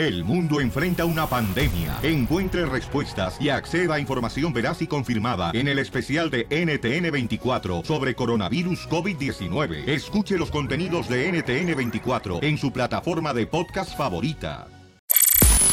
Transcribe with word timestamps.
El 0.00 0.24
mundo 0.24 0.62
enfrenta 0.62 1.04
una 1.04 1.26
pandemia. 1.26 1.98
Encuentre 2.02 2.64
respuestas 2.64 3.36
y 3.38 3.50
acceda 3.50 3.96
a 3.96 4.00
información 4.00 4.50
veraz 4.50 4.80
y 4.80 4.86
confirmada 4.86 5.50
en 5.52 5.68
el 5.68 5.78
especial 5.78 6.30
de 6.30 6.48
NTN24 6.48 7.84
sobre 7.84 8.14
coronavirus 8.14 8.88
COVID-19. 8.88 9.86
Escuche 9.86 10.38
los 10.38 10.50
contenidos 10.50 11.06
de 11.10 11.30
NTN24 11.30 12.42
en 12.42 12.56
su 12.56 12.72
plataforma 12.72 13.34
de 13.34 13.46
podcast 13.46 13.94
favorita. 13.94 14.68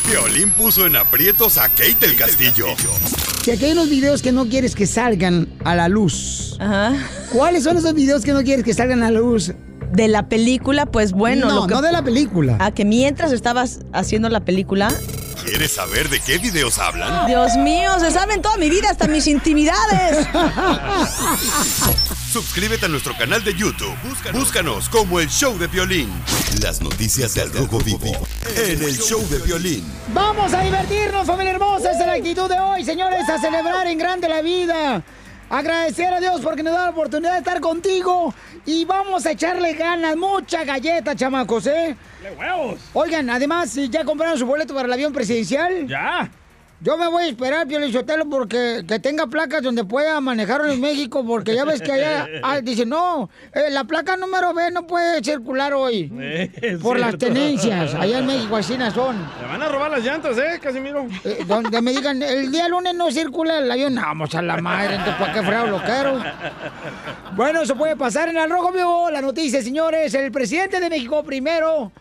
Violín 0.10 0.50
puso 0.50 0.86
en 0.86 0.98
aprietos 0.98 1.58
a 1.58 1.70
Kate 1.70 1.96
del 2.02 2.18
Castillo. 2.18 2.66
Si 3.44 3.52
aquí 3.52 3.64
hay 3.64 3.72
unos 3.72 3.90
videos 3.90 4.22
que 4.22 4.34
no 4.34 4.46
quieres 4.50 4.76
que 4.76 4.88
salgan 4.88 5.48
a 5.64 5.74
la 5.74 5.88
luz. 5.88 6.60
¿Cuáles 7.32 7.64
son 7.64 7.78
esos 7.78 7.94
videos 7.94 8.26
que 8.26 8.34
no 8.34 8.44
quieres 8.44 8.66
que 8.66 8.74
salgan 8.74 9.04
a 9.04 9.10
la 9.10 9.22
luz? 9.22 9.54
De 9.92 10.08
la 10.08 10.28
película, 10.30 10.86
pues 10.86 11.12
bueno. 11.14 11.48
No, 11.48 11.56
lo 11.62 11.68
que- 11.68 11.74
no 11.74 11.82
de 11.82 11.92
la 11.92 12.04
película. 12.04 12.58
A 12.60 12.72
que 12.72 12.86
mientras 12.86 13.32
estabas 13.32 13.80
haciendo 13.94 14.30
la 14.30 14.42
película. 14.42 14.94
¿Quieres 15.46 15.74
saber 15.76 16.10
de 16.10 16.20
qué 16.20 16.38
videos 16.40 16.78
hablan? 16.78 17.26
Dios 17.28 17.56
mío, 17.58 17.92
se 18.00 18.12
saben 18.12 18.42
toda 18.42 18.58
mi 18.58 18.70
vida, 18.70 18.90
hasta 18.90 19.08
mis 19.08 19.28
intimidades. 19.28 20.28
Suscríbete 22.32 22.86
a 22.86 22.90
nuestro 22.90 23.16
canal 23.18 23.44
de 23.44 23.54
YouTube. 23.54 23.96
Búscanos, 24.34 24.90
como 24.90 25.20
el 25.20 25.30
Show 25.30 25.58
de 25.58 25.68
Violín. 25.68 26.10
Las 26.62 26.82
noticias 26.82 27.34
del 27.36 27.52
Rojo 27.54 27.80
Vivo 27.80 28.12
en 28.58 28.84
el 28.84 28.98
Show 29.00 29.26
de 29.30 29.40
Violín. 29.40 29.84
Vamos 30.14 30.54
a 30.54 30.62
divertirnos, 30.62 31.26
familia 31.26 31.54
hermosa. 31.54 31.92
Esa 31.92 32.02
es 32.02 32.08
la 32.08 32.14
actitud 32.14 32.50
de 32.50 32.60
hoy, 32.60 32.84
señores, 32.84 33.28
a 33.30 33.40
celebrar 33.40 33.88
en 33.88 33.98
grande 33.98 34.28
la 34.28 34.42
vida. 34.42 35.02
Agradecer 35.50 36.14
a 36.14 36.20
Dios 36.20 36.42
porque 36.42 36.62
nos 36.62 36.74
da 36.74 36.84
la 36.84 36.90
oportunidad 36.90 37.34
de 37.34 37.38
estar 37.40 37.62
contigo. 37.62 38.34
Y 38.66 38.84
vamos 38.84 39.26
a 39.26 39.32
echarle 39.32 39.74
ganas, 39.74 40.18
mucha 40.18 40.66
galleta, 40.66 41.16
chamacos, 41.16 41.68
¿eh? 41.68 41.96
huevos! 42.38 42.82
Oigan, 42.94 43.30
además, 43.30 43.74
¿ya 43.90 44.04
compraron 44.04 44.38
su 44.38 44.46
boleto 44.46 44.74
para 44.74 44.88
el 44.88 44.94
avión 44.94 45.14
presidencial? 45.14 45.88
¡Ya! 45.88 46.30
Yo 46.80 46.96
me 46.96 47.08
voy 47.08 47.24
a 47.24 47.28
esperar, 47.28 47.68
Pio 47.68 47.80
Lizotelo, 47.80 48.30
porque 48.30 48.84
que 48.88 49.00
tenga 49.00 49.26
placas 49.26 49.64
donde 49.64 49.84
pueda 49.84 50.22
manejarlo 50.22 50.72
en 50.72 50.80
México, 50.80 51.26
porque 51.26 51.56
ya 51.56 51.66
ves 51.66 51.82
que 51.82 51.92
allá 51.92 52.28
ah, 52.44 52.62
dice, 52.62 52.86
no, 52.86 53.32
eh, 53.52 53.72
la 53.72 53.86
placa 53.86 54.16
número 54.16 54.54
B 54.54 54.70
no 54.70 54.86
puede 54.86 55.24
circular 55.24 55.74
hoy. 55.74 56.12
Eh, 56.60 56.78
por 56.82 57.00
las 57.00 57.18
tenencias, 57.18 57.94
allá 57.94 58.20
en 58.20 58.26
México 58.26 58.56
así 58.56 58.78
no 58.78 58.90
son. 58.92 59.16
Le 59.42 59.48
van 59.48 59.62
a 59.62 59.70
robar 59.70 59.92
las 59.92 60.04
llantas, 60.04 60.38
¿eh, 60.38 60.60
Casimiro? 60.62 61.08
Eh, 61.24 61.44
donde 61.48 61.82
me 61.82 61.92
digan, 61.92 62.22
el 62.22 62.52
día 62.52 62.68
lunes 62.68 62.94
no 62.96 63.12
circula 63.12 63.60
el 63.60 63.72
avión, 63.72 63.96
vamos 63.96 64.34
a 64.36 64.42
la 64.42 64.58
madre, 64.58 64.96
entonces 64.96 65.16
¿para 65.16 65.34
qué 65.34 65.42
freo 65.42 65.68
lo 65.68 65.82
quiero? 65.84 66.20
Bueno, 67.36 67.62
eso 67.62 67.76
puede 67.76 67.96
pasar 67.96 68.30
en 68.30 68.38
el 68.38 68.50
Rojo 68.50 68.72
Vivo, 68.72 69.10
la 69.10 69.22
noticia, 69.22 69.62
señores. 69.62 70.14
El 70.14 70.32
presidente 70.32 70.80
de 70.80 70.90
México 70.90 71.24
primero 71.24 71.92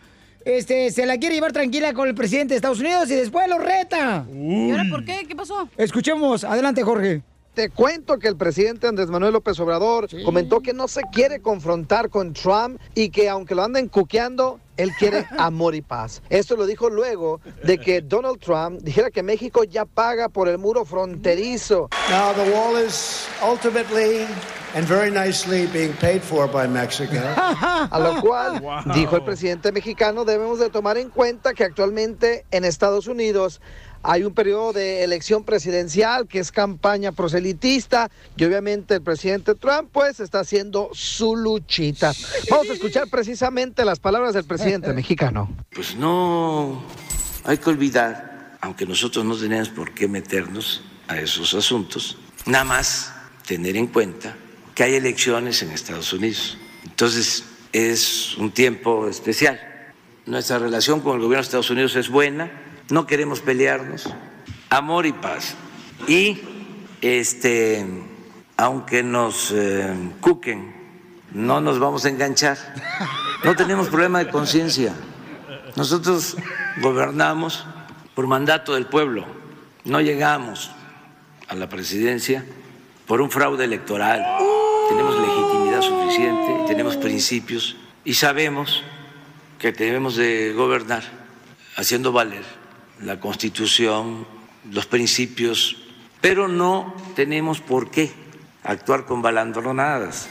este, 0.47 0.91
se 0.91 1.05
la 1.05 1.17
quiere 1.17 1.35
llevar 1.35 1.51
tranquila 1.51 1.93
con 1.93 2.07
el 2.07 2.15
presidente 2.15 2.53
de 2.53 2.55
Estados 2.55 2.79
Unidos 2.79 3.11
y 3.11 3.15
después 3.15 3.49
lo 3.49 3.59
reta. 3.59 4.25
¿Y 4.33 4.71
ahora 4.71 4.85
por 4.89 5.03
qué? 5.03 5.25
¿Qué 5.27 5.35
pasó? 5.35 5.67
Escuchemos, 5.75 6.45
adelante, 6.45 6.83
Jorge. 6.83 7.21
Te 7.57 7.71
cuento 7.71 8.19
que 8.19 8.27
el 8.27 8.37
presidente 8.37 8.85
Andrés 8.85 9.09
Manuel 9.09 9.33
López 9.33 9.59
Obrador 9.59 10.07
comentó 10.23 10.59
que 10.59 10.73
no 10.73 10.87
se 10.87 11.01
quiere 11.11 11.41
confrontar 11.41 12.11
con 12.11 12.33
Trump 12.33 12.79
y 12.93 13.09
que 13.09 13.29
aunque 13.29 13.55
lo 13.55 13.63
anden 13.63 13.87
cuqueando, 13.87 14.59
él 14.77 14.91
quiere 14.99 15.25
amor 15.39 15.73
y 15.73 15.81
paz. 15.81 16.21
Esto 16.29 16.55
lo 16.55 16.67
dijo 16.67 16.87
luego 16.91 17.41
de 17.63 17.79
que 17.79 18.01
Donald 18.01 18.39
Trump 18.39 18.81
dijera 18.83 19.09
que 19.09 19.23
México 19.23 19.63
ya 19.63 19.85
paga 19.85 20.29
por 20.29 20.47
el 20.47 20.59
muro 20.59 20.85
fronterizo. 20.85 21.89
Now, 22.11 22.31
the 22.35 22.51
wall 22.51 22.77
is 22.77 23.27
ultimately 23.41 24.27
and 24.75 24.85
very 24.85 25.09
nicely 25.09 25.65
being 25.73 25.93
paid 25.93 26.21
for 26.21 26.47
by 26.47 26.67
Mexico. 26.67 27.17
A 27.17 27.99
lo 27.99 28.21
cual, 28.21 28.61
dijo 28.93 29.15
el 29.15 29.23
presidente 29.23 29.71
mexicano, 29.71 30.25
debemos 30.25 30.59
de 30.59 30.69
tomar 30.69 30.99
en 30.99 31.09
cuenta 31.09 31.55
que 31.55 31.63
actualmente 31.63 32.45
en 32.51 32.65
Estados 32.65 33.07
Unidos 33.07 33.61
hay 34.03 34.23
un 34.23 34.33
periodo 34.33 34.73
de 34.73 35.03
elección 35.03 35.43
presidencial 35.43 36.27
que 36.27 36.39
es 36.39 36.51
campaña 36.51 37.11
proselitista 37.11 38.09
y 38.35 38.45
obviamente 38.45 38.95
el 38.95 39.01
presidente 39.01 39.55
Trump 39.55 39.89
pues 39.91 40.19
está 40.19 40.39
haciendo 40.39 40.89
su 40.93 41.35
luchita. 41.35 42.13
Vamos 42.49 42.69
a 42.69 42.73
escuchar 42.73 43.09
precisamente 43.09 43.85
las 43.85 43.99
palabras 43.99 44.33
del 44.33 44.45
presidente 44.45 44.93
mexicano. 44.93 45.49
Pues 45.73 45.95
no 45.95 46.83
hay 47.43 47.57
que 47.57 47.69
olvidar, 47.69 48.57
aunque 48.61 48.85
nosotros 48.85 49.25
no 49.25 49.35
tenemos 49.35 49.69
por 49.69 49.93
qué 49.93 50.07
meternos 50.07 50.83
a 51.07 51.19
esos 51.19 51.53
asuntos, 51.53 52.17
nada 52.45 52.63
más 52.63 53.13
tener 53.45 53.77
en 53.77 53.87
cuenta 53.87 54.35
que 54.75 54.83
hay 54.83 54.95
elecciones 54.95 55.61
en 55.63 55.71
Estados 55.71 56.11
Unidos. 56.13 56.57
Entonces 56.83 57.43
es 57.71 58.37
un 58.37 58.51
tiempo 58.51 59.07
especial. 59.07 59.59
Nuestra 60.25 60.59
relación 60.59 60.99
con 60.99 61.15
el 61.15 61.21
gobierno 61.21 61.41
de 61.41 61.47
Estados 61.47 61.69
Unidos 61.69 61.95
es 61.95 62.09
buena, 62.09 62.51
no 62.89 63.05
queremos 63.05 63.41
pelearnos, 63.41 64.09
amor 64.69 65.05
y 65.05 65.13
paz. 65.13 65.55
Y 66.07 66.39
este, 67.01 67.85
aunque 68.55 69.03
nos 69.03 69.51
eh, 69.51 69.95
cuquen, 70.21 70.73
no 71.33 71.61
nos 71.61 71.79
vamos 71.79 72.05
a 72.05 72.09
enganchar. 72.09 72.57
No 73.43 73.55
tenemos 73.55 73.87
problema 73.89 74.19
de 74.19 74.29
conciencia. 74.29 74.93
Nosotros 75.75 76.37
gobernamos 76.81 77.65
por 78.15 78.25
mandato 78.25 78.73
del 78.73 78.87
pueblo, 78.87 79.25
no 79.83 80.01
llegamos 80.01 80.71
a 81.47 81.55
la 81.55 81.69
presidencia 81.69 82.43
por 83.05 83.21
un 83.21 83.29
fraude 83.29 83.65
electoral. 83.65 84.25
Tenemos 84.89 85.19
legitimidad 85.19 85.81
suficiente, 85.81 86.65
tenemos 86.67 86.97
principios 86.97 87.77
y 88.03 88.15
sabemos 88.15 88.83
que 89.59 89.71
debemos 89.71 90.15
de 90.15 90.53
gobernar 90.53 91.03
haciendo 91.75 92.11
valer 92.11 92.56
la 93.01 93.19
Constitución, 93.19 94.25
los 94.71 94.85
principios, 94.85 95.77
pero 96.21 96.47
no 96.47 96.93
tenemos 97.15 97.59
por 97.61 97.89
qué 97.91 98.11
actuar 98.63 99.05
con 99.05 99.21
balandronadas. 99.21 100.27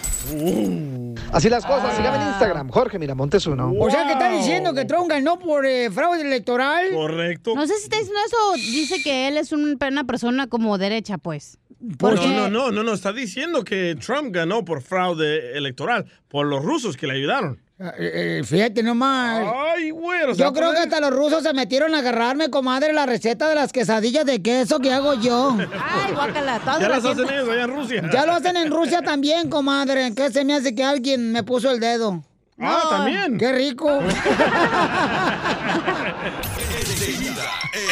Así 1.32 1.48
las 1.48 1.64
cosas, 1.64 1.96
sígame 1.96 2.22
en 2.22 2.28
Instagram, 2.30 2.68
Jorge 2.68 2.98
Miramontes 2.98 3.46
uno. 3.46 3.72
O 3.78 3.90
sea 3.90 4.06
que 4.06 4.12
está 4.12 4.30
diciendo 4.30 4.74
que 4.74 4.84
Trump 4.84 5.08
ganó 5.08 5.38
por 5.38 5.64
eh, 5.66 5.90
fraude 5.90 6.22
electoral. 6.22 6.90
Correcto. 6.92 7.54
No 7.54 7.66
sé 7.66 7.74
si 7.78 7.84
está 7.84 7.96
diciendo 7.98 8.20
eso. 8.26 8.52
Dice 8.72 9.02
que 9.02 9.28
él 9.28 9.36
es 9.36 9.52
un- 9.52 9.78
una 9.80 10.04
persona 10.04 10.46
como 10.48 10.76
derecha, 10.78 11.18
pues. 11.18 11.58
No, 11.78 12.10
no, 12.14 12.48
no, 12.50 12.70
no, 12.72 12.82
no, 12.82 12.92
está 12.94 13.12
diciendo 13.12 13.62
que 13.62 13.96
Trump 13.96 14.32
ganó 14.34 14.64
por 14.64 14.82
fraude 14.82 15.56
electoral, 15.56 16.06
por 16.28 16.46
los 16.46 16.64
rusos 16.64 16.96
que 16.96 17.06
le 17.06 17.14
ayudaron. 17.14 17.60
Eh, 17.78 17.92
eh, 17.98 18.42
fíjate 18.42 18.82
nomás. 18.82 19.46
Ay, 19.54 19.90
güey. 19.90 20.34
Yo 20.34 20.52
creo 20.54 20.72
que 20.72 20.78
hasta 20.78 20.98
los 20.98 21.10
rusos 21.10 21.42
se 21.42 21.52
metieron 21.52 21.94
a 21.94 21.98
agarrarme, 21.98 22.48
comadre, 22.48 22.94
la 22.94 23.04
receta 23.04 23.50
de 23.50 23.54
las 23.54 23.70
quesadillas 23.70 24.24
de 24.24 24.40
queso 24.40 24.80
que 24.80 24.90
hago 24.90 25.12
yo. 25.14 25.54
Ay, 25.58 26.14
guácala. 26.14 26.58
todas 26.60 26.80
Ya 26.80 26.88
las 26.88 27.04
hacen 27.04 27.28
ellos 27.28 27.48
allá 27.48 27.64
en 27.64 27.74
Rusia. 27.74 28.02
Ya 28.10 28.24
lo 28.24 28.32
hacen 28.32 28.56
en 28.56 28.70
Rusia 28.70 29.02
también, 29.02 29.50
comadre. 29.50 30.14
¿Qué 30.14 30.30
se 30.30 30.44
me 30.44 30.54
hace 30.54 30.74
que 30.74 30.84
alguien 30.84 31.32
me 31.32 31.42
puso 31.42 31.70
el 31.70 31.78
dedo? 31.78 32.24
Ah, 32.58 32.86
también. 32.88 33.36
¡Qué 33.36 33.52
rico! 33.52 33.86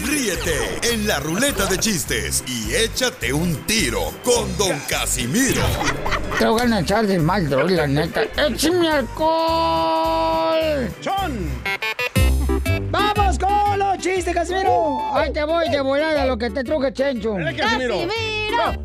Ríete 0.06 0.80
en 0.94 1.08
la 1.08 1.20
ruleta 1.20 1.66
de 1.66 1.78
chistes 1.78 2.44
y 2.48 2.74
échate 2.76 3.34
un 3.34 3.56
tiro 3.66 4.14
con 4.24 4.56
Don 4.58 4.80
Casimiro. 4.88 5.62
Te 6.40 6.46
voy 6.46 6.72
a 6.72 6.80
echar 6.80 7.06
de 7.08 7.20
mal, 7.20 7.50
droga, 7.50 7.72
la 7.72 7.88
neta. 7.88 8.22
¡Échame 8.38 8.88
alcohol! 8.90 10.90
¡Chon! 11.02 11.50
¡Vamos 12.92 13.38
con 13.40 13.80
los 13.80 13.98
chistes, 13.98 14.34
Casimiro! 14.34 15.00
¡Ahí 15.14 15.34
te 15.34 15.44
voy 15.44 15.70
de 15.70 15.82
volada 15.82 16.26
lo 16.26 16.38
que 16.38 16.50
te 16.50 16.64
truje, 16.64 16.94
Chencho! 16.94 17.34
Dale, 17.34 17.54
Casimiro. 17.56 17.98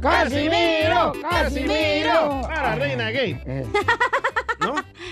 ¡Casimiro! 0.01 1.13
¡Casimiro! 1.31 2.41
Para, 2.43 2.75
reina 2.75 3.11
gay. 3.11 3.41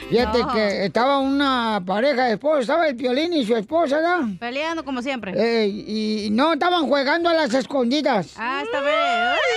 Fíjate 0.08 0.38
No. 0.38 0.52
que 0.52 0.84
estaba 0.84 1.18
una 1.18 1.82
pareja 1.84 2.26
de 2.26 2.32
esposos, 2.34 2.60
estaba 2.60 2.86
el 2.88 2.96
Piolín 2.96 3.32
y 3.32 3.44
su 3.44 3.56
esposa, 3.56 4.00
¿no? 4.00 4.36
Peleando 4.38 4.84
como 4.84 5.02
siempre. 5.02 5.32
Eh, 5.36 5.66
y 5.68 6.28
no, 6.30 6.52
estaban 6.52 6.84
jugando 6.86 7.28
a 7.28 7.34
las 7.34 7.52
escondidas. 7.54 8.34
Ah, 8.36 8.62
esta 8.64 8.80
vez. 8.80 8.94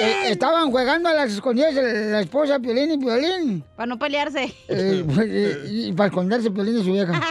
Eh, 0.02 0.32
estaban 0.32 0.70
jugando 0.72 1.10
a 1.10 1.14
las 1.14 1.32
escondidas 1.32 1.74
la 1.76 2.22
esposa 2.22 2.60
Piolín 2.60 2.92
y 2.92 2.98
Piolín. 2.98 3.64
Para 3.76 3.88
no 3.88 4.00
pelearse. 4.00 4.54
Eh, 4.68 5.04
pues, 5.14 5.28
eh, 5.30 5.58
y 5.70 5.94
para 5.94 6.08
esconderse 6.08 6.52
Piolín 6.52 6.80
y 6.80 6.84
su 6.84 6.92
vieja. 6.94 7.22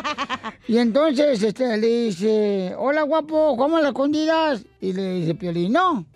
Y 0.67 0.79
entonces 0.79 1.43
este, 1.43 1.77
le 1.77 1.87
dice, 1.87 2.75
hola 2.79 3.03
guapo, 3.03 3.57
¿cómo 3.57 3.77
a 3.79 3.81
las 3.81 3.89
escondidas? 3.91 4.65
Y 4.81 4.93
le 4.93 5.15
dice 5.15 5.35
Piolín, 5.35 5.73
no. 5.73 6.07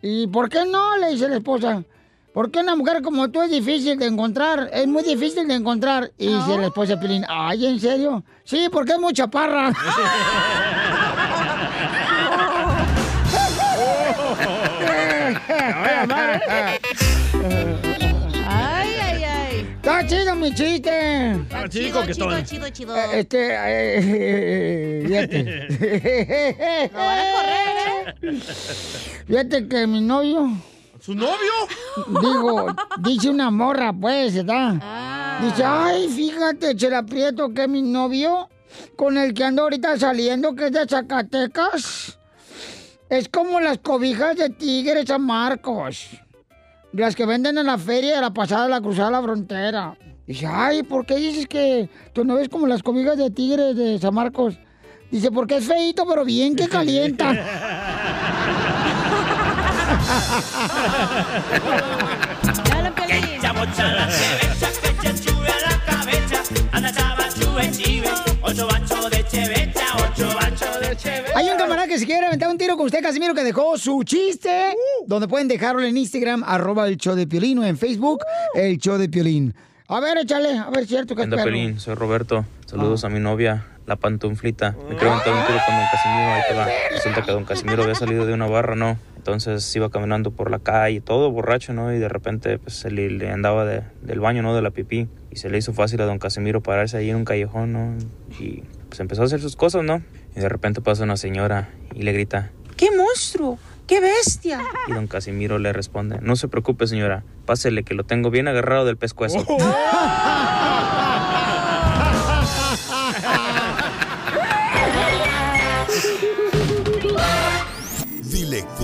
¿Y 0.00 0.26
por 0.28 0.48
qué 0.48 0.64
no? 0.66 0.96
Le 0.98 1.10
dice 1.10 1.28
la 1.28 1.36
esposa. 1.36 1.84
¿Por 2.32 2.50
qué 2.50 2.60
una 2.60 2.74
mujer 2.76 3.02
como 3.02 3.30
tú 3.30 3.42
es 3.42 3.50
difícil 3.50 3.98
de 3.98 4.06
encontrar? 4.06 4.70
Es 4.72 4.86
muy 4.86 5.02
difícil 5.02 5.46
de 5.46 5.54
encontrar. 5.54 6.12
Y 6.16 6.28
dice 6.28 6.56
la 6.58 6.66
esposa 6.66 6.98
Pilín, 6.98 7.24
ay, 7.28 7.66
¿en 7.66 7.78
serio? 7.78 8.24
Sí, 8.44 8.68
porque 8.72 8.92
es 8.92 8.98
muy 8.98 9.12
chaparra. 9.12 9.72
Ay, 18.48 18.90
ay, 19.00 19.24
ay. 19.24 19.66
Está 19.76 20.06
chido 20.06 20.34
mi 20.36 20.52
chiste. 20.54 20.90
Ah, 21.52 21.64
chico, 21.68 22.02
que 22.02 22.12
chido, 22.14 22.30
estoy. 22.36 22.42
chido, 22.44 22.68
chido. 22.70 22.96
Eh, 22.96 23.20
Este, 23.20 23.48
eh, 23.52 25.02
fíjate. 25.06 26.88
Lo 26.92 26.98
van 26.98 27.18
a 27.18 27.24
correr, 27.32 28.14
¿eh? 28.22 28.40
Fíjate 29.26 29.68
que 29.68 29.86
mi 29.86 30.00
novio, 30.00 30.50
¿Su 31.02 31.16
novio? 31.16 31.52
digo, 32.20 32.66
dice 33.00 33.28
una 33.28 33.50
morra, 33.50 33.92
pues, 33.92 34.36
¿verdad? 34.36 35.40
Dice, 35.42 35.64
ay, 35.64 36.08
fíjate, 36.08 36.76
Chela 36.76 37.02
Prieto, 37.02 37.52
que 37.52 37.66
mi 37.66 37.82
novio, 37.82 38.48
con 38.94 39.18
el 39.18 39.34
que 39.34 39.42
ando 39.42 39.62
ahorita 39.62 39.98
saliendo, 39.98 40.54
que 40.54 40.66
es 40.66 40.72
de 40.72 40.86
Zacatecas, 40.86 42.20
es 43.10 43.28
como 43.28 43.58
las 43.58 43.78
cobijas 43.78 44.36
de 44.36 44.50
tigres 44.50 45.06
San 45.08 45.22
Marcos. 45.22 46.06
Las 46.92 47.16
que 47.16 47.26
venden 47.26 47.58
en 47.58 47.66
la 47.66 47.78
feria 47.78 48.14
de 48.14 48.20
la 48.20 48.32
pasada 48.32 48.64
de 48.64 48.70
la 48.70 48.80
cruzada 48.80 49.08
de 49.08 49.12
la 49.12 49.22
frontera. 49.22 49.98
Dice, 50.24 50.46
ay, 50.46 50.84
¿por 50.84 51.04
qué 51.04 51.16
dices 51.16 51.48
que 51.48 51.90
tu 52.12 52.24
novio 52.24 52.42
es 52.42 52.48
como 52.48 52.68
las 52.68 52.84
cobijas 52.84 53.16
de 53.16 53.28
tigres 53.32 53.74
de 53.74 53.98
San 53.98 54.14
Marcos? 54.14 54.56
Dice, 55.10 55.32
porque 55.32 55.56
es 55.56 55.66
feito, 55.66 56.06
pero 56.06 56.24
bien 56.24 56.54
que 56.54 56.68
calienta. 56.68 57.34
Piolín. 69.30 69.72
Hay 71.34 71.48
un 71.48 71.56
camarada 71.56 71.88
que 71.88 71.98
se 71.98 72.06
quiere 72.06 72.26
aventar 72.26 72.50
un 72.50 72.58
tiro 72.58 72.76
con 72.76 72.86
usted, 72.86 73.02
Casimiro, 73.02 73.34
que 73.34 73.42
dejó 73.42 73.78
su 73.78 74.02
chiste. 74.04 74.74
Donde 75.06 75.28
pueden 75.28 75.48
dejarlo 75.48 75.82
en 75.82 75.96
Instagram, 75.96 76.44
arroba 76.44 76.86
el 76.88 76.96
show 76.96 77.14
de 77.14 77.26
Piolín, 77.26 77.58
o 77.58 77.64
en 77.64 77.78
Facebook, 77.78 78.20
el 78.54 78.78
show 78.78 78.98
de 78.98 79.08
Piolín. 79.08 79.54
A 79.88 80.00
ver, 80.00 80.18
échale, 80.18 80.58
a 80.58 80.70
ver, 80.70 80.86
cierto 80.86 81.14
que 81.14 81.22
Anda, 81.22 81.36
perro. 81.36 81.50
Pelín, 81.50 81.80
soy 81.80 81.94
Roberto. 81.94 82.44
Saludos 82.66 83.04
a 83.04 83.08
mi 83.08 83.20
novia, 83.20 83.66
la 83.86 83.96
pantuflita. 83.96 84.76
Me 84.88 84.96
quiero 84.96 85.12
aventar 85.12 85.34
un 85.34 85.46
tiro 85.46 85.58
con 85.66 85.74
don 85.76 85.86
Casimiro, 85.90 86.32
ahí 86.32 86.42
te 86.48 86.54
va. 86.54 86.66
Resulta 86.90 87.22
que 87.22 87.32
don 87.32 87.44
Casimiro 87.44 87.82
había 87.82 87.94
salido 87.94 88.26
de 88.26 88.32
una 88.32 88.46
barra, 88.46 88.74
¿no? 88.76 88.96
Entonces 89.16 89.74
iba 89.76 89.88
caminando 89.90 90.30
por 90.32 90.50
la 90.50 90.58
calle, 90.58 91.00
todo 91.00 91.30
borracho, 91.30 91.72
¿no? 91.72 91.92
Y 91.92 91.98
de 91.98 92.08
repente, 92.08 92.58
pues, 92.58 92.74
se 92.74 92.90
le, 92.90 93.08
le 93.10 93.30
andaba 93.30 93.64
de- 93.64 93.82
del 94.02 94.18
baño, 94.20 94.42
¿no? 94.42 94.54
De 94.54 94.62
la 94.62 94.70
pipí. 94.70 95.08
Y 95.30 95.36
se 95.36 95.48
le 95.50 95.58
hizo 95.58 95.72
fácil 95.72 96.00
a 96.00 96.06
don 96.06 96.18
Casimiro 96.18 96.60
pararse 96.62 96.96
ahí 96.96 97.10
en 97.10 97.16
un 97.16 97.24
callejón, 97.24 97.72
¿no? 97.72 97.94
Y 98.40 98.62
pues 98.88 99.00
empezó 99.00 99.22
a 99.22 99.24
hacer 99.26 99.40
sus 99.40 99.56
cosas, 99.56 99.82
¿no? 99.84 100.02
Y 100.36 100.40
de 100.40 100.48
repente 100.48 100.80
pasa 100.80 101.04
una 101.04 101.16
señora 101.16 101.68
y 101.94 102.02
le 102.02 102.12
grita, 102.12 102.50
¡Qué 102.76 102.90
monstruo! 102.90 103.58
¡Qué 103.86 104.00
bestia! 104.00 104.60
y 104.88 104.92
don 104.92 105.06
Casimiro 105.06 105.58
le 105.58 105.72
responde, 105.72 106.18
no 106.22 106.36
se 106.36 106.48
preocupe, 106.48 106.86
señora, 106.86 107.24
pásele 107.46 107.82
que 107.84 107.94
lo 107.94 108.04
tengo 108.04 108.30
bien 108.30 108.48
agarrado 108.48 108.84
del 108.84 108.96
pescuezo. 108.96 109.44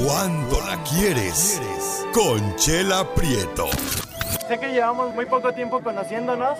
Dile 0.08 0.14
cuándo 0.14 0.60
la 0.66 0.82
quieres. 0.84 1.60
Conchela 2.12 3.05
Prieto. 3.14 3.69
Sé 4.49 4.58
que 4.58 4.69
llevamos 4.69 5.14
muy 5.14 5.26
poco 5.26 5.52
tiempo 5.52 5.82
conociéndonos. 5.82 6.58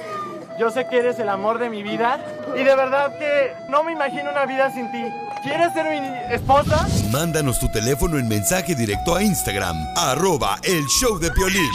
Yo 0.59 0.71
sé 0.71 0.87
que 0.89 0.99
eres 0.99 1.19
el 1.19 1.29
amor 1.29 1.59
de 1.59 1.71
mi 1.71 1.83
vida. 1.83 2.21
Y 2.55 2.63
de 2.63 2.77
verdad 2.77 3.19
que 3.19 3.55
no 3.71 3.85
me 3.85 3.93
imagino 3.93 4.31
una 4.31 4.45
vida 4.45 4.71
sin 4.73 4.91
ti. 4.93 5.03
¿Quieres 5.43 5.73
ser 5.73 5.87
mi 5.89 6.35
esposa? 6.35 6.87
Mándanos 7.11 7.59
tu 7.59 7.71
teléfono 7.71 8.19
en 8.19 8.29
mensaje 8.29 8.75
directo 8.75 9.15
a 9.15 9.23
Instagram, 9.23 9.77
arroba 9.97 10.59
el 10.65 10.85
show 10.87 11.19
de 11.19 11.31
Piolín. 11.31 11.71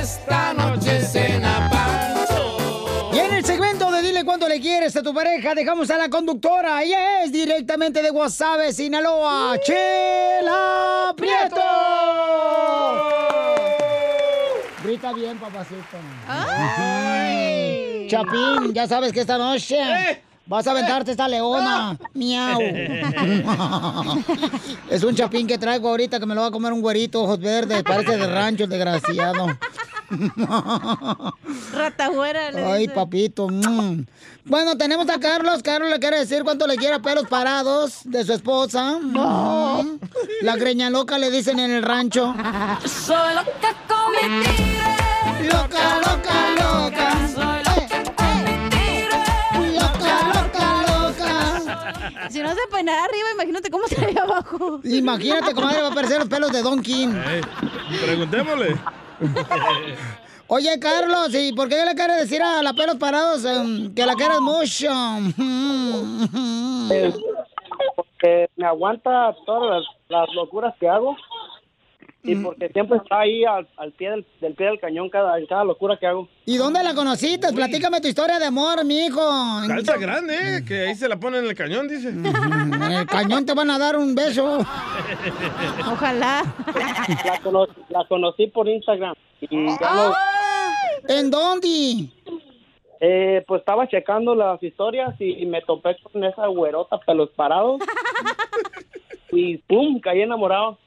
Esta 0.00 0.52
noche 0.52 1.00
cena 1.06 1.53
Dile 4.24 4.30
cuánto 4.30 4.48
le 4.48 4.58
quieres 4.58 4.96
a 4.96 5.02
tu 5.02 5.12
pareja, 5.12 5.54
dejamos 5.54 5.90
a 5.90 5.98
la 5.98 6.08
conductora. 6.08 6.82
Ella 6.82 7.24
es 7.24 7.30
directamente 7.30 8.02
de 8.02 8.08
Guasave, 8.08 8.72
Sinaloa, 8.72 9.60
Chela 9.62 11.14
Prieto. 11.14 11.60
Grita 14.82 15.12
bien, 15.12 15.36
papacito. 15.38 15.98
Ay. 16.26 18.06
Chapín, 18.08 18.72
ya 18.72 18.88
sabes 18.88 19.12
que 19.12 19.20
esta 19.20 19.36
noche 19.36 19.76
vas 20.46 20.66
a 20.66 20.70
aventarte 20.70 21.10
esta 21.10 21.28
leona. 21.28 21.98
Miau. 22.14 22.62
es 24.90 25.04
un 25.04 25.14
chapín 25.14 25.46
que 25.46 25.58
traigo 25.58 25.90
ahorita 25.90 26.18
que 26.18 26.24
me 26.24 26.34
lo 26.34 26.40
va 26.40 26.46
a 26.46 26.50
comer 26.50 26.72
un 26.72 26.80
güerito, 26.80 27.24
ojos 27.24 27.40
verdes, 27.40 27.82
parece 27.82 28.16
de 28.16 28.26
rancho, 28.26 28.64
el 28.64 28.70
desgraciado. 28.70 29.48
Ratagüera, 31.74 32.50
le 32.52 32.64
Ay, 32.64 32.82
dice. 32.82 32.94
papito. 32.94 33.48
mm. 33.48 34.04
Bueno, 34.44 34.76
tenemos 34.76 35.08
a 35.08 35.18
Carlos. 35.18 35.62
Carlos 35.62 35.90
le 35.90 35.98
quiere 35.98 36.18
decir 36.18 36.42
cuánto 36.44 36.66
le 36.66 36.76
quiere 36.76 36.96
a 36.96 36.98
pelos 37.00 37.26
parados 37.28 38.00
de 38.04 38.24
su 38.24 38.32
esposa. 38.34 38.98
Mm. 39.00 39.98
La 40.42 40.56
greña 40.56 40.90
loca 40.90 41.18
le 41.18 41.30
dicen 41.30 41.58
en 41.58 41.70
el 41.72 41.82
rancho. 41.82 42.34
Soy 42.84 43.34
loca 43.34 43.74
con 43.88 44.12
mi 44.12 44.44
tigre. 44.44 45.48
Loca, 45.50 45.96
loca, 46.00 46.34
loca. 46.56 47.28
Soy 47.34 47.58
loca 47.64 48.14
con 48.14 48.44
mi 48.44 48.70
tigre. 48.70 49.74
Loca, 49.74 50.14
loca, 50.28 50.66
loca. 50.88 52.30
Si 52.30 52.40
no 52.42 52.50
se 52.50 52.60
peinara 52.70 53.04
arriba, 53.04 53.28
imagínate 53.34 53.70
cómo 53.70 53.84
estaría 53.86 54.22
abajo. 54.22 54.80
Imagínate, 54.84 55.54
comadre, 55.54 55.80
va 55.80 55.88
a 55.88 55.90
aparecer 55.90 56.18
los 56.18 56.28
pelos 56.28 56.52
de 56.52 56.62
Don 56.62 56.82
King. 56.82 57.08
Eh, 57.14 57.40
preguntémosle. 58.04 58.76
Oye, 60.46 60.78
Carlos, 60.78 61.34
¿y 61.34 61.52
por 61.52 61.68
qué 61.68 61.84
le 61.84 61.94
quiere 61.94 62.16
decir 62.16 62.42
a 62.42 62.62
la 62.62 62.74
pelos 62.74 62.96
parados 62.96 63.44
em, 63.44 63.94
que 63.94 64.04
la 64.04 64.14
quieres 64.14 64.40
mucho? 64.40 64.90
Porque 67.96 68.50
me 68.56 68.66
aguanta 68.66 69.34
todas 69.46 69.84
las 70.08 70.28
locuras 70.34 70.74
que 70.78 70.88
hago. 70.88 71.16
Y 72.26 72.36
porque 72.36 72.70
siempre 72.70 72.96
está 72.96 73.20
ahí 73.20 73.44
al, 73.44 73.68
al 73.76 73.92
pie 73.92 74.10
del, 74.10 74.26
del 74.40 74.54
pie 74.54 74.66
del 74.66 74.80
cañón 74.80 75.10
cada, 75.10 75.38
en 75.38 75.44
cada 75.46 75.62
locura 75.64 75.98
que 75.98 76.06
hago. 76.06 76.26
¿Y 76.46 76.56
dónde 76.56 76.82
la 76.82 76.94
conociste? 76.94 77.52
Platícame 77.52 78.00
tu 78.00 78.08
historia 78.08 78.38
de 78.38 78.46
amor, 78.46 78.82
mi 78.84 79.04
hijo. 79.06 79.20
Calza 79.68 79.98
grande, 79.98 80.34
eh, 80.58 80.64
que 80.66 80.86
ahí 80.86 80.94
se 80.94 81.06
la 81.08 81.20
ponen 81.20 81.44
en 81.44 81.50
el 81.50 81.54
cañón, 81.56 81.86
dice. 81.86 82.08
En 82.14 82.82
el 82.92 83.06
cañón 83.06 83.44
te 83.44 83.52
van 83.54 83.70
a 83.70 83.78
dar 83.78 83.96
un 83.98 84.14
beso. 84.14 84.58
Ojalá. 85.92 86.42
La, 87.24 87.40
cono- 87.42 87.68
la 87.90 88.04
conocí 88.08 88.46
por 88.46 88.68
Instagram. 88.68 89.14
Y 89.40 89.66
ya 89.78 89.94
no- 89.94 90.14
¿En 91.08 91.30
dónde? 91.30 92.08
Eh, 93.00 93.44
pues 93.46 93.60
estaba 93.60 93.86
checando 93.86 94.34
las 94.34 94.62
historias 94.62 95.14
y, 95.20 95.42
y 95.42 95.46
me 95.46 95.60
topé 95.60 95.96
con 96.10 96.24
esa 96.24 96.46
güerota 96.46 96.98
pelos 97.00 97.28
parados. 97.36 97.80
y 99.32 99.58
pum, 99.58 100.00
caí 100.00 100.22
enamorado. 100.22 100.78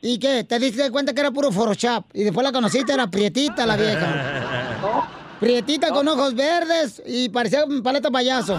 ¿Y 0.00 0.18
qué? 0.18 0.44
¿Te 0.44 0.58
diste 0.58 0.90
cuenta 0.90 1.12
que 1.12 1.20
era 1.20 1.30
puro 1.30 1.50
Photoshop? 1.50 2.04
Y 2.14 2.24
después 2.24 2.44
la 2.44 2.52
conociste, 2.52 2.92
era 2.92 3.08
prietita 3.10 3.66
la 3.66 3.76
vieja. 3.76 5.08
Prietita 5.40 5.90
con 5.90 6.06
ojos 6.08 6.34
verdes 6.34 7.00
y 7.06 7.28
parecía 7.28 7.64
un 7.64 7.80
paleta 7.82 8.10
payaso. 8.10 8.56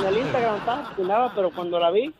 En 0.00 0.06
el 0.08 0.18
Instagram 0.18 0.56
estaba 0.56 0.84
fascinada, 0.88 1.32
pero 1.34 1.52
cuando 1.52 1.78
la 1.78 1.92
vi, 1.92 2.12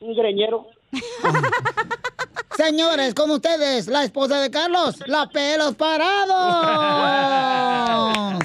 un 0.00 0.14
greñero. 0.14 0.66
Señores, 2.56 3.14
con 3.14 3.30
ustedes, 3.30 3.88
la 3.88 4.04
esposa 4.04 4.40
de 4.40 4.50
Carlos, 4.50 4.96
la 5.06 5.26
pelos 5.28 5.74
parados. 5.74 6.36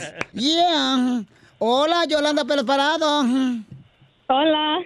Yeah. 0.33 1.25
Hola, 1.59 2.05
Yolanda 2.05 2.45
Pelos 2.45 2.63
Parados. 2.63 3.25
Hola. 4.27 4.79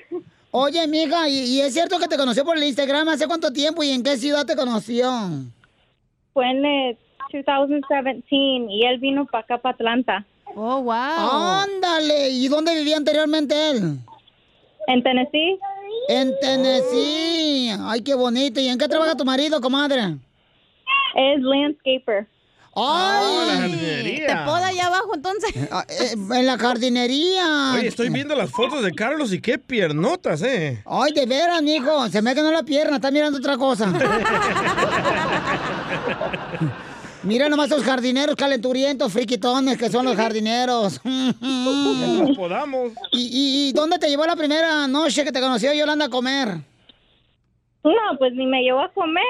Oye, 0.57 0.87
mija, 0.87 1.27
¿y, 1.27 1.57
y 1.57 1.59
es 1.59 1.73
cierto 1.73 1.99
que 1.99 2.07
te 2.07 2.15
conoció 2.15 2.45
por 2.45 2.55
el 2.55 2.63
Instagram? 2.63 3.09
¿Hace 3.09 3.27
cuánto 3.27 3.51
tiempo 3.51 3.83
y 3.83 3.89
en 3.89 4.01
qué 4.01 4.15
ciudad 4.15 4.45
te 4.45 4.55
conoció? 4.55 5.11
Fue 6.31 6.49
en 6.49 6.63
el 6.63 6.97
2017 7.33 8.23
y 8.69 8.85
él 8.85 8.99
vino 8.99 9.25
para 9.25 9.43
acá, 9.43 9.57
para 9.57 9.75
Atlanta. 9.75 10.25
Oh, 10.55 10.81
wow. 10.81 10.93
Ándale, 10.95 12.29
¿y 12.29 12.47
dónde 12.47 12.73
vivía 12.73 12.95
anteriormente 12.95 13.53
él? 13.71 13.97
En 14.87 15.03
Tennessee. 15.03 15.59
En 16.07 16.33
Tennessee. 16.39 17.71
Ay, 17.81 18.01
qué 18.01 18.15
bonito. 18.15 18.61
¿Y 18.61 18.69
en 18.69 18.77
qué 18.77 18.87
trabaja 18.87 19.17
tu 19.17 19.25
marido, 19.25 19.59
comadre? 19.59 20.15
Es 21.15 21.41
landscaper. 21.41 22.27
Ay, 22.75 23.47
jardinería. 23.59 24.27
Te 24.27 24.35
poda 24.45 24.67
allá 24.67 24.87
abajo 24.87 25.11
entonces. 25.15 25.51
Ah, 25.71 25.85
eh, 25.87 26.11
en 26.13 26.45
la 26.45 26.57
jardinería. 26.57 27.73
Oye, 27.75 27.87
estoy 27.87 28.09
viendo 28.09 28.35
las 28.35 28.51
fotos 28.51 28.83
de 28.83 28.91
Carlos 28.91 29.31
y 29.31 29.39
qué 29.39 29.57
piernotas, 29.57 30.41
¿eh? 30.41 30.83
Ay, 30.85 31.13
de 31.13 31.25
veras, 31.25 31.61
mijo. 31.61 32.09
Se 32.09 32.21
me 32.21 32.35
quedó 32.35 32.51
la 32.51 32.63
pierna, 32.63 32.97
está 32.97 33.11
mirando 33.11 33.37
otra 33.37 33.57
cosa. 33.57 33.87
Mira 37.23 37.49
nomás 37.49 37.71
esos 37.71 37.83
jardineros 37.83 38.35
calenturientos, 38.35 39.11
friquitones 39.11 39.77
que 39.79 39.89
son 39.89 40.05
los 40.05 40.15
jardineros. 40.15 41.01
Los 41.03 42.37
podamos. 42.37 42.91
¿Y, 43.11 43.19
y, 43.19 43.69
y 43.69 43.73
dónde 43.73 43.97
te 43.97 44.07
llevó 44.09 44.25
la 44.27 44.35
primera 44.35 44.87
noche 44.87 45.23
que 45.23 45.31
te 45.31 45.39
conoció 45.39 45.73
Yolanda 45.73 46.05
a 46.05 46.09
comer? 46.09 46.49
No, 47.83 48.17
pues 48.19 48.33
ni 48.33 48.45
me 48.45 48.61
llevó 48.61 48.81
a 48.81 48.91
comer. 48.93 49.23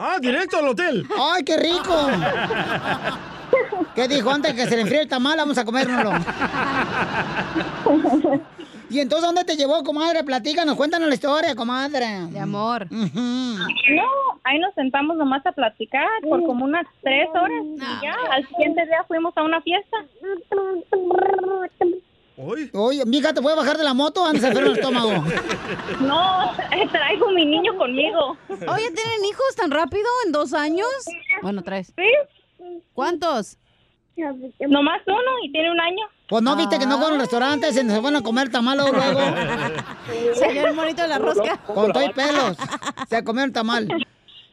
Ah, 0.00 0.18
directo 0.20 0.58
al 0.58 0.68
hotel. 0.68 1.06
¡Ay, 1.18 1.44
qué 1.44 1.56
rico! 1.56 2.08
¿Qué 3.94 4.06
dijo 4.08 4.30
antes 4.30 4.54
que 4.54 4.66
se 4.66 4.76
le 4.76 4.82
enfríe 4.82 5.00
el 5.00 5.08
tamal? 5.08 5.36
Vamos 5.36 5.58
a 5.58 5.64
comérnoslo. 5.64 6.12
¿Y 8.90 9.00
entonces 9.00 9.26
dónde 9.26 9.44
te 9.44 9.56
llevó, 9.56 9.82
comadre? 9.84 10.24
Platícanos, 10.24 10.76
cuéntanos 10.76 11.08
la 11.08 11.14
historia, 11.14 11.54
comadre. 11.54 12.06
De 12.30 12.40
amor. 12.40 12.86
No, 12.90 13.08
ahí 14.44 14.58
nos 14.58 14.74
sentamos 14.74 15.16
nomás 15.16 15.44
a 15.46 15.52
platicar 15.52 16.08
por 16.22 16.42
como 16.44 16.64
unas 16.64 16.86
tres 17.02 17.28
horas 17.34 17.64
y 17.64 17.78
ya. 18.02 18.14
Al 18.30 18.46
siguiente 18.46 18.86
día 18.86 19.04
fuimos 19.06 19.36
a 19.36 19.42
una 19.42 19.60
fiesta. 19.60 19.98
Oye, 22.40 23.04
mija, 23.04 23.32
¿te 23.34 23.42
puedes 23.42 23.58
bajar 23.58 23.76
de 23.76 23.82
la 23.84 23.94
moto? 23.94 24.24
Antes 24.24 24.44
enferma 24.44 24.70
el 24.70 24.76
estómago. 24.76 25.10
No, 26.00 26.52
traigo 26.92 27.30
mi 27.32 27.44
niño 27.44 27.76
conmigo. 27.76 28.36
Oye, 28.48 28.90
¿tienen 28.92 29.24
hijos 29.28 29.56
tan 29.56 29.70
rápido 29.70 30.06
en 30.24 30.32
dos 30.32 30.54
años? 30.54 30.86
Bueno, 31.42 31.62
tres. 31.62 31.92
Sí. 31.96 32.64
¿Cuántos? 32.94 33.58
Nomás 34.16 35.02
uno 35.06 35.30
y 35.44 35.52
tiene 35.52 35.70
un 35.70 35.80
año. 35.80 36.06
Pues 36.28 36.42
no 36.42 36.56
viste 36.56 36.78
que 36.78 36.86
no 36.86 36.98
fueron 36.98 37.18
a 37.18 37.22
restaurantes, 37.22 37.74
se 37.74 37.82
se 37.82 38.00
fueron 38.00 38.16
a 38.16 38.22
comer 38.22 38.50
tamal 38.50 38.78
luego. 38.78 38.92
el 40.48 40.74
monito 40.74 41.02
de 41.02 41.08
la 41.08 41.18
rosca. 41.18 41.56
Con 41.58 41.92
todo 41.92 42.04
y 42.04 42.12
pelos. 42.12 42.56
Se 43.08 43.24
comieron 43.24 43.52
tamal. 43.52 43.88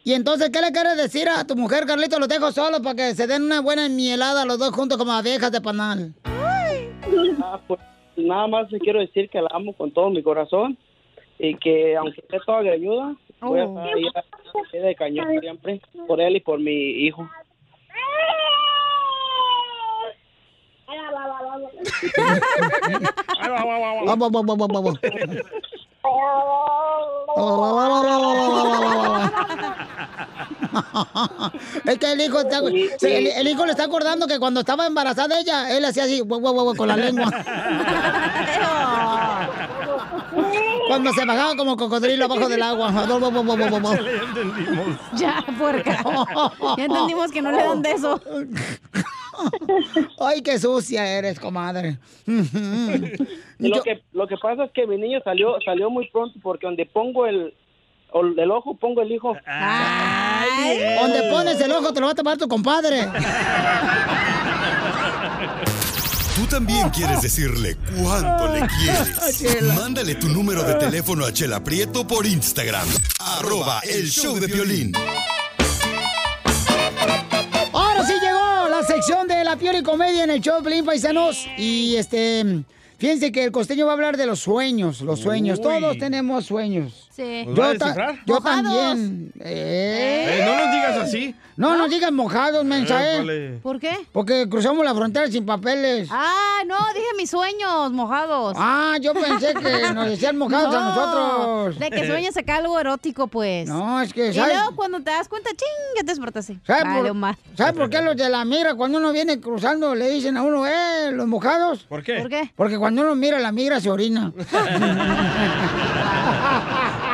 Y 0.04 0.14
entonces, 0.14 0.50
¿qué 0.52 0.62
le 0.62 0.72
quieres 0.72 0.98
decir 0.98 1.28
a 1.30 1.46
tu 1.46 1.56
mujer, 1.56 1.86
Carlito? 1.86 2.20
Los 2.20 2.30
dejo 2.30 2.52
solos 2.52 2.82
para 2.82 2.96
que 2.96 3.16
se 3.16 3.28
den 3.28 3.44
una 3.44 3.60
buena 3.60 3.90
mielada 3.90 4.46
los 4.46 4.60
dos 4.60 4.72
juntos 4.72 4.98
como 4.98 5.12
abejas 5.12 5.52
de 5.52 5.62
panal. 5.62 6.14
Ah, 7.44 7.60
pues, 7.68 7.80
nada 8.18 8.48
más 8.48 8.72
le 8.72 8.80
quiero 8.80 9.00
decir 9.00 9.30
que 9.30 9.42
la 9.42 9.50
amo 9.52 9.74
con 9.74 9.92
todo 9.92 10.10
mi 10.10 10.24
corazón 10.24 10.78
y 11.38 11.56
que 11.56 11.96
aunque 11.96 12.22
esté 12.22 12.40
toda 12.46 12.62
greñuda, 12.64 13.16
voy 13.42 13.60
a 13.60 13.66
Oh. 13.66 13.80
estar 13.80 13.94
ahí 13.96 14.06
a 14.16 14.72
pie 14.72 14.82
de 14.82 14.96
cañón 14.96 15.40
siempre 15.40 15.82
por 16.08 16.22
él 16.22 16.38
y 16.38 16.40
por 16.40 16.60
mi 16.60 16.72
hijo. 16.72 17.28
Vamos, 24.06 24.32
vamos, 24.32 24.58
vamos, 24.58 24.72
vamos. 24.72 25.00
Es 31.86 31.98
que 32.00 32.12
el 32.12 32.22
hijo, 32.22 32.40
está- 32.42 32.60
el 32.60 33.48
hijo 33.48 33.66
le 33.66 33.72
está 33.72 33.84
acordando 33.86 34.28
que 34.28 34.40
cuando 34.40 34.60
estaba 34.62 34.86
embarazada 34.88 35.40
ella, 35.40 35.70
él 35.76 35.86
hacía 35.86 36.04
así, 36.04 36.20
guau, 36.22 36.40
guau, 36.40 36.54
guau, 36.54 36.76
con 36.76 36.88
la 36.88 36.98
lengua. 37.06 37.32
Cuando 40.88 41.14
se 41.14 41.26
bajaba 41.26 41.56
como 41.56 41.78
cocodrilo 41.78 42.26
abajo 42.26 42.48
del 42.50 42.62
agua. 42.62 42.92
Ya, 45.14 45.44
puerca. 45.58 46.04
Ya 46.78 46.86
entendimos 46.86 47.32
que 47.32 47.42
no 47.42 47.52
le 47.52 47.64
dan 47.64 47.82
de 47.82 47.92
eso. 47.92 48.20
Ay, 50.20 50.42
qué 50.42 50.60
sucia 50.60 51.06
eres, 51.08 51.40
comadre. 51.40 51.98
Y 53.58 53.70
lo 53.70 53.82
que 53.84 54.04
lo 54.12 54.28
que 54.28 54.36
pasa 54.36 54.66
es 54.66 54.72
que 54.72 54.86
mi 54.86 54.98
niño 54.98 55.22
salió 55.24 55.56
salió 55.64 55.90
muy 55.90 56.10
pronto 56.10 56.38
porque 56.44 56.68
donde 56.68 56.86
pongo 56.86 57.26
el 57.26 57.54
el 58.38 58.52
ojo 58.52 58.76
pongo 58.76 59.02
el 59.02 59.12
hijo. 59.14 59.34
Donde 61.02 61.30
pones 61.32 61.62
el 61.62 61.72
ojo 61.72 61.94
te 61.94 62.02
lo 62.02 62.08
va 62.08 62.12
a 62.12 62.16
tomar 62.16 62.38
tu 62.38 62.50
compadre. 62.50 63.08
Tú 66.36 66.46
también 66.48 66.90
quieres 66.90 67.22
decirle 67.22 67.78
cuánto 67.98 68.54
le 68.54 68.68
quieres. 68.68 69.40
Chela. 69.40 69.74
Mándale 69.74 70.16
tu 70.16 70.28
número 70.28 70.64
de 70.64 70.76
teléfono 70.76 71.26
a 71.26 71.32
Chela 71.32 71.64
Prieto 71.64 72.06
por 72.06 72.26
Instagram. 72.26 72.88
Arroba 73.40 73.80
el 73.90 74.10
show 74.10 74.38
de 74.38 74.48
violín. 74.48 74.92
Sección 78.86 79.28
de 79.28 79.44
la 79.44 79.56
piel 79.56 79.78
y 79.78 79.84
comedia 79.84 80.24
en 80.24 80.30
el 80.30 80.42
show 80.42 80.58
de 80.58 80.64
Pelín 80.64 80.86
Paisanos. 80.86 81.48
Y 81.58 81.96
este, 81.96 82.64
fíjense 82.98 83.32
que 83.32 83.46
el 83.46 83.52
costeño 83.52 83.86
va 83.86 83.94
a 83.94 83.96
hablar 83.96 84.18
de 84.18 84.26
los 84.26 84.40
sueños, 84.40 85.02
los 85.02 85.20
sueños. 85.20 85.60
Uy. 85.60 85.64
Todos 85.64 85.98
tenemos 85.98 86.46
sueños. 86.46 87.05
Sí. 87.16 87.46
¿Nos 87.46 87.58
va 87.60 87.70
a 87.70 87.74
Yo, 87.74 87.80
ta- 87.80 88.16
yo 88.26 88.42
también. 88.42 89.32
Eh. 89.40 90.40
Eh, 90.40 90.44
no 90.46 90.56
nos 90.66 90.72
digas 90.74 90.98
así. 90.98 91.36
No, 91.56 91.78
nos 91.78 91.90
digan 91.90 92.14
mojados, 92.14 92.66
mensaje. 92.66 93.16
Épale. 93.16 93.60
¿Por 93.64 93.80
qué? 93.80 93.96
Porque 94.12 94.50
cruzamos 94.50 94.84
la 94.84 94.94
frontera 94.94 95.28
sin 95.32 95.46
papeles. 95.46 96.10
Ah, 96.12 96.64
no, 96.68 96.76
dije 96.94 97.06
mis 97.16 97.30
sueños 97.30 97.94
mojados. 97.94 98.58
Ah, 98.60 98.98
yo 99.00 99.14
pensé 99.14 99.54
que 99.54 99.94
nos 99.94 100.08
decían 100.10 100.38
mojados 100.38 100.76
a 100.76 100.80
No, 100.80 100.90
nosotros. 100.90 101.80
De 101.80 101.90
que 101.90 102.06
sueñas 102.06 102.36
acá 102.36 102.58
algo 102.58 102.78
erótico, 102.78 103.28
pues. 103.28 103.70
No, 103.70 104.02
es 104.02 104.12
que, 104.12 104.32
Y 104.32 104.34
¿sabes? 104.34 104.54
luego 104.58 104.76
cuando 104.76 104.98
te 105.00 105.12
das 105.12 105.30
cuenta, 105.30 105.52
ching, 105.52 105.96
ya 105.96 106.02
te 106.02 106.08
despertaste. 106.08 106.60
¿Sabe 106.68 106.84
Vale, 106.84 107.14
por. 107.14 107.36
¿sabe 107.58 107.72
por 107.74 107.90
qué 107.90 108.02
los 108.02 108.18
de 108.18 108.28
la 108.28 108.44
migra, 108.44 108.76
cuando 108.76 108.98
uno 108.98 109.14
viene 109.14 109.40
cruzando, 109.40 109.96
le 109.96 110.10
dicen 110.10 110.36
a 110.36 110.44
uno, 110.44 110.68
eh, 110.68 111.12
los 111.14 111.28
mojados? 111.28 111.86
¿Por 111.88 112.04
qué? 112.04 112.16
¿Por 112.20 112.30
qué? 112.30 112.52
Porque 112.58 112.78
cuando 112.78 113.02
uno 113.04 113.16
mira 113.16 113.40
la 113.40 113.54
migra 113.54 113.80
se 113.80 113.90
orina. 113.90 114.34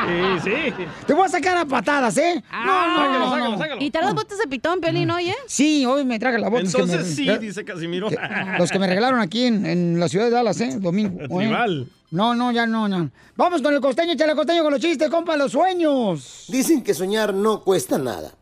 Sí, 0.08 0.52
sí. 0.52 0.86
Te 1.06 1.14
voy 1.14 1.26
a 1.26 1.30
sacar 1.30 1.58
a 1.58 1.66
patadas, 1.66 2.18
¿eh? 2.18 2.44
Ah, 2.52 2.96
sácalo, 2.98 3.30
sácalo, 3.30 3.58
sácalo. 3.58 3.82
¿Y 3.82 3.92
te 3.92 4.02
las 4.02 4.14
botas 4.14 4.38
de 4.38 4.48
pitón, 4.48 4.82
Piolín, 4.82 5.12
oye? 5.12 5.36
Sí, 5.48 5.86
hoy 5.86 6.06
me 6.06 6.20
traje 6.20 6.40
la 6.40 6.50
botas 6.50 6.74
Entonces 6.74 6.98
que 6.98 7.04
sí, 7.06 7.26
me, 7.26 7.40
dice 7.40 7.64
Casimiro. 7.64 8.10
Los 8.58 8.72
que 8.72 8.80
me 8.80 8.88
regalaron 8.88 9.20
aquí 9.20 9.46
en, 9.46 9.66
en 9.66 10.00
la 10.00 10.08
ciudad 10.10 10.26
de 10.26 10.32
Dallas, 10.32 10.60
¿eh? 10.62 10.78
Domingo. 10.80 11.20
El 11.20 11.26
¿eh? 11.26 11.36
tribal. 11.36 11.88
No, 12.12 12.36
no, 12.36 12.52
ya 12.52 12.66
no, 12.66 12.90
no. 12.90 13.10
Vamos 13.38 13.62
con 13.62 13.74
el 13.74 13.80
costeño, 13.80 14.14
échale 14.14 14.36
costeño 14.36 14.64
con 14.64 14.74
los 14.74 14.82
chistes, 14.82 15.10
compa, 15.10 15.38
los 15.38 15.54
sueños. 15.54 16.46
Dicen 16.50 16.84
que 16.84 16.94
soñar 16.94 17.34
no 17.34 17.64
cuesta 17.64 17.98
nada. 17.98 18.34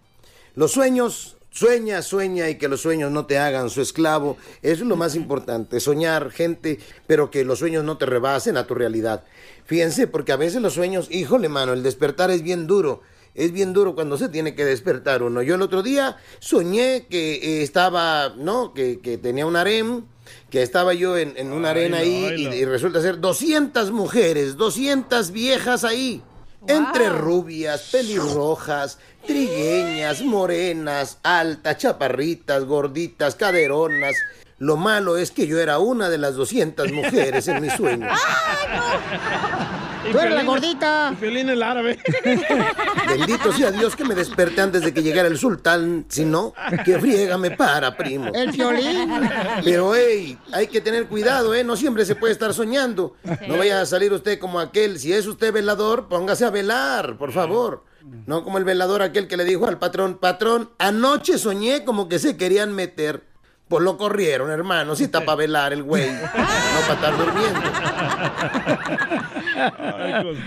Los 0.55 0.71
sueños, 0.71 1.37
sueña, 1.59 2.01
sueña 2.01 2.49
y 2.49 2.55
que 2.55 2.69
los 2.69 2.81
sueños 2.81 3.11
no 3.11 3.25
te 3.25 3.37
hagan 3.37 3.69
su 3.69 3.81
esclavo. 3.81 4.37
Eso 4.61 4.83
es 4.83 4.89
lo 4.89 4.95
más 4.95 5.15
importante, 5.15 5.81
soñar, 5.81 6.31
gente, 6.31 6.79
pero 7.05 7.29
que 7.29 7.43
los 7.43 7.59
sueños 7.59 7.83
no 7.83 7.97
te 7.97 8.05
rebasen 8.05 8.55
a 8.55 8.65
tu 8.65 8.75
realidad. 8.75 9.23
Fíjense, 9.65 10.07
porque 10.07 10.31
a 10.31 10.37
veces 10.37 10.61
los 10.61 10.73
sueños, 10.73 11.09
híjole, 11.11 11.49
mano, 11.49 11.73
el 11.73 11.83
despertar 11.83 12.31
es 12.31 12.41
bien 12.43 12.65
duro. 12.65 13.01
Es 13.35 13.51
bien 13.51 13.73
duro 13.73 13.93
cuando 13.93 14.17
se 14.17 14.29
tiene 14.29 14.55
que 14.55 14.65
despertar 14.65 15.21
uno. 15.21 15.41
Yo 15.41 15.55
el 15.55 15.61
otro 15.61 15.83
día 15.83 16.17
soñé 16.39 17.05
que 17.09 17.35
eh, 17.35 17.61
estaba, 17.61 18.33
¿no? 18.37 18.73
Que, 18.73 18.99
que 18.99 19.17
tenía 19.17 19.45
un 19.45 19.55
harem, 19.55 20.03
que 20.49 20.61
estaba 20.61 20.93
yo 20.93 21.17
en, 21.17 21.33
en 21.35 21.51
una 21.51 21.71
arena 21.71 21.97
ahí 21.97 22.35
y, 22.37 22.47
y 22.47 22.65
resulta 22.65 23.01
ser 23.01 23.19
200 23.19 23.91
mujeres, 23.91 24.55
200 24.55 25.31
viejas 25.31 25.83
ahí. 25.83 26.23
Entre 26.67 27.09
rubias, 27.09 27.89
pelirrojas, 27.91 28.99
trigueñas, 29.25 30.21
morenas, 30.21 31.19
altas, 31.23 31.77
chaparritas, 31.77 32.65
gorditas, 32.65 33.35
caderonas. 33.35 34.15
Lo 34.57 34.75
malo 34.75 35.17
es 35.17 35.31
que 35.31 35.47
yo 35.47 35.59
era 35.59 35.79
una 35.79 36.09
de 36.09 36.17
las 36.17 36.35
200 36.35 36.91
mujeres 36.91 37.47
en 37.47 37.61
mis 37.61 37.73
sueños. 37.73 38.19
Y 40.07 40.11
Tú 40.11 40.19
eres 40.19 40.33
la 40.33 40.41
Piolín- 40.41 40.45
gordita. 40.45 41.09
Y 41.11 41.15
Piolín 41.15 41.49
el 41.49 41.61
árabe. 41.63 41.99
Bendito 43.07 43.51
sea 43.53 43.71
Dios 43.71 43.95
que 43.95 44.03
me 44.05 44.15
desperté 44.15 44.61
antes 44.61 44.81
de 44.81 44.93
que 44.93 45.03
llegara 45.03 45.27
el 45.27 45.37
sultán. 45.37 46.05
Si 46.09 46.25
no, 46.25 46.53
que 46.85 46.99
friega 46.99 47.37
me 47.37 47.51
para, 47.51 47.95
primo. 47.97 48.31
El 48.33 48.51
violín. 48.51 49.29
Pero, 49.63 49.93
hey, 49.95 50.37
hay 50.51 50.67
que 50.67 50.81
tener 50.81 51.07
cuidado, 51.07 51.53
¿eh? 51.53 51.63
No 51.63 51.75
siempre 51.75 52.05
se 52.05 52.15
puede 52.15 52.33
estar 52.33 52.53
soñando. 52.53 53.15
No 53.47 53.57
vaya 53.57 53.81
a 53.81 53.85
salir 53.85 54.13
usted 54.13 54.39
como 54.39 54.59
aquel. 54.59 54.99
Si 54.99 55.11
es 55.13 55.27
usted 55.27 55.51
velador, 55.53 56.07
póngase 56.07 56.45
a 56.45 56.49
velar, 56.49 57.17
por 57.17 57.31
favor. 57.31 57.83
No 58.25 58.43
como 58.43 58.57
el 58.57 58.63
velador 58.63 59.01
aquel 59.01 59.27
que 59.27 59.37
le 59.37 59.43
dijo 59.43 59.67
al 59.67 59.77
patrón, 59.77 60.17
patrón, 60.17 60.71
anoche 60.79 61.37
soñé 61.37 61.83
como 61.83 62.07
que 62.09 62.17
se 62.19 62.37
querían 62.37 62.73
meter. 62.73 63.28
Pues 63.69 63.83
lo 63.83 63.97
corrieron, 63.97 64.49
hermano. 64.49 64.95
Si 64.95 65.03
está 65.05 65.23
para 65.23 65.35
velar 65.37 65.71
el 65.73 65.83
güey. 65.83 66.11
No 66.11 66.81
para 66.87 66.93
estar 66.95 67.17
durmiendo. 67.17 67.61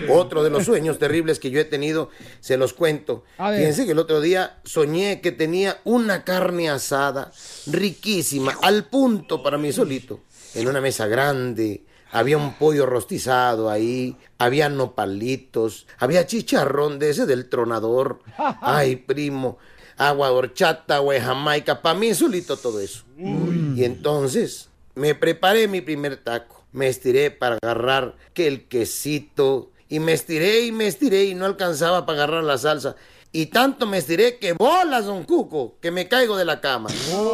Otro 0.09 0.43
de 0.43 0.49
los 0.49 0.65
sueños 0.65 0.99
terribles 0.99 1.39
que 1.39 1.49
yo 1.49 1.59
he 1.61 1.65
tenido, 1.65 2.09
se 2.41 2.57
los 2.57 2.73
cuento. 2.73 3.23
Fíjense 3.37 3.85
que 3.85 3.93
el 3.93 3.99
otro 3.99 4.19
día 4.19 4.57
soñé 4.65 5.21
que 5.21 5.31
tenía 5.31 5.79
una 5.85 6.25
carne 6.25 6.69
asada 6.69 7.31
riquísima, 7.67 8.57
al 8.61 8.85
punto 8.85 9.41
para 9.41 9.57
mí 9.57 9.71
solito, 9.71 10.19
en 10.53 10.67
una 10.67 10.81
mesa 10.81 11.07
grande. 11.07 11.85
Había 12.11 12.37
un 12.37 12.53
pollo 12.55 12.85
rostizado 12.85 13.69
ahí, 13.71 14.17
había 14.37 14.67
nopalitos, 14.69 15.87
había 15.97 16.27
chicharrón 16.27 16.99
de 16.99 17.09
ese 17.11 17.25
del 17.25 17.49
tronador. 17.49 18.19
Ay, 18.61 18.97
primo. 18.97 19.57
agua 19.97 20.31
horchata, 20.31 20.97
agua 20.97 21.13
de 21.13 21.21
jamaica, 21.21 21.81
para 21.81 21.97
mí 21.97 22.13
solito 22.13 22.57
todo 22.57 22.79
eso. 22.79 23.02
Y 23.17 23.83
entonces 23.83 24.69
me 24.95 25.15
preparé 25.15 25.67
mi 25.67 25.81
primer 25.81 26.17
taco. 26.17 26.63
Me 26.71 26.87
estiré 26.87 27.29
para 27.31 27.57
agarrar 27.61 28.15
que 28.33 28.47
el 28.47 28.67
quesito. 28.67 29.71
Y 29.89 29.99
me 29.99 30.13
estiré 30.13 30.61
y 30.61 30.71
me 30.71 30.87
estiré 30.87 31.25
y 31.25 31.35
no 31.35 31.45
alcanzaba 31.45 32.05
para 32.05 32.23
agarrar 32.23 32.43
la 32.43 32.57
salsa. 32.57 32.95
Y 33.31 33.47
tanto 33.47 33.85
me 33.87 33.97
estiré 33.97 34.37
que 34.37 34.53
bolas, 34.53 35.05
don 35.05 35.23
Cuco, 35.23 35.77
que 35.81 35.89
me 35.91 36.07
caigo 36.07 36.37
de 36.37 36.45
la 36.45 36.61
cama. 36.61 36.89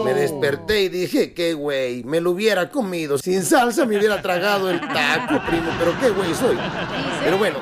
Me 0.06 0.14
desperté 0.14 0.84
y 0.84 0.90
dije, 0.90 1.34
qué 1.34 1.54
güey, 1.54 2.04
me 2.06 2.22
lo 2.22 2.32
hubiera 2.32 2.70
comido. 2.70 3.18
Sin 3.18 3.44
salsa 3.44 3.86
me 3.86 3.98
hubiera 3.98 4.22
tragado 4.22 4.70
el 4.70 4.80
taco, 4.80 5.42
primo, 5.48 5.70
pero 5.78 6.00
qué 6.00 6.10
güey 6.10 6.34
soy. 6.34 6.58
Pero 7.24 7.38
bueno, 7.38 7.60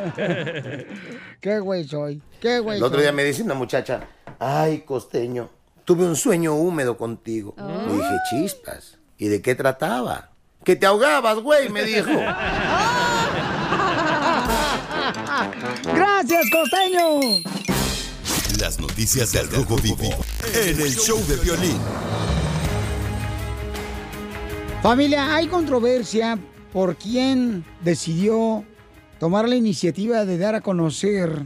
Qué 1.40 1.58
güey 1.60 1.84
soy. 1.84 2.22
Qué 2.40 2.58
güey 2.60 2.78
el 2.78 2.82
otro 2.84 2.98
soy. 2.98 3.04
día 3.04 3.12
me 3.12 3.24
dice 3.24 3.42
una 3.42 3.54
muchacha, 3.54 4.08
ay, 4.38 4.80
costeño, 4.80 5.48
tuve 5.84 6.06
un 6.06 6.16
sueño 6.16 6.54
húmedo 6.54 6.96
contigo. 6.96 7.54
Le 7.56 7.94
dije, 7.94 8.18
chispas. 8.30 8.98
¿Y 9.18 9.28
de 9.28 9.42
qué 9.42 9.54
trataba? 9.54 10.30
Que 10.64 10.76
te 10.76 10.86
ahogabas, 10.86 11.38
güey, 11.38 11.68
me 11.68 11.82
dijo. 11.84 12.08
Gracias, 15.94 16.44
costeño. 16.52 17.20
Las 18.58 18.78
noticias 18.78 19.32
del 19.32 19.50
Rojo 19.50 19.76
Vivo 19.76 20.10
en 20.54 20.80
el 20.80 20.94
show 20.94 21.18
de 21.26 21.36
violín. 21.36 21.80
Familia, 24.82 25.34
hay 25.34 25.46
controversia 25.46 26.38
por 26.72 26.96
quién 26.96 27.64
decidió 27.82 28.64
tomar 29.18 29.48
la 29.48 29.56
iniciativa 29.56 30.24
de 30.24 30.38
dar 30.38 30.54
a 30.54 30.60
conocer 30.60 31.44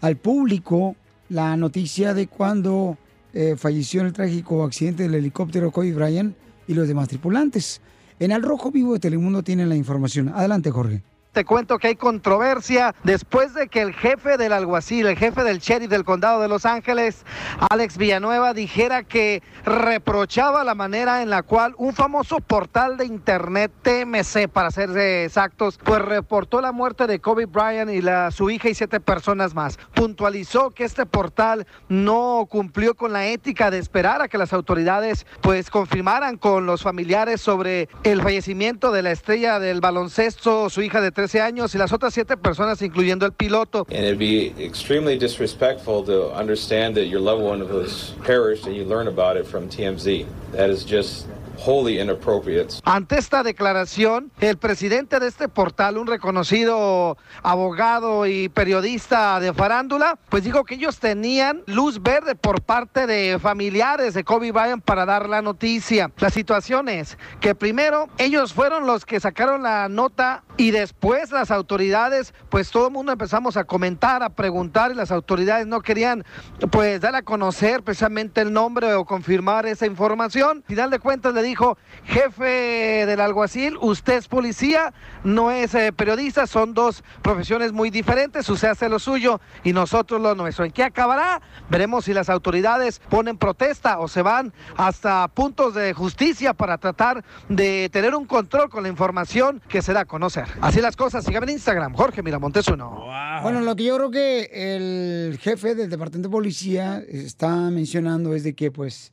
al 0.00 0.16
público 0.16 0.96
la 1.28 1.56
noticia 1.56 2.14
de 2.14 2.26
cuando 2.26 2.96
eh, 3.34 3.56
falleció 3.56 4.00
en 4.00 4.06
el 4.06 4.12
trágico 4.12 4.64
accidente 4.64 5.02
del 5.02 5.16
helicóptero 5.16 5.70
Kobe 5.70 5.92
Bryant 5.92 6.36
y 6.68 6.74
los 6.74 6.88
demás 6.88 7.08
tripulantes. 7.08 7.80
En 8.20 8.32
Al 8.32 8.42
Rojo 8.42 8.70
Vivo 8.70 8.94
de 8.94 9.00
Telemundo 9.00 9.42
tienen 9.42 9.68
la 9.68 9.76
información. 9.76 10.28
Adelante, 10.28 10.70
Jorge. 10.70 11.02
Te 11.34 11.44
cuento 11.44 11.80
que 11.80 11.88
hay 11.88 11.96
controversia 11.96 12.94
después 13.02 13.54
de 13.54 13.66
que 13.66 13.82
el 13.82 13.92
jefe 13.92 14.36
del 14.36 14.52
alguacil, 14.52 15.06
el 15.06 15.16
jefe 15.16 15.42
del 15.42 15.58
sheriff 15.58 15.90
del 15.90 16.04
condado 16.04 16.40
de 16.40 16.46
Los 16.46 16.64
Ángeles, 16.64 17.24
Alex 17.70 17.98
Villanueva, 17.98 18.54
dijera 18.54 19.02
que 19.02 19.42
reprochaba 19.64 20.62
la 20.62 20.76
manera 20.76 21.22
en 21.22 21.30
la 21.30 21.42
cual 21.42 21.74
un 21.76 21.92
famoso 21.92 22.38
portal 22.38 22.96
de 22.96 23.06
internet, 23.06 23.72
TMC 23.82 24.46
para 24.46 24.70
ser 24.70 24.96
exactos, 24.96 25.76
pues 25.82 26.00
reportó 26.02 26.60
la 26.60 26.70
muerte 26.70 27.08
de 27.08 27.18
Kobe 27.18 27.46
Bryant 27.46 27.90
y 27.90 28.00
su 28.32 28.48
hija 28.50 28.68
y 28.68 28.74
siete 28.76 29.00
personas 29.00 29.54
más. 29.54 29.76
Puntualizó 29.92 30.70
que 30.70 30.84
este 30.84 31.04
portal 31.04 31.66
no 31.88 32.46
cumplió 32.48 32.94
con 32.94 33.12
la 33.12 33.26
ética 33.26 33.72
de 33.72 33.78
esperar 33.78 34.22
a 34.22 34.28
que 34.28 34.38
las 34.38 34.52
autoridades 34.52 35.26
pues 35.40 35.68
confirmaran 35.68 36.36
con 36.36 36.64
los 36.64 36.84
familiares 36.84 37.40
sobre 37.40 37.88
el 38.04 38.22
fallecimiento 38.22 38.92
de 38.92 39.02
la 39.02 39.10
estrella 39.10 39.58
del 39.58 39.80
baloncesto, 39.80 40.70
su 40.70 40.80
hija 40.80 41.00
de 41.00 41.10
13 41.24 41.40
años 41.40 41.74
y 41.74 41.78
las 41.78 41.90
otras 41.92 42.12
siete 42.12 42.36
personas, 42.36 42.82
incluyendo 42.82 43.24
el 43.24 43.32
piloto. 43.32 43.86
And 43.88 44.04
it'd 44.04 44.18
be 44.18 44.52
extremely 44.58 45.16
disrespectful 45.16 46.04
to 46.04 46.30
understand 46.34 46.94
that 46.96 47.06
your 47.06 47.20
loved 47.20 47.42
one 47.42 47.66
was 47.66 48.12
perished 48.24 48.66
and 48.66 48.76
you 48.76 48.84
learn 48.84 49.08
about 49.08 49.38
it 49.38 49.46
from 49.46 49.70
TMZ. 49.70 50.26
That 50.52 50.68
is 50.68 50.84
just 50.84 51.26
wholly 51.64 52.00
inappropriate. 52.00 52.74
Ante 52.84 53.18
esta 53.18 53.42
declaración, 53.42 54.30
el 54.40 54.56
presidente 54.58 55.20
de 55.20 55.28
este 55.28 55.48
portal, 55.48 55.98
un 55.98 56.06
reconocido 56.06 57.16
abogado 57.42 58.26
y 58.26 58.48
periodista 58.48 59.40
de 59.40 59.52
farándula, 59.52 60.18
pues 60.28 60.44
dijo 60.44 60.64
que 60.64 60.74
ellos 60.74 60.98
tenían 60.98 61.62
luz 61.66 62.02
verde 62.02 62.34
por 62.34 62.62
parte 62.62 63.06
de 63.06 63.38
familiares 63.38 64.14
de 64.14 64.24
Kobe 64.24 64.52
Bryant 64.52 64.84
para 64.84 65.06
dar 65.06 65.28
la 65.28 65.42
noticia. 65.42 66.10
La 66.18 66.30
situación 66.30 66.88
es 66.88 67.18
que 67.40 67.54
primero 67.54 68.08
ellos 68.18 68.52
fueron 68.52 68.86
los 68.86 69.04
que 69.04 69.20
sacaron 69.20 69.62
la 69.62 69.88
nota 69.88 70.42
y 70.56 70.70
después 70.70 71.30
las 71.30 71.50
autoridades, 71.50 72.34
pues 72.48 72.70
todo 72.70 72.88
el 72.88 72.92
mundo 72.92 73.12
empezamos 73.12 73.56
a 73.56 73.64
comentar, 73.64 74.22
a 74.22 74.30
preguntar 74.30 74.92
y 74.92 74.94
las 74.94 75.10
autoridades 75.10 75.66
no 75.66 75.80
querían 75.80 76.24
pues 76.70 77.00
dar 77.00 77.14
a 77.14 77.22
conocer 77.22 77.82
precisamente 77.82 78.40
el 78.40 78.52
nombre 78.52 78.94
o 78.94 79.04
confirmar 79.04 79.66
esa 79.66 79.86
información. 79.86 80.64
Final 80.66 80.90
de 80.90 80.98
cuentas 80.98 81.34
le 81.34 81.42
dijo, 81.44 81.78
jefe 82.04 83.06
del 83.06 83.20
alguacil, 83.20 83.76
usted 83.80 84.14
es 84.14 84.28
policía, 84.28 84.92
no 85.22 85.50
es 85.50 85.74
eh, 85.74 85.92
periodista, 85.92 86.46
son 86.46 86.74
dos 86.74 87.04
profesiones 87.22 87.72
muy 87.72 87.90
diferentes, 87.90 88.48
usted 88.48 88.68
hace 88.68 88.88
lo 88.88 88.98
suyo 88.98 89.40
y 89.62 89.72
nosotros 89.72 90.20
lo 90.20 90.34
nuestro. 90.34 90.64
¿En 90.64 90.72
qué 90.72 90.82
acabará? 90.82 91.40
Veremos 91.70 92.06
si 92.06 92.14
las 92.14 92.28
autoridades 92.28 93.00
ponen 93.08 93.38
protesta 93.38 93.98
o 93.98 94.08
se 94.08 94.22
van 94.22 94.52
hasta 94.76 95.28
puntos 95.28 95.74
de 95.74 95.92
justicia 95.92 96.54
para 96.54 96.78
tratar 96.78 97.24
de 97.48 97.88
tener 97.92 98.14
un 98.14 98.26
control 98.26 98.68
con 98.70 98.82
la 98.82 98.88
información 98.88 99.62
que 99.68 99.82
se 99.82 99.92
da 99.92 100.00
a 100.00 100.04
conocer. 100.04 100.46
Así 100.60 100.80
las 100.80 100.96
cosas, 100.96 101.24
síganme 101.24 101.46
en 101.46 101.54
Instagram, 101.54 101.94
Jorge 101.94 102.22
Miramontes 102.22 102.68
uno. 102.68 103.06
Bueno, 103.42 103.60
lo 103.60 103.76
que 103.76 103.84
yo 103.84 103.96
creo 103.96 104.10
que 104.10 104.50
el 104.52 105.38
jefe 105.38 105.74
del 105.74 105.90
departamento 105.90 106.28
de 106.28 106.32
policía 106.32 107.02
está 107.08 107.56
mencionando 107.70 108.34
es 108.34 108.44
de 108.44 108.54
que, 108.54 108.70
pues, 108.70 109.12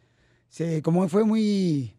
se, 0.49 0.81
como 0.81 1.07
fue 1.07 1.23
muy 1.23 1.93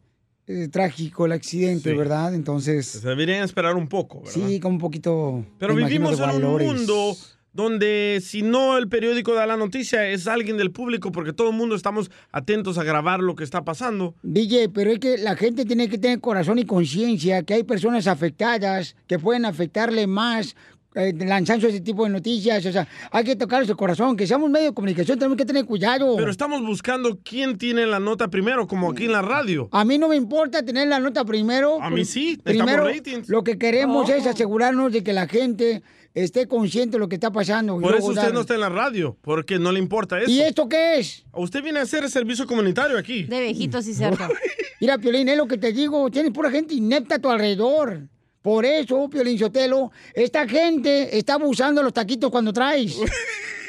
eh, 0.46 0.68
trágico 0.68 1.26
el 1.26 1.32
accidente, 1.32 1.90
Sí. 1.90 1.96
¿verdad? 1.96 2.34
Entonces, 2.34 2.86
Se 2.86 3.08
deberían 3.08 3.42
esperar 3.44 3.76
un 3.76 3.88
poco, 3.88 4.22
¿verdad? 4.22 4.32
sí, 4.48 4.60
como 4.60 4.74
un 4.76 4.80
poquito. 4.80 5.44
Pero 5.58 5.74
vivimos 5.74 6.18
en 6.20 6.44
un 6.44 6.58
mundo 6.62 7.16
donde 7.54 8.20
si 8.24 8.40
no 8.40 8.78
el 8.78 8.88
periódico 8.88 9.34
da 9.34 9.46
la 9.46 9.58
noticia 9.58 10.08
es 10.08 10.26
alguien 10.26 10.56
del 10.56 10.70
público 10.70 11.12
porque 11.12 11.34
todo 11.34 11.50
el 11.50 11.56
mundo 11.56 11.74
estamos 11.76 12.10
atentos 12.30 12.78
a 12.78 12.82
grabar 12.84 13.20
lo 13.20 13.34
que 13.36 13.44
está 13.44 13.62
pasando. 13.62 14.14
DJ, 14.22 14.70
pero 14.70 14.90
es 14.90 14.98
que 14.98 15.18
la 15.18 15.36
gente 15.36 15.66
tiene 15.66 15.90
que 15.90 15.98
tener 15.98 16.20
corazón 16.20 16.58
y 16.58 16.64
conciencia, 16.64 17.42
que 17.42 17.52
hay 17.54 17.62
personas 17.64 18.06
afectadas 18.06 18.96
que 19.06 19.18
pueden 19.18 19.44
afectarle 19.44 20.06
más 20.06 20.56
eh, 20.94 21.12
lanzando 21.18 21.66
ese 21.68 21.80
tipo 21.80 22.04
de 22.04 22.10
noticias. 22.10 22.64
O 22.66 22.72
sea, 22.72 22.86
hay 23.10 23.24
que 23.24 23.36
tocar 23.36 23.66
su 23.66 23.76
corazón, 23.76 24.16
que 24.16 24.26
seamos 24.26 24.50
medio 24.50 24.66
de 24.68 24.74
comunicación, 24.74 25.18
tenemos 25.18 25.36
que 25.38 25.44
tener 25.44 25.64
cuidado. 25.64 26.16
Pero 26.16 26.30
estamos 26.30 26.60
buscando 26.64 27.18
quién 27.22 27.58
tiene 27.58 27.86
la 27.86 27.98
nota 28.00 28.28
primero, 28.28 28.66
como 28.66 28.90
aquí 28.90 29.04
en 29.04 29.12
la 29.12 29.22
radio. 29.22 29.68
A 29.72 29.84
mí 29.84 29.98
no 29.98 30.08
me 30.08 30.16
importa 30.16 30.62
tener 30.64 30.88
la 30.88 30.98
nota 31.00 31.24
primero. 31.24 31.82
A 31.82 31.90
mí 31.90 32.04
sí, 32.04 32.38
Primero, 32.42 32.84
ratings. 32.84 33.28
lo 33.28 33.42
que 33.44 33.58
queremos 33.58 34.08
Oh. 34.08 34.12
es 34.12 34.26
asegurarnos 34.26 34.92
de 34.92 35.02
que 35.02 35.12
la 35.12 35.26
gente 35.28 35.82
esté 36.14 36.46
consciente 36.46 36.92
de 36.96 36.98
lo 36.98 37.08
que 37.08 37.14
está 37.16 37.30
pasando. 37.32 37.78
y 37.78 37.82
Por 37.82 37.94
eso 37.96 38.08
usted 38.08 38.22
dar- 38.22 38.34
no 38.34 38.40
está 38.42 38.54
en 38.54 38.60
la 38.60 38.68
radio, 38.68 39.16
porque 39.22 39.58
no 39.58 39.72
le 39.72 39.78
importa 39.78 40.20
eso. 40.20 40.30
¿Y 40.30 40.40
esto 40.42 40.68
qué 40.68 40.98
es? 40.98 41.24
Usted 41.32 41.62
viene 41.62 41.78
a 41.78 41.82
hacer 41.82 42.08
servicio 42.10 42.46
comunitario 42.46 42.98
aquí. 42.98 43.22
De 43.24 43.40
viejitos, 43.40 43.84
sí, 43.86 43.94
cierto. 43.94 44.22
Mira, 44.80 44.98
Piolín, 44.98 45.28
es 45.28 45.36
lo 45.38 45.46
que 45.46 45.56
te 45.56 45.72
digo, 45.72 46.10
tienes 46.10 46.32
pura 46.32 46.50
gente 46.50 46.74
inepta 46.74 47.14
a 47.14 47.18
tu 47.18 47.30
alrededor. 47.30 48.08
Por 48.42 48.64
eso, 48.66 49.08
Piolín 49.08 49.38
Sotelo, 49.38 49.92
esta 50.14 50.46
gente 50.48 51.16
está 51.16 51.34
abusando 51.34 51.80
de 51.80 51.84
los 51.84 51.94
taquitos 51.94 52.30
cuando 52.30 52.52
traes. 52.52 52.96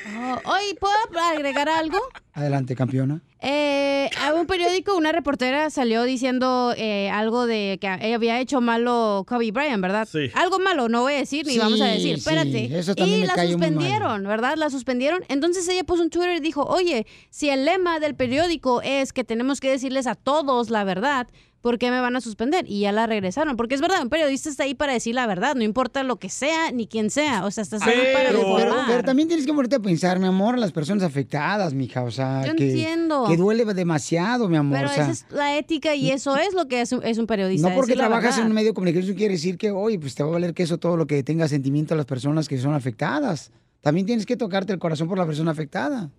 Oh, 0.05 0.51
oye, 0.51 0.75
¿puedo 0.81 0.93
agregar 1.31 1.69
algo? 1.69 1.97
Adelante, 2.33 2.75
campeona. 2.75 3.21
Eh, 3.39 4.09
a 4.21 4.33
un 4.33 4.45
periódico, 4.47 4.97
una 4.97 5.13
reportera 5.13 5.69
salió 5.69 6.03
diciendo 6.03 6.73
eh, 6.75 7.09
algo 7.09 7.45
de 7.45 7.77
que 7.79 7.87
ella 8.01 8.15
había 8.15 8.41
hecho 8.41 8.59
malo 8.59 9.23
Kobe 9.25 9.51
Bryant, 9.51 9.81
¿verdad? 9.81 10.05
Sí. 10.11 10.29
Algo 10.33 10.59
malo, 10.59 10.89
no 10.89 11.03
voy 11.03 11.13
a 11.13 11.17
decir 11.19 11.45
ni 11.45 11.53
Sí, 11.53 11.59
vamos 11.59 11.79
a 11.79 11.85
decir. 11.85 12.19
sí, 12.19 12.29
Espérate. 12.29 12.77
eso 12.79 12.95
también 12.95 13.19
y 13.19 13.21
me 13.21 13.27
la 13.27 13.35
cayó 13.35 13.57
muy 13.57 13.61
mal. 13.61 13.69
suspendieron, 13.69 14.23
¿verdad? 14.23 14.55
La 14.57 14.69
suspendieron. 14.69 15.23
Entonces 15.29 15.65
ella 15.69 15.85
puso 15.85 16.03
un 16.03 16.09
Twitter 16.09 16.35
y 16.35 16.41
dijo, 16.41 16.63
oye, 16.65 17.07
si 17.29 17.49
el 17.49 17.63
lema 17.63 18.01
del 18.01 18.13
periódico 18.15 18.81
es 18.81 19.13
que 19.13 19.23
tenemos 19.23 19.61
que 19.61 19.69
decirles 19.71 20.05
a 20.05 20.15
todos 20.15 20.69
la 20.69 20.83
verdad, 20.83 21.27
¿por 21.63 21.79
qué 21.79 21.89
me 21.89 22.01
van 22.01 22.13
a 22.15 22.21
suspender? 22.21 22.65
Y 22.67 22.81
ya 22.81 22.91
la 22.91 23.07
regresaron. 23.07 23.55
Porque 23.55 23.73
es 23.73 23.79
verdad, 23.81 24.03
un 24.03 24.09
periodista 24.09 24.49
está 24.49 24.65
ahí 24.65 24.75
para 24.75 24.91
decir 24.91 25.15
la 25.15 25.25
verdad, 25.25 25.55
no 25.55 25.63
importa 25.63 26.03
lo 26.03 26.17
que 26.17 26.27
sea 26.29 26.71
ni 26.73 26.85
quién 26.87 27.09
sea. 27.09 27.45
O 27.45 27.51
sea, 27.51 27.61
estás 27.63 27.81
ahí 27.83 27.95
para 28.13 28.29
Pero, 28.29 28.41
pero- 28.41 28.59
informar. 28.59 28.85
pero 28.87 29.03
también 29.03 29.29
tienes 29.29 29.45
que 29.45 29.53
ponerte 29.53 29.77
a 29.77 29.79
pensar, 29.79 30.19
mi 30.19 30.27
amor, 30.27 30.59
las 30.59 30.73
personas 30.73 31.03
afectadas, 31.03 31.73
mija. 31.73 32.03
O 32.03 32.11
sea, 32.11 32.45
Yo 32.45 32.53
que, 32.55 32.69
entiendo. 32.69 33.25
que 33.27 33.37
duele 33.37 33.63
demasiado, 33.73 34.49
mi 34.49 34.57
amor. 34.57 34.77
Pero 34.77 34.91
o 34.91 34.93
sea, 34.93 35.03
esa 35.03 35.11
es 35.13 35.25
la 35.31 35.57
ética 35.57 35.95
y 35.95 36.11
eso 36.11 36.35
es 36.37 36.53
lo 36.53 36.67
que 36.67 36.81
es 36.81 36.91
un, 36.91 37.01
es 37.03 37.17
un 37.17 37.25
periodista. 37.27 37.69
no 37.69 37.75
porque 37.75 37.95
trabajas 37.95 38.37
en 38.37 38.45
un 38.47 38.51
medio 38.53 38.67
de 38.71 38.73
comunicación 38.73 39.15
quiere 39.15 39.35
decir 39.35 39.57
que, 39.57 39.71
oye, 39.71 39.97
pues 39.97 40.13
te 40.13 40.21
va 40.21 40.29
a 40.29 40.33
valer 40.33 40.53
que 40.53 40.63
eso 40.63 40.77
todo 40.77 40.97
lo 40.97 41.07
que 41.07 41.23
tenga 41.23 41.47
sentimiento 41.47 41.93
a 41.93 41.97
las 41.97 42.05
personas 42.05 42.47
que 42.49 42.57
son 42.59 42.73
afectadas. 42.73 43.51
También 43.81 44.05
tienes 44.05 44.25
que 44.25 44.35
tocarte 44.37 44.73
el 44.73 44.79
corazón 44.79 45.07
por 45.07 45.17
la 45.17 45.25
persona 45.25 45.51
afectada. 45.51 46.09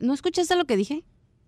¿No 0.00 0.12
escuchaste 0.12 0.56
lo 0.56 0.64
que 0.66 0.76
dije? 0.76 1.04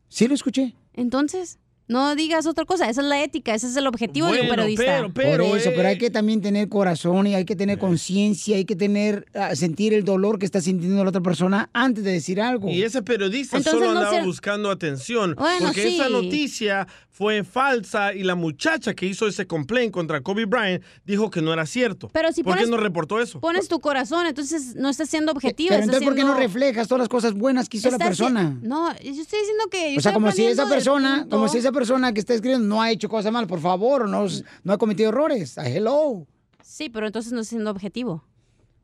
Sí, 0.09 0.27
lo 0.29 0.35
escuché. 0.35 0.75
Entonces, 0.95 1.59
No 1.91 2.15
digas 2.15 2.47
otra 2.47 2.65
cosa, 2.65 2.89
esa 2.89 3.01
es 3.01 3.07
la 3.09 3.21
ética, 3.21 3.53
ese 3.53 3.67
es 3.67 3.75
el 3.75 3.89
objetivo 3.89 4.29
de 4.31 4.43
un 4.43 4.49
periodista. 4.49 5.09
Por 5.13 5.25
eso, 5.25 5.71
pero 5.75 5.89
hay 5.89 5.99
que 5.99 6.09
también 6.09 6.41
tener 6.41 6.69
corazón 6.69 7.27
y 7.27 7.35
hay 7.35 7.45
que 7.45 7.57
tener 7.57 7.79
conciencia, 7.79 8.55
hay 8.55 8.65
que 8.65 8.77
tener, 8.77 9.27
ah, 9.35 9.57
sentir 9.57 9.93
el 9.93 10.05
dolor 10.05 10.39
que 10.39 10.47
está 10.47 10.61
sintiendo 10.61 11.03
la 11.03 11.11
otra 11.11 11.21
persona 11.21 11.69
antes 11.73 12.05
de 12.05 12.13
decir 12.13 12.41
algo. 12.41 12.69
Y 12.69 12.85
ese 12.85 13.03
periodista 13.03 13.57
Entonces, 13.57 13.81
solo 13.81 13.93
no 13.93 13.99
andaba 13.99 14.21
se- 14.21 14.25
buscando 14.25 14.71
atención. 14.71 15.35
Bueno, 15.37 15.67
porque 15.67 15.83
sí. 15.83 15.95
esa 15.97 16.09
noticia 16.09 16.87
fue 17.11 17.43
falsa 17.43 18.15
y 18.15 18.23
la 18.23 18.37
muchacha 18.37 18.95
que 18.95 19.07
hizo 19.07 19.27
ese 19.27 19.47
complaint 19.47 19.93
contra 19.93 20.21
Kobe 20.21 20.47
Bryant 20.47 20.83
dijo 21.05 21.29
que 21.29 21.43
no 21.43 21.53
era 21.53 21.67
cierto. 21.67 22.09
Pero 22.13 22.33
si 22.33 22.45
¿Por 22.45 22.57
qué 22.57 22.67
no 22.67 22.77
reportó 22.77 23.21
eso? 23.21 23.41
Pones 23.41 23.67
tu 23.69 23.81
corazón, 23.81 24.27
entonces 24.27 24.77
no 24.77 24.89
estás 24.89 25.11
siendo 25.11 25.33
objetivo. 25.33 25.71
Pero 25.71 25.83
entonces, 25.83 26.05
¿por 26.05 26.15
qué 26.15 26.23
no 26.23 26.35
reflejas 26.35 26.87
todas 26.87 27.01
las 27.01 27.09
cosas 27.09 27.35
buenas 27.35 27.69
que 27.69 27.79
hizo 27.79 27.91
la 27.91 27.99
persona? 27.99 28.57
No, 28.63 28.91
yo 29.01 29.11
estoy 29.11 29.41
diciendo 29.41 29.65
que... 29.71 29.93
yo 29.93 29.99
O 29.99 30.01
sea, 30.01 30.13
como 30.13 30.31
si 30.31 30.47
esa 30.47 30.69
persona, 30.69 31.27
como 31.29 31.49
si 31.49 31.59
esa 31.59 31.73
persona 31.73 31.80
que 32.15 32.21
está 32.21 32.35
escribiendo 32.35 32.67
no 32.67 32.81
ha 32.83 32.91
hecho 32.91 33.09
cosas 33.09 33.33
mal, 33.33 33.47
por 33.47 33.61
favor, 33.61 34.09
no, 34.09 34.27
no 34.65 34.73
ha 34.73 34.79
cometido 34.79 35.09
errores. 35.11 35.57
Ah, 35.59 35.69
Hello. 35.69 36.27
Sí, 36.63 36.89
pero 36.89 37.07
entonces 37.07 37.33
no 37.33 37.41
estás 37.41 37.49
siendo 37.51 37.71
objetivo. 37.71 38.25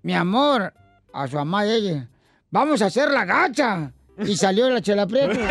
mi 0.01 0.13
amor, 0.13 0.73
a 1.13 1.27
su 1.27 1.35
mamá 1.35 1.65
y 1.65 1.71
ella, 1.71 2.07
vamos 2.51 2.81
a 2.81 2.87
hacer 2.87 3.11
la 3.11 3.25
gacha. 3.25 3.91
Y 4.17 4.35
salió 4.37 4.69
la 4.69 4.81
Chela 4.81 5.05
Prieto. 5.05 5.39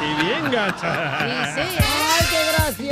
Y 0.00 0.24
bien, 0.24 0.50
gacha. 0.50 1.18
¡Ay, 1.20 1.68
qué 1.76 1.87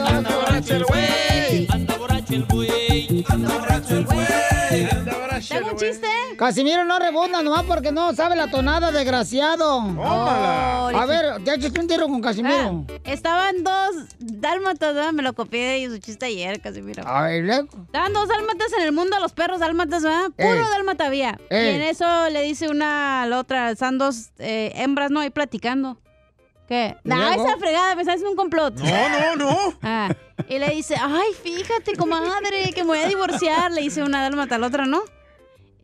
Anda 0.07 0.37
borracho 0.37 0.75
el 0.77 0.85
güey. 0.85 1.67
Anda 1.71 1.97
borracho 1.97 2.35
el 2.35 2.45
güey. 2.47 3.25
Anda 3.29 3.59
borracho 3.59 3.97
el 3.97 4.05
güey. 4.05 4.27
¿Tengo 5.49 5.71
un 5.71 5.77
chiste? 5.77 6.07
Casimiro 6.39 6.85
no 6.85 6.99
rebunda 6.99 7.43
nomás 7.43 7.65
porque 7.65 7.93
no 7.93 8.15
sabe 8.15 8.37
la 8.37 8.51
tonada, 8.51 8.91
desgraciado. 8.91 9.81
Tómala. 9.81 10.89
A 10.89 11.07
ver, 11.07 11.45
te 11.45 11.55
echaste 11.55 11.81
un 11.81 11.87
tiro 11.87 12.07
con 12.09 12.21
Casimiro. 12.21 12.85
Ah, 12.89 12.93
estaban 13.05 13.63
dos 13.65 14.07
dálmatas, 14.19 14.95
¿verdad? 14.95 15.13
me 15.13 15.23
lo 15.23 15.33
copié 15.35 15.81
de 15.89 15.95
su 15.95 15.99
chiste 15.99 16.27
ayer, 16.27 16.61
Casimiro. 16.61 17.07
A 17.07 17.23
ver, 17.23 17.45
luego. 17.45 17.69
Estaban 17.87 18.13
dos 18.13 18.29
dálmatas 18.29 18.73
en 18.79 18.85
el 18.85 18.93
mundo, 18.93 19.19
los 19.21 19.33
perros 19.33 19.61
dálmatas, 19.61 20.03
¿verdad? 20.03 20.31
Puro 20.37 20.69
dálmata 20.71 21.07
había. 21.07 21.39
Y 21.51 21.55
en 21.55 21.83
eso 21.83 22.29
le 22.31 22.43
dice 22.43 22.69
una 22.69 23.23
a 23.23 23.27
la 23.27 23.39
otra, 23.39 23.71
están 23.71 23.99
dos 23.99 24.31
eh, 24.39 24.73
hembras, 24.77 25.11
¿no? 25.11 25.21
Ahí 25.21 25.31
platicando. 25.31 25.99
¿Qué? 26.69 26.97
¿Y 27.05 27.09
No, 27.09 27.17
luego? 27.17 27.47
esa 27.47 27.57
fregada, 27.59 27.95
me 27.95 28.03
haciendo 28.03 28.31
un 28.31 28.37
complot. 28.37 28.75
No, 28.79 29.09
no, 29.09 29.37
no. 29.37 29.79
Ah, 29.83 30.15
y 30.49 30.59
le 30.59 30.69
dice, 30.71 30.97
ay, 31.01 31.29
fíjate, 31.43 31.95
comadre, 31.97 32.73
que 32.75 32.83
me 32.83 32.89
voy 32.89 32.99
a 32.99 33.07
divorciar. 33.09 33.71
Le 33.73 33.81
dice 33.83 34.03
una 34.03 34.23
dálmata 34.23 34.57
a 34.57 34.59
la 34.59 34.67
otra, 34.67 34.85
¿no? 34.87 35.03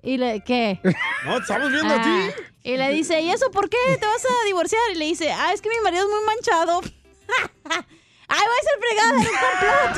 Y 0.02 0.18
le, 0.18 0.40
¿qué? 0.44 0.80
No, 1.24 1.36
te 1.36 1.42
estamos 1.42 1.70
viendo 1.70 1.94
a 1.94 1.98
Ah, 1.98 2.02
ti. 2.02 2.42
Y 2.64 2.76
le 2.76 2.90
dice, 2.90 3.20
¿y 3.20 3.30
eso 3.30 3.50
por 3.50 3.68
qué 3.70 3.78
te 3.98 4.06
vas 4.06 4.24
a 4.24 4.44
divorciar? 4.46 4.80
Y 4.92 4.96
le 4.96 5.04
dice, 5.06 5.32
ah, 5.32 5.52
es 5.52 5.62
que 5.62 5.68
mi 5.68 5.80
marido 5.82 6.02
es 6.04 6.08
muy 6.10 6.24
manchado. 6.26 6.80
¡Ay, 8.28 8.40
voy 8.46 8.56
a 8.58 8.62
ser 8.64 8.78
fregada! 8.80 9.12
¡Era 9.12 9.18
un 9.18 9.24
complot! 9.34 9.92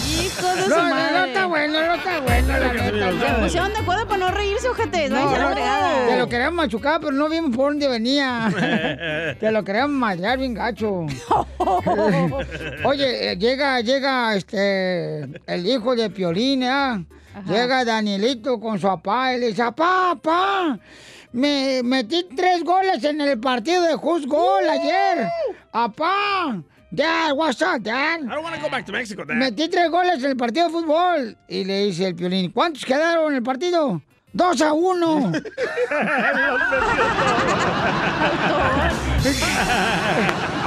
Hijos 0.10 0.56
de 0.56 0.62
No, 0.68 0.74
su 0.74 0.80
no, 0.82 0.82
madre. 0.90 1.12
no 1.12 1.24
está 1.26 1.46
bueno, 1.46 1.86
no 1.86 1.94
está 1.94 2.20
bueno, 2.20 2.58
la 2.58 2.72
neta. 2.72 3.12
Se 3.26 3.32
no. 3.32 3.38
pusieron 3.42 3.72
de 3.72 3.78
acuerdo 3.78 4.06
para 4.08 4.18
no 4.18 4.30
reírse, 4.30 4.68
ojete. 4.68 5.08
No, 5.08 5.30
no, 5.30 5.50
fregada. 5.52 6.06
Te 6.08 6.18
lo 6.18 6.28
queríamos 6.28 6.54
machucar, 6.54 7.00
pero 7.00 7.12
no 7.12 7.28
vimos 7.28 7.56
por 7.56 7.70
dónde 7.70 7.88
venía. 7.88 8.50
Te 9.40 9.50
lo 9.52 9.62
queríamos 9.64 9.96
madrear 9.96 10.38
bien 10.38 10.54
gacho. 10.54 11.00
Oye, 12.84 13.32
eh, 13.32 13.36
llega, 13.38 13.80
llega 13.80 14.34
este 14.34 15.20
el 15.46 15.66
hijo 15.66 15.94
de 15.94 16.10
Piolín, 16.10 16.64
¿ah? 16.64 17.02
Llega 17.46 17.84
Danielito 17.84 18.58
con 18.60 18.78
su 18.80 18.86
papá 18.86 19.34
y 19.34 19.40
le 19.40 19.46
dice, 19.48 19.62
papá, 19.62 20.16
papá, 20.20 20.78
me 21.32 21.80
metí 21.84 22.26
tres 22.36 22.64
goles 22.64 23.02
en 23.04 23.20
el 23.20 23.38
partido 23.38 23.82
de 23.82 23.94
Just 23.94 24.26
Goal 24.26 24.68
ayer. 24.68 25.28
Papá, 25.72 26.62
Dad, 26.90 27.36
what's 27.36 27.62
up, 27.62 27.80
Dad? 27.82 28.22
I 28.22 28.34
don't 28.34 28.42
want 28.42 28.56
to 28.56 28.60
go 28.60 28.68
back 28.68 28.84
to 28.86 28.92
Mexico, 28.92 29.24
Dad. 29.24 29.36
Metí 29.36 29.68
tres 29.68 29.88
goles 29.88 30.22
en 30.24 30.30
el 30.30 30.36
partido 30.36 30.66
de 30.66 30.72
fútbol. 30.72 31.36
Y 31.48 31.64
le 31.64 31.86
dice 31.86 32.08
el 32.08 32.16
Piolín, 32.16 32.50
¿cuántos 32.50 32.84
quedaron 32.84 33.30
en 33.30 33.36
el 33.36 33.42
partido? 33.42 34.02
Dos 34.32 34.60
a 34.62 34.72
uno. 34.72 35.32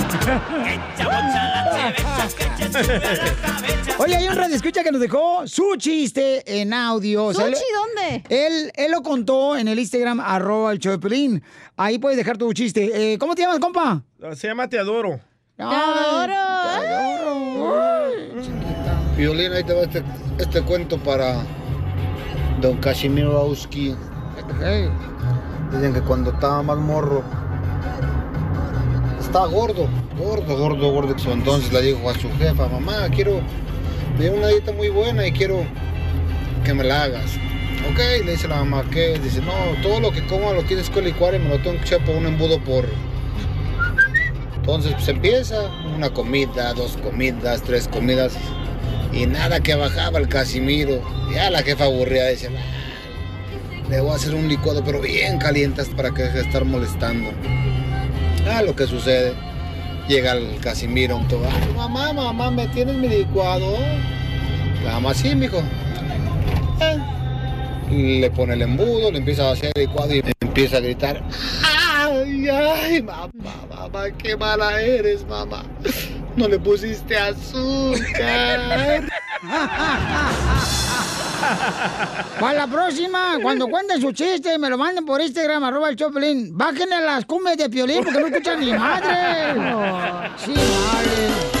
Oye, 3.98 4.16
hay 4.16 4.28
un 4.28 4.36
radio 4.36 4.54
escucha 4.56 4.82
que 4.82 4.90
nos 4.92 5.00
dejó 5.00 5.46
su 5.46 5.76
chiste 5.76 6.60
en 6.60 6.72
audio. 6.72 7.26
O 7.26 7.34
sea, 7.34 7.46
¿Sushi 7.46 7.58
él- 7.58 7.64
dónde? 7.74 8.24
Él, 8.28 8.72
él 8.74 8.92
lo 8.92 9.02
contó 9.02 9.56
en 9.56 9.68
el 9.68 9.78
Instagram, 9.78 10.20
arroba 10.20 10.72
el 10.72 10.78
Piolín. 10.80 11.42
Ahí 11.76 11.98
puedes 11.98 12.16
dejar 12.16 12.38
tu 12.38 12.52
chiste. 12.52 13.12
Eh, 13.12 13.18
¿Cómo 13.18 13.34
te 13.34 13.42
llamas, 13.42 13.58
compa? 13.58 14.02
Se 14.34 14.48
llama 14.48 14.68
Te 14.68 14.78
Adoro. 14.78 15.20
Te 15.56 15.62
adoro. 15.62 16.26
Te 16.26 16.88
adoro. 16.88 18.10
Violín, 19.16 19.52
ahí 19.52 19.64
te 19.64 19.74
va 19.74 19.82
este, 19.82 20.02
este 20.38 20.62
cuento 20.62 20.96
para 20.98 21.42
don 22.60 22.78
Casimiro 22.78 23.36
Auski. 23.36 23.94
Dicen 25.72 25.92
que 25.92 26.00
cuando 26.00 26.30
estaba 26.32 26.62
más 26.62 26.78
morro, 26.78 27.22
estaba 29.30 29.46
gordo, 29.46 29.88
gordo, 30.18 30.56
gordo, 30.58 30.90
gordo. 30.90 31.14
Entonces 31.32 31.72
le 31.72 31.82
dijo 31.82 32.10
a 32.10 32.14
su 32.14 32.28
jefa, 32.36 32.66
mamá, 32.66 33.08
quiero 33.14 33.40
pedir 34.18 34.32
una 34.32 34.48
dieta 34.48 34.72
muy 34.72 34.88
buena 34.88 35.24
y 35.24 35.30
quiero 35.30 35.64
que 36.64 36.74
me 36.74 36.82
la 36.82 37.04
hagas. 37.04 37.36
Ok, 37.88 37.98
le 38.24 38.32
dice 38.32 38.48
la 38.48 38.56
mamá, 38.56 38.84
¿qué? 38.90 39.20
Dice, 39.22 39.40
no, 39.40 39.52
todo 39.82 40.00
lo 40.00 40.10
que 40.10 40.26
como 40.26 40.52
lo 40.52 40.64
tienes 40.64 40.90
que 40.90 41.00
licuar 41.00 41.36
y 41.36 41.38
me 41.38 41.48
lo 41.48 41.58
tengo 41.60 41.76
que 41.76 41.82
echar 41.84 42.04
por 42.04 42.16
un 42.16 42.26
embudo 42.26 42.58
por... 42.64 42.84
Entonces 44.56 44.94
pues 44.94 45.08
empieza 45.08 45.70
una 45.94 46.10
comida, 46.10 46.74
dos 46.74 46.96
comidas, 46.96 47.62
tres 47.62 47.86
comidas 47.86 48.34
y 49.12 49.26
nada 49.26 49.60
que 49.60 49.76
bajaba 49.76 50.18
el 50.18 50.26
Casimiro. 50.26 51.00
Ya 51.32 51.50
la 51.50 51.62
jefa 51.62 51.84
aburrida 51.84 52.26
dice, 52.26 52.48
"Ah, 52.48 53.88
le 53.88 54.00
voy 54.00 54.10
a 54.10 54.16
hacer 54.16 54.34
un 54.34 54.48
licuado 54.48 54.82
pero 54.84 55.00
bien 55.00 55.38
caliente 55.38 55.84
para 55.96 56.10
que 56.10 56.24
deje 56.24 56.38
de 56.38 56.42
estar 56.42 56.64
molestando. 56.64 57.30
Ah, 58.48 58.62
lo 58.62 58.74
que 58.74 58.86
sucede. 58.86 59.34
Llega 60.08 60.32
el 60.32 60.58
Casimiro, 60.60 61.20
todo, 61.28 61.44
"Ay, 61.46 61.72
mamá, 61.76 62.12
mamá, 62.12 62.50
¿me 62.50 62.66
tienes 62.68 62.96
mi 62.96 63.08
licuado? 63.08 63.76
La 64.84 64.94
mamá, 64.94 65.14
sí, 65.14 65.34
mijo. 65.34 65.62
Eh, 66.80 66.98
le 68.20 68.30
pone 68.30 68.54
el 68.54 68.62
embudo, 68.62 69.10
le 69.12 69.18
empieza 69.18 69.48
a 69.48 69.52
hacer 69.52 69.70
el 69.74 69.82
licuado 69.82 70.14
y 70.14 70.22
empieza 70.40 70.78
a 70.78 70.80
gritar. 70.80 71.22
Ay, 71.98 72.48
ay, 72.48 73.02
mamá, 73.02 73.30
mamá, 73.68 74.04
qué 74.18 74.36
mala 74.36 74.80
eres, 74.80 75.24
mamá. 75.26 75.62
No 76.36 76.48
le 76.48 76.58
pusiste 76.58 77.16
azúcar. 77.16 79.04
Para 82.38 82.52
la 82.54 82.66
próxima, 82.66 83.38
cuando 83.42 83.68
cuenten 83.68 84.00
su 84.00 84.12
chiste, 84.12 84.58
me 84.58 84.70
lo 84.70 84.78
manden 84.78 85.04
por 85.04 85.20
Instagram, 85.20 85.64
arroba 85.64 85.88
el 85.88 85.96
Choplin. 85.96 86.56
Bájenle 86.56 87.00
las 87.00 87.24
cumbres 87.24 87.56
de 87.56 87.68
Piolín 87.68 88.02
porque 88.04 88.20
no 88.20 88.26
escuchan 88.26 88.60
ni 88.60 88.72
madre. 88.72 89.54
Sí, 90.36 90.54
madre. 90.54 91.60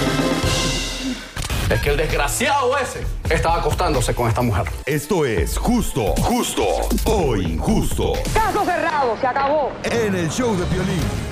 Es 1.70 1.80
que 1.82 1.90
el 1.90 1.96
desgraciado 1.96 2.76
ese 2.78 3.06
estaba 3.32 3.58
acostándose 3.58 4.12
con 4.12 4.28
esta 4.28 4.42
mujer. 4.42 4.64
Esto 4.86 5.24
es 5.24 5.56
justo, 5.56 6.14
justo 6.16 6.64
o 7.04 7.36
injusto. 7.36 8.14
Caso 8.34 8.64
cerrado, 8.64 9.16
se 9.20 9.26
acabó. 9.26 9.70
En 9.84 10.16
el 10.16 10.28
show 10.30 10.56
de 10.56 10.64
Piolín. 10.66 11.30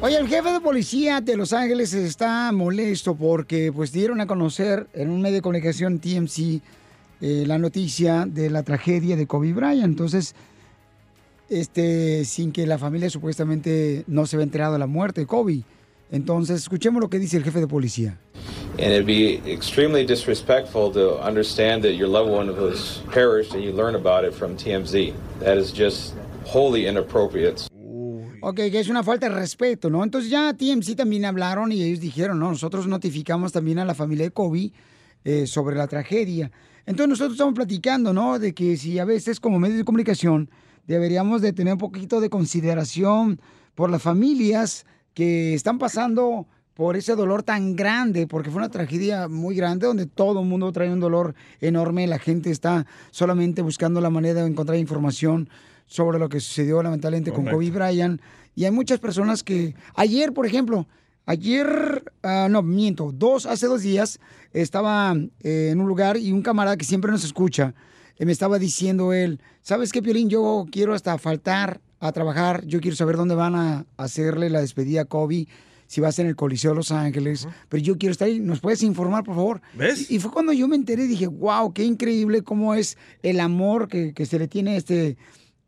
Oye, 0.00 0.18
el 0.18 0.28
jefe 0.28 0.52
de 0.52 0.60
policía 0.60 1.20
de 1.20 1.36
Los 1.36 1.52
Ángeles 1.52 1.94
está 1.94 2.52
molesto 2.52 3.16
porque 3.16 3.72
pues 3.74 3.90
dieron 3.90 4.20
a 4.20 4.26
conocer 4.26 4.86
en 4.92 5.10
un 5.10 5.20
medio 5.20 5.36
de 5.36 5.42
comunicación 5.42 5.98
TMC 5.98 6.60
eh, 7.20 7.44
la 7.46 7.58
noticia 7.58 8.26
de 8.26 8.50
la 8.50 8.62
tragedia 8.62 9.16
de 9.16 9.26
Kobe 9.26 9.52
Bryant. 9.52 9.84
Entonces, 9.84 10.34
este, 11.48 12.24
sin 12.24 12.52
que 12.52 12.66
la 12.66 12.78
familia 12.78 13.10
supuestamente 13.10 14.04
no 14.06 14.26
se 14.26 14.36
había 14.36 14.44
enterado 14.44 14.74
de 14.74 14.78
la 14.78 14.86
muerte 14.86 15.22
de 15.22 15.26
Kobe. 15.26 15.62
Entonces, 16.10 16.60
escuchemos 16.60 17.00
lo 17.00 17.10
que 17.10 17.18
dice 17.18 17.36
el 17.36 17.44
jefe 17.44 17.60
de 17.60 17.66
policía. 17.66 18.18
And 18.78 18.92
it'd 18.92 19.06
be 19.06 19.40
extremely 19.50 20.04
disrespectful 20.04 20.92
to 20.92 21.18
understand 21.26 21.82
that 21.82 21.94
your 21.94 22.08
loved 22.08 22.30
one 22.30 22.50
was 22.52 23.02
perished 23.10 23.54
and 23.54 23.64
you 23.64 23.72
learn 23.72 23.94
about 23.94 24.24
it 24.24 24.34
from 24.34 24.56
TMZ. 24.56 25.14
That 25.40 25.56
is 25.56 25.72
just 25.72 26.14
wholly 26.44 26.86
inappropriate. 26.86 27.66
Ok, 28.42 28.56
que 28.70 28.78
es 28.78 28.88
una 28.88 29.02
falta 29.02 29.28
de 29.28 29.34
respeto, 29.34 29.88
¿no? 29.88 30.04
Entonces 30.04 30.30
ya 30.30 30.52
TMC 30.52 30.94
también 30.94 31.24
hablaron 31.24 31.72
y 31.72 31.82
ellos 31.82 32.00
dijeron, 32.00 32.38
no, 32.38 32.50
nosotros 32.50 32.86
notificamos 32.86 33.50
también 33.50 33.78
a 33.78 33.84
la 33.84 33.94
familia 33.94 34.26
de 34.26 34.30
Kobe 34.30 34.72
eh, 35.24 35.46
sobre 35.46 35.74
la 35.74 35.88
tragedia. 35.88 36.52
Entonces 36.86 37.08
nosotros 37.08 37.32
estamos 37.32 37.54
platicando, 37.54 38.12
¿no? 38.12 38.38
De 38.38 38.54
que 38.54 38.76
si 38.76 38.98
a 38.98 39.04
veces 39.04 39.40
como 39.40 39.58
medios 39.58 39.78
de 39.78 39.84
comunicación 39.84 40.48
deberíamos 40.86 41.42
de 41.42 41.52
tener 41.52 41.74
un 41.74 41.78
poquito 41.78 42.20
de 42.20 42.30
consideración 42.30 43.40
por 43.74 43.90
las 43.90 44.02
familias 44.02 44.86
que 45.12 45.54
están 45.54 45.78
pasando 45.78 46.46
por 46.74 46.94
ese 46.94 47.14
dolor 47.16 47.42
tan 47.42 47.74
grande, 47.74 48.26
porque 48.26 48.50
fue 48.50 48.58
una 48.58 48.70
tragedia 48.70 49.28
muy 49.28 49.56
grande 49.56 49.86
donde 49.86 50.06
todo 50.06 50.40
el 50.40 50.46
mundo 50.46 50.70
trae 50.72 50.92
un 50.92 51.00
dolor 51.00 51.34
enorme, 51.60 52.06
la 52.06 52.18
gente 52.18 52.50
está 52.50 52.86
solamente 53.10 53.62
buscando 53.62 54.00
la 54.00 54.10
manera 54.10 54.42
de 54.42 54.50
encontrar 54.50 54.78
información 54.78 55.48
sobre 55.86 56.18
lo 56.18 56.28
que 56.28 56.38
sucedió 56.38 56.82
lamentablemente 56.82 57.32
con 57.32 57.46
Kobe 57.46 57.70
Bryant. 57.70 58.20
Y 58.54 58.64
hay 58.64 58.70
muchas 58.70 58.98
personas 58.98 59.42
que, 59.42 59.74
ayer, 59.94 60.32
por 60.34 60.46
ejemplo, 60.46 60.86
ayer, 61.26 62.04
ah, 62.22 62.48
no, 62.50 62.62
miento, 62.62 63.12
dos, 63.12 63.44
hace 63.44 63.66
dos 63.66 63.82
días, 63.82 64.18
estaba 64.52 65.14
eh, 65.40 65.68
en 65.72 65.80
un 65.80 65.88
lugar 65.88 66.16
y 66.16 66.32
un 66.32 66.42
camarada 66.42 66.76
que 66.76 66.84
siempre 66.84 67.10
nos 67.10 67.24
escucha, 67.24 67.74
eh, 68.18 68.24
me 68.24 68.32
estaba 68.32 68.58
diciendo 68.58 69.12
él, 69.12 69.40
¿sabes 69.60 69.92
qué, 69.92 70.00
Piolín? 70.00 70.30
Yo 70.30 70.66
quiero 70.70 70.94
hasta 70.94 71.18
faltar 71.18 71.80
a 72.00 72.12
trabajar, 72.12 72.64
yo 72.64 72.80
quiero 72.80 72.96
saber 72.96 73.16
dónde 73.16 73.34
van 73.34 73.54
a 73.54 73.86
hacerle 73.96 74.48
la 74.48 74.60
despedida 74.60 75.02
a 75.02 75.04
Kobe, 75.04 75.48
si 75.88 76.00
va 76.00 76.08
a 76.08 76.12
ser 76.12 76.24
en 76.24 76.30
el 76.30 76.36
Coliseo 76.36 76.70
de 76.70 76.76
Los 76.76 76.90
Ángeles, 76.90 77.46
pero 77.68 77.82
yo 77.82 77.96
quiero 77.96 78.12
estar 78.12 78.26
ahí, 78.26 78.40
¿nos 78.40 78.60
puedes 78.60 78.82
informar, 78.82 79.22
por 79.22 79.36
favor? 79.36 79.60
¿Ves? 79.74 80.10
Y, 80.10 80.16
y 80.16 80.18
fue 80.18 80.32
cuando 80.32 80.52
yo 80.52 80.66
me 80.66 80.76
enteré 80.76 81.04
y 81.04 81.08
dije, 81.08 81.26
wow, 81.26 81.72
qué 81.72 81.84
increíble 81.84 82.42
cómo 82.42 82.74
es 82.74 82.96
el 83.22 83.38
amor 83.40 83.88
que, 83.88 84.12
que 84.12 84.26
se 84.26 84.38
le 84.38 84.48
tiene 84.48 84.72
a 84.72 84.76
este 84.76 85.16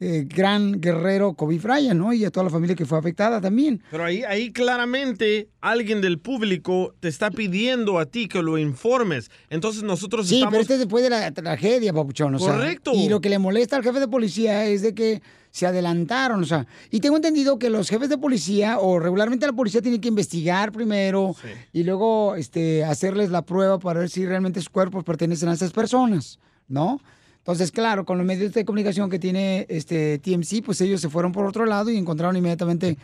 eh, 0.01 0.27
gran 0.29 0.81
guerrero 0.81 1.35
Kobe 1.35 1.59
Bryant, 1.59 1.99
¿no? 1.99 2.13
Y 2.13 2.25
a 2.25 2.31
toda 2.31 2.45
la 2.45 2.51
familia 2.51 2.77
que 2.77 2.87
fue 2.87 2.99
afectada 2.99 3.41
también. 3.41 3.83
Pero 3.91 4.05
ahí, 4.05 4.23
ahí 4.23 4.53
claramente 4.53 5.49
alguien 5.61 6.01
del 6.01 6.19
público 6.21 6.95
te 7.01 7.09
está 7.09 7.31
pidiendo 7.31 7.99
a 7.99 8.07
ti 8.07 8.29
que 8.29 8.41
lo 8.43 8.59
informes. 8.59 9.31
Entonces 9.51 9.83
nosotros 9.83 10.29
Sí, 10.29 10.37
estamos... 10.37 10.53
pero 10.53 10.63
este 10.63 10.75
es 10.75 10.79
después 10.81 11.03
de 11.03 11.11
la 11.11 11.31
tragedia, 11.33 11.93
papuchón. 11.93 12.35
O 12.37 12.39
sea, 12.39 12.53
Correcto. 12.53 12.93
y 12.95 13.09
lo 13.09 13.21
que 13.21 13.29
le 13.29 13.39
molesta 13.39 13.77
al 13.77 13.83
jefe 13.83 13.99
de 14.01 14.07
policía 14.09 14.67
es 14.67 14.83
de 14.83 14.95
que 14.95 15.21
se 15.51 15.67
adelantaron, 15.67 16.43
o 16.43 16.47
sea. 16.47 16.67
Y 16.91 17.01
tengo 17.01 17.17
entendido 17.17 17.59
que 17.59 17.71
los 17.71 17.89
jefes 17.89 18.09
de 18.09 18.19
policía, 18.19 18.79
o 18.79 19.01
regularmente 19.01 19.47
la 19.47 19.53
policía 19.53 19.81
tiene 19.83 20.01
que 20.01 20.09
investigar 20.09 20.71
primero 20.71 21.35
y 21.73 21.83
luego 21.83 22.37
este, 22.37 22.85
hacerles 22.85 23.31
la 23.31 23.43
prueba 23.43 23.79
para 23.79 24.01
ver 24.01 24.11
si 24.11 24.25
realmente 24.27 24.61
sus 24.61 24.69
cuerpos 24.69 25.03
pertenecen 25.05 25.49
a 25.49 25.55
esas 25.55 25.73
personas, 25.73 26.39
¿no? 26.69 27.01
Entonces, 27.49 27.73
claro, 27.73 28.05
con 28.05 28.19
los 28.19 28.27
medios 28.27 28.53
de 28.53 28.67
comunicación 28.67 29.09
que 29.09 29.19
tiene 29.19 29.65
este 29.71 30.19
TMC, 30.19 30.63
pues 30.63 30.83
ellos 30.83 31.01
se 31.01 31.09
fueron 31.09 31.33
por 31.33 31.47
otro 31.47 31.65
lado 31.65 31.89
y 31.89 31.97
encontraron 31.97 32.37
inmediatamente 32.37 32.99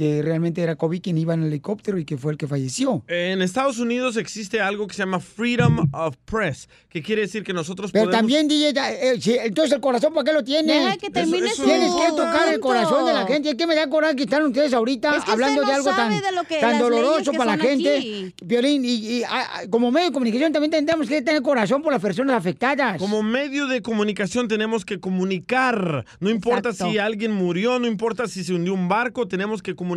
que 0.00 0.22
realmente 0.22 0.62
era 0.62 0.76
Kobe 0.76 1.02
quien 1.02 1.18
iba 1.18 1.34
en 1.34 1.42
el 1.42 1.48
helicóptero 1.48 1.98
y 1.98 2.06
que 2.06 2.16
fue 2.16 2.32
el 2.32 2.38
que 2.38 2.46
falleció. 2.48 3.04
En 3.06 3.42
Estados 3.42 3.78
Unidos 3.78 4.16
existe 4.16 4.58
algo 4.58 4.86
que 4.86 4.94
se 4.94 5.00
llama 5.02 5.20
Freedom 5.20 5.90
of 5.92 6.16
Press, 6.24 6.70
que 6.88 7.02
quiere 7.02 7.20
decir 7.20 7.42
que 7.44 7.52
nosotros 7.52 7.92
Pero 7.92 8.06
podemos... 8.06 8.18
también, 8.18 8.48
DJ, 8.48 8.72
eh, 9.12 9.20
si- 9.20 9.36
entonces 9.36 9.74
el 9.74 9.80
corazón, 9.82 10.14
¿para 10.14 10.24
qué 10.24 10.32
lo 10.32 10.42
tiene? 10.42 10.72
Deja 10.72 10.96
que 10.96 11.10
termine 11.10 11.48
Eso- 11.48 11.56
su 11.56 11.64
Tienes 11.64 11.92
que 11.94 12.08
tocar 12.16 12.48
el 12.50 12.60
corazón 12.60 13.04
de 13.04 13.12
la 13.12 13.26
gente. 13.26 13.50
Es 13.50 13.56
que 13.56 13.66
me 13.66 13.74
da 13.74 13.90
coraje 13.90 14.16
que 14.16 14.22
están 14.22 14.42
ustedes 14.46 14.72
ahorita 14.72 15.16
Es 15.18 15.24
que 15.26 15.32
hablando 15.32 15.64
de 15.66 15.72
algo 15.74 15.90
tan, 15.90 15.96
sabe 16.14 16.20
de 16.26 16.32
lo 16.32 16.44
que- 16.44 16.60
tan 16.60 16.78
doloroso 16.78 17.32
para 17.32 17.56
la 17.56 17.62
gente. 17.62 17.98
aquí. 17.98 18.34
Violín, 18.42 18.82
y, 18.86 18.88
y, 19.18 19.22
ah, 19.24 19.28
ah, 19.52 19.60
como 19.68 19.90
medio 19.90 20.06
de 20.06 20.12
comunicación 20.14 20.50
también 20.50 20.70
tendríamos 20.70 21.08
que 21.08 21.20
tener 21.20 21.42
corazón 21.42 21.82
por 21.82 21.92
las 21.92 22.00
personas 22.00 22.36
afectadas. 22.36 22.96
Como 22.96 23.22
medio 23.22 23.66
de 23.66 23.82
comunicación 23.82 24.48
tenemos 24.48 24.86
que 24.86 24.98
comunicar. 24.98 26.06
No 26.20 26.30
importa 26.30 26.70
Exacto. 26.70 26.90
si 26.90 26.96
alguien 26.96 27.32
murió, 27.32 27.78
no 27.78 27.86
importa 27.86 28.26
si 28.28 28.44
se 28.44 28.54
hundió 28.54 28.72
un 28.72 28.88
barco, 28.88 29.28
tenemos 29.28 29.60
que 29.62 29.74
comunicar. 29.74 29.89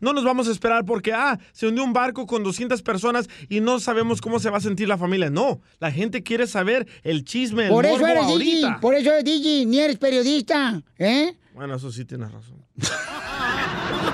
No 0.00 0.12
nos 0.12 0.24
vamos 0.24 0.48
a 0.48 0.52
esperar 0.52 0.84
porque, 0.84 1.12
ah, 1.12 1.38
se 1.52 1.66
hundió 1.66 1.84
un 1.84 1.92
barco 1.92 2.26
con 2.26 2.42
200 2.42 2.82
personas 2.82 3.28
y 3.48 3.60
no 3.60 3.80
sabemos 3.80 4.20
cómo 4.20 4.38
se 4.38 4.50
va 4.50 4.58
a 4.58 4.60
sentir 4.60 4.88
la 4.88 4.98
familia. 4.98 5.30
No, 5.30 5.60
la 5.80 5.90
gente 5.90 6.22
quiere 6.22 6.46
saber 6.46 6.86
el 7.02 7.24
chisme, 7.24 7.64
el 7.64 7.70
por 7.70 7.86
eso 7.86 8.06
eres 8.06 8.24
ahorita. 8.24 8.68
DJ, 8.68 8.78
por 8.80 8.94
eso 8.94 9.10
eres 9.12 9.24
DJ, 9.24 9.66
ni 9.66 9.78
eres 9.80 9.96
periodista, 9.98 10.82
¿eh? 10.98 11.36
Bueno, 11.54 11.74
eso 11.74 11.90
sí 11.90 12.04
tienes 12.04 12.30
razón. 12.30 12.64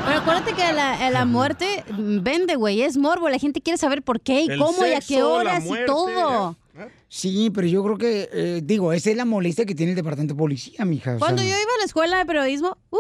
Pero 0.06 0.18
acuérdate 0.18 0.52
que 0.54 0.72
la, 0.72 1.10
la 1.10 1.24
muerte 1.24 1.84
vende, 1.98 2.56
güey. 2.56 2.82
Es 2.82 2.96
morbo. 2.96 3.28
La 3.28 3.38
gente 3.38 3.60
quiere 3.60 3.78
saber 3.78 4.02
por 4.02 4.20
qué 4.20 4.42
y 4.42 4.50
El 4.50 4.58
cómo 4.58 4.84
y 4.86 4.92
a 4.92 5.00
qué 5.00 5.22
horas 5.22 5.64
y 5.64 5.86
todo. 5.86 6.56
Sí, 7.08 7.50
pero 7.54 7.66
yo 7.68 7.84
creo 7.84 7.96
que, 7.96 8.28
eh, 8.32 8.60
digo, 8.64 8.92
esa 8.92 9.10
es 9.10 9.16
la 9.16 9.24
molestia 9.24 9.64
que 9.64 9.74
tiene 9.76 9.92
el 9.92 9.96
departamento 9.96 10.34
de 10.34 10.38
policía, 10.38 10.84
mija. 10.84 11.14
o 11.14 11.18
Cuando 11.20 11.42
sea. 11.42 11.50
yo 11.52 11.56
iba 11.62 11.72
a 11.72 11.78
la 11.78 11.84
escuela 11.84 12.18
de 12.18 12.26
periodismo, 12.26 12.76
¡uh! 12.90 12.98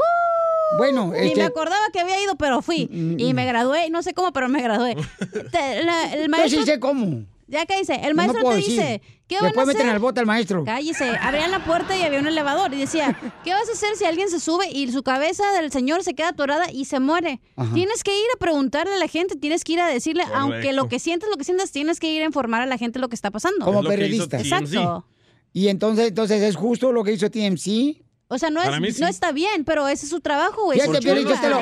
Bueno, 0.76 1.12
Ni 1.12 1.28
este- 1.28 1.40
me 1.40 1.46
acordaba 1.46 1.84
que 1.92 2.00
había 2.00 2.22
ido, 2.22 2.36
pero 2.36 2.62
fui. 2.62 2.88
Y 3.18 3.34
me 3.34 3.46
gradué. 3.46 3.90
No 3.90 4.02
sé 4.02 4.14
cómo, 4.14 4.32
pero 4.32 4.48
me 4.48 4.62
gradué. 4.62 4.96
Te- 5.52 5.82
la- 5.84 6.12
el 6.14 6.28
maestro... 6.28 6.60
Yo 6.60 6.64
sí 6.64 6.70
sé 6.72 6.80
cómo. 6.80 7.24
Ya 7.46 7.66
que 7.66 7.78
dice, 7.78 7.94
el 8.02 8.16
No 8.16 8.22
maestro 8.22 8.42
te 8.48 8.56
decir. 8.56 8.70
dice, 8.70 9.02
¿qué 9.28 9.34
van 9.36 9.44
a 9.44 9.48
Después 9.48 9.68
hacer? 9.68 9.76
meten 9.76 9.90
al 9.94 9.98
bote 10.00 10.18
al 10.18 10.24
maestro. 10.26 10.64
Cállese. 10.64 11.10
Abrían 11.20 11.50
la 11.50 11.62
puerta 11.62 11.94
y 11.96 12.00
había 12.02 12.18
un 12.18 12.26
elevador 12.26 12.72
y 12.72 12.78
decía, 12.78 13.18
¿qué 13.44 13.52
vas 13.52 13.68
a 13.68 13.72
hacer 13.72 13.96
si 13.96 14.04
alguien 14.06 14.30
se 14.30 14.40
sube 14.40 14.70
y 14.72 14.90
su 14.90 15.02
cabeza 15.02 15.44
del 15.60 15.70
señor 15.70 16.02
se 16.02 16.14
queda 16.14 16.28
atorada 16.30 16.72
y 16.72 16.86
se 16.86 17.00
muere? 17.00 17.40
Ajá. 17.56 17.72
Tienes 17.74 18.02
que 18.02 18.12
ir 18.16 18.26
a 18.34 18.38
preguntarle 18.38 18.94
a 18.94 18.98
la 18.98 19.08
gente, 19.08 19.36
tienes 19.36 19.62
que 19.62 19.74
ir 19.74 19.80
a 19.80 19.86
decirle, 19.88 20.22
Correcto. 20.22 20.40
aunque 20.42 20.72
lo 20.72 20.88
que 20.88 20.98
sientes, 20.98 21.28
lo 21.28 21.36
que 21.36 21.44
sientas, 21.44 21.70
tienes 21.70 22.00
que 22.00 22.10
ir 22.10 22.22
a 22.22 22.24
informar 22.24 22.62
a 22.62 22.66
la 22.66 22.78
gente 22.78 22.98
lo 22.98 23.08
que 23.10 23.14
está 23.14 23.30
pasando. 23.30 23.62
Como 23.66 23.82
periodista. 23.84 24.40
Exacto. 24.40 25.04
Y 25.52 25.68
entonces, 25.68 26.08
entonces 26.08 26.42
es 26.42 26.56
justo 26.56 26.92
lo 26.92 27.04
que 27.04 27.12
hizo 27.12 27.30
TMC. 27.30 28.02
O 28.34 28.38
sea, 28.38 28.50
no, 28.50 28.62
Para 28.62 28.80
mí 28.80 28.88
es, 28.88 28.96
sí. 28.96 29.00
no 29.02 29.08
está 29.08 29.32
bien, 29.32 29.64
pero 29.64 29.86
ese 29.88 30.04
es 30.06 30.10
su 30.10 30.20
trabajo, 30.20 30.64
güey. 30.64 30.80
Fíjate, 30.80 31.00
Piolín, 31.00 31.28
yo 31.28 31.40
te 31.40 31.48
lo- 31.48 31.60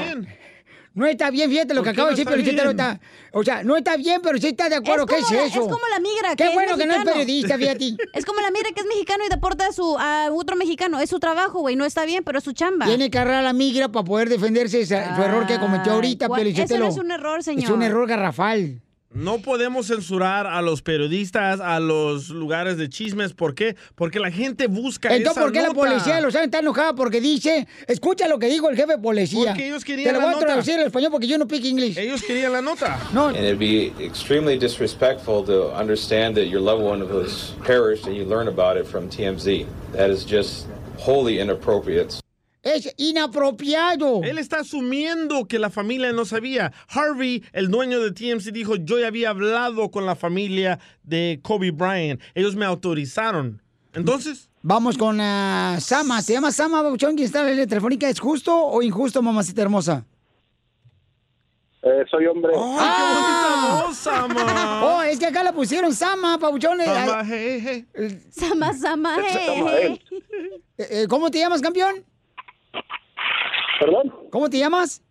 No 0.95 1.07
está 1.07 1.31
bien, 1.31 1.49
fíjate 1.51 1.73
lo 1.73 1.81
¿Por 1.81 1.85
que 1.91 1.95
qué 1.97 2.01
acabo 2.03 2.11
no 2.11 2.17
de 2.17 2.23
decir, 2.25 2.29
está 2.53 2.63
pero 2.63 2.75
bien? 2.75 2.81
está. 2.81 3.01
O 3.33 3.43
sea, 3.43 3.63
no 3.65 3.77
está 3.79 3.97
bien, 3.97 4.21
pero 4.23 4.37
sí 4.39 4.49
está 4.49 4.69
de 4.69 4.75
acuerdo. 4.77 5.07
¿Qué 5.07 5.17
es 5.17 5.25
como 5.25 5.37
la- 5.41 5.47
eso? 5.47 5.61
Es 5.63 5.67
como 5.69 5.87
la 5.91 6.01
migra. 6.01 6.31
Qué 6.31 6.37
que 6.45 6.49
es 6.51 6.55
bueno 6.55 6.77
que 6.77 6.85
no 6.87 6.93
es 6.93 6.99
mexicano. 6.99 7.13
periodista, 7.13 7.57
fíjate. 7.57 7.97
Es 8.15 8.25
como 8.27 8.41
la 8.43 8.51
migra 8.51 8.71
que 8.75 8.81
es 8.83 8.87
mexicano 8.87 9.25
y 9.25 9.29
deporta 9.31 9.67
a, 9.69 9.73
su, 9.73 9.97
a 9.99 10.29
otro 10.33 10.55
mexicano. 10.57 11.01
Es 11.01 11.09
su 11.09 11.19
trabajo, 11.19 11.61
güey. 11.61 11.77
No 11.77 11.87
está 11.87 12.05
bien, 12.05 12.25
pero 12.25 12.37
es 12.39 12.45
su 12.45 12.53
chamba. 12.53 12.85
Tiene 12.85 13.11
que 13.11 13.17
agarrar 13.19 13.37
a 13.37 13.43
la 13.43 13.53
migra 13.55 13.89
para 13.89 14.05
poder 14.05 14.29
defenderse 14.29 14.79
de 14.79 14.87
su 14.87 14.93
error 14.95 15.47
que 15.47 15.59
cometió 15.59 15.93
ahorita, 15.93 16.27
Ese 16.27 16.63
Sotelo. 16.63 16.85
no 16.85 16.91
es 16.91 16.99
un 16.99 17.11
error, 17.11 17.43
señor. 17.43 17.65
Es 17.65 17.71
un 17.71 17.83
error 17.83 18.07
garrafal. 18.07 18.83
No 19.14 19.38
podemos 19.42 19.88
censurar 19.88 20.46
a 20.46 20.62
los 20.62 20.81
periodistas, 20.81 21.61
a 21.61 21.81
los 21.81 22.31
lugares 22.31 22.79
de 22.79 22.88
chismes. 22.88 23.35
¿Por 23.35 23.55
qué? 23.55 23.77
Porque 23.94 24.18
la 24.18 24.31
gente 24.31 24.68
busca 24.68 25.09
Entonces, 25.14 25.33
esa 25.33 25.40
¿por 25.42 25.53
qué 25.53 25.61
la 25.61 25.68
nota. 25.68 25.81
policía 25.81 26.16
de 26.16 26.22
Los 26.22 26.35
Ángeles 26.35 26.46
está 26.46 26.59
enojada? 26.61 26.94
Porque 26.94 27.20
dice, 27.20 27.68
escucha 27.87 28.27
lo 28.29 28.38
que 28.38 28.46
dijo 28.46 28.70
el 28.70 28.77
jefe 28.77 28.92
de 28.92 28.98
policía. 28.98 29.51
Porque 29.51 29.66
ellos 29.66 29.85
querían 29.85 30.07
Te 30.09 30.12
lo 30.14 30.18
la 30.20 30.25
voy 30.25 30.35
a 30.35 30.37
nota. 30.37 30.46
traducir 30.46 30.75
al 30.79 30.87
español 30.87 31.11
porque 31.11 31.27
yo 31.27 31.37
no 31.37 31.46
pico 31.46 31.66
inglés. 31.66 31.96
Ellos 31.98 32.22
querían 32.22 32.53
la 32.53 32.62
nota. 32.62 32.98
No. 33.12 33.27
And 33.29 33.37
it'd 33.37 33.59
be 33.59 33.92
extremely 34.03 34.57
disrespectful 34.59 35.44
to 35.44 35.72
understand 35.79 36.35
that 36.37 36.46
your 36.46 36.61
loved 36.62 36.83
one 36.83 37.03
was 37.07 37.55
perished 37.66 38.07
and 38.07 38.16
you 38.16 38.25
learn 38.25 38.48
about 38.48 38.79
it 38.79 38.87
from 38.87 39.11
TMZ. 39.11 39.66
That 39.92 40.09
is 40.11 40.25
just 40.25 40.66
wholly 40.98 41.38
inappropriate. 41.38 42.18
Es 42.62 42.94
inapropiado. 42.96 44.22
Él 44.22 44.38
está 44.38 44.61
asumiendo 44.61 45.46
que 45.46 45.59
la 45.59 45.68
familia 45.68 46.12
no 46.12 46.25
sabía. 46.25 46.72
Harvey, 46.88 47.42
el 47.53 47.70
dueño 47.70 48.01
de 48.01 48.12
TMC, 48.12 48.53
dijo, 48.53 48.77
yo 48.77 49.01
ya 49.01 49.09
había 49.09 49.31
hablado 49.31 49.90
con 49.90 50.07
la 50.07 50.14
familia 50.14 50.79
de 51.03 51.40
Kobe 51.42 51.72
Bryant. 51.72 52.20
Ellos 52.35 52.55
me 52.55 52.64
autorizaron. 52.64 53.61
Entonces... 53.94 54.48
Vamos 54.64 54.96
con 54.96 55.18
ah, 55.20 55.79
Sama. 55.81 56.22
¿Se 56.22 56.35
llama 56.35 56.53
Sama, 56.53 56.83
Babuchón? 56.83 57.16
¿Quién 57.16 57.27
está 57.27 57.40
en 57.40 57.46
la 57.46 57.51
línea 57.51 57.66
telefónica? 57.66 58.09
¿Es 58.09 58.20
justo 58.20 58.55
o 58.57 58.81
injusto, 58.81 59.20
mamacita 59.20 59.61
hermosa? 59.61 60.07
Eh, 61.83 62.05
soy 62.09 62.27
hombre. 62.27 62.53
¡Ah! 62.57 63.87
voz, 63.87 63.96
Sama! 63.96 64.83
Oh, 64.85 65.03
es 65.03 65.18
que 65.18 65.27
acá 65.27 65.42
la 65.42 65.53
pusieron 65.53 65.92
Sama, 65.92 66.38
Pabuchón. 66.38 66.81
Eh, 66.81 66.85
Sama, 66.85 67.25
hey, 67.25 67.61
hey. 67.94 68.20
Sama, 68.31 68.72
Sama, 68.72 69.16
Samael. 69.33 70.01
eh, 70.79 70.87
eh, 70.90 71.07
¿Cómo 71.09 71.29
te 71.29 71.38
llamas, 71.38 71.61
campeón? 71.61 72.05
¿Perdón? 73.81 74.13
¿Cómo 74.31 74.49
te 74.49 74.59
llamas? 74.59 75.03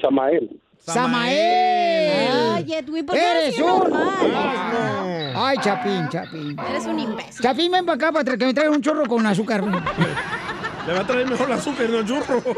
Samael. 0.00 0.60
Samael. 0.78 2.54
Ay, 2.54 2.74
Edwin, 2.74 3.06
¿por 3.06 3.16
qué 3.16 3.30
Eres 3.30 3.58
normal? 3.58 5.32
Ay, 5.36 5.56
Chapín, 5.62 6.08
Chapín. 6.08 6.56
Eres 6.68 6.86
un 6.86 6.98
imbécil. 6.98 7.42
Chapín, 7.42 7.72
ven 7.72 7.84
para 7.84 7.96
acá 7.96 8.12
para 8.12 8.36
que 8.36 8.46
me 8.46 8.54
traiga 8.54 8.70
un 8.70 8.82
chorro 8.82 9.06
con 9.06 9.24
azúcar. 9.26 9.62
Le 9.64 10.92
va 10.92 11.00
a 11.00 11.06
traer 11.06 11.28
mejor 11.28 11.46
el 11.48 11.52
azúcar, 11.54 11.88
no 11.90 11.98
el 11.98 12.06
churro. 12.06 12.42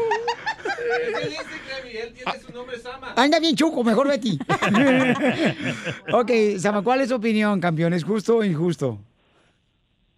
Anda 3.15 3.39
bien 3.39 3.55
chuco, 3.55 3.83
mejor 3.83 4.07
Betty. 4.07 4.39
ok, 6.13 6.31
Sama, 6.57 6.81
¿cuál 6.81 7.01
es 7.01 7.09
tu 7.09 7.15
opinión, 7.15 7.59
campeón? 7.59 7.93
¿Es 7.93 8.03
justo 8.03 8.37
o 8.37 8.43
injusto? 8.43 8.99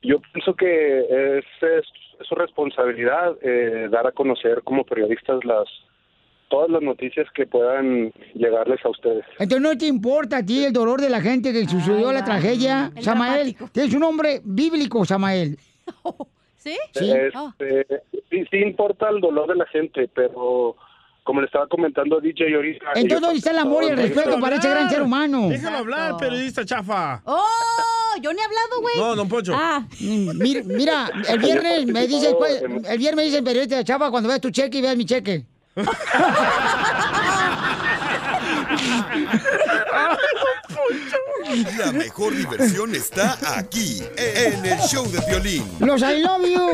Yo 0.01 0.19
pienso 0.33 0.53
que 0.55 0.99
es 1.39 1.45
su 2.33 2.39
responsabilidad 2.39 3.35
eh, 3.41 3.87
dar 3.91 4.07
a 4.07 4.11
conocer 4.11 4.61
como 4.63 4.83
periodistas 4.83 5.43
las 5.45 5.67
todas 6.49 6.69
las 6.69 6.83
noticias 6.83 7.25
que 7.33 7.47
puedan 7.47 8.11
llegarles 8.35 8.79
a 8.85 8.89
ustedes. 8.89 9.25
Entonces 9.39 9.61
no 9.61 9.75
te 9.75 9.87
importa 9.87 10.37
a 10.37 10.45
ti 10.45 10.63
el 10.63 10.73
dolor 10.73 11.01
de 11.01 11.09
la 11.09 11.19
gente 11.19 11.51
que 11.51 11.65
sucedió 11.65 12.11
la 12.11 12.23
tragedia, 12.23 12.91
El 12.95 13.01
Samael. 13.01 13.55
Tienes 13.71 13.93
un 13.95 14.01
nombre 14.01 14.39
bíblico, 14.43 15.03
Samael. 15.03 15.57
¿Sí? 16.57 16.77
Sí. 16.91 17.11
Este, 17.11 18.03
sí, 18.29 18.45
sí 18.51 18.57
importa 18.57 19.09
el 19.09 19.19
dolor 19.19 19.49
de 19.49 19.55
la 19.55 19.65
gente, 19.65 20.07
pero 20.13 20.75
como 21.23 21.39
le 21.39 21.45
estaba 21.47 21.67
comentando 21.67 22.17
a 22.17 22.21
DJ 22.21 22.55
ahorita... 22.55 22.85
Entonces, 22.95 23.21
¿dónde 23.21 23.37
está 23.37 23.51
el 23.51 23.59
amor 23.59 23.83
y 23.83 23.87
el 23.87 23.97
respeto 23.97 24.39
para 24.39 24.57
ese 24.57 24.69
gran 24.69 24.89
ser 24.89 25.01
humano? 25.01 25.47
Déjalo 25.49 25.77
hablar, 25.77 26.17
periodista 26.17 26.65
chafa. 26.65 27.21
¡Oh! 27.25 27.47
Yo 28.21 28.31
ni 28.33 28.39
he 28.39 28.43
hablado, 28.43 28.81
güey. 28.81 28.95
No, 28.97 29.15
don 29.15 29.27
Poncho. 29.27 29.53
Ah. 29.55 29.87
Mira, 29.99 30.61
mira, 30.65 31.09
el 31.27 31.39
viernes 31.39 31.85
me 31.87 32.07
dice 32.07 32.27
después, 32.27 32.61
el 32.61 32.97
viernes 32.97 33.15
me 33.15 33.23
dice 33.23 33.37
el 33.39 33.43
periodista 33.43 33.77
de 33.77 33.83
Chapa 33.83 34.11
cuando 34.11 34.29
veas 34.29 34.41
tu 34.41 34.51
cheque 34.51 34.77
y 34.77 34.81
veas 34.81 34.95
mi 34.95 35.05
cheque. 35.05 35.45
La 41.77 41.91
mejor 41.91 42.35
diversión 42.35 42.93
está 42.93 43.37
aquí, 43.57 44.03
en 44.15 44.65
el 44.65 44.79
show 44.79 45.09
de 45.09 45.19
violín. 45.27 45.65
Los 45.79 46.01
I 46.01 46.21
love 46.21 46.45
you. 46.45 46.73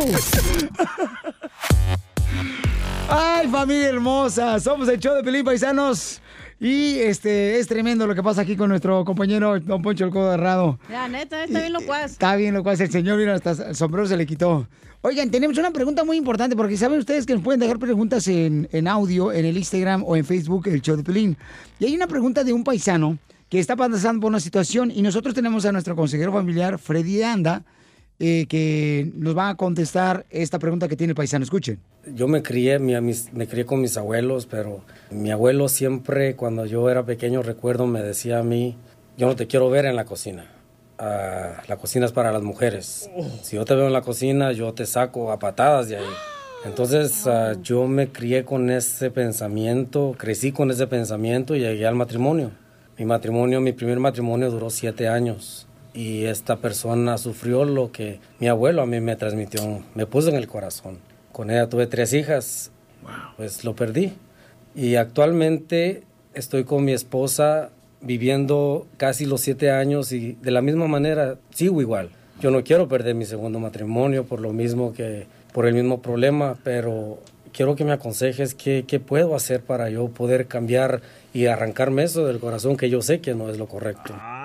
Ay, 3.11 3.47
familia 3.47 3.89
hermosa, 3.89 4.59
somos 4.59 4.87
el 4.87 4.99
show 4.99 5.15
de 5.15 5.23
Pelín 5.23 5.43
Paisanos. 5.43 6.21
Y 6.59 6.99
este 6.99 7.57
es 7.57 7.67
tremendo 7.67 8.05
lo 8.05 8.13
que 8.13 8.21
pasa 8.21 8.41
aquí 8.41 8.55
con 8.55 8.69
nuestro 8.69 9.03
compañero 9.03 9.59
Don 9.59 9.81
Poncho 9.81 10.05
el 10.05 10.11
Codo 10.11 10.31
Herrado. 10.31 10.77
La 10.91 11.07
neta, 11.07 11.43
está 11.43 11.59
bien 11.59 11.73
locuaz. 11.73 12.11
Está 12.11 12.35
bien 12.35 12.53
lo 12.53 12.63
que 12.63 12.69
hace 12.69 12.83
el 12.83 12.91
señor, 12.91 13.17
mira, 13.17 13.33
hasta 13.33 13.69
el 13.69 13.75
sombrero 13.75 14.05
se 14.05 14.15
le 14.15 14.27
quitó. 14.27 14.67
Oigan, 15.01 15.31
tenemos 15.31 15.57
una 15.57 15.71
pregunta 15.71 16.03
muy 16.03 16.17
importante 16.17 16.55
porque 16.55 16.77
saben 16.77 16.99
ustedes 16.99 17.25
que 17.25 17.33
nos 17.33 17.41
pueden 17.41 17.59
dejar 17.59 17.79
preguntas 17.79 18.27
en, 18.27 18.69
en 18.71 18.87
audio, 18.87 19.31
en 19.31 19.45
el 19.45 19.57
Instagram 19.57 20.03
o 20.05 20.15
en 20.15 20.23
Facebook, 20.23 20.67
el 20.67 20.79
show 20.79 20.95
de 20.95 21.03
Pelín. 21.03 21.35
Y 21.79 21.85
hay 21.85 21.95
una 21.95 22.05
pregunta 22.05 22.43
de 22.43 22.53
un 22.53 22.63
paisano 22.63 23.17
que 23.49 23.57
está 23.57 23.75
pasando 23.75 24.21
por 24.21 24.29
una 24.29 24.39
situación 24.39 24.91
y 24.91 25.01
nosotros 25.01 25.33
tenemos 25.33 25.65
a 25.65 25.71
nuestro 25.71 25.95
consejero 25.95 26.31
familiar, 26.31 26.77
Freddy 26.77 27.23
Anda, 27.23 27.63
eh, 28.19 28.47
que 28.47 29.11
nos 29.15 29.37
va 29.37 29.47
a 29.47 29.55
contestar 29.55 30.25
esta 30.29 30.59
pregunta 30.59 30.89
que 30.89 30.97
tiene 30.97 31.11
el 31.11 31.15
paisano. 31.15 31.43
Escuchen. 31.43 31.79
Yo 32.13 32.27
me 32.27 32.43
crié, 32.43 32.77
me 32.77 33.47
crié 33.47 33.65
con 33.65 33.79
mis 33.79 33.95
abuelos, 33.95 34.45
pero 34.45 34.83
mi 35.09 35.31
abuelo 35.31 35.69
siempre, 35.69 36.35
cuando 36.35 36.65
yo 36.65 36.89
era 36.89 37.05
pequeño, 37.05 37.41
recuerdo, 37.43 37.87
me 37.87 38.01
decía 38.01 38.39
a 38.39 38.43
mí, 38.43 38.75
yo 39.17 39.27
no 39.27 39.37
te 39.37 39.47
quiero 39.47 39.69
ver 39.69 39.85
en 39.85 39.95
la 39.95 40.03
cocina. 40.03 40.45
Ah, 40.97 41.63
la 41.69 41.77
cocina 41.77 42.05
es 42.05 42.11
para 42.11 42.33
las 42.33 42.43
mujeres. 42.43 43.09
Si 43.41 43.55
yo 43.55 43.63
te 43.63 43.73
veo 43.73 43.87
en 43.87 43.93
la 43.93 44.01
cocina, 44.01 44.51
yo 44.51 44.73
te 44.73 44.85
saco 44.85 45.31
a 45.31 45.39
patadas 45.39 45.87
de 45.87 45.95
ahí. 45.97 46.13
Entonces 46.65 47.25
ah, 47.25 47.53
yo 47.61 47.87
me 47.87 48.09
crié 48.09 48.43
con 48.43 48.69
ese 48.69 49.11
pensamiento, 49.11 50.13
crecí 50.17 50.51
con 50.51 50.71
ese 50.71 50.87
pensamiento 50.87 51.55
y 51.55 51.61
llegué 51.61 51.87
al 51.87 51.95
matrimonio. 51.95 52.51
Mi 52.97 53.05
matrimonio, 53.05 53.61
mi 53.61 53.71
primer 53.71 53.97
matrimonio 53.99 54.51
duró 54.51 54.69
siete 54.69 55.07
años 55.07 55.68
y 55.93 56.25
esta 56.25 56.57
persona 56.57 57.17
sufrió 57.17 57.65
lo 57.65 57.91
que 57.91 58.19
mi 58.39 58.47
abuelo 58.47 58.81
a 58.81 58.85
mí 58.85 58.99
me 58.99 59.15
transmitió, 59.15 59.83
me 59.95 60.05
puso 60.05 60.29
en 60.29 60.35
el 60.35 60.47
corazón. 60.47 60.97
Con 61.31 61.49
ella 61.49 61.67
tuve 61.67 61.87
tres 61.87 62.13
hijas, 62.13 62.71
pues 63.37 63.63
lo 63.63 63.75
perdí. 63.75 64.13
Y 64.75 64.95
actualmente 64.95 66.03
estoy 66.33 66.63
con 66.63 66.85
mi 66.85 66.93
esposa 66.93 67.69
viviendo 68.01 68.87
casi 68.97 69.25
los 69.25 69.41
siete 69.41 69.71
años 69.71 70.11
y 70.11 70.33
de 70.41 70.51
la 70.51 70.61
misma 70.61 70.87
manera 70.87 71.37
sigo 71.51 71.81
igual. 71.81 72.09
Yo 72.39 72.51
no 72.51 72.63
quiero 72.63 72.87
perder 72.87 73.15
mi 73.15 73.25
segundo 73.25 73.59
matrimonio 73.59 74.23
por 74.23 74.39
lo 74.39 74.53
mismo 74.53 74.93
que, 74.93 75.27
por 75.51 75.65
el 75.65 75.73
mismo 75.73 76.01
problema, 76.01 76.57
pero 76.63 77.19
quiero 77.51 77.75
que 77.75 77.83
me 77.83 77.91
aconsejes 77.91 78.55
qué, 78.55 78.85
qué 78.87 78.99
puedo 78.99 79.35
hacer 79.35 79.61
para 79.61 79.89
yo 79.89 80.07
poder 80.07 80.47
cambiar 80.47 81.01
y 81.33 81.47
arrancarme 81.47 82.03
eso 82.03 82.25
del 82.25 82.39
corazón 82.39 82.77
que 82.77 82.89
yo 82.89 83.01
sé 83.01 83.19
que 83.19 83.35
no 83.35 83.49
es 83.49 83.57
lo 83.57 83.67
correcto. 83.67 84.13
Ah, 84.17 84.38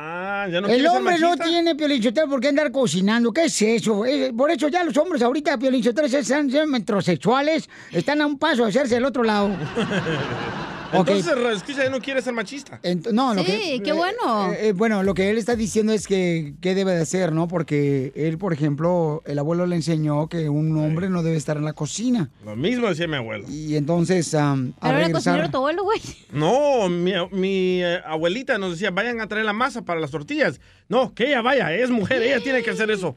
ya 0.49 0.61
no 0.61 0.69
el 0.69 0.87
hombre 0.87 1.19
no 1.19 1.37
tiene 1.37 1.75
Piolinchotero 1.75 2.29
por 2.29 2.41
qué 2.41 2.49
andar 2.49 2.71
cocinando. 2.71 3.33
¿Qué 3.33 3.45
es 3.45 3.63
eso? 3.63 4.05
Eh, 4.05 4.33
por 4.37 4.51
eso 4.51 4.69
ya 4.69 4.85
los 4.85 4.97
hombres 4.97 5.23
ahorita 5.23 5.59
Piolinchotero 5.59 6.09
sean, 6.09 6.51
sean 6.51 6.71
metrosexuales, 6.71 7.69
están 7.91 8.21
a 8.21 8.27
un 8.27 8.39
paso 8.39 8.65
de 8.65 8.71
hacerse 8.71 8.95
del 8.95 9.05
otro 9.05 9.23
lado. 9.23 9.51
Entonces, 10.99 11.35
Escucha, 11.57 11.85
ya 11.85 11.91
no 11.91 12.01
quiere 12.01 12.21
ser 12.23 12.33
machista. 12.33 12.81
Ent- 12.83 13.11
no, 13.13 13.35
lo 13.35 13.43
Sí, 13.45 13.47
que, 13.79 13.83
qué 13.83 13.93
bueno. 13.93 14.53
eh, 14.53 14.69
eh, 14.69 14.73
bueno, 14.73 15.03
lo 15.03 15.15
que 15.15 15.31
él 15.31 15.39
está 15.39 15.57
diciendo 15.57 15.93
es 15.93 16.07
que 16.07 16.55
qué 16.61 16.75
debe 16.75 16.93
de 16.93 17.03
hacer, 17.03 17.33
¿no? 17.33 17.49
Porque 17.49 18.13
él, 18.17 18.39
por 18.39 18.53
ejemplo, 18.53 19.23
el 19.27 19.39
abuelo 19.39 19.67
le 19.67 19.77
enseñó 19.77 20.29
que 20.29 20.49
un 20.49 20.77
hombre 20.79 21.09
no 21.09 21.23
debe 21.23 21.37
estar 21.37 21.57
en 21.57 21.65
la 21.65 21.73
cocina. 21.73 22.31
Lo 22.45 22.57
mismo 22.57 22.89
decía 22.89 23.07
mi 23.09 23.17
abuelo. 23.17 23.47
Y 23.49 23.77
entonces, 23.77 24.35
a 24.35 24.57
Pero 24.57 24.73
era 24.97 25.07
regresar... 25.07 25.33
cocinero 25.35 25.51
tu 25.51 25.57
abuelo, 25.59 25.85
güey. 25.85 26.01
No, 26.33 26.89
mi, 26.89 27.13
mi, 27.33 27.83
eh, 27.83 28.01
abuelita 28.05 28.59
nos 28.59 28.73
decía, 28.73 28.91
vayan 28.91 29.21
a 29.21 29.27
traer 29.29 29.45
la 29.45 29.53
masa 29.53 29.83
para 29.83 30.01
las 30.01 30.11
tortillas. 30.11 30.61
No, 30.89 31.15
que 31.15 31.27
ella 31.29 31.43
vaya, 31.43 31.73
es 31.73 31.91
mujer, 31.91 32.23
ella 32.23 32.41
tiene 32.41 32.63
que 32.63 32.71
hacer 32.71 32.91
eso. 32.91 33.17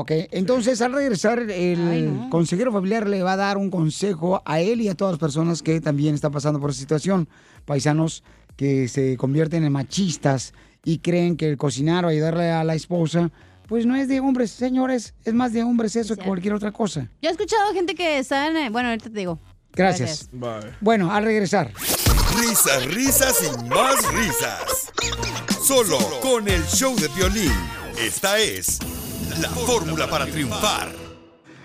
Ok, 0.00 0.12
entonces 0.30 0.80
al 0.80 0.92
regresar 0.92 1.40
el 1.50 2.28
consejero 2.30 2.70
familiar 2.72 3.08
le 3.08 3.20
va 3.24 3.32
a 3.32 3.36
dar 3.36 3.56
un 3.58 3.68
consejo 3.68 4.40
a 4.44 4.60
él 4.60 4.80
y 4.80 4.88
a 4.88 4.94
todas 4.94 5.14
las 5.14 5.18
personas 5.18 5.60
que 5.60 5.80
también 5.80 6.14
están 6.14 6.30
pasando 6.30 6.60
por 6.60 6.70
esa 6.70 6.78
situación. 6.78 7.28
Paisanos 7.64 8.22
que 8.54 8.86
se 8.86 9.16
convierten 9.16 9.64
en 9.64 9.72
machistas 9.72 10.52
y 10.84 10.98
creen 11.00 11.36
que 11.36 11.48
el 11.48 11.56
cocinar 11.56 12.04
o 12.04 12.08
ayudarle 12.08 12.48
a 12.48 12.62
la 12.62 12.76
esposa, 12.76 13.32
pues 13.66 13.86
no 13.86 13.96
es 13.96 14.06
de 14.06 14.20
hombres, 14.20 14.52
señores, 14.52 15.14
es 15.24 15.34
más 15.34 15.52
de 15.52 15.64
hombres 15.64 15.96
eso 15.96 16.14
que 16.14 16.24
cualquier 16.24 16.54
otra 16.54 16.70
cosa. 16.70 17.10
Yo 17.20 17.28
he 17.28 17.32
escuchado 17.32 17.72
gente 17.72 17.96
que 17.96 18.18
está 18.18 18.46
en... 18.46 18.56
eh, 18.56 18.70
Bueno, 18.70 18.90
ahorita 18.90 19.10
te 19.10 19.18
digo. 19.18 19.40
Gracias. 19.72 20.30
Bueno, 20.80 21.12
al 21.12 21.24
regresar. 21.24 21.72
Risas, 22.38 22.86
risas 22.86 23.36
y 23.42 23.68
más 23.68 23.96
risas. 24.14 24.92
Solo 25.60 25.98
con 26.22 26.46
el 26.46 26.62
show 26.66 26.94
de 26.94 27.08
violín. 27.08 27.52
Esta 27.98 28.38
es 28.38 28.78
la 29.40 29.48
fórmula 29.48 30.08
para 30.08 30.26
triunfar. 30.26 30.88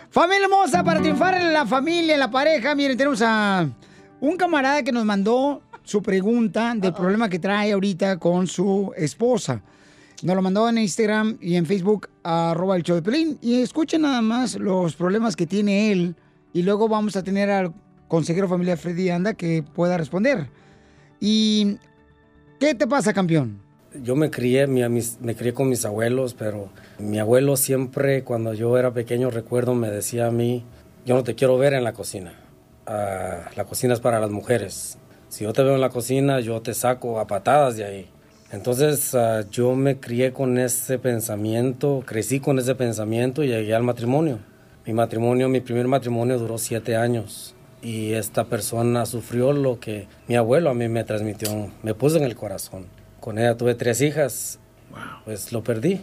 Familia 0.10 0.44
hermosa, 0.44 0.84
para 0.84 1.02
triunfar 1.02 1.36
en 1.36 1.54
la 1.54 1.66
familia, 1.66 2.14
en 2.14 2.20
la 2.20 2.30
pareja, 2.30 2.76
miren, 2.76 2.96
tenemos 2.98 3.22
a 3.22 3.68
un 4.20 4.38
camarada 4.38 4.84
que 4.84 4.92
nos 4.92 5.06
mandó 5.06 5.62
su 5.84 6.02
pregunta 6.02 6.74
del 6.76 6.94
problema 6.94 7.30
que 7.30 7.40
trae 7.40 7.72
ahorita 7.72 8.18
con 8.18 8.48
su 8.48 8.94
esposa. 8.96 9.62
Nos 10.22 10.36
lo 10.36 10.42
mandó 10.42 10.70
en 10.70 10.78
Instagram 10.78 11.38
y 11.42 11.56
en 11.56 11.66
Facebook, 11.66 12.10
arroba 12.24 12.78
el 12.78 12.84
show 12.84 12.96
de 12.96 13.02
Pelín. 13.02 13.38
Y 13.42 13.62
escuchen 13.62 14.04
nada 14.04 14.22
más 14.22 14.56
los 14.56 14.96
problemas 14.96 15.36
que 15.36 15.46
tiene 15.46 15.92
él. 15.92 16.16
Y 16.54 16.62
luego 16.62 16.88
vamos 16.88 17.16
a 17.16 17.24
tener 17.24 17.50
al 17.50 17.74
consejero 18.08 18.48
familiar 18.48 18.78
Freddy 18.78 19.10
Anda 19.10 19.34
que 19.34 19.64
pueda 19.64 19.98
responder. 19.98 20.48
¿Y 21.20 21.78
qué 22.60 22.76
te 22.76 22.86
pasa, 22.86 23.14
campeón? 23.14 23.63
Yo 24.02 24.16
me 24.16 24.32
crié, 24.32 24.66
me 24.66 25.36
crié 25.36 25.54
con 25.54 25.70
mis 25.70 25.86
abuelos, 25.86 26.34
pero 26.34 26.70
mi 26.98 27.20
abuelo 27.20 27.56
siempre, 27.58 28.24
cuando 28.24 28.54
yo 28.54 28.78
era 28.78 28.92
pequeño, 28.92 29.30
recuerdo, 29.30 29.76
me 29.76 29.92
decía 29.92 30.28
a 30.28 30.32
mí, 30.32 30.66
yo 31.06 31.16
no 31.16 31.24
te 31.24 31.36
quiero 31.36 31.58
ver 31.58 31.74
en 31.74 31.84
la 31.84 31.94
cocina. 31.94 32.34
Ah, 32.86 33.50
la 33.56 33.66
cocina 33.66 33.94
es 33.94 34.00
para 34.00 34.20
las 34.20 34.32
mujeres. 34.32 34.98
Si 35.30 35.44
yo 35.44 35.54
te 35.54 35.64
veo 35.64 35.76
en 35.76 35.82
la 35.82 35.90
cocina, 35.90 36.40
yo 36.40 36.62
te 36.62 36.74
saco 36.74 37.20
a 37.20 37.28
patadas 37.28 37.78
de 37.78 37.86
ahí. 37.86 38.10
Entonces 38.52 39.14
ah, 39.16 39.46
yo 39.52 39.76
me 39.76 40.00
crié 40.00 40.34
con 40.34 40.58
ese 40.58 41.00
pensamiento, 41.00 42.04
crecí 42.06 42.40
con 42.40 42.60
ese 42.60 42.76
pensamiento 42.76 43.44
y 43.44 43.48
llegué 43.48 43.74
al 43.74 43.84
matrimonio. 43.84 44.40
Mi 44.86 44.94
matrimonio, 44.94 45.50
mi 45.50 45.62
primer 45.62 45.88
matrimonio 45.88 46.40
duró 46.40 46.58
siete 46.58 46.96
años 46.96 47.56
y 47.82 48.14
esta 48.14 48.46
persona 48.46 49.06
sufrió 49.06 49.54
lo 49.54 49.80
que 49.80 50.08
mi 50.28 50.36
abuelo 50.36 50.70
a 50.70 50.74
mí 50.74 50.88
me 50.88 51.04
transmitió, 51.04 51.70
me 51.84 51.94
puso 51.94 52.18
en 52.18 52.24
el 52.24 52.36
corazón. 52.36 52.86
Con 53.24 53.40
ella 53.40 53.56
tuve 53.56 53.74
tres 53.74 54.02
hijas, 54.02 54.60
pues 55.24 55.54
lo 55.54 55.64
perdí. 55.64 56.02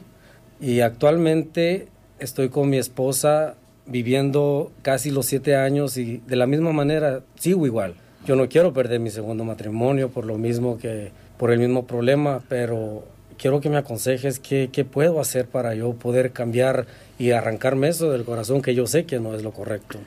Y 0.58 0.80
actualmente 0.80 1.88
estoy 2.18 2.48
con 2.48 2.70
mi 2.70 2.78
esposa 2.78 3.56
viviendo 3.84 4.72
casi 4.80 5.10
los 5.10 5.26
siete 5.26 5.54
años 5.54 5.98
y 5.98 6.22
de 6.26 6.36
la 6.36 6.46
misma 6.46 6.72
manera 6.72 7.20
sigo 7.34 7.66
igual. 7.66 7.92
Yo 8.24 8.36
no 8.36 8.48
quiero 8.48 8.72
perder 8.72 9.00
mi 9.00 9.10
segundo 9.10 9.44
matrimonio 9.44 10.08
por 10.08 10.24
lo 10.24 10.38
mismo 10.38 10.78
que, 10.78 11.12
por 11.36 11.50
el 11.50 11.58
mismo 11.58 11.84
problema, 11.84 12.42
pero 12.48 13.04
quiero 13.36 13.60
que 13.60 13.68
me 13.68 13.76
aconsejes 13.76 14.40
qué, 14.40 14.70
qué 14.72 14.86
puedo 14.86 15.20
hacer 15.20 15.46
para 15.46 15.74
yo 15.74 15.92
poder 15.92 16.32
cambiar 16.32 16.86
y 17.18 17.32
arrancarme 17.32 17.88
eso 17.88 18.10
del 18.10 18.24
corazón 18.24 18.62
que 18.62 18.74
yo 18.74 18.86
sé 18.86 19.04
que 19.04 19.20
no 19.20 19.34
es 19.34 19.42
lo 19.42 19.52
correcto. 19.52 19.98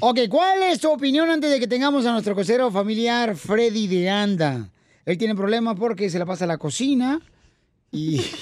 Ok, 0.00 0.18
¿cuál 0.28 0.62
es 0.64 0.78
tu 0.78 0.92
opinión 0.92 1.30
antes 1.30 1.50
de 1.50 1.58
que 1.58 1.66
tengamos 1.66 2.04
a 2.04 2.12
nuestro 2.12 2.34
consejero 2.34 2.70
familiar 2.70 3.34
Freddy 3.34 3.86
de 3.86 4.10
Anda? 4.10 4.68
Él 5.08 5.16
tiene 5.16 5.34
problemas 5.34 5.74
porque 5.78 6.10
se 6.10 6.18
la 6.18 6.26
pasa 6.26 6.44
a 6.44 6.48
la 6.48 6.58
cocina 6.58 7.18
y... 7.90 8.20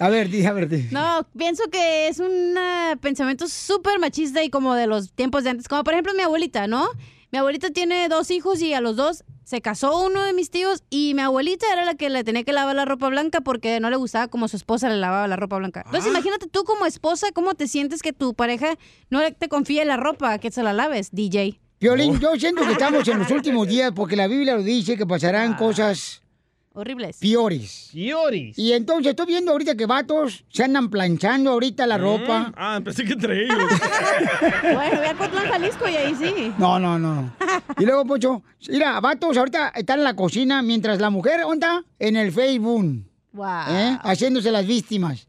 A 0.00 0.08
ver, 0.08 0.28
di, 0.28 0.44
a 0.44 0.52
ver, 0.52 0.68
di. 0.68 0.88
No, 0.90 1.24
pienso 1.38 1.70
que 1.70 2.08
es 2.08 2.18
un 2.18 2.58
ah, 2.58 2.98
pensamiento 3.00 3.46
súper 3.46 4.00
machista 4.00 4.42
y 4.42 4.50
como 4.50 4.74
de 4.74 4.88
los 4.88 5.12
tiempos 5.12 5.44
de 5.44 5.50
antes. 5.50 5.68
Como 5.68 5.84
por 5.84 5.92
ejemplo 5.92 6.12
mi 6.14 6.22
abuelita, 6.22 6.66
¿no? 6.66 6.88
Mi 7.30 7.38
abuelita 7.38 7.70
tiene 7.70 8.08
dos 8.08 8.32
hijos 8.32 8.60
y 8.60 8.74
a 8.74 8.80
los 8.80 8.96
dos 8.96 9.22
se 9.44 9.60
casó 9.60 10.02
uno 10.02 10.24
de 10.24 10.32
mis 10.32 10.50
tíos 10.50 10.82
y 10.90 11.14
mi 11.14 11.22
abuelita 11.22 11.72
era 11.72 11.84
la 11.84 11.94
que 11.94 12.10
le 12.10 12.24
tenía 12.24 12.42
que 12.42 12.52
lavar 12.52 12.74
la 12.74 12.84
ropa 12.84 13.08
blanca 13.08 13.40
porque 13.40 13.78
no 13.78 13.88
le 13.88 13.94
gustaba 13.94 14.26
como 14.26 14.48
su 14.48 14.56
esposa 14.56 14.88
le 14.88 14.96
lavaba 14.96 15.28
la 15.28 15.36
ropa 15.36 15.58
blanca. 15.58 15.82
Entonces 15.86 16.10
imagínate 16.10 16.48
tú 16.48 16.64
como 16.64 16.86
esposa, 16.86 17.28
¿cómo 17.32 17.54
te 17.54 17.68
sientes 17.68 18.02
que 18.02 18.12
tu 18.12 18.34
pareja 18.34 18.76
no 19.10 19.20
te 19.32 19.48
confíe 19.48 19.84
la 19.84 19.96
ropa, 19.96 20.38
que 20.38 20.50
se 20.50 20.64
la 20.64 20.72
laves, 20.72 21.10
DJ? 21.12 21.60
Violín, 21.84 22.18
yo 22.18 22.34
siento 22.36 22.64
que 22.64 22.72
estamos 22.72 23.06
en 23.08 23.18
los 23.18 23.30
últimos 23.30 23.68
días 23.68 23.92
porque 23.94 24.16
la 24.16 24.26
Biblia 24.26 24.54
lo 24.54 24.62
dice 24.62 24.96
que 24.96 25.04
pasarán 25.04 25.52
cosas 25.52 26.22
Horribles. 26.72 27.18
piores. 27.18 27.90
Piores. 27.92 28.58
Y 28.58 28.72
entonces 28.72 29.10
estoy 29.10 29.26
viendo 29.26 29.52
ahorita 29.52 29.74
que 29.74 29.84
vatos 29.84 30.46
se 30.48 30.64
andan 30.64 30.88
planchando 30.88 31.50
ahorita 31.50 31.86
la 31.86 31.98
ropa. 31.98 32.54
Ah, 32.56 32.80
pensé 32.82 33.04
que 33.04 33.12
entre 33.12 33.44
ellos. 33.44 33.58
bueno, 34.62 34.96
voy 34.96 35.06
a 35.06 35.14
Cotlán, 35.14 35.46
Jalisco 35.46 35.86
y 35.86 35.94
ahí 35.96 36.14
sí. 36.14 36.54
No, 36.56 36.78
no, 36.78 36.98
no. 36.98 37.30
Y 37.78 37.84
luego, 37.84 38.06
Pocho, 38.06 38.42
mira, 38.70 38.98
vatos 39.00 39.36
ahorita 39.36 39.68
están 39.74 39.98
en 39.98 40.04
la 40.04 40.16
cocina 40.16 40.62
mientras 40.62 40.98
la 40.98 41.10
mujer, 41.10 41.42
¿dónde 41.42 41.66
está? 41.66 41.84
En 41.98 42.16
el 42.16 42.32
Facebook. 42.32 43.04
Wow. 43.32 43.46
¿eh? 43.68 43.98
Haciéndose 44.04 44.50
las 44.50 44.66
víctimas. 44.66 45.28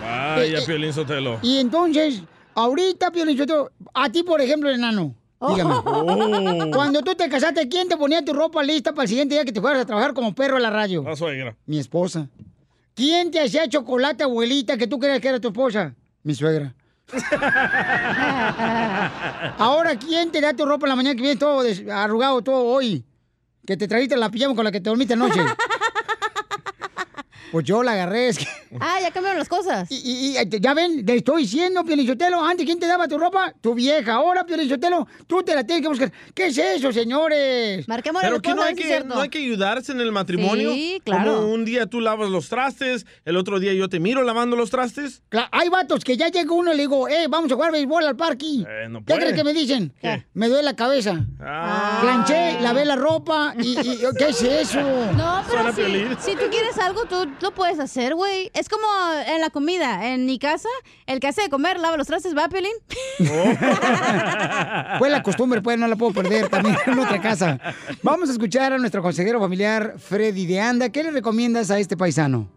Vaya, 0.00 0.64
Piolín 0.64 0.94
Sotelo. 0.94 1.40
Y 1.42 1.58
entonces, 1.58 2.22
ahorita, 2.54 3.10
Piolín 3.10 3.36
Sotelo, 3.36 3.70
a 3.92 4.08
ti, 4.08 4.22
por 4.22 4.40
ejemplo, 4.40 4.70
enano, 4.70 5.14
dígame. 5.48 5.74
Oh. 5.84 6.70
Cuando 6.72 7.02
tú 7.02 7.14
te 7.14 7.28
casaste, 7.28 7.68
¿quién 7.68 7.88
te 7.88 7.96
ponía 7.96 8.24
tu 8.24 8.32
ropa 8.32 8.62
lista 8.62 8.92
para 8.92 9.04
el 9.04 9.08
siguiente 9.08 9.34
día 9.34 9.44
que 9.44 9.52
te 9.52 9.60
fueras 9.60 9.82
a 9.82 9.86
trabajar 9.86 10.14
como 10.14 10.34
perro 10.34 10.56
a 10.56 10.60
la 10.60 10.70
radio? 10.70 11.02
La 11.02 11.16
suegra. 11.16 11.56
Mi 11.66 11.78
esposa. 11.78 12.28
¿Quién 12.94 13.30
te 13.30 13.40
hacía 13.40 13.68
chocolate, 13.68 14.24
abuelita, 14.24 14.76
que 14.76 14.86
tú 14.86 14.98
creías 14.98 15.20
que 15.20 15.28
era 15.28 15.40
tu 15.40 15.48
esposa? 15.48 15.94
Mi 16.22 16.34
suegra. 16.34 16.74
Ahora, 19.58 19.98
¿quién 19.98 20.30
te 20.30 20.40
da 20.40 20.54
tu 20.54 20.64
ropa 20.66 20.86
en 20.86 20.90
la 20.90 20.96
mañana 20.96 21.16
que 21.16 21.22
vienes 21.22 21.38
todo 21.38 21.62
arrugado 21.92 22.42
todo 22.42 22.64
hoy? 22.64 23.04
Que 23.66 23.76
te 23.76 23.88
trajiste 23.88 24.16
la 24.16 24.30
pijama 24.30 24.54
con 24.54 24.64
la 24.64 24.72
que 24.72 24.80
te 24.80 24.90
dormiste 24.90 25.14
anoche. 25.14 25.40
Pues 27.52 27.64
yo 27.64 27.82
la 27.82 27.92
agarré, 27.92 28.28
es 28.28 28.38
que... 28.38 28.46
Ah, 28.80 28.98
ya 29.02 29.10
cambiaron 29.10 29.38
las 29.38 29.48
cosas. 29.48 29.90
Y, 29.90 29.96
y- 29.96 30.38
y, 30.38 30.60
ya 30.60 30.74
ven, 30.74 31.04
te 31.04 31.16
estoy 31.16 31.42
diciendo, 31.42 31.82
Pielichotelo, 31.84 32.42
antes, 32.44 32.64
¿quién 32.64 32.78
te 32.78 32.86
daba 32.86 33.08
tu 33.08 33.18
ropa? 33.18 33.52
Tu 33.60 33.74
vieja. 33.74 34.14
Ahora, 34.14 34.44
Pielichotelo, 34.46 35.08
tú 35.26 35.42
te 35.42 35.54
la 35.56 35.64
tienes 35.64 35.82
que 35.82 35.88
buscar. 35.88 36.12
¿Qué 36.34 36.46
es 36.46 36.56
eso, 36.58 36.92
señores? 36.92 37.88
Marquemos 37.88 38.22
Pero 38.22 38.40
que 38.40 38.54
no 38.54 38.62
hay 38.62 38.74
que, 38.76 39.02
no 39.04 39.20
hay 39.20 39.28
que 39.28 39.38
ayudarse 39.38 39.90
en 39.90 40.00
el 40.00 40.12
matrimonio. 40.12 40.72
Sí, 40.72 41.02
claro. 41.04 41.34
Como 41.36 41.52
un 41.52 41.64
día 41.64 41.86
tú 41.86 42.00
lavas 42.00 42.30
los 42.30 42.48
trastes, 42.48 43.06
el 43.24 43.36
otro 43.36 43.58
día 43.58 43.72
yo 43.72 43.88
te 43.88 43.98
miro 43.98 44.22
lavando 44.22 44.54
los 44.54 44.70
trastes. 44.70 45.22
Cla- 45.30 45.48
Hay 45.50 45.68
vatos 45.68 46.04
que 46.04 46.16
ya 46.16 46.28
llega 46.28 46.52
uno 46.52 46.72
y 46.72 46.76
le 46.76 46.82
digo, 46.82 47.08
eh, 47.08 47.26
vamos 47.28 47.50
a 47.50 47.54
jugar 47.56 47.72
béisbol 47.72 48.06
al 48.06 48.16
parque. 48.16 48.46
Eh, 48.68 48.86
no 48.88 49.04
¿Qué 49.04 49.14
crees 49.14 49.34
que 49.34 49.42
me 49.44 49.52
dicen? 49.52 49.92
¿Qué? 50.00 50.24
Me 50.34 50.48
duele 50.48 50.62
la 50.62 50.76
cabeza. 50.76 51.26
Ah. 51.40 51.98
Planché, 52.02 52.60
lavé 52.60 52.84
la 52.84 52.94
ropa 52.96 53.54
y, 53.58 53.72
y- 53.78 53.98
¿qué 54.16 54.28
es 54.28 54.42
eso? 54.42 54.80
No, 55.16 55.42
pero 55.50 55.72
si, 55.72 56.30
si 56.30 56.36
tú 56.36 56.44
quieres 56.50 56.78
algo, 56.78 57.04
tú 57.06 57.26
lo 57.42 57.52
puedes 57.52 57.78
hacer, 57.78 58.14
güey. 58.14 58.50
Es 58.54 58.68
como 58.68 58.86
en 59.26 59.40
la 59.40 59.50
comida. 59.50 60.12
En 60.12 60.26
mi 60.26 60.38
casa, 60.38 60.68
el 61.06 61.20
que 61.20 61.28
hace 61.28 61.42
de 61.42 61.48
comer 61.48 61.78
lava 61.78 61.96
los 61.96 62.06
trastes, 62.06 62.36
¿va, 62.36 62.48
Piolín? 62.48 62.72
Pues 64.98 65.10
la 65.10 65.22
costumbre, 65.22 65.62
pues 65.62 65.78
no 65.78 65.86
la 65.86 65.96
puedo 65.96 66.12
perder 66.12 66.48
también 66.48 66.76
en 66.86 66.98
otra 66.98 67.20
casa. 67.20 67.58
Vamos 68.02 68.28
a 68.28 68.32
escuchar 68.32 68.72
a 68.72 68.78
nuestro 68.78 69.02
consejero 69.02 69.40
familiar 69.40 69.94
Freddy 69.98 70.46
de 70.46 70.60
Anda. 70.60 70.90
¿Qué 70.90 71.02
le 71.02 71.10
recomiendas 71.10 71.70
a 71.70 71.78
este 71.78 71.96
paisano? 71.96 72.48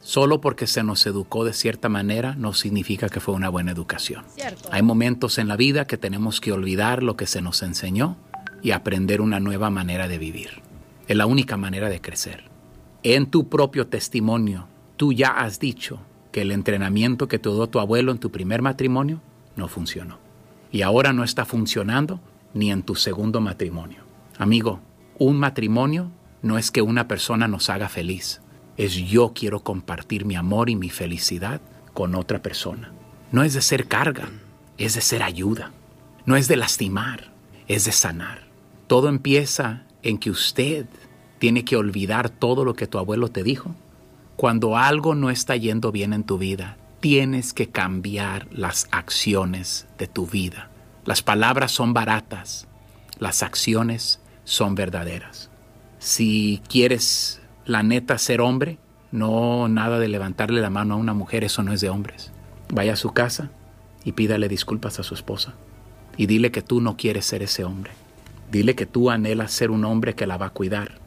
Solo 0.00 0.40
porque 0.40 0.66
se 0.66 0.82
nos 0.82 1.06
educó 1.06 1.44
de 1.44 1.52
cierta 1.52 1.88
manera 1.88 2.34
no 2.34 2.52
significa 2.52 3.08
que 3.08 3.20
fue 3.20 3.34
una 3.34 3.48
buena 3.48 3.72
educación. 3.72 4.24
Cierto. 4.34 4.68
Hay 4.72 4.82
momentos 4.82 5.38
en 5.38 5.48
la 5.48 5.56
vida 5.56 5.86
que 5.86 5.98
tenemos 5.98 6.40
que 6.40 6.52
olvidar 6.52 7.02
lo 7.02 7.16
que 7.16 7.26
se 7.26 7.42
nos 7.42 7.62
enseñó 7.62 8.16
y 8.62 8.72
aprender 8.72 9.20
una 9.20 9.40
nueva 9.40 9.70
manera 9.70 10.08
de 10.08 10.18
vivir. 10.18 10.62
Es 11.06 11.16
la 11.16 11.26
única 11.26 11.56
manera 11.56 11.88
de 11.88 12.00
crecer. 12.00 12.49
En 13.02 13.30
tu 13.30 13.48
propio 13.48 13.86
testimonio, 13.86 14.66
tú 14.98 15.14
ya 15.14 15.30
has 15.30 15.58
dicho 15.58 16.00
que 16.32 16.42
el 16.42 16.52
entrenamiento 16.52 17.28
que 17.28 17.38
te 17.38 17.48
dio 17.48 17.66
tu 17.66 17.80
abuelo 17.80 18.12
en 18.12 18.18
tu 18.18 18.30
primer 18.30 18.60
matrimonio 18.60 19.22
no 19.56 19.68
funcionó. 19.68 20.18
Y 20.70 20.82
ahora 20.82 21.14
no 21.14 21.24
está 21.24 21.46
funcionando 21.46 22.20
ni 22.52 22.70
en 22.70 22.82
tu 22.82 22.94
segundo 22.94 23.40
matrimonio. 23.40 24.02
Amigo, 24.36 24.80
un 25.18 25.38
matrimonio 25.38 26.10
no 26.42 26.58
es 26.58 26.70
que 26.70 26.82
una 26.82 27.08
persona 27.08 27.48
nos 27.48 27.70
haga 27.70 27.88
feliz. 27.88 28.42
Es 28.76 28.94
yo 28.94 29.32
quiero 29.34 29.60
compartir 29.60 30.26
mi 30.26 30.36
amor 30.36 30.68
y 30.68 30.76
mi 30.76 30.90
felicidad 30.90 31.62
con 31.94 32.14
otra 32.14 32.42
persona. 32.42 32.92
No 33.32 33.44
es 33.44 33.54
de 33.54 33.62
ser 33.62 33.88
carga, 33.88 34.28
es 34.76 34.94
de 34.94 35.00
ser 35.00 35.22
ayuda. 35.22 35.72
No 36.26 36.36
es 36.36 36.48
de 36.48 36.56
lastimar, 36.56 37.32
es 37.66 37.86
de 37.86 37.92
sanar. 37.92 38.48
Todo 38.86 39.08
empieza 39.08 39.84
en 40.02 40.18
que 40.18 40.30
usted 40.30 40.86
tiene 41.40 41.64
que 41.64 41.76
olvidar 41.76 42.28
todo 42.28 42.64
lo 42.64 42.74
que 42.74 42.86
tu 42.86 42.98
abuelo 42.98 43.28
te 43.28 43.42
dijo. 43.42 43.74
Cuando 44.36 44.76
algo 44.76 45.14
no 45.14 45.30
está 45.30 45.56
yendo 45.56 45.90
bien 45.90 46.12
en 46.12 46.22
tu 46.22 46.36
vida, 46.36 46.76
tienes 47.00 47.54
que 47.54 47.70
cambiar 47.70 48.46
las 48.52 48.86
acciones 48.92 49.88
de 49.98 50.06
tu 50.06 50.26
vida. 50.26 50.70
Las 51.06 51.22
palabras 51.22 51.72
son 51.72 51.94
baratas, 51.94 52.68
las 53.18 53.42
acciones 53.42 54.20
son 54.44 54.74
verdaderas. 54.74 55.50
Si 55.98 56.60
quieres 56.68 57.40
la 57.64 57.82
neta 57.82 58.18
ser 58.18 58.42
hombre, 58.42 58.78
no 59.10 59.66
nada 59.68 59.98
de 59.98 60.08
levantarle 60.08 60.60
la 60.60 60.70
mano 60.70 60.94
a 60.94 60.98
una 60.98 61.14
mujer, 61.14 61.42
eso 61.42 61.62
no 61.62 61.72
es 61.72 61.80
de 61.80 61.88
hombres. 61.88 62.32
Vaya 62.68 62.92
a 62.92 62.96
su 62.96 63.12
casa 63.12 63.50
y 64.04 64.12
pídale 64.12 64.48
disculpas 64.48 65.00
a 65.00 65.04
su 65.04 65.14
esposa. 65.14 65.54
Y 66.18 66.26
dile 66.26 66.50
que 66.50 66.60
tú 66.60 66.82
no 66.82 66.98
quieres 66.98 67.24
ser 67.24 67.42
ese 67.42 67.64
hombre. 67.64 67.92
Dile 68.52 68.74
que 68.74 68.84
tú 68.84 69.08
anhelas 69.08 69.52
ser 69.52 69.70
un 69.70 69.86
hombre 69.86 70.14
que 70.14 70.26
la 70.26 70.36
va 70.36 70.46
a 70.46 70.50
cuidar. 70.50 71.00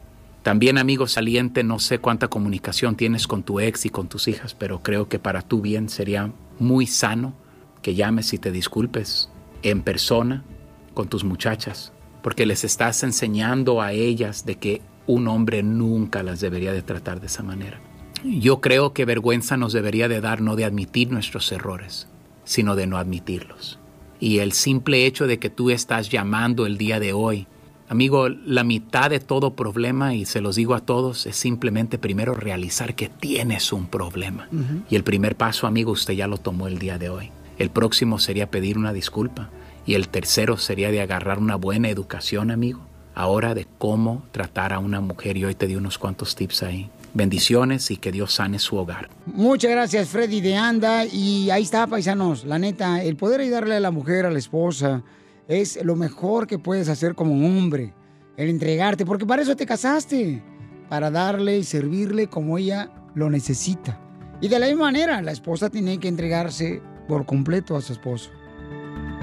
También, 0.44 0.76
amigo 0.76 1.06
saliente, 1.06 1.64
no 1.64 1.78
sé 1.78 2.00
cuánta 2.00 2.28
comunicación 2.28 2.96
tienes 2.96 3.26
con 3.26 3.44
tu 3.44 3.60
ex 3.60 3.86
y 3.86 3.88
con 3.88 4.08
tus 4.08 4.28
hijas, 4.28 4.54
pero 4.54 4.82
creo 4.82 5.08
que 5.08 5.18
para 5.18 5.40
tu 5.40 5.62
bien 5.62 5.88
sería 5.88 6.32
muy 6.58 6.86
sano 6.86 7.32
que 7.80 7.94
llames 7.94 8.34
y 8.34 8.38
te 8.38 8.52
disculpes 8.52 9.30
en 9.62 9.80
persona 9.80 10.44
con 10.92 11.08
tus 11.08 11.24
muchachas, 11.24 11.94
porque 12.22 12.44
les 12.44 12.62
estás 12.62 13.02
enseñando 13.04 13.80
a 13.80 13.92
ellas 13.92 14.44
de 14.44 14.56
que 14.56 14.82
un 15.06 15.28
hombre 15.28 15.62
nunca 15.62 16.22
las 16.22 16.40
debería 16.40 16.74
de 16.74 16.82
tratar 16.82 17.20
de 17.20 17.28
esa 17.28 17.42
manera. 17.42 17.80
Yo 18.22 18.60
creo 18.60 18.92
que 18.92 19.06
vergüenza 19.06 19.56
nos 19.56 19.72
debería 19.72 20.08
de 20.08 20.20
dar 20.20 20.42
no 20.42 20.56
de 20.56 20.66
admitir 20.66 21.10
nuestros 21.10 21.50
errores, 21.52 22.06
sino 22.44 22.76
de 22.76 22.86
no 22.86 22.98
admitirlos. 22.98 23.78
Y 24.20 24.40
el 24.40 24.52
simple 24.52 25.06
hecho 25.06 25.26
de 25.26 25.38
que 25.38 25.48
tú 25.48 25.70
estás 25.70 26.10
llamando 26.10 26.66
el 26.66 26.76
día 26.76 27.00
de 27.00 27.14
hoy, 27.14 27.46
amigo, 27.88 28.28
la 28.28 28.64
mitad 28.64 29.10
de 29.10 29.20
todo 29.20 29.54
problema, 29.54 30.14
y 30.14 30.24
se 30.24 30.40
los 30.40 30.56
digo 30.56 30.74
a 30.74 30.80
todos, 30.80 31.26
es 31.26 31.36
simplemente 31.36 31.98
primero 31.98 32.34
realizar 32.34 32.94
que 32.94 33.08
tienes 33.08 33.72
un 33.72 33.86
problema. 33.86 34.48
Y 34.90 34.96
el 34.96 35.04
primer 35.04 35.36
paso, 35.36 35.66
amigo, 35.66 35.92
usted 35.92 36.14
ya 36.14 36.26
lo 36.26 36.38
tomó 36.38 36.66
el 36.68 36.78
día 36.78 36.98
de 36.98 37.08
hoy. 37.08 37.30
El 37.58 37.70
próximo 37.70 38.18
sería 38.18 38.50
pedir 38.50 38.78
una 38.78 38.92
disculpa. 38.92 39.50
Y 39.86 39.94
el 39.94 40.08
tercero 40.08 40.56
sería 40.56 40.90
de 40.90 41.02
agarrar 41.02 41.38
una 41.38 41.56
buena 41.56 41.88
educación, 41.88 42.50
amigo. 42.50 42.80
Ahora 43.14 43.54
de 43.54 43.66
cómo 43.78 44.24
tratar 44.32 44.72
a 44.72 44.78
una 44.78 45.00
mujer. 45.00 45.36
Y 45.36 45.44
hoy 45.44 45.54
te 45.54 45.66
di 45.66 45.76
unos 45.76 45.98
cuantos 45.98 46.34
tips 46.34 46.62
ahí. 46.62 46.90
Bendiciones 47.12 47.90
y 47.92 47.96
que 47.96 48.10
Dios 48.10 48.32
sane 48.32 48.58
su 48.58 48.76
hogar. 48.76 49.08
Muchas 49.26 49.70
gracias, 49.70 50.08
Freddy 50.08 50.40
de 50.40 50.56
Anda. 50.56 51.04
Y 51.04 51.50
ahí 51.50 51.62
está, 51.62 51.86
paisanos. 51.86 52.44
La 52.44 52.58
neta, 52.58 53.04
el 53.04 53.14
poder 53.16 53.40
ayudarle 53.40 53.76
a 53.76 53.80
la 53.80 53.92
mujer, 53.92 54.26
a 54.26 54.30
la 54.30 54.38
esposa, 54.38 55.02
es 55.48 55.82
lo 55.84 55.96
mejor 55.96 56.46
que 56.46 56.58
puedes 56.58 56.88
hacer 56.88 57.14
como 57.14 57.34
hombre. 57.46 57.94
El 58.36 58.48
entregarte, 58.48 59.04
porque 59.06 59.26
para 59.26 59.42
eso 59.42 59.54
te 59.56 59.66
casaste. 59.66 60.42
Para 60.88 61.10
darle 61.10 61.58
y 61.58 61.64
servirle 61.64 62.26
como 62.28 62.58
ella 62.58 62.90
lo 63.14 63.30
necesita. 63.30 64.00
Y 64.40 64.48
de 64.48 64.58
la 64.58 64.66
misma 64.66 64.84
manera, 64.86 65.22
la 65.22 65.32
esposa 65.32 65.70
tiene 65.70 65.98
que 65.98 66.08
entregarse 66.08 66.82
por 67.08 67.24
completo 67.26 67.76
a 67.76 67.80
su 67.80 67.92
esposo. 67.92 68.30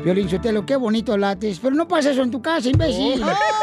Violín 0.04 0.30
Sotelo, 0.30 0.66
qué 0.66 0.76
bonito 0.76 1.12
hablates. 1.14 1.60
Pero 1.60 1.76
no 1.76 1.88
pasa 1.88 2.12
eso 2.12 2.24
en 2.24 2.32
tu 2.32 2.42
casa, 2.42 2.70
imbécil. 2.70 3.22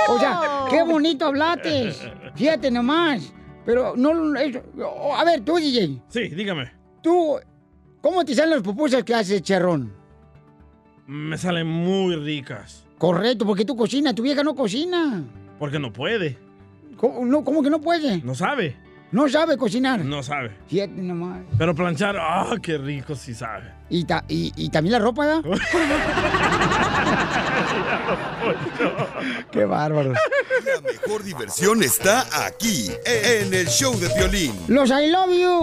O 0.09 0.19
sea, 0.19 0.41
qué 0.71 0.83
bonito 0.83 1.27
hablates. 1.27 2.01
Fíjate 2.35 2.71
nomás. 2.71 3.33
Pero 3.65 3.95
no... 3.97 4.37
eso- 4.39 4.63
A 5.17 5.25
ver, 5.25 5.41
tú, 5.41 5.57
DJ. 5.57 6.01
Sí, 6.09 6.29
dígame. 6.29 6.71
Tú 7.03 7.39
¿Cómo 8.01 8.25
te 8.25 8.35
salen 8.35 8.51
las 8.53 8.63
pupusas 8.63 9.03
que 9.03 9.13
haces, 9.15 9.43
Cherrón? 9.43 9.93
Me 11.09 11.39
salen 11.39 11.67
muy 11.67 12.15
ricas. 12.17 12.85
Correcto, 12.99 13.47
porque 13.47 13.65
tú 13.65 13.75
cocinas, 13.75 14.15
tu 14.15 14.23
vieja 14.23 14.45
no 14.45 14.55
cocina. 14.55 15.25
Porque 15.59 15.79
no 15.79 15.91
puede. 15.91 16.37
¿Cómo, 16.99 17.25
no, 17.25 17.43
¿cómo 17.43 17.63
que 17.63 17.71
no 17.71 17.81
puede? 17.81 18.21
No 18.23 18.35
sabe. 18.35 18.77
No 19.11 19.27
sabe 19.27 19.57
cocinar. 19.57 20.05
No 20.05 20.23
sabe. 20.23 20.51
Fíjate 20.67 21.01
nomás. 21.01 21.41
Pero 21.57 21.75
planchar, 21.75 22.19
ah, 22.21 22.55
qué 22.63 22.77
rico 22.77 23.15
sí 23.15 23.33
sabe. 23.33 23.73
Y, 23.89 24.05
ta- 24.05 24.23
y, 24.29 24.53
y 24.55 24.69
también 24.69 24.93
la 24.93 24.99
ropa, 24.99 25.25
¿verdad? 25.25 25.43
Qué 29.51 29.65
bárbaro. 29.65 30.13
La 30.13 30.81
mejor 30.83 31.23
diversión 31.23 31.83
está 31.83 32.27
aquí, 32.47 32.91
en 33.07 33.55
el 33.55 33.67
show 33.69 33.99
de 33.99 34.09
violín. 34.15 34.53
Los 34.69 34.91
I 34.91 35.11
love 35.11 35.31
you. 35.33 35.63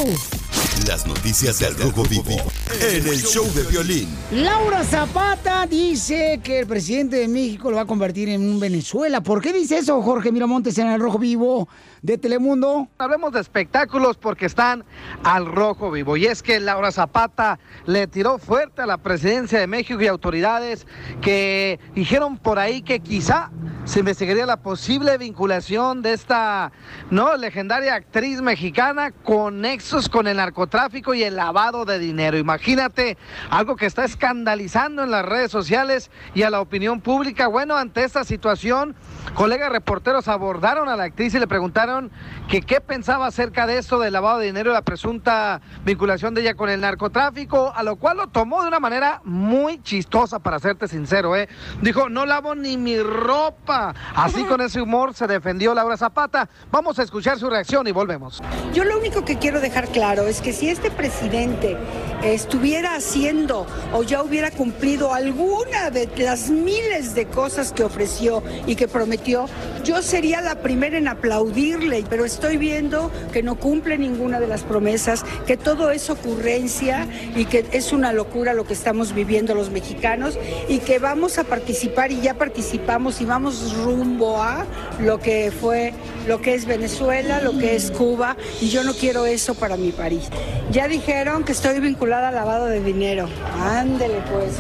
Las 0.84 1.08
noticias 1.08 1.58
del 1.60 1.76
Rojo 1.78 2.04
Vivo 2.04 2.36
en 2.80 3.08
el 3.08 3.18
show 3.18 3.44
de 3.56 3.64
violín. 3.64 4.08
Laura 4.32 4.84
Zapata 4.84 5.66
dice 5.66 6.40
que 6.44 6.60
el 6.60 6.68
presidente 6.68 7.16
de 7.16 7.28
México 7.28 7.72
lo 7.72 7.78
va 7.78 7.84
a 7.84 7.88
convertir 7.88 8.30
en 8.30 8.42
un 8.42 8.60
Venezuela. 8.60 9.22
¿Por 9.22 9.42
qué 9.42 9.52
dice 9.52 9.78
eso, 9.78 10.00
Jorge 10.04 10.32
Miramontes, 10.32 10.78
en 10.78 10.88
el 10.88 11.00
Rojo 11.00 11.18
Vivo 11.18 11.70
de 12.04 12.20
Telemundo? 12.20 12.88
Hablemos 13.00 13.32
de 13.32 13.40
espectáculos 13.40 14.18
porque 14.18 14.46
están 14.46 14.84
al 15.24 15.48
rojo 15.48 15.90
vivo. 15.90 16.18
Y 16.18 16.26
es 16.28 16.44
que 16.44 16.60
Laura 16.60 16.92
Zapata 16.92 17.58
le 17.88 18.06
tiró 18.06 18.38
fuerte 18.38 18.84
a 18.84 18.86
la 18.86 18.98
presidencia 18.98 19.60
de 19.60 19.66
México 19.66 20.02
y 20.02 20.08
autoridades 20.08 20.86
que 21.22 21.80
dijeron 21.96 22.38
por 22.38 22.60
ahí 22.60 22.84
que 22.84 23.00
quizá 23.00 23.50
se 23.86 24.00
investigaría 24.00 24.46
la 24.46 24.58
posible 24.58 25.18
vinculación 25.18 26.02
de 26.02 26.14
esta 26.14 26.72
no 27.10 27.36
legendaria 27.38 27.96
actriz 27.96 28.42
mexicana 28.42 29.12
con 29.12 29.62
nexos 29.62 30.10
con 30.10 30.28
el 30.28 30.38
narcotráfico 30.38 30.65
y 31.14 31.24
el 31.24 31.36
lavado 31.36 31.86
de 31.86 32.00
dinero. 32.00 32.38
Imagínate 32.38 33.18
algo 33.50 33.76
que 33.76 33.86
está 33.86 34.04
escandalizando 34.04 35.04
en 35.04 35.12
las 35.12 35.26
redes 35.26 35.52
sociales 35.52 36.10
y 36.34 36.44
a 36.44 36.50
la 36.50 36.62
opinión 36.62 37.02
pública. 37.02 37.48
Bueno, 37.48 37.76
ante 37.76 38.04
esta 38.04 38.24
situación, 38.24 38.96
colegas 39.36 39.72
reporteros 39.72 40.28
abordaron 40.28 40.90
a 40.90 40.96
la 40.96 41.04
actriz 41.04 41.34
y 41.34 41.40
le 41.40 41.48
preguntaron 41.48 42.12
que 42.50 42.62
qué 42.62 42.82
pensaba 42.82 43.28
acerca 43.28 43.68
de 43.68 43.78
esto 43.78 44.00
del 44.00 44.14
lavado 44.14 44.40
de 44.40 44.48
dinero 44.48 44.72
y 44.72 44.74
la 44.74 44.82
presunta 44.82 45.62
vinculación 45.84 46.34
de 46.34 46.42
ella 46.42 46.56
con 46.56 46.70
el 46.70 46.82
narcotráfico, 46.82 47.72
a 47.76 47.84
lo 47.84 47.96
cual 47.96 48.18
lo 48.18 48.28
tomó 48.28 48.62
de 48.62 48.68
una 48.68 48.80
manera 48.80 49.22
muy 49.24 49.82
chistosa, 49.82 50.40
para 50.40 50.60
serte 50.60 50.88
sincero, 50.88 51.36
¿eh? 51.36 51.48
Dijo, 51.82 52.10
no 52.10 52.26
lavo 52.26 52.56
ni 52.56 52.78
mi 52.78 53.00
ropa. 53.00 53.94
Así 54.16 54.44
con 54.44 54.62
ese 54.62 54.82
humor 54.82 55.14
se 55.14 55.28
defendió 55.28 55.74
Laura 55.74 55.98
Zapata. 55.98 56.50
Vamos 56.72 57.00
a 57.00 57.04
escuchar 57.04 57.40
su 57.40 57.50
reacción 57.50 57.88
y 57.88 57.92
volvemos. 57.92 58.42
Yo 58.74 58.84
lo 58.84 58.98
único 58.98 59.24
que 59.24 59.38
quiero 59.38 59.60
dejar 59.60 59.88
claro 59.90 60.24
es 60.24 60.42
que 60.42 60.55
si 60.56 60.70
este 60.70 60.90
presidente 60.90 61.76
estuviera 62.24 62.96
haciendo 62.96 63.68
o 63.94 64.04
ya 64.04 64.24
hubiera 64.24 64.52
cumplido 64.52 65.14
alguna 65.14 65.90
de 65.90 66.10
las 66.18 66.50
miles 66.50 67.14
de 67.14 67.26
cosas 67.26 67.74
que 67.74 67.84
ofreció 67.84 68.42
y 68.66 68.76
que 68.76 68.88
prometió, 68.88 69.48
yo 69.84 70.02
sería 70.02 70.40
la 70.40 70.56
primera 70.56 70.98
en 70.98 71.10
aplaudirle, 71.10 72.06
pero 72.10 72.24
estoy 72.24 72.56
viendo 72.56 73.12
que 73.34 73.44
no 73.44 73.56
cumple 73.56 73.98
ninguna 73.98 74.40
de 74.40 74.48
las 74.48 74.64
promesas, 74.64 75.26
que 75.46 75.58
todo 75.58 75.92
es 75.92 76.10
ocurrencia 76.10 77.06
y 77.36 77.46
que 77.46 77.66
es 77.74 77.92
una 77.92 78.14
locura 78.14 78.54
lo 78.54 78.66
que 78.66 78.74
estamos 78.74 79.14
viviendo 79.14 79.54
los 79.56 79.70
mexicanos 79.70 80.40
y 80.70 80.80
que 80.80 81.00
vamos 81.00 81.38
a 81.38 81.44
participar 81.44 82.14
y 82.14 82.22
ya 82.22 82.34
participamos 82.36 83.20
y 83.20 83.26
vamos 83.26 83.76
rumbo 83.76 84.42
a 84.42 84.66
lo 85.00 85.20
que 85.20 85.52
fue, 85.52 85.94
lo 86.28 86.42
que 86.42 86.56
es 86.56 86.66
Venezuela, 86.66 87.42
lo 87.42 87.58
que 87.58 87.76
es 87.76 87.92
Cuba 87.92 88.38
y 88.62 88.70
yo 88.70 88.84
no 88.84 88.94
quiero 88.94 89.26
eso 89.26 89.54
para 89.54 89.76
mi 89.76 89.92
país. 89.92 90.30
Ya 90.72 90.88
dijeron 90.88 91.44
que 91.44 91.52
estoy 91.52 91.80
vinculada 91.80 92.30
al 92.30 92.36
lavado 92.36 92.66
de 92.66 92.82
dinero. 92.82 93.30
Ándele 93.62 94.22
pues. 94.32 94.60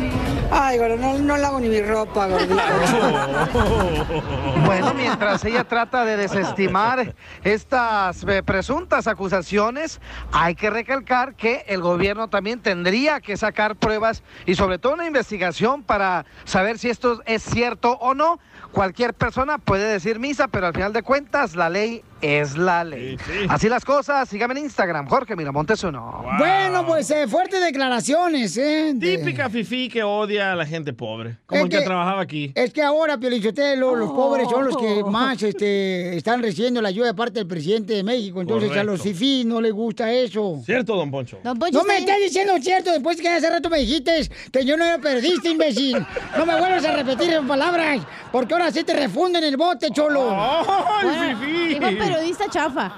Ay, 0.51 0.77
gordo, 0.77 1.17
no, 1.17 1.37
lavo 1.37 1.59
ni 1.59 1.67
mi 1.67 1.81
ropa, 1.81 2.27
gordito. 2.27 2.55
Bueno, 4.65 4.93
mientras 4.93 5.43
ella 5.45 5.63
trata 5.63 6.05
de 6.05 6.17
desestimar 6.17 7.15
estas 7.43 8.23
eh, 8.23 8.41
presuntas 8.43 9.07
acusaciones, 9.07 9.99
hay 10.31 10.55
que 10.55 10.69
recalcar 10.69 11.35
que 11.35 11.65
el 11.67 11.81
gobierno 11.81 12.29
también 12.29 12.59
tendría 12.59 13.19
que 13.19 13.37
sacar 13.37 13.75
pruebas 13.75 14.23
y 14.45 14.55
sobre 14.55 14.79
todo 14.79 14.93
una 14.93 15.05
investigación 15.05 15.83
para 15.83 16.25
saber 16.45 16.79
si 16.79 16.89
esto 16.89 17.21
es 17.25 17.43
cierto 17.43 17.97
o 17.99 18.13
no. 18.13 18.39
Cualquier 18.71 19.13
persona 19.13 19.57
puede 19.57 19.87
decir 19.87 20.19
misa, 20.19 20.47
pero 20.47 20.67
al 20.67 20.73
final 20.73 20.93
de 20.93 21.03
cuentas 21.03 21.55
la 21.55 21.69
ley 21.69 22.03
es 22.21 22.57
la 22.57 22.83
ley. 22.83 23.17
Así 23.49 23.69
las 23.69 23.85
cosas, 23.85 24.27
sígame 24.29 24.53
en 24.57 24.65
Instagram, 24.65 25.07
Jorge 25.07 25.35
Miramontes 25.35 25.83
uno. 25.83 26.23
Bueno, 26.37 26.85
pues 26.85 27.09
eh, 27.11 27.27
fuertes 27.27 27.63
declaraciones, 27.63 28.55
¿eh? 28.57 28.93
de- 28.95 29.17
Típica 29.17 29.49
fifi 29.49 29.89
que 29.89 30.03
odia 30.03 30.53
a 30.53 30.55
la 30.55 30.65
gente 30.65 30.93
pobre. 30.93 31.37
Como 31.45 31.59
Es 31.59 31.63
el 31.65 31.69
que, 31.69 31.77
que- 31.79 31.85
trabajaba 31.85 32.21
aquí. 32.21 32.51
Es 32.55 32.71
que 32.73 32.81
ahora, 32.81 33.17
Piolichotelo, 33.17 33.95
los 33.95 34.11
pobres 34.11 34.47
son 34.49 34.65
los 34.65 34.75
que 34.77 35.01
Oh. 35.03 35.11
más 35.11 35.41
este, 35.43 36.15
están 36.17 36.41
recibiendo 36.41 36.81
la 36.81 36.89
ayuda 36.89 37.07
de 37.07 37.13
parte 37.13 37.39
del 37.39 37.47
presidente 37.47 37.93
de 37.93 38.03
México. 38.03 38.41
Entonces 38.41 38.71
a 38.75 38.83
los 38.83 39.01
fifís 39.01 39.45
no 39.45 39.61
les 39.61 39.73
gusta 39.73 40.11
eso. 40.11 40.61
¿Cierto, 40.65 40.95
don 40.95 41.11
Poncho? 41.11 41.39
no 41.43 41.53
me 41.83 41.97
estés 41.97 42.17
diciendo 42.23 42.53
cierto 42.61 42.91
después 42.91 43.19
que 43.21 43.29
hace 43.29 43.49
rato 43.49 43.69
me 43.69 43.79
dijiste 43.79 44.29
que 44.51 44.65
yo 44.65 44.77
no 44.77 44.85
era 44.85 44.97
perdiste, 44.99 45.49
imbécil. 45.49 45.97
No 46.37 46.45
me 46.45 46.57
vuelvas 46.59 46.83
a 46.85 46.91
repetir 46.95 47.29
esas 47.29 47.45
palabras, 47.45 48.01
porque 48.31 48.53
ahora 48.53 48.71
sí 48.71 48.83
te 48.83 48.93
refunden 48.93 49.43
el 49.43 49.57
bote, 49.57 49.89
cholo. 49.91 50.29
¡Ay, 50.31 51.35
fifí! 51.35 51.75
Periodista 52.15 52.49
chafa. 52.49 52.91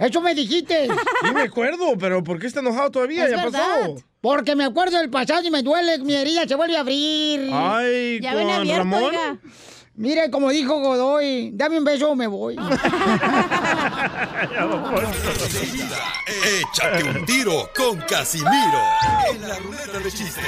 Eso 0.00 0.20
me 0.20 0.34
dijiste. 0.34 0.86
Sí 0.86 1.34
me 1.34 1.42
acuerdo, 1.42 1.96
pero 1.98 2.22
¿por 2.22 2.38
qué 2.38 2.46
está 2.46 2.60
enojado 2.60 2.90
todavía? 2.90 3.24
Es 3.24 3.30
ya 3.32 3.44
verdad. 3.44 3.80
pasó. 3.80 3.96
Porque 4.20 4.54
me 4.54 4.64
acuerdo 4.64 4.98
del 4.98 5.10
pasado 5.10 5.42
y 5.46 5.50
me 5.50 5.62
duele, 5.62 5.98
mi 5.98 6.14
herida 6.14 6.46
se 6.46 6.54
vuelve 6.54 6.76
a 6.76 6.80
abrir. 6.80 7.50
Ay, 7.52 8.20
Ya 8.20 8.32
con 8.34 8.68
Ramón. 8.68 9.02
oiga. 9.04 9.38
Mire, 9.98 10.30
como 10.30 10.48
dijo 10.50 10.78
Godoy, 10.78 11.50
dame 11.52 11.78
un 11.78 11.84
beso 11.84 12.12
o 12.12 12.14
me 12.14 12.28
voy. 12.28 12.54
Échate 16.60 17.02
un 17.02 17.26
tiro 17.26 17.68
con 17.76 17.98
Casimiro 18.02 18.78
en 19.28 19.48
la 19.48 19.58
ruleta 19.58 19.98
de 19.98 20.12
chistes. 20.12 20.44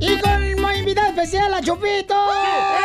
Y 0.00 0.18
con 0.20 0.40
mi 0.40 0.54
invitada 0.78 1.08
especial, 1.08 1.50
la 1.50 1.60
Chupito. 1.60 2.14
¡Eh! 2.14 2.83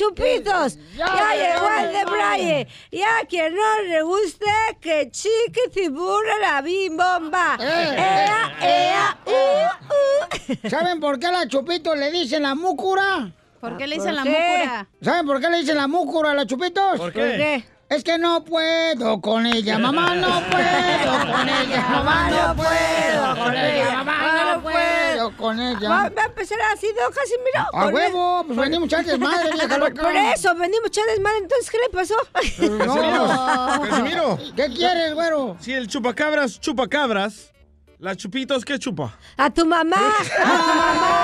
¡Ya 0.00 0.06
llegó 0.06 0.14
Chupitos! 0.14 0.78
¡Ya, 0.96 1.34
llegó 1.34 1.68
el 1.78 1.92
de 1.92 2.04
Braille! 2.04 2.68
Y 2.90 3.02
a 3.02 3.26
quien 3.28 3.54
no 3.54 3.82
le 3.82 4.02
guste, 4.02 4.46
que 4.80 5.10
chique 5.10 5.68
tiburra 5.72 6.38
la 6.40 6.62
bimbomba. 6.62 7.56
¡Ea, 7.60 8.56
ea, 8.62 9.18
uh, 9.26 9.32
uh! 9.32 10.68
¿Saben 10.68 11.00
por 11.00 11.18
qué 11.18 11.26
a 11.26 11.32
la 11.32 11.48
Chupito 11.48 11.94
le 11.94 12.10
dicen 12.10 12.42
la 12.42 12.54
múcura? 12.54 13.30
¿Por 13.60 13.76
qué 13.76 13.86
le 13.86 13.96
dicen 13.96 14.16
la 14.16 14.24
múcura? 14.24 14.88
¿Saben 15.02 15.26
por 15.26 15.40
qué 15.40 15.50
le 15.50 15.58
dicen 15.58 15.76
la 15.76 15.86
múcura 15.86 16.30
a 16.30 16.34
la 16.34 16.46
Chupitos? 16.46 16.98
¿Por 16.98 17.12
qué? 17.12 17.20
¿Por 17.20 17.30
qué? 17.30 17.64
Es 17.90 18.04
que 18.04 18.18
no 18.18 18.44
puedo 18.44 19.20
con 19.20 19.46
ella, 19.46 19.76
mamá, 19.76 20.14
no 20.14 20.40
puedo 20.48 21.32
con 21.32 21.48
ella, 21.48 21.88
mamá, 21.90 22.30
no 22.30 22.54
puedo 22.54 23.44
con 23.44 23.56
ella, 23.56 23.90
mamá, 24.04 24.54
no 24.54 24.62
puedo 24.62 25.09
con 25.36 25.58
¿Va, 25.58 25.70
ella. 25.72 25.88
va 25.88 26.22
a 26.22 26.26
empezar 26.26 26.58
así, 26.72 26.86
don 26.88 27.12
Casimiro? 27.12 27.66
A 27.72 27.86
huevo, 27.88 28.40
el- 28.40 28.46
pues 28.46 28.58
venimos 28.58 28.88
desmadre, 28.90 29.50
vieja 29.52 29.68
Por- 29.68 29.78
loca. 29.90 30.02
Por 30.02 30.16
eso, 30.16 30.54
venimos 30.54 30.84
a 30.84 30.88
echar 30.88 31.04
desmadre. 31.06 31.38
Entonces, 31.38 31.70
¿qué 31.70 31.78
le 31.78 31.88
pasó? 31.90 32.14
No. 32.86 33.82
Casimiro. 33.90 34.38
¿Qué 34.56 34.66
quieres, 34.74 35.14
güero? 35.14 35.56
Si 35.60 35.72
el 35.72 35.86
chupacabras 35.88 36.58
chupa 36.60 36.88
cabras, 36.88 37.52
la 37.98 38.16
chupitos, 38.16 38.64
¿qué 38.64 38.78
chupa? 38.78 39.16
A 39.36 39.50
tu 39.50 39.64
mamá. 39.66 39.96
A 39.98 40.22
tu 40.24 40.42
mamá. 40.44 41.19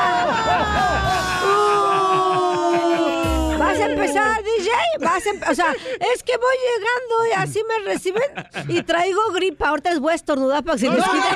Empezar, 4.07 4.43
DJ. 4.43 4.71
Vas 5.01 5.23
a 5.27 5.51
o 5.51 5.55
sea, 5.55 5.73
es 6.15 6.23
que 6.23 6.37
voy 6.37 6.55
llegando 6.67 7.27
y 7.31 7.33
así 7.43 7.63
me 7.69 7.85
reciben 7.85 8.23
y 8.69 8.83
traigo 8.83 9.21
gripa. 9.33 9.69
Ahorita 9.69 9.91
les 9.91 10.01
voy 10.01 10.13
a 10.13 10.15
estornudar 10.17 10.65
para 10.65 10.77
que 10.79 10.87
se 10.87 10.91
les 10.93 11.05
quite. 11.05 11.27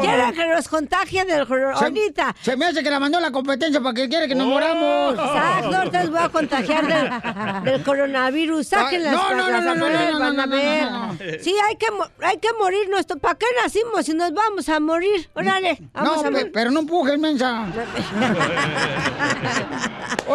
Quieren 0.00 0.32
que 0.32 0.46
nos 0.46 0.68
contagien 0.68 1.26
del 1.26 1.40
ahorita. 1.42 2.34
Se 2.42 2.56
me 2.56 2.66
hace 2.66 2.82
que 2.82 2.90
la 2.90 3.00
mandó 3.00 3.20
la 3.20 3.30
competencia 3.30 3.80
para 3.80 3.94
que 3.94 4.08
quiere 4.08 4.28
que 4.28 4.34
nos 4.34 4.46
moramos. 4.46 5.14
Exacto, 5.14 5.76
ahorita 5.76 6.00
les 6.00 6.10
voy 6.10 6.20
a 6.20 6.28
contagiar 6.28 6.86
del, 6.86 7.62
del 7.64 7.82
coronavirus. 7.82 8.66
Saquen 8.68 9.04
las, 9.04 9.12
No, 9.12 9.34
no, 9.34 9.48
no, 9.60 9.74
no, 9.74 10.46
no. 10.46 11.18
Sí, 11.40 11.54
hay 11.66 11.76
que, 11.76 11.86
hay 12.22 12.38
que 12.38 12.48
morirnos. 12.58 13.06
¿Para 13.20 13.34
qué 13.36 13.46
nacimos 13.62 14.08
y 14.08 14.14
nos 14.14 14.32
vamos 14.32 14.68
a 14.68 14.80
morir? 14.80 15.28
Órale, 15.34 15.78
vamos 15.92 16.22
No, 16.22 16.28
a 16.28 16.30
morir. 16.30 16.50
pero 16.52 16.70
no 16.70 16.80
empujes, 16.80 17.18
mensa. 17.18 17.66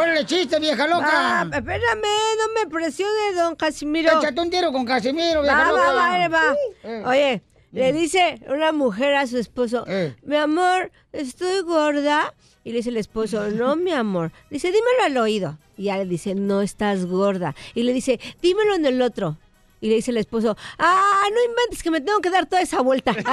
Órale, 0.03 0.25
chiste, 0.25 0.59
vieja 0.59 0.85
loca. 0.87 1.07
Ah, 1.11 1.45
espérame, 1.51 2.01
no 2.37 2.53
me 2.59 2.67
presione, 2.69 3.33
don 3.35 3.55
Casimiro. 3.55 4.19
Échate 4.19 4.41
un 4.41 4.49
tiro 4.49 4.71
con 4.71 4.85
Casimiro, 4.85 5.41
vieja 5.41 5.57
Va, 5.57 5.69
loca. 5.69 5.93
va, 5.93 6.09
va, 6.09 6.27
va. 6.27 6.55
Eh. 6.83 7.03
Oye, 7.05 7.41
Le 7.71 7.91
dice 7.93 8.39
una 8.49 8.71
mujer 8.71 9.15
a 9.15 9.25
su 9.25 9.37
esposo, 9.37 9.85
mi 10.23 10.35
amor, 10.35 10.91
estoy 11.11 11.61
gorda. 11.61 12.33
Y 12.65 12.71
le 12.71 12.77
dice 12.77 12.89
el 12.89 12.97
esposo, 12.97 13.47
no, 13.55 13.75
mi 13.75 13.91
amor. 13.91 14.31
Dice, 14.49 14.67
dímelo 14.67 15.03
al 15.05 15.17
oído. 15.17 15.57
Y 15.75 15.85
ya 15.85 15.97
le 15.97 16.05
dice, 16.05 16.35
no 16.35 16.61
estás 16.61 17.05
gorda. 17.05 17.55
Y 17.73 17.83
le 17.83 17.93
dice, 17.93 18.19
dímelo 18.41 18.75
en 18.75 18.85
el 18.85 19.01
otro. 19.01 19.37
Y 19.81 19.89
le 19.89 19.95
dice 19.95 20.11
el 20.11 20.17
esposo, 20.17 20.55
ah, 20.79 21.23
no 21.33 21.43
inventes 21.43 21.83
que 21.83 21.91
me 21.91 21.99
tengo 21.99 22.19
que 22.19 22.29
dar 22.29 22.45
toda 22.45 22.61
esa 22.61 22.79
vuelta. 22.81 23.11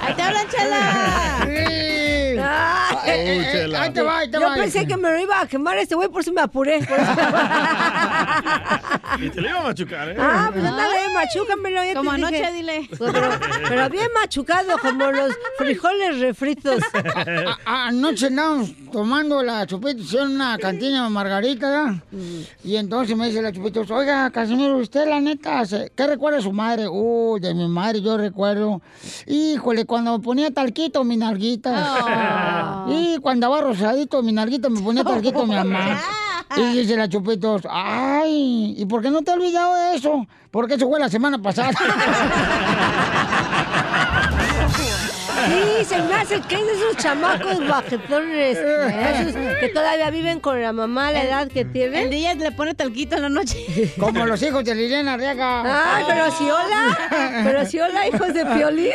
¡Ahí 0.00 0.14
te 0.14 0.22
hablan, 0.22 0.46
Ah, 2.90 3.02
Eh, 3.06 3.10
eh, 3.10 3.66
eh, 3.70 3.76
ahí 3.76 3.92
te 3.92 4.02
va, 4.02 4.18
ahí 4.18 4.30
te 4.30 4.40
Yo 4.40 4.46
va. 4.48 4.54
pensé 4.54 4.86
que 4.86 4.96
me 4.96 5.10
lo 5.10 5.20
iba 5.20 5.40
a 5.40 5.46
quemar 5.46 5.76
este 5.78 5.94
güey, 5.94 6.08
por 6.08 6.22
eso 6.22 6.32
me 6.32 6.40
apuré. 6.40 6.78
Por 6.86 6.98
eso- 6.98 7.12
Y 9.20 9.30
te 9.30 9.40
lo 9.40 9.48
iba 9.48 9.60
a 9.60 9.62
machucar, 9.64 10.08
¿eh? 10.10 10.16
Ah, 10.18 10.50
pues 10.52 10.64
ándale, 10.64 10.96
machúcamelo. 11.14 11.76
ya 11.82 11.88
te 11.90 11.94
Como 11.94 12.12
dije. 12.12 12.26
anoche, 12.26 12.52
dile. 12.52 12.88
Pero, 12.98 13.30
pero 13.68 13.88
bien 13.90 14.06
machucado, 14.14 14.78
como 14.78 15.06
los 15.10 15.32
frijoles 15.56 16.20
refritos. 16.20 16.80
A- 16.94 17.56
a- 17.64 17.86
Anoche 17.88 18.26
andábamos 18.26 18.70
tomando 18.92 19.42
la 19.42 19.66
chupita 19.66 20.02
en 20.22 20.28
una 20.36 20.58
cantina 20.58 21.04
de 21.04 21.10
Margarita, 21.10 21.70
¿verdad? 21.70 21.94
Y 22.64 22.76
entonces 22.76 23.16
me 23.16 23.26
dice 23.28 23.40
la 23.42 23.52
chupita, 23.52 23.80
oiga, 23.94 24.30
Casimiro, 24.30 24.76
usted 24.76 25.08
la 25.08 25.20
neta, 25.20 25.62
¿qué 25.96 26.06
recuerda 26.06 26.36
de 26.38 26.42
su 26.42 26.52
madre? 26.52 26.86
Uy, 26.88 27.40
de 27.40 27.54
mi 27.54 27.66
madre 27.68 28.00
yo 28.02 28.16
recuerdo. 28.18 28.80
Híjole, 29.26 29.84
cuando 29.86 30.16
me 30.18 30.22
ponía 30.22 30.50
talquito 30.52 31.02
mi 31.04 31.16
nalguita. 31.16 31.72
Ah. 31.76 32.27
Y 32.88 33.18
cuando 33.18 33.46
andaba 33.46 33.68
rosadito 33.68 34.22
mi 34.22 34.32
nalguita 34.32 34.68
me 34.68 34.80
ponía 34.80 35.04
talquito 35.04 35.46
mi 35.46 35.54
mamá. 35.54 36.00
Y 36.56 36.78
dice 36.78 36.96
la 36.96 37.08
chupitos, 37.10 37.62
ay, 37.68 38.74
¿y 38.78 38.86
por 38.86 39.02
qué 39.02 39.10
no 39.10 39.20
te 39.20 39.30
has 39.30 39.36
olvidado 39.36 39.74
de 39.74 39.96
eso? 39.96 40.26
Porque 40.50 40.74
eso 40.74 40.88
fue 40.88 40.98
la 40.98 41.10
semana 41.10 41.36
pasada. 41.42 41.70
Sí, 45.46 45.84
se 45.84 46.02
me 46.02 46.14
hace 46.14 46.40
que 46.40 46.54
es 46.56 46.66
de 46.66 46.72
esos 46.72 46.96
chamacos 46.96 47.66
bajetones. 47.66 48.58
Esos 48.58 49.34
que 49.60 49.68
todavía 49.68 50.10
viven 50.10 50.40
con 50.40 50.60
la 50.60 50.72
mamá 50.72 51.08
a 51.08 51.12
la 51.12 51.24
edad 51.24 51.48
que 51.48 51.64
tienen. 51.64 52.04
El 52.04 52.10
día 52.10 52.34
le 52.34 52.52
pone 52.52 52.74
talquito 52.74 53.16
en 53.16 53.22
la 53.22 53.28
noche. 53.28 53.92
Como 53.98 54.26
los 54.26 54.42
hijos 54.42 54.64
de 54.64 54.74
Liliana 54.74 55.14
Arriaga. 55.14 55.96
Ay, 55.96 56.04
pero 56.08 56.30
si 56.32 56.44
hola. 56.44 56.98
Pero 57.44 57.66
si 57.66 57.80
hola, 57.80 58.08
hijos 58.08 58.34
de 58.34 58.44
piolín. 58.46 58.92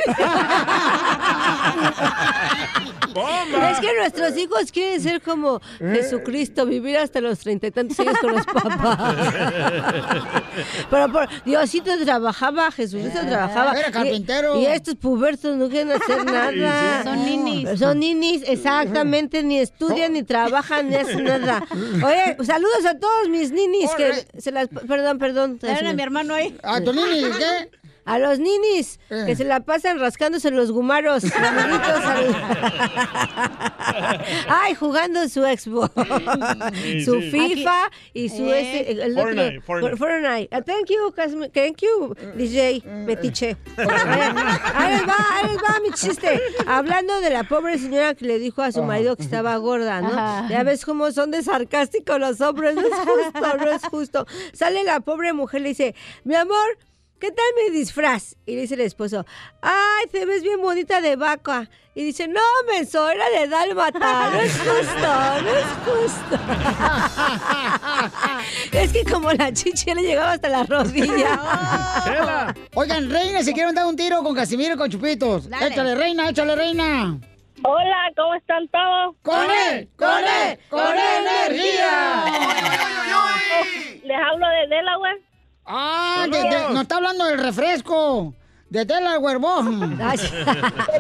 Es 3.72 3.80
que 3.80 3.96
nuestros 3.98 4.38
hijos 4.38 4.72
quieren 4.72 5.00
ser 5.02 5.22
como 5.22 5.62
Jesucristo, 5.80 6.66
vivir 6.66 6.98
hasta 6.98 7.22
los 7.22 7.40
treinta 7.40 7.68
y 7.68 7.72
tantos 7.72 8.00
años 8.00 8.18
con 8.20 8.34
los 8.34 8.46
papás. 8.46 9.34
Pero 10.90 11.12
por 11.12 11.30
Diosito 11.46 11.92
trabajaba, 12.04 12.72
Jesucristo 12.72 13.20
trabajaba. 13.28 13.74
Era 13.74 13.90
Y- 13.90 13.92
carpintero. 13.92 14.60
Y, 14.60 14.66
estos 14.66 14.96
pubertos 14.96 15.56
no 15.56 15.70
quieren 15.70 15.92
hacer 15.92 16.26
nada. 16.26 16.33
Son 17.04 17.26
ninis. 17.26 17.80
Son 17.80 18.00
ninis, 18.00 18.44
exactamente, 18.48 19.44
ni 19.44 19.60
estudian, 19.60 20.14
ni 20.14 20.24
trabajan, 20.24 20.90
ni 20.90 20.96
hacen 20.96 21.24
nada. 21.24 21.64
Oye, 22.06 22.38
saludos 22.44 22.86
a 22.86 22.98
todos 22.98 23.30
mis 23.30 23.52
ninis 23.52 23.90
que 23.96 24.26
se 24.40 24.52
las... 24.52 24.68
Perdón, 24.68 25.20
perdón. 25.20 25.60
Traen 25.60 25.88
a 25.88 25.94
mi 25.94 26.02
hermano 26.02 26.34
ahí. 26.34 26.58
¿A 26.64 26.82
tu 26.82 26.94
nini 26.94 27.24
qué? 27.38 27.70
A 28.06 28.20
los 28.20 28.40
ninis, 28.40 29.00
Eh. 29.10 29.24
que 29.26 29.36
se 29.36 29.44
la 29.46 29.62
pasan 29.62 30.00
rascándose 30.00 30.52
los 30.52 30.72
gumaros. 30.72 31.24
al- 31.36 32.36
Ay, 34.50 34.76
jugando 34.76 35.28
su 35.30 35.42
Xbox, 35.44 35.92
Sí, 36.82 37.06
su 37.06 37.22
sí. 37.22 37.32
FIFA 37.32 37.92
y 38.14 38.30
su... 38.30 38.50
Eh. 38.52 38.80
este, 38.80 38.92
el 39.04 39.14
Fortnite, 39.16 39.48
otro- 39.60 39.62
Fortnite. 39.66 39.98
Fortnite. 39.98 40.50
Ah, 40.52 40.62
thank 40.62 40.90
you, 40.90 41.12
thank 41.54 41.78
you, 41.82 42.16
DJ 42.36 42.84
Metiche. 43.06 43.58
Ahí 43.78 44.98
les 44.98 45.08
va, 45.08 45.16
ahí 45.36 45.48
les 45.48 45.58
va 45.58 45.80
mi 45.82 45.92
chiste. 45.92 46.42
Hablando 46.68 47.22
de 47.22 47.30
la 47.30 47.44
pobre 47.44 47.78
señora 47.78 48.14
que 48.16 48.26
le 48.26 48.40
dijo 48.40 48.62
a 48.62 48.72
su 48.72 48.84
marido 48.84 49.16
que 49.16 49.24
estaba 49.24 49.56
gorda, 49.58 50.02
¿no? 50.02 50.10
Ajá. 50.10 50.48
Ya 50.50 50.64
ves 50.64 50.86
cómo 50.86 51.12
son 51.12 51.32
de 51.32 51.44
sarcásticos 51.44 52.20
los 52.20 52.42
hombres, 52.42 52.76
no 52.76 52.82
es 52.82 52.94
justo, 52.94 53.58
no 53.58 53.72
es 53.72 53.84
justo. 53.86 54.26
Sale 54.54 54.84
la 54.84 55.00
pobre 55.00 55.34
mujer 55.34 55.62
y 55.62 55.64
le 55.64 55.70
dice, 55.70 55.96
mi 56.24 56.36
amor, 56.36 56.78
¿qué 57.20 57.32
tal 57.32 57.46
mi 57.56 57.78
disfraz? 57.78 58.36
Y 58.46 58.56
le 58.56 58.62
dice 58.62 58.74
el 58.76 58.82
esposo, 58.82 59.26
ay, 59.62 60.08
te 60.12 60.26
ves 60.26 60.44
bien 60.44 60.62
bonita 60.62 61.02
de 61.02 61.16
vaca. 61.16 61.70
Y 61.96 62.04
dice, 62.04 62.28
no, 62.28 62.42
menso, 62.68 63.08
era 63.08 63.30
de 63.30 63.48
dálmata, 63.48 64.30
no 64.32 64.40
es 64.42 64.58
justo, 64.58 65.42
no 65.44 65.50
es 65.50 65.66
justo. 65.86 66.40
es 68.78 68.92
que 68.92 69.04
como 69.06 69.32
la 69.32 69.54
chichi 69.54 69.94
le 69.94 70.02
llegaba 70.02 70.32
hasta 70.32 70.50
la 70.50 70.64
rodilla. 70.64 72.54
Oigan, 72.74 73.10
Reina, 73.10 73.44
se 73.44 73.54
quieren 73.54 73.76
dar 73.76 73.86
un 73.86 73.96
tiro 73.96 74.24
con 74.24 74.34
Casimiro 74.36 74.74
y 74.74 74.78
con 74.78 74.90
Chupitos. 74.90 75.48
Échale, 75.62 75.96
Reina, 75.96 76.30
échale, 76.30 76.56
Reina. 76.56 77.20
Hola, 77.66 78.12
¿cómo 78.18 78.34
están 78.36 78.68
todos? 78.68 79.16
¡Con 79.22 79.50
él! 79.50 79.88
¡Con 79.96 80.10
él! 80.10 80.60
¡Con 80.70 80.98
energía! 80.98 82.26
Les 84.04 84.18
hablo 84.18 84.48
de 84.48 84.68
Delaware. 84.76 85.33
Ah, 85.66 86.26
de- 86.30 86.38
de- 86.38 86.70
nos 86.74 86.82
está 86.82 86.98
hablando 86.98 87.26
del 87.26 87.40
refresco. 87.40 88.34
De 88.70 88.86
Delaware, 88.86 89.38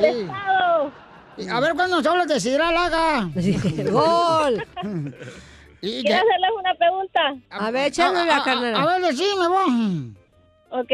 estado. 0.03 0.91
Y 1.35 1.49
A 1.49 1.59
ver, 1.59 1.73
¿cuándo 1.73 1.95
nos 1.97 2.05
hablas 2.05 2.27
de 2.27 2.39
Sidra 2.39 2.71
Laga? 2.71 3.27
¡Gol! 3.89 4.63
Y 5.81 6.03
¿Quiero 6.03 6.17
hacerles 6.17 6.51
una 6.59 6.75
pregunta? 6.75 7.19
A 7.49 7.71
ver, 7.71 7.87
échame 7.87 8.23
la 8.25 8.37
a- 8.37 8.43
carnera. 8.43 8.79
A 8.81 8.85
ver, 8.85 9.01
decime 9.01 9.47
vos. 9.47 10.79
Ok. 10.79 10.91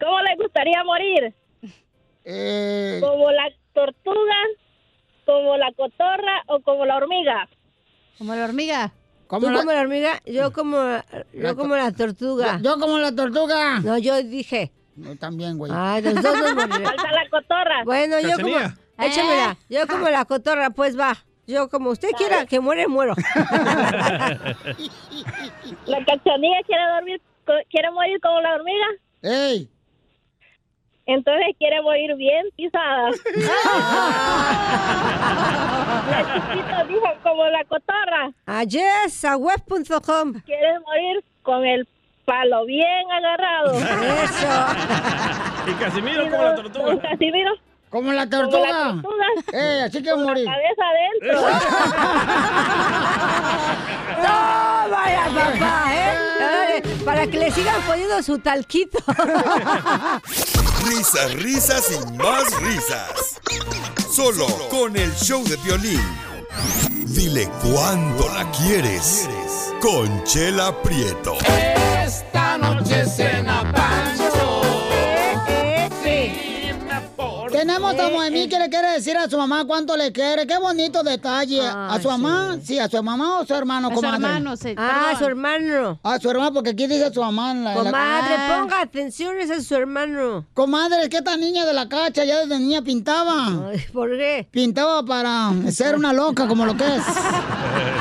¿Cómo 0.00 0.20
les 0.22 0.38
gustaría 0.38 0.82
morir? 0.84 1.34
Eh, 2.24 2.98
¿Como 3.02 3.30
la 3.32 3.44
tortuga, 3.74 4.36
como 5.26 5.58
la 5.58 5.70
cotorra 5.76 6.42
o 6.46 6.60
como 6.60 6.86
la 6.86 6.96
hormiga? 6.96 7.46
Como 8.16 8.34
la 8.34 8.44
hormiga. 8.44 8.92
Tú 9.40 9.50
la- 9.50 9.58
como 9.60 9.72
la 9.72 9.80
hormiga, 9.80 10.20
yo 10.26 10.52
como, 10.52 10.78
yo 11.32 11.56
como 11.56 11.76
la 11.76 11.90
tortuga. 11.92 12.58
Yo 12.62 12.78
como 12.78 12.98
la 12.98 13.14
tortuga. 13.14 13.80
No, 13.80 13.98
yo 13.98 14.22
dije. 14.22 14.72
Yo 14.96 15.16
también, 15.16 15.58
güey. 15.58 15.72
Ay, 15.74 16.02
los 16.02 16.14
dos 16.14 16.22
nos 16.38 16.54
moriremos. 16.54 16.78
Falta 16.84 17.10
la 17.12 17.28
cotorra. 17.30 17.84
Bueno, 17.84 18.20
yo 18.20 18.36
como... 18.40 18.56
Échamela. 18.98 19.56
Yo 19.68 19.86
como 19.88 20.08
la 20.08 20.24
cotorra, 20.24 20.70
pues 20.70 20.96
va. 20.98 21.16
Yo 21.46 21.68
como 21.68 21.90
usted 21.90 22.10
quiera 22.16 22.46
que 22.46 22.60
muere, 22.60 22.86
muero. 22.88 23.14
¿La 25.86 26.04
cachanilla 26.04 26.62
quiere 26.66 26.82
dormir, 26.94 27.20
quiere 27.70 27.90
morir 27.90 28.20
como 28.20 28.40
la 28.40 28.54
hormiga? 28.54 28.86
¡Ey! 29.22 29.70
Entonces 31.06 31.54
quiere 31.58 31.82
morir 31.82 32.14
bien 32.16 32.46
pisada. 32.56 33.10
la 36.10 36.44
chiquita 36.50 36.84
dijo 36.84 37.06
como 37.22 37.44
la 37.46 37.64
cotorra. 37.64 38.30
A 38.46 38.64
yes, 38.64 39.24
a 39.24 39.36
web.com. 39.36 40.40
Quiere 40.44 40.80
morir 40.80 41.22
con 41.42 41.64
el 41.66 41.86
palo 42.24 42.64
bien 42.64 43.10
agarrado. 43.12 43.74
Eso. 43.74 44.48
Y 45.66 45.72
Casimiro 45.76 46.28
como 46.30 46.42
la 46.42 46.54
tortuga. 46.56 47.00
Casimiro. 47.00 47.52
Como 47.94 48.10
la 48.12 48.28
Como 48.28 48.50
tortuga. 48.50 48.72
la 48.72 48.90
tortuga. 48.90 49.26
¡Eh, 49.52 49.82
así 49.86 50.02
que 50.02 50.12
morir! 50.16 50.46
La 50.46 50.52
cabeza 50.52 50.82
adentro. 50.90 51.40
¡No, 54.18 54.34
vaya 54.90 55.24
papá, 55.32 55.84
eh! 55.92 56.82
Para 57.04 57.24
que 57.28 57.38
le 57.38 57.52
sigan 57.52 57.80
poniendo 57.82 58.20
su 58.20 58.40
talquito. 58.40 58.98
Risas, 60.88 61.34
risas 61.34 61.88
y 61.92 61.98
más 62.16 62.52
risas. 62.62 63.40
Solo 64.10 64.48
con 64.70 64.96
el 64.96 65.14
show 65.14 65.44
de 65.44 65.56
violín. 65.58 66.02
Dile 67.06 67.48
cuándo 67.62 68.28
la 68.34 68.50
quieres. 68.50 69.28
Conchela 69.80 70.82
Prieto. 70.82 71.34
Esta 72.04 72.58
noche 72.58 73.06
cena 73.06 73.53
Tenemos 77.96 78.12
a 78.20 78.30
Noemí 78.30 78.48
que 78.48 78.58
le 78.58 78.68
quiere 78.68 78.92
decir 78.92 79.16
a 79.16 79.28
su 79.28 79.36
mamá 79.38 79.64
cuánto 79.66 79.96
le 79.96 80.12
quiere. 80.12 80.46
Qué 80.46 80.56
bonito 80.58 81.02
detalle. 81.02 81.60
¿A 81.66 81.98
su 82.00 82.08
mamá? 82.08 82.56
Sí. 82.62 82.78
a 82.78 82.88
su 82.88 83.02
mamá 83.02 83.38
o 83.40 83.46
su 83.46 83.54
hermano, 83.54 83.88
A 83.88 83.94
su 83.94 84.04
hermano, 84.04 84.56
sí, 84.56 84.74
Ah, 84.76 84.92
perdón. 85.10 85.18
su 85.18 85.24
hermano. 85.26 85.98
A 86.02 86.18
su 86.18 86.30
hermano, 86.30 86.52
porque 86.52 86.70
aquí 86.70 86.86
dice 86.86 87.12
su 87.12 87.20
mamá. 87.20 87.52
en 87.52 87.64
la- 87.64 87.72
en 87.74 87.84
la- 87.84 87.90
Comadre, 87.90 88.34
Ah. 88.38 88.58
ponga 88.60 88.80
atención, 88.80 89.36
ese 89.38 89.54
es 89.56 89.66
su 89.66 89.74
hermano. 89.74 90.44
Comadre, 90.54 91.08
que 91.08 91.18
esta 91.18 91.36
niña 91.36 91.64
de 91.66 91.72
la 91.72 91.88
cacha 91.88 92.24
ya 92.24 92.40
desde 92.40 92.58
niña 92.58 92.82
pintaba. 92.82 93.70
¿Por 93.92 94.10
qué? 94.16 94.48
Pintaba 94.50 95.04
para 95.04 95.50
ser 95.70 95.94
una 95.96 96.12
loca 96.12 96.46
como 96.48 96.64
lo 96.66 96.76
que 96.76 96.84
es. 96.84 97.02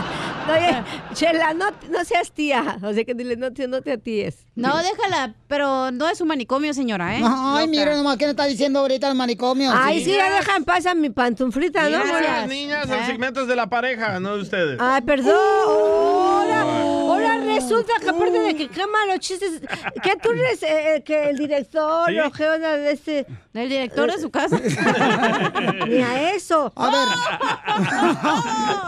Oye, 0.50 0.84
Chela, 1.14 1.54
no, 1.54 1.66
no 1.90 2.04
seas 2.06 2.32
tía. 2.32 2.78
O 2.84 2.94
sea 2.94 3.04
que 3.06 3.14
dile, 3.14 3.36
no 3.38 3.52
te, 3.54 3.68
no 3.68 3.82
te 3.82 3.94
atíes. 3.94 4.46
No, 4.56 4.76
déjala, 4.78 5.34
pero 5.48 5.92
no 5.92 6.08
es 6.10 6.20
un 6.22 6.28
manicomio, 6.28 6.74
señora, 6.74 7.16
¿eh? 7.18 7.22
Ay, 7.24 7.66
Loca. 7.66 7.68
mire 7.68 7.96
nomás, 7.96 8.18
¿qué 8.18 8.26
le 8.26 8.32
está 8.32 8.46
diciendo 8.46 8.80
ahorita 8.80 9.08
el 9.10 9.16
manicomio? 9.16 9.72
Ay, 9.74 10.04
sí, 10.04 10.14
ya 10.16 10.32
deja 10.36 10.56
en 10.58 10.64
paz 10.66 10.86
a 10.86 10.94
mi 10.96 11.10
pantuflita, 11.10 11.84
¿no? 11.90 11.98
Niñas, 12.04 12.12
Bueno. 12.12 12.48
niñas, 12.48 12.90
el 12.90 13.06
segmento 13.06 13.42
es 13.42 13.48
de 13.48 13.56
la 13.56 13.68
pareja, 13.70 14.20
no 14.20 14.36
de 14.36 14.42
ustedes. 14.42 14.78
Ay, 14.80 15.02
perdón. 15.02 15.34
Hola, 15.68 16.66
hola, 16.66 17.38
resulta 17.46 17.94
que 18.02 18.10
aparte 18.10 18.40
de 18.40 18.56
que 18.56 18.68
quema 18.70 19.06
los 19.08 19.20
chistes, 19.20 19.62
que 20.02 20.16
tú 20.22 20.32
eres 20.32 20.62
eh, 20.64 20.96
eh, 20.98 21.04
que 21.04 21.30
el 21.30 21.38
director, 21.38 22.10
¿Sí? 22.10 22.18
o 22.20 22.30
de 22.60 22.92
este... 22.92 23.26
El 23.54 23.70
director 23.70 24.12
de 24.12 24.20
su 24.20 24.30
casa. 24.32 24.60
Ni 25.88 26.02
a 26.02 26.32
eso. 26.34 26.74
A 26.76 26.90
ver, 26.90 27.08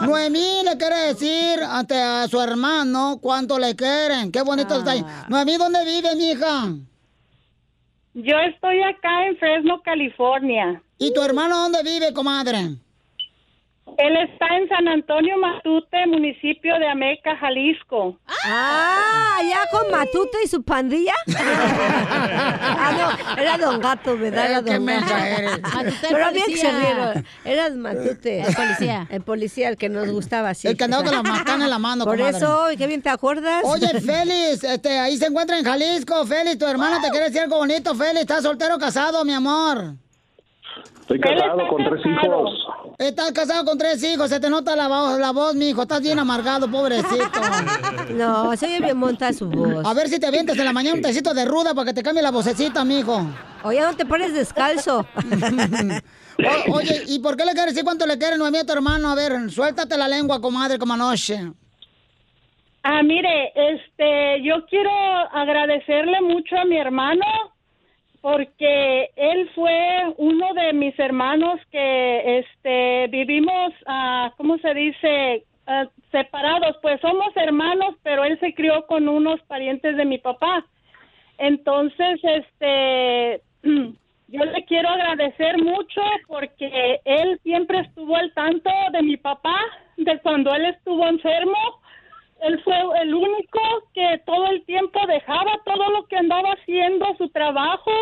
Noemí 0.08 0.62
le 0.64 0.76
quiere 0.76 0.96
decir 1.12 1.45
ante 1.62 1.94
a 2.00 2.26
su 2.28 2.40
hermano 2.40 3.18
cuánto 3.20 3.58
le 3.58 3.74
quieren. 3.74 4.30
Qué 4.32 4.42
bonito 4.42 4.78
está 4.78 4.92
ahí. 4.92 5.04
Noemí, 5.28 5.56
¿dónde 5.56 5.84
vive, 5.84 6.14
mija? 6.16 6.74
Yo 8.14 8.38
estoy 8.38 8.82
acá 8.82 9.26
en 9.26 9.36
Fresno, 9.36 9.80
California. 9.82 10.82
¿Y 10.98 11.12
tu 11.12 11.20
hermano 11.22 11.58
dónde 11.58 11.82
vive, 11.82 12.12
comadre? 12.14 12.76
Él 13.98 14.14
está 14.16 14.46
en 14.58 14.68
San 14.68 14.88
Antonio 14.88 15.38
Matute, 15.38 16.06
municipio 16.08 16.78
de 16.78 16.86
Ameca, 16.88 17.36
Jalisco. 17.38 18.18
Ah, 18.44 19.38
ya 19.48 19.60
con 19.70 19.90
Matute 19.90 20.38
y 20.44 20.48
su 20.48 20.62
pandilla. 20.62 21.14
ah, 21.38 22.92
no, 23.36 23.40
era 23.40 23.56
Don 23.56 23.80
Gato, 23.80 24.18
¿verdad? 24.18 24.50
Era 24.50 24.58
Eh, 24.58 24.62
qué 24.64 24.72
Don 24.74 24.86
Gato. 24.86 25.96
Pero 26.10 26.32
bien 26.32 26.46
que 26.46 26.56
se 26.56 26.70
rieron. 26.72 27.26
Eras 27.44 27.72
Matute. 27.72 28.40
El 28.40 28.54
policía. 28.54 29.06
El 29.08 29.22
policía, 29.22 29.68
el 29.70 29.76
que 29.76 29.88
nos 29.88 30.08
gustaba, 30.10 30.52
sí. 30.54 30.68
El 30.68 30.76
que 30.76 30.84
andaba 30.84 31.04
con 31.04 31.14
la 31.14 31.22
macana 31.22 31.64
en 31.64 31.70
la 31.70 31.78
mano, 31.78 32.04
Por 32.04 32.16
comadre. 32.18 32.36
eso, 32.36 32.72
y 32.72 32.76
qué 32.76 32.86
bien 32.86 33.00
te 33.02 33.08
acuerdas. 33.08 33.62
Oye, 33.64 33.88
Félix, 34.00 34.62
este, 34.64 34.98
ahí 34.98 35.16
se 35.16 35.26
encuentra 35.26 35.58
en 35.58 35.64
Jalisco. 35.64 36.26
Félix, 36.26 36.58
tu 36.58 36.66
hermano 36.66 37.00
te 37.00 37.08
quiere 37.10 37.26
decir 37.26 37.40
algo 37.42 37.58
bonito. 37.58 37.94
Félix, 37.94 38.20
¿estás 38.22 38.42
soltero 38.42 38.74
o 38.76 38.78
casado, 38.78 39.24
mi 39.24 39.32
amor? 39.32 39.94
Estoy 41.00 41.20
casado 41.20 41.68
con 41.68 41.84
tres 41.84 42.00
hijos. 42.04 42.50
Estás 42.98 43.32
casado 43.32 43.64
con 43.64 43.78
tres 43.78 44.02
hijos, 44.02 44.28
se 44.28 44.40
te 44.40 44.50
nota 44.50 44.74
la 44.74 44.88
voz, 44.88 45.18
la 45.18 45.30
voz, 45.30 45.54
mi 45.54 45.68
hijo. 45.68 45.82
Estás 45.82 46.00
bien 46.00 46.18
amargado, 46.18 46.70
pobrecito. 46.70 47.16
No, 48.10 48.56
se 48.56 48.66
oye 48.66 48.80
bien 48.80 48.96
monta 48.96 49.32
su 49.32 49.48
voz. 49.50 49.84
A 49.84 49.92
ver 49.92 50.08
si 50.08 50.18
te 50.18 50.26
avientas 50.26 50.56
en 50.58 50.64
la 50.64 50.72
mañana 50.72 50.96
un 50.96 51.02
tecito 51.02 51.34
de 51.34 51.44
ruda 51.44 51.74
para 51.74 51.86
que 51.86 51.94
te 51.94 52.02
cambie 52.02 52.22
la 52.22 52.30
vocecita, 52.30 52.84
mijo. 52.84 53.26
Oye, 53.64 53.80
no 53.80 53.94
te 53.94 54.04
pones 54.06 54.32
descalzo. 54.34 55.06
O- 56.68 56.74
oye, 56.76 57.02
¿y 57.06 57.18
por 57.20 57.34
qué 57.34 57.46
le 57.46 57.52
quieres 57.52 57.72
decir 57.72 57.82
cuánto 57.82 58.06
le 58.06 58.18
quieres 58.18 58.38
Noemí 58.38 58.58
a 58.58 58.64
tu 58.66 58.72
hermano? 58.74 59.08
A 59.10 59.14
ver, 59.14 59.50
suéltate 59.50 59.96
la 59.96 60.06
lengua, 60.06 60.38
comadre, 60.38 60.78
como 60.78 60.92
anoche. 60.92 61.50
Ah, 62.82 63.02
mire, 63.02 63.52
este, 63.56 64.42
yo 64.44 64.66
quiero 64.68 64.90
agradecerle 65.32 66.20
mucho 66.20 66.56
a 66.58 66.66
mi 66.66 66.76
hermano 66.76 67.24
porque 68.26 69.08
él 69.14 69.48
fue 69.54 70.12
uno 70.16 70.52
de 70.54 70.72
mis 70.72 70.98
hermanos 70.98 71.60
que, 71.70 72.38
este, 72.40 73.06
vivimos, 73.06 73.72
ah, 73.86 74.32
¿cómo 74.36 74.58
se 74.58 74.74
dice? 74.74 75.44
Ah, 75.68 75.86
separados, 76.10 76.76
pues 76.82 77.00
somos 77.00 77.28
hermanos, 77.36 77.94
pero 78.02 78.24
él 78.24 78.36
se 78.40 78.52
crió 78.52 78.84
con 78.88 79.08
unos 79.08 79.40
parientes 79.42 79.96
de 79.96 80.04
mi 80.04 80.18
papá. 80.18 80.66
Entonces, 81.38 82.18
este, 82.24 83.42
yo 83.62 84.44
le 84.44 84.64
quiero 84.64 84.88
agradecer 84.88 85.62
mucho 85.62 86.02
porque 86.26 86.98
él 87.04 87.38
siempre 87.44 87.78
estuvo 87.78 88.16
al 88.16 88.34
tanto 88.34 88.70
de 88.90 89.02
mi 89.02 89.16
papá, 89.18 89.56
de 89.98 90.18
cuando 90.18 90.52
él 90.52 90.64
estuvo 90.64 91.06
enfermo. 91.06 91.80
Él 92.40 92.60
fue 92.62 92.76
el 93.02 93.14
único 93.14 93.60
que 93.94 94.20
todo 94.26 94.46
el 94.48 94.64
tiempo 94.64 95.00
dejaba 95.06 95.58
todo 95.64 95.90
lo 95.90 96.04
que 96.06 96.16
andaba 96.16 96.52
haciendo, 96.52 97.14
su 97.16 97.28
trabajo, 97.30 97.92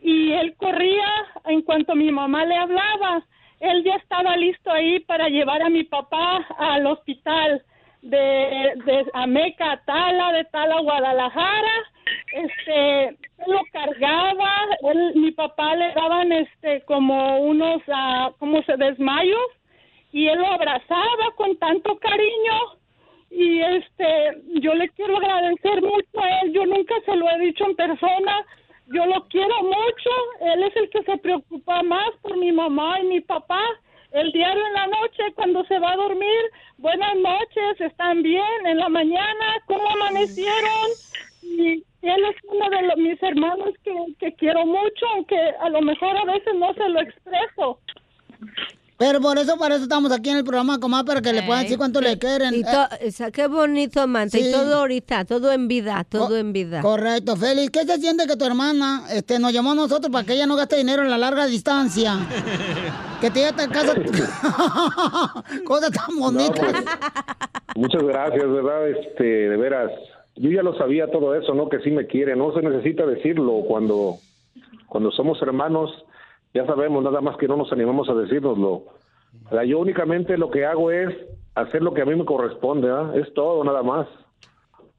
y 0.00 0.32
él 0.32 0.54
corría 0.56 1.08
en 1.46 1.62
cuanto 1.62 1.94
mi 1.94 2.10
mamá 2.10 2.44
le 2.44 2.56
hablaba. 2.56 3.24
Él 3.60 3.84
ya 3.84 3.94
estaba 3.94 4.36
listo 4.36 4.70
ahí 4.70 5.00
para 5.00 5.28
llevar 5.28 5.62
a 5.62 5.70
mi 5.70 5.84
papá 5.84 6.46
al 6.58 6.86
hospital 6.86 7.62
de, 8.02 8.72
de 8.84 9.06
Ameca 9.14 9.80
Tala, 9.86 10.32
de 10.32 10.44
Tala 10.44 10.80
Guadalajara. 10.80 11.72
Este, 12.32 13.16
lo 13.46 13.62
cargaba, 13.72 14.52
él, 14.82 15.12
mi 15.14 15.32
papá 15.32 15.74
le 15.74 15.92
daban 15.92 16.32
este 16.32 16.82
como 16.82 17.40
unos, 17.40 17.82
ah, 17.88 18.30
como 18.38 18.62
se 18.62 18.76
desmayos, 18.76 19.48
y 20.12 20.28
él 20.28 20.38
lo 20.38 20.46
abrazaba 20.46 21.30
con 21.36 21.56
tanto 21.56 21.98
cariño 21.98 22.78
y 23.30 23.60
este 23.60 24.42
yo 24.60 24.74
le 24.74 24.88
quiero 24.90 25.16
agradecer 25.18 25.82
mucho 25.82 26.20
a 26.20 26.40
él. 26.40 26.52
Yo 26.52 26.64
nunca 26.66 26.94
se 27.04 27.16
lo 27.16 27.28
he 27.30 27.38
dicho 27.40 27.64
en 27.66 27.76
persona. 27.76 28.44
Yo 28.88 29.04
lo 29.06 29.26
quiero 29.28 29.62
mucho. 29.62 30.10
Él 30.40 30.62
es 30.62 30.76
el 30.76 30.88
que 30.90 31.02
se 31.02 31.16
preocupa 31.18 31.82
más 31.82 32.10
por 32.22 32.36
mi 32.36 32.52
mamá 32.52 33.00
y 33.00 33.06
mi 33.06 33.20
papá. 33.20 33.60
El 34.12 34.30
diario 34.32 34.64
en 34.66 34.72
la 34.72 34.86
noche 34.86 35.32
cuando 35.34 35.64
se 35.64 35.78
va 35.78 35.92
a 35.92 35.96
dormir 35.96 36.40
buenas 36.78 37.16
noches 37.16 37.80
están 37.80 38.22
bien 38.22 38.66
en 38.66 38.78
la 38.78 38.88
mañana 38.88 39.46
cómo 39.66 39.86
amanecieron 39.90 40.88
y 41.42 41.72
él 42.02 42.24
es 42.24 42.36
uno 42.44 42.70
de 42.70 42.82
los- 42.82 42.96
mis 42.98 43.22
hermanos 43.22 43.74
que, 43.82 43.92
que 44.20 44.32
quiero 44.34 44.64
mucho 44.64 45.06
aunque 45.14 45.36
a 45.60 45.68
lo 45.70 45.82
mejor 45.82 46.16
a 46.16 46.24
veces 46.24 46.54
no 46.54 46.72
se 46.74 46.88
lo 46.88 47.00
expreso 47.00 47.80
Pero 48.98 49.20
por 49.20 49.36
eso, 49.38 49.58
para 49.58 49.74
eso 49.74 49.84
estamos 49.84 50.10
aquí 50.10 50.30
en 50.30 50.38
el 50.38 50.44
programa, 50.44 50.80
comadre, 50.80 51.04
para 51.06 51.20
que 51.20 51.32
le 51.32 51.42
puedan 51.42 51.64
decir 51.64 51.76
cuánto 51.76 52.00
le 52.00 52.18
quieren. 52.18 52.54
Y 52.54 52.62
to- 52.62 52.88
esa- 53.00 53.30
qué 53.30 53.46
bonito, 53.46 54.06
Manta. 54.06 54.38
Sí. 54.38 54.48
Y 54.48 54.52
todo 54.52 54.76
ahorita, 54.78 55.26
todo 55.26 55.52
en 55.52 55.68
vida, 55.68 56.02
todo 56.08 56.34
en 56.38 56.52
vida. 56.54 56.80
Correcto, 56.80 57.36
Félix. 57.36 57.70
¿Qué 57.70 57.84
se 57.84 57.98
siente 57.98 58.26
que 58.26 58.36
tu 58.36 58.46
hermana 58.46 59.04
este, 59.10 59.38
nos 59.38 59.52
llamó 59.52 59.72
a 59.72 59.74
nosotros 59.74 60.10
para 60.10 60.24
que 60.24 60.32
ella 60.32 60.46
no 60.46 60.56
gaste 60.56 60.76
dinero 60.76 61.02
en 61.02 61.10
la 61.10 61.18
larga 61.18 61.44
distancia? 61.46 62.14
que 63.20 63.30
te 63.30 63.40
lleve 63.40 63.62
a 63.64 63.68
casa. 63.68 63.92
Cosas 65.64 65.90
tan 65.90 66.18
bonitas. 66.18 66.74
Muchas 67.74 68.02
gracias, 68.02 68.50
¿verdad? 68.50 68.88
Este, 68.88 69.24
de 69.24 69.56
veras. 69.56 69.90
Yo 70.36 70.50
ya 70.50 70.62
lo 70.62 70.76
sabía 70.78 71.10
todo 71.10 71.34
eso, 71.34 71.54
¿no? 71.54 71.68
Que 71.68 71.80
sí 71.80 71.90
me 71.90 72.06
quiere. 72.06 72.34
No 72.36 72.52
se 72.54 72.62
necesita 72.62 73.04
decirlo. 73.06 73.60
Cuando, 73.68 74.16
cuando 74.86 75.10
somos 75.10 75.40
hermanos, 75.42 75.90
ya 76.56 76.66
sabemos, 76.66 77.04
nada 77.04 77.20
más 77.20 77.36
que 77.36 77.46
no 77.46 77.56
nos 77.56 77.70
animamos 77.72 78.08
a 78.08 78.14
decírnoslo. 78.14 78.84
O 79.50 79.62
yo 79.62 79.78
únicamente 79.78 80.38
lo 80.38 80.50
que 80.50 80.64
hago 80.64 80.90
es 80.90 81.14
hacer 81.54 81.82
lo 81.82 81.92
que 81.92 82.02
a 82.02 82.06
mí 82.06 82.14
me 82.14 82.24
corresponde, 82.24 82.90
¿ah? 82.90 83.12
Es 83.14 83.32
todo, 83.34 83.62
nada 83.62 83.82
más. 83.82 84.08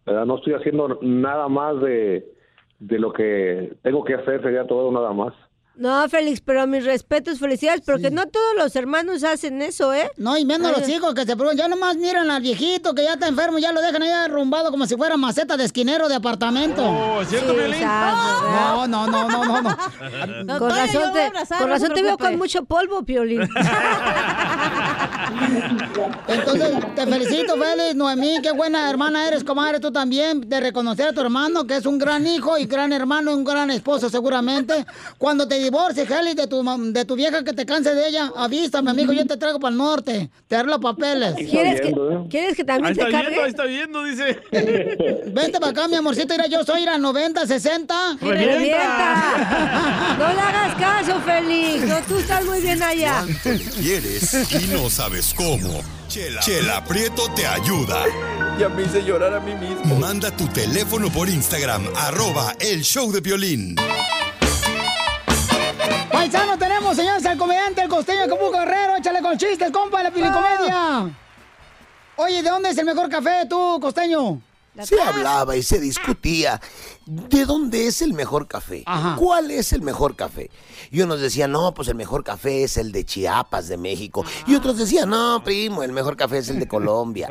¿Verdad? 0.05 0.25
No 0.25 0.37
estoy 0.37 0.53
haciendo 0.53 0.99
nada 1.01 1.47
más 1.49 1.81
de, 1.81 2.25
de 2.79 2.99
lo 2.99 3.11
que 3.11 3.73
tengo 3.81 4.03
que 4.03 4.13
hacer, 4.13 4.41
sería 4.41 4.67
todo 4.67 4.91
nada 4.91 5.11
más. 5.11 5.33
No, 5.77 6.09
Félix, 6.09 6.41
pero 6.41 6.65
mis 6.65 6.83
respetos, 6.83 7.37
felicidades, 7.37 7.81
porque 7.85 8.09
no 8.09 8.25
todos 8.27 8.55
los 8.57 8.75
hermanos 8.75 9.23
hacen 9.23 9.61
eso, 9.61 9.93
¿eh? 9.93 10.09
No, 10.17 10.35
y 10.35 10.43
menos 10.43 10.71
los 10.75 10.89
hijos 10.89 11.13
que 11.13 11.21
se 11.21 11.35
preguntan. 11.35 11.57
Ya 11.57 11.67
nomás 11.67 11.97
miran 11.97 12.31
al 12.31 12.41
viejito 12.41 12.95
que 12.95 13.03
ya 13.03 13.13
está 13.13 13.27
enfermo, 13.27 13.59
ya 13.59 13.71
lo 13.71 13.81
dejan 13.81 14.01
ahí 14.01 14.09
arrumbado 14.09 14.71
como 14.71 14.87
si 14.87 14.95
fuera 14.97 15.17
maceta 15.17 15.55
de 15.55 15.65
esquinero 15.65 16.09
de 16.09 16.15
apartamento. 16.15 16.83
Oh, 16.83 17.21
¿es 17.21 17.29
cierto, 17.29 17.53
Sí, 17.53 17.59
exacto, 17.59 18.49
No, 18.49 18.87
no, 18.87 19.07
no, 19.07 19.29
no, 19.29 19.45
no. 19.45 19.61
no. 20.45 20.57
con 20.59 20.69
razón 20.71 21.13
te, 21.13 21.31
con 21.57 21.69
razón 21.69 21.93
te 21.93 22.01
veo 22.01 22.17
con 22.17 22.37
mucho 22.37 22.65
polvo, 22.65 23.03
Piolín. 23.03 23.41
Entonces, 26.27 26.69
te 26.95 27.05
felicito, 27.05 27.53
Félix, 27.57 27.95
Noemí, 27.95 28.39
qué 28.41 28.51
buena 28.51 28.89
hermana 28.89 29.27
eres, 29.27 29.43
comadre, 29.43 29.79
tú 29.79 29.91
también, 29.91 30.41
de 30.47 30.59
reconocer 30.59 31.09
a 31.09 31.13
tu 31.13 31.21
hermano, 31.21 31.65
que 31.65 31.77
es 31.77 31.85
un 31.85 31.97
gran 31.97 32.25
hijo 32.25 32.57
y 32.57 32.65
gran 32.65 32.91
hermano 32.93 33.31
y 33.31 33.33
un 33.35 33.43
gran 33.43 33.71
esposo 33.71 34.09
seguramente. 34.09 34.85
Cuando 35.17 35.47
te 35.47 35.59
divorcies, 35.59 36.07
Félix, 36.07 36.35
de 36.35 36.47
tu, 36.47 36.63
de 36.91 37.05
tu 37.05 37.15
vieja 37.15 37.43
que 37.43 37.53
te 37.53 37.65
canse 37.65 37.93
de 37.93 38.07
ella, 38.07 38.31
avísame, 38.35 38.91
amigo, 38.91 39.13
yo 39.13 39.25
te 39.25 39.37
traigo 39.37 39.59
para 39.59 39.71
el 39.71 39.77
norte, 39.77 40.29
te 40.47 40.63
los 40.63 40.79
papeles. 40.79 41.35
¿Quieres 41.35 41.81
que, 41.81 41.95
¿Quieres 42.29 42.55
que 42.55 42.61
Ahí 42.63 42.65
también 42.65 42.91
está 42.91 43.05
te 43.05 43.11
viendo, 43.11 43.27
ahí 43.29 43.35
cargue? 43.35 43.49
está 43.49 43.63
viendo, 43.63 44.03
dice. 44.03 44.39
Vente 45.31 45.59
para 45.59 45.71
acá, 45.71 45.87
mi 45.87 45.95
amorcito, 45.95 46.33
mira, 46.33 46.47
yo 46.47 46.63
soy 46.63 46.85
a 46.85 46.97
90, 46.97 47.45
60. 47.47 48.17
¡Revienta! 48.21 49.93
No 50.17 50.33
le 50.33 50.39
hagas 50.39 50.75
caso, 50.75 51.21
Félix. 51.21 51.83
No, 51.87 51.95
tú 52.07 52.17
estás 52.17 52.43
muy 52.45 52.59
bien 52.59 52.81
allá. 52.81 53.23
Cuánto 53.23 53.49
le 53.63 53.69
quieres 53.71 54.51
y 54.51 54.67
no 54.67 54.89
sabes 54.89 55.16
cómo. 55.35 55.81
Chela, 56.07 56.41
Chela 56.41 56.83
Prieto 56.83 57.31
te 57.33 57.45
ayuda. 57.45 58.05
Ya 58.57 58.69
me 58.69 58.83
hice 58.83 59.03
llorar 59.03 59.33
a 59.33 59.39
mí 59.39 59.53
mismo. 59.55 59.95
Manda 59.95 60.31
tu 60.31 60.47
teléfono 60.47 61.11
por 61.11 61.29
Instagram, 61.29 61.87
arroba 61.95 62.55
el 62.59 62.83
show 62.83 63.11
de 63.11 63.21
violín. 63.21 63.75
Paisano, 66.11 66.57
tenemos, 66.57 66.95
señores, 66.95 67.25
al 67.25 67.37
comediante, 67.37 67.81
el 67.81 67.89
costeño 67.89 68.21
de 68.21 68.29
Capuco 68.29 68.51
Guerrero. 68.51 68.95
Échale 68.97 69.21
con 69.21 69.37
chistes, 69.37 69.71
compa, 69.71 70.03
la 70.03 70.11
pilicomedia. 70.11 71.09
Oye, 72.15 72.41
¿de 72.41 72.49
dónde 72.49 72.69
es 72.69 72.77
el 72.77 72.85
mejor 72.85 73.09
café 73.09 73.45
tú, 73.47 73.79
costeño? 73.81 74.41
Se 74.83 74.99
hablaba 75.01 75.55
y 75.55 75.63
se 75.63 75.79
discutía 75.79 76.59
¿de 77.07 77.45
dónde 77.45 77.87
es 77.87 78.01
el 78.01 78.13
mejor 78.13 78.47
café? 78.47 78.83
¿Cuál 79.17 79.51
es 79.51 79.73
el 79.73 79.81
mejor 79.81 80.15
café? 80.15 80.49
Y 80.91 81.01
unos 81.01 81.19
decían, 81.21 81.51
no, 81.51 81.73
pues 81.73 81.87
el 81.87 81.95
mejor 81.95 82.23
café 82.23 82.63
es 82.63 82.77
el 82.77 82.91
de 82.91 83.05
Chiapas, 83.05 83.67
de 83.67 83.77
México. 83.77 84.25
Y 84.45 84.55
otros 84.55 84.77
decían, 84.77 85.09
no, 85.09 85.41
primo, 85.43 85.83
el 85.83 85.91
mejor 85.91 86.17
café 86.17 86.39
es 86.39 86.49
el 86.49 86.59
de 86.59 86.67
Colombia. 86.77 87.29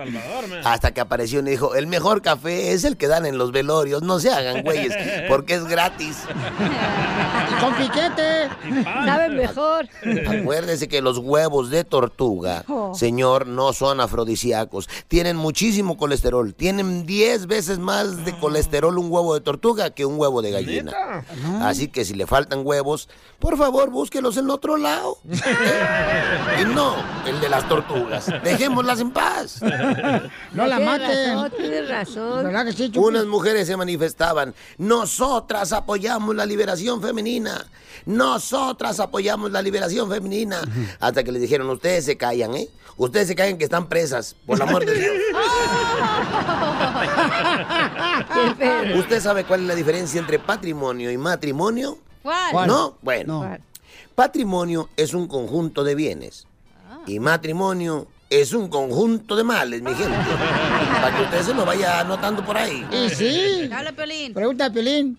Hasta 0.65 0.93
que 0.93 1.01
apareció 1.01 1.41
uno 1.41 1.49
y 1.49 1.53
dijo, 1.53 1.75
el 1.75 1.87
mejor 1.87 2.23
café 2.23 2.73
es 2.73 2.85
el 2.85 2.97
que 2.97 3.07
dan 3.07 3.27
en 3.27 3.37
los 3.39 3.53
velorios. 3.53 4.03
No 4.03 4.19
se 4.21 4.31
hagan 4.31 4.63
güeyes, 4.63 4.95
porque 5.29 5.55
es 5.55 5.65
gratis. 5.65 6.17
Con 7.61 7.75
piquete. 7.75 8.49
Sabe 8.85 9.29
mejor. 9.31 9.89
Acuérdese 10.27 10.89
que 10.89 11.01
los 11.03 11.19
huevos 11.19 11.71
de 11.71 11.85
tortuga, 11.85 12.65
Oh. 12.69 12.95
señor, 12.95 13.47
no 13.47 13.73
son 13.73 14.01
afrodisíacos. 14.01 14.89
Tienen 15.09 15.37
muchísimo 15.37 15.97
colesterol. 15.97 16.55
Tienen 16.55 17.07
10 17.07 17.47
veces 17.47 17.79
más 17.79 18.25
de 18.25 18.37
colesterol 18.39 18.99
un 18.99 19.11
huevo 19.11 19.35
de 19.35 19.41
tortuga 19.41 19.66
que 19.75 20.07
un 20.07 20.19
huevo 20.19 20.43
de 20.43 20.51
gallina. 20.51 21.25
Así 21.63 21.89
que 21.89 22.05
si 22.05 22.15
le 22.15 22.27
faltan 22.27 22.63
huevos, 22.65 23.09
por 23.39 23.57
favor, 23.57 23.91
búsquelos 23.91 24.37
en 24.37 24.51
otro 24.51 24.77
lado. 24.77 25.19
y 26.61 26.65
no 26.65 26.95
el 27.27 27.41
de 27.41 27.49
las 27.49 27.69
tortugas. 27.69 28.27
Dejémoslas 28.45 29.01
en 29.01 29.11
paz. 29.11 29.61
No 30.53 30.67
la 30.67 30.79
maten. 30.79 31.35
razón, 31.35 31.53
Tienes 31.57 31.89
razón. 31.89 32.45
¿Verdad 32.45 32.67
que 32.67 32.73
sí? 32.73 32.93
Unas 32.97 33.27
mujeres 33.27 33.67
se 33.67 33.77
manifestaban. 33.77 34.55
Nosotras 34.79 35.73
apoyamos 35.73 36.37
la 36.37 36.47
liberación 36.47 37.03
femenina. 37.03 37.67
Nosotras 38.05 39.01
apoyamos 39.01 39.51
la 39.51 39.63
liberación 39.63 40.09
femenina. 40.09 40.61
Hasta 41.01 41.25
que 41.25 41.33
le 41.33 41.39
dijeron, 41.39 41.69
ustedes 41.71 42.05
se 42.05 42.17
callan, 42.17 42.55
¿eh? 42.55 42.69
Ustedes 42.99 43.29
se 43.29 43.35
callan 43.35 43.59
que 43.59 43.65
están 43.65 43.89
presas, 43.89 44.37
por 44.47 44.57
el 44.57 44.63
amor 44.63 44.87
de 44.87 44.95
Dios. 44.95 45.13
¿Usted 48.97 49.21
sabe 49.21 49.45
cuál 49.45 49.56
es 49.61 49.67
la 49.67 49.75
diferencia 49.75 50.21
entre 50.21 50.39
patrimonio 50.39 51.11
y 51.11 51.19
matrimonio? 51.19 51.99
¿Cuál? 52.23 52.67
¿No? 52.67 52.99
Bueno. 53.03 53.59
Patrimonio 54.15 54.89
es 54.97 55.15
un 55.15 55.29
conjunto 55.29 55.85
de 55.85 55.95
bienes. 55.95 56.47
Y 57.07 57.21
matrimonio 57.21 58.09
es 58.29 58.53
un 58.53 58.69
conjunto 58.69 59.37
de 59.37 59.45
males, 59.45 59.83
mi 59.83 59.95
gente. 59.95 60.17
Para 61.01 61.17
que 61.17 61.23
usted 61.23 61.43
se 61.43 61.55
lo 61.55 61.65
vaya 61.65 62.01
anotando 62.01 62.45
por 62.45 62.57
ahí. 62.57 62.85
Y 62.91 63.11
sí. 63.11 63.71
Habla, 63.73 63.93
Pelín. 63.93 64.35
Pregunta 64.35 64.67
a 64.67 64.71
Pelín. 64.71 65.19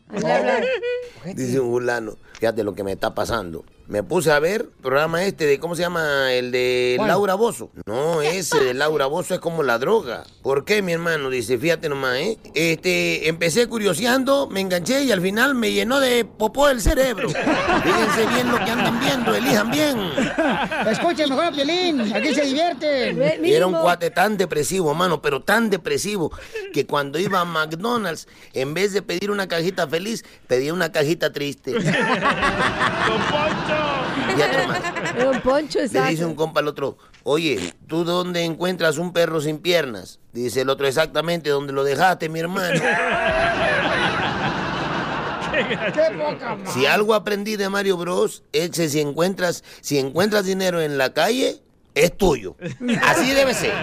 Dice 1.34 1.60
un 1.60 1.72
fulano, 1.72 2.18
fíjate 2.40 2.64
lo 2.64 2.74
que 2.76 2.84
me 2.84 2.92
está 2.92 3.14
pasando. 3.14 3.66
Me 3.88 4.04
puse 4.04 4.34
a 4.34 4.40
ver 4.40 4.62
el 4.62 4.82
programa 4.82 5.24
este 5.24 5.46
de, 5.46 5.60
¿cómo 5.60 5.74
se 5.74 5.82
llama? 5.82 6.34
El 6.34 6.52
de 6.52 6.96
¿Cuál? 6.98 7.08
Laura 7.08 7.36
Bozo. 7.36 7.72
No, 7.86 8.22
ese 8.22 8.62
de 8.62 8.74
Laura 8.74 9.06
Bozo 9.06 9.34
es 9.34 9.40
como 9.40 9.64
la 9.64 9.80
droga. 9.80 10.26
¿Por 10.42 10.66
qué, 10.66 10.82
mi 10.82 10.92
hermano? 10.92 11.30
Dice, 11.30 11.58
fíjate 11.58 11.88
nomás, 11.88 12.18
¿eh? 12.18 12.38
Este, 12.54 13.30
empecé 13.30 13.68
curioseando, 13.68 14.50
me 14.50 14.60
enganché 14.60 15.04
y 15.04 15.12
al 15.14 15.22
final 15.22 15.56
me 15.56 15.72
llenó 15.72 16.02
de 16.02 16.26
popó 16.26 16.68
el 16.68 16.82
cerebro. 16.82 17.30
Fíjense 17.30 18.28
bien 18.34 18.52
lo 18.52 18.58
que 18.58 18.72
andan 18.72 19.00
viendo, 19.00 19.34
elijan 19.34 19.72
bien. 19.72 19.98
Escuchen 20.90 21.30
mejor 21.30 21.46
a 21.46 21.52
Pelín. 21.54 22.14
Aquí 22.14 22.36
se 22.36 22.42
divierte. 22.42 23.40
Y 23.42 23.54
era 23.54 23.68
un 23.68 23.74
cuate 23.74 24.10
tan 24.10 24.36
depresivo, 24.36 24.94
mano, 24.94 25.22
pero 25.22 25.44
tan 25.44 25.70
depresivo, 25.70 26.30
que 26.74 26.86
cuando 26.86 27.20
iba 27.20 27.40
a 27.40 27.46
McDonald's, 27.46 28.28
en 28.52 28.74
vez 28.74 28.92
de 28.92 29.02
pedir 29.02 29.32
una 29.32 29.48
cajita 29.48 29.88
feliz, 29.88 30.26
pedía 30.48 30.74
una 30.74 30.92
cajita 30.92 31.32
triste. 31.32 31.74
Fíjate 34.36 34.58
nomás. 34.58 34.82
Don 35.18 35.42
Poncho, 35.42 35.80
Le 35.80 35.86
exacto. 35.86 36.10
dice 36.10 36.26
un 36.26 36.36
compa 36.36 36.60
al 36.60 36.68
otro, 36.68 36.98
oye, 37.24 37.74
¿tú 37.88 38.04
dónde 38.04 38.44
encuentras 38.44 38.98
un 38.98 39.14
perro 39.14 39.42
sin 39.42 39.60
piernas? 39.60 40.20
Dice 40.34 40.62
el 40.62 40.70
otro, 40.70 40.88
exactamente, 40.88 41.50
donde 41.50 41.74
lo 41.74 41.84
dejaste, 41.84 42.30
mi 42.30 42.40
hermano. 42.40 42.80
Qué 45.52 46.18
poca 46.18 46.56
madre. 46.56 46.72
Si 46.72 46.86
algo 46.86 47.14
aprendí 47.16 47.56
de 47.56 47.70
Mario 47.70 47.98
Bros, 47.98 48.44
es 48.52 48.70
que 48.72 48.90
si 48.90 49.00
encuentras, 49.00 49.64
si 49.82 49.98
encuentras 49.98 50.46
dinero 50.46 50.82
en 50.82 50.98
la 51.00 51.14
calle, 51.14 51.62
es 51.96 52.16
tuyo. 52.16 52.56
Así 53.04 53.32
debe 53.32 53.56
ser. 53.56 53.74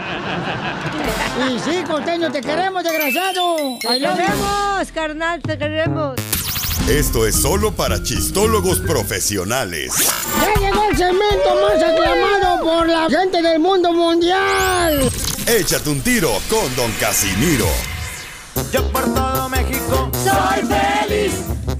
Y 1.51 1.59
sí, 1.59 1.82
costeño, 1.84 2.30
te 2.30 2.40
queremos, 2.42 2.84
desgraciado. 2.84 3.57
Te 3.80 3.88
queremos, 3.99 4.92
carnal, 4.92 5.42
te 5.42 5.59
queremos. 5.59 6.14
Esto 6.89 7.26
es 7.26 7.41
solo 7.41 7.72
para 7.72 8.03
chistólogos 8.03 8.78
profesionales. 8.78 9.91
Ya 10.43 10.61
llegó 10.61 10.85
el 10.91 10.97
segmento 10.97 11.55
más 11.62 11.82
aclamado 11.82 12.62
por 12.62 12.87
la 12.87 13.09
gente 13.09 13.41
del 13.41 13.59
mundo 13.59 13.91
mundial. 13.91 15.11
Échate 15.47 15.89
un 15.89 16.03
tiro 16.03 16.30
con 16.51 16.76
Don 16.76 16.93
Casimiro. 17.01 17.68
Yo 18.70 18.87
por 18.93 19.03
todo 19.14 19.49
México 19.49 20.11
soy 20.12 20.61
feliz. 20.66 20.93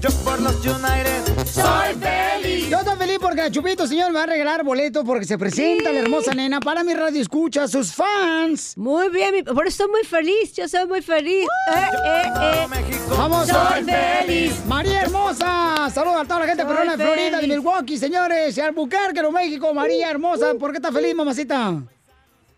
Yo 0.05 0.11
por 0.23 0.39
los 0.39 0.53
United 0.57 1.23
Soy 1.51 1.95
feliz. 1.99 2.69
Yo 2.69 2.77
estoy 2.77 2.95
feliz 2.95 3.17
porque 3.19 3.49
Chupito, 3.49 3.87
señor, 3.87 4.11
me 4.11 4.19
va 4.19 4.23
a 4.23 4.27
regalar 4.27 4.63
boleto 4.63 5.03
porque 5.03 5.25
se 5.25 5.35
presenta 5.35 5.91
la 5.91 5.97
hermosa 6.01 6.31
nena 6.35 6.59
para 6.59 6.83
mi 6.83 6.93
radio 6.93 7.19
escucha, 7.19 7.67
sus 7.67 7.91
fans. 7.91 8.77
Muy 8.77 9.09
bien, 9.09 9.33
mi- 9.33 9.41
por 9.41 9.65
eso 9.65 9.83
estoy 9.85 9.89
muy 9.89 10.03
feliz, 10.03 10.53
yo 10.53 10.67
soy 10.67 10.85
muy 10.85 11.01
feliz. 11.01 11.47
Eh, 11.73 11.79
eh, 12.05 12.67
eh. 12.69 12.99
Vamos, 13.17 13.47
Soy 13.47 13.83
feliz. 13.83 14.53
María 14.67 15.01
hermosa. 15.01 15.89
Saludos 15.91 16.21
a 16.21 16.25
toda 16.25 16.41
la 16.41 16.45
gente 16.45 16.61
Soy 16.61 16.71
perrona 16.71 16.97
de 16.97 17.03
Florida, 17.03 17.39
de. 17.39 17.47
Milwaukee, 17.47 17.97
señores. 17.97 18.55
Y 18.55 18.61
Albuquerque, 18.61 19.21
Nuevo 19.21 19.31
México. 19.31 19.73
María 19.73 20.11
hermosa. 20.11 20.53
¿Por 20.59 20.69
qué 20.69 20.77
estás 20.77 20.93
feliz, 20.93 21.15
mamacita? 21.15 21.81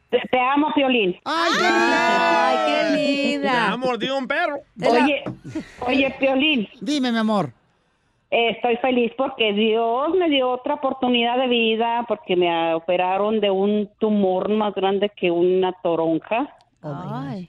Te, 0.09 0.19
te 0.31 0.39
amo, 0.39 0.71
Piolín. 0.73 1.15
Ay, 1.25 1.51
qué 1.57 1.63
linda. 1.63 2.49
Ay, 2.49 2.57
qué 2.67 2.97
linda. 2.97 3.69
Me 3.71 3.77
mordió 3.77 4.17
un 4.17 4.27
perro. 4.27 4.59
Oye, 4.81 5.23
oye, 5.85 6.15
Piolín. 6.19 6.67
Dime, 6.79 7.11
mi 7.11 7.17
amor. 7.17 7.51
Eh, 8.29 8.49
estoy 8.51 8.75
feliz 8.77 9.11
porque 9.17 9.53
Dios 9.53 10.13
me 10.17 10.29
dio 10.29 10.49
otra 10.49 10.75
oportunidad 10.75 11.37
de 11.37 11.47
vida 11.47 12.05
porque 12.07 12.35
me 12.35 12.73
operaron 12.73 13.39
de 13.39 13.49
un 13.49 13.89
tumor 13.99 14.49
más 14.49 14.73
grande 14.73 15.09
que 15.15 15.31
una 15.31 15.71
toronja. 15.81 16.53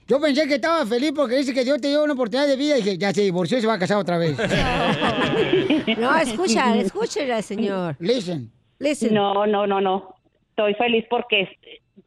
Yo 0.07 0.19
pensé 0.19 0.47
que 0.47 0.55
estaba 0.55 0.85
feliz 0.85 1.13
porque 1.15 1.35
dice 1.37 1.53
que 1.53 1.63
Dios 1.63 1.79
te 1.79 1.87
dio 1.89 2.03
una 2.03 2.13
oportunidad 2.13 2.47
de 2.47 2.55
vida 2.55 2.77
y 2.77 2.81
dije, 2.81 2.97
ya 2.97 3.13
se 3.13 3.21
divorció 3.21 3.57
y 3.57 3.61
se 3.61 3.67
va 3.67 3.73
a 3.75 3.79
casar 3.79 3.97
otra 3.97 4.17
vez. 4.17 4.37
No, 5.97 6.15
escucha, 6.17 6.75
escúchela, 6.77 7.41
señor. 7.41 7.95
Listen. 7.99 8.51
Listen. 8.77 9.13
No, 9.13 9.45
no, 9.47 9.65
no, 9.65 9.81
no. 9.81 10.15
Estoy 10.51 10.75
feliz 10.75 11.05
porque 11.09 11.49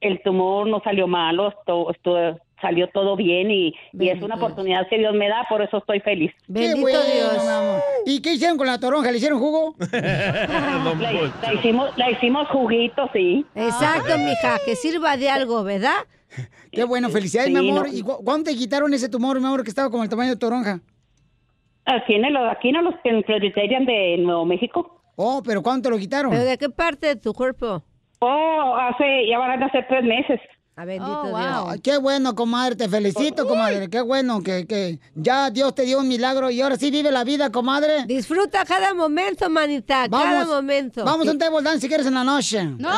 el 0.01 0.23
tumor 0.23 0.67
no 0.69 0.81
salió 0.83 1.07
malo, 1.07 1.49
esto, 1.49 1.91
esto- 1.91 2.39
salió 2.61 2.87
todo 2.91 3.17
bien 3.17 3.51
y, 3.51 3.67
y 3.69 3.71
es 3.73 3.75
Bendito 3.93 4.27
una 4.27 4.37
Dios. 4.37 4.45
oportunidad 4.45 4.89
que 4.89 4.97
Dios 4.97 5.13
me 5.15 5.29
da, 5.29 5.45
por 5.49 5.63
eso 5.63 5.79
estoy 5.79 5.99
feliz. 5.99 6.31
Qué 6.47 6.73
bueno, 6.77 6.99
mi 7.11 7.49
amor. 7.49 7.81
¿Y 8.07 8.23
qué 8.23 8.35
hicieron 8.35 8.57
con 8.57 8.69
la 8.69 8.79
toronja? 8.79 9.11
¿Le 9.11 9.17
hicieron 9.19 9.41
jugo? 9.41 9.75
La, 9.93 11.33
la 11.43 11.55
hicimos, 11.55 11.99
la 11.99 12.11
hicimos 12.11 12.47
juguito, 12.49 13.09
sí. 13.13 13.45
Exacto, 13.57 14.17
mija, 14.19 14.59
que 14.65 14.77
sirva 14.77 15.17
de 15.17 15.29
algo, 15.29 15.65
¿verdad? 15.65 15.95
Qué 16.71 16.85
bueno, 16.85 17.09
felicidades, 17.11 17.53
Sí, 17.53 17.59
mi 17.61 17.71
amor. 17.71 17.89
no. 17.89 17.93
¿Y 17.93 18.03
cu- 18.03 18.25
cuándo 18.25 18.51
te 18.51 18.57
quitaron 18.57 18.95
ese 18.95 19.09
tumor, 19.09 19.39
mi 19.41 19.47
amor, 19.47 19.63
que 19.65 19.71
estaba 19.71 19.91
como 19.91 20.03
el 20.05 20.09
tamaño 20.09 20.31
de 20.31 20.37
toronja? 20.37 20.81
Aquí 21.85 22.15
en, 22.15 22.25
el, 22.25 22.37
aquí 22.37 22.69
en 22.69 22.85
los 22.85 22.95
en 23.05 23.23
Presbyterian 23.25 23.85
de 23.85 24.19
Nuevo 24.19 24.45
México. 24.45 25.01
Oh, 25.17 25.43
pero 25.45 25.63
¿cuándo 25.63 25.83
te 25.89 25.91
lo 25.91 25.99
quitaron? 25.99 26.31
¿Pero 26.31 26.45
de 26.45 26.57
qué 26.57 26.71
parte 26.71 27.09
de 27.09 27.17
tu 27.17 27.33
cuerpo? 27.35 27.83
Oh, 28.25 28.77
hace, 28.77 29.27
ya 29.29 29.37
van 29.37 29.61
a 29.61 29.71
ser 29.73 29.85
tres 29.89 30.05
meses. 30.05 30.39
A 30.75 30.87
bendito 30.87 31.23
Oh, 31.23 31.27
Dios. 31.27 31.67
Ay, 31.69 31.81
qué 31.81 31.99
bueno, 31.99 32.35
comadre, 32.35 32.77
te 32.77 32.89
felicito, 32.89 33.47
comadre. 33.47 33.91
Qué 33.91 34.01
bueno 34.01 34.43
que, 34.43 34.67
que 34.67 35.01
ya 35.15 35.51
Dios 35.51 35.75
te 35.75 35.83
dio 35.83 35.99
un 35.99 36.09
milagro 36.09 36.49
y 36.51 36.63
ahora 36.63 36.77
sí 36.77 36.91
vive 36.91 37.11
la 37.11 37.25
vida, 37.25 37.51
comadre. 37.51 38.07
Disfruta 38.07 38.65
cada 38.65 38.95
momento, 38.95 39.51
manita, 39.51 40.09
cada 40.09 40.47
momento. 40.47 41.05
Vamos 41.05 41.29
a 41.29 41.33
un 41.33 41.39
table 41.39 41.63
dance 41.63 41.81
si 41.81 41.89
quieres 41.89 42.07
en 42.07 42.15
la 42.15 42.25
noche. 42.25 42.65
No, 42.65 42.89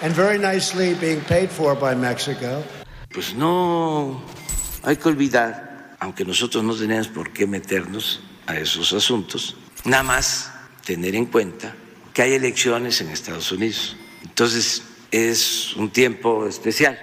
and 0.03 0.13
very 0.15 0.37
nicely 0.39 0.93
being 0.95 1.19
paid 1.21 1.49
for 1.49 1.75
by 1.77 1.95
Mexico. 1.95 2.63
Pues 3.13 3.33
no 3.35 4.21
hay 4.83 4.97
que 4.97 5.07
olvidar, 5.09 5.95
aunque 5.99 6.25
nosotros 6.25 6.63
no 6.63 6.75
tenemos 6.75 7.07
por 7.07 7.31
qué 7.31 7.45
meternos 7.45 8.21
a 8.47 8.57
esos 8.57 8.93
asuntos, 8.93 9.55
nada 9.85 10.03
más 10.03 10.51
tener 10.85 11.15
en 11.15 11.25
cuenta 11.25 11.75
que 12.13 12.21
hay 12.21 12.33
elecciones 12.33 12.99
en 13.01 13.09
Estados 13.09 13.51
Unidos. 13.51 13.95
Entonces, 14.23 14.83
es 15.11 15.75
un 15.75 15.89
tiempo 15.91 16.47
especial. 16.47 16.97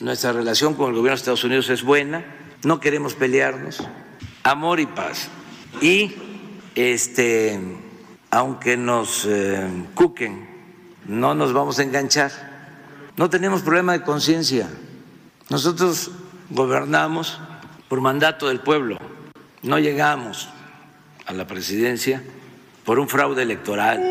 Nuestra 0.00 0.32
relación 0.32 0.74
con 0.74 0.90
el 0.90 0.96
gobierno 0.96 1.16
de 1.16 1.20
Estados 1.20 1.44
Unidos 1.44 1.70
es 1.70 1.82
buena, 1.82 2.24
no 2.64 2.80
queremos 2.80 3.14
pelearnos, 3.14 3.82
amor 4.42 4.80
y 4.80 4.86
paz. 4.86 5.28
Y 5.80 6.12
este, 6.74 7.58
aunque 8.30 8.76
nos 8.76 9.24
eh, 9.26 9.68
cuquen, 9.94 10.46
no 11.06 11.34
nos 11.34 11.52
vamos 11.52 11.78
a 11.78 11.82
enganchar. 11.82 12.30
No 13.16 13.30
tenemos 13.30 13.62
problema 13.62 13.92
de 13.92 14.02
conciencia. 14.02 14.68
Nosotros 15.48 16.10
gobernamos 16.50 17.38
por 17.88 18.00
mandato 18.00 18.48
del 18.48 18.60
pueblo. 18.60 18.98
No 19.62 19.78
llegamos 19.78 20.48
a 21.26 21.32
la 21.32 21.46
presidencia 21.46 22.22
por 22.84 22.98
un 22.98 23.08
fraude 23.08 23.42
electoral. 23.42 24.02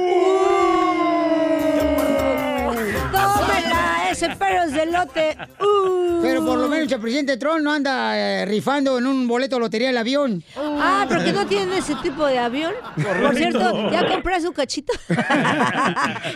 ¡Ese 4.16 4.34
perro 4.38 4.64
es 4.64 4.72
de 4.72 4.86
lote! 4.86 5.38
Uh. 5.60 6.22
Pero 6.22 6.46
por 6.46 6.58
lo 6.58 6.70
menos 6.70 6.90
el 6.90 7.02
presidente 7.02 7.36
Trump 7.36 7.60
no 7.60 7.74
anda 7.74 8.18
eh, 8.18 8.46
rifando 8.46 8.98
en 8.98 9.08
un 9.08 9.28
boleto 9.28 9.58
de 9.58 9.60
lotería 9.60 9.90
el 9.90 9.98
avión. 9.98 10.42
Ah, 10.56 11.06
porque 11.06 11.34
no 11.34 11.46
tienen 11.46 11.74
ese 11.74 11.96
tipo 11.96 12.26
de 12.26 12.40
avión. 12.40 12.72
Por 12.96 13.36
cierto, 13.36 13.92
¿ya 13.92 14.08
compraste 14.08 14.48
un 14.48 14.54
cachito? 14.54 14.94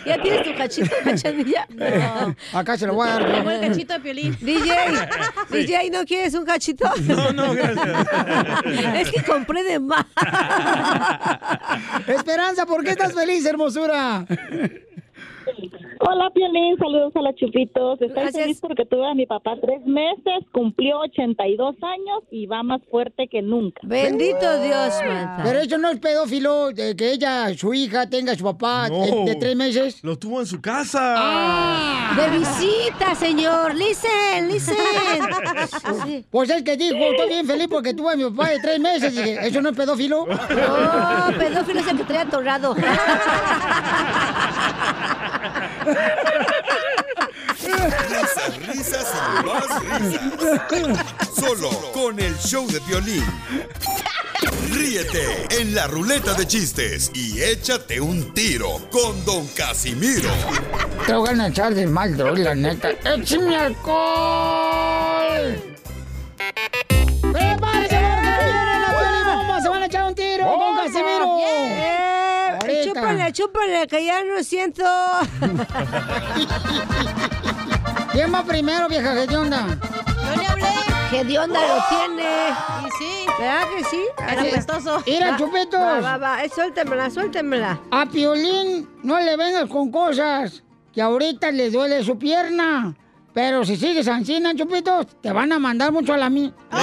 ¿Ya 0.06 0.22
tienes 0.22 0.44
tu 0.44 0.58
cachito, 0.58 0.94
cachanilla? 1.06 1.68
No. 1.70 2.36
Acá 2.60 2.78
se 2.78 2.86
lo 2.86 2.96
voy 2.96 3.08
a 3.08 3.12
dar. 3.14 3.32
Llegó 3.32 3.50
el 3.50 3.62
cachito 3.62 3.94
de 3.94 4.00
Piolín. 4.02 4.38
DJ, 4.42 4.74
DJ, 5.50 5.90
¿no 5.90 6.04
quieres 6.04 6.34
un 6.34 6.44
cachito? 6.44 6.86
No, 7.04 7.32
no, 7.32 7.54
gracias. 7.54 8.08
Es 8.96 9.10
que 9.10 9.24
compré 9.24 9.64
de 9.64 9.80
más. 9.80 10.06
Esperanza, 12.08 12.66
¿por 12.66 12.84
qué 12.84 12.92
estás 12.92 13.14
feliz, 13.14 13.46
hermosura? 13.46 14.26
Hola, 16.00 16.30
Piolín, 16.34 16.78
saludos 16.78 17.16
a 17.16 17.22
los 17.22 17.36
chupitos. 17.36 18.02
Estoy 18.02 18.32
feliz 18.32 18.60
porque 18.62 18.86
tuve 18.86 19.08
a 19.10 19.14
mi 19.14 19.26
papá 19.26 19.56
tres 19.62 19.86
meses, 19.86 20.46
cumplió 20.52 21.00
82 21.02 21.76
años 21.82 22.24
y 22.32 22.46
va 22.46 22.64
más 22.64 22.82
fuerte 22.90 23.28
que 23.28 23.42
nunca. 23.42 23.82
Bendito 23.84 24.62
Dios, 24.62 24.94
Marta. 25.06 25.42
Pero 25.44 25.60
eso 25.60 25.78
no 25.78 25.90
es 25.90 26.00
pedófilo, 26.00 26.72
de 26.72 26.96
que 26.96 27.12
ella, 27.12 27.54
su 27.56 27.74
hija, 27.74 28.10
tenga 28.10 28.34
a 28.34 28.36
su 28.36 28.44
papá 28.44 28.90
de, 28.90 29.24
de 29.26 29.36
tres 29.36 29.56
meses. 29.56 30.04
Lo 30.04 30.18
tuvo 30.18 30.40
en 30.42 30.46
su 30.48 30.62
casa. 30.62 31.16
Ah, 31.18 32.14
De 32.16 32.38
visita, 32.40 33.16
señor. 33.16 33.76
Listen, 33.76 34.48
listen. 34.48 34.76
Pues 36.30 36.50
es 36.50 36.64
que 36.64 36.78
dijo, 36.78 36.96
estoy 36.96 37.28
bien 37.30 37.46
feliz 37.46 37.68
porque 37.70 37.94
tuve 37.94 38.14
a 38.14 38.16
mi 38.16 38.24
papá 38.26 38.50
de 38.50 38.60
tres 38.60 38.80
meses. 38.80 39.16
Dije, 39.16 39.38
¿eso 39.48 39.62
no 39.62 39.70
es 39.70 39.76
pedófilo? 39.78 40.26
No, 40.28 41.38
pedófilo 41.38 41.80
es 41.80 41.88
el 41.88 41.98
que 41.98 42.04
trae 42.04 42.20
atorado. 42.20 42.76
Risas, 48.10 48.68
risas 48.68 49.08
y 49.14 49.46
más 49.46 49.66
risas. 50.02 51.06
Solo 51.36 51.70
con 51.94 52.20
el 52.20 52.38
show 52.38 52.68
de 52.68 52.80
violín. 52.82 53.26
Ríete 54.72 55.48
en 55.50 55.76
la 55.76 55.88
ruleta 55.88 56.34
de 56.34 56.48
chistes 56.48 57.12
y 57.14 57.42
échate 57.42 58.00
un 58.00 58.34
tiro 58.34 58.80
con 58.92 59.26
Don 59.26 59.48
Casimiro. 59.48 60.30
Te 61.06 61.14
voy 61.14 61.40
a 61.40 61.48
echar 61.48 61.74
de 61.74 61.88
mal, 61.88 62.16
la 62.18 62.56
neta. 62.56 62.90
¡Échame 63.04 63.58
alcohol! 63.58 64.59
Chúpale, 73.40 73.88
que 73.88 74.04
ya 74.06 74.24
no 74.26 74.44
siento. 74.44 74.84
¿Quién 78.12 78.34
va 78.34 78.44
primero, 78.44 78.90
vieja 78.90 79.14
hedionda? 79.24 79.66
Yo 79.68 80.36
le 80.42 80.48
hablé. 80.48 80.68
Hedionda 81.12 81.60
lo 81.62 81.82
tiene. 81.90 82.50
Y 82.86 82.90
sí. 82.98 83.26
¿Verdad 83.40 83.64
que 83.78 83.84
sí? 83.86 84.02
Era 84.18 84.42
Así. 84.42 84.50
apestoso. 84.50 85.02
Mira, 85.06 85.32
Va, 85.32 85.38
chupitos. 85.38 85.80
Va, 85.80 86.00
va, 86.02 86.18
va. 86.18 86.44
Eh, 86.44 86.50
suéltemela, 86.54 87.10
suéltemela. 87.10 87.80
A 87.92 88.06
Piolín 88.08 88.90
no 89.04 89.18
le 89.20 89.38
vengas 89.38 89.70
con 89.70 89.90
cosas 89.90 90.62
que 90.94 91.02
ahorita 91.02 91.52
le 91.52 91.70
duele 91.72 92.04
su 92.04 92.18
pierna. 92.20 92.94
Pero 93.34 93.64
si 93.64 93.78
sigues 93.78 94.08
ansina, 94.10 94.54
chupitos, 94.54 95.08
te 95.22 95.32
van 95.32 95.54
a 95.54 95.60
mandar 95.60 95.94
mucho 95.94 96.14
a 96.14 96.18
la 96.18 96.30
mí. 96.30 96.54
No, 96.72 96.78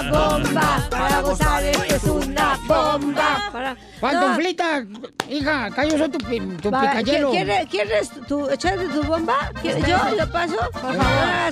una 0.00 0.10
bomba. 0.10 0.86
Para 0.90 1.20
gozar 1.20 1.62
esto 1.64 1.84
es 1.84 2.04
una 2.04 2.58
bomba. 2.66 3.48
Para... 3.52 3.76
Pantuflita, 4.00 4.84
hija, 5.28 5.70
soy 5.74 6.08
tu, 6.08 6.18
tu 6.62 6.70
Va, 6.70 6.80
picayelo. 6.82 7.30
¿quieres, 7.30 7.66
¿Quieres 7.68 8.10
tu, 8.26 8.48
echarte 8.48 8.86
tu 8.86 9.02
bomba? 9.02 9.50
¿Quieres- 9.60 9.86
¿Yo 9.86 9.96
lo 10.16 10.32
paso? 10.32 10.56
Por 10.72 10.94
favor. 10.94 11.04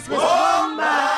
bomba. 0.08 1.10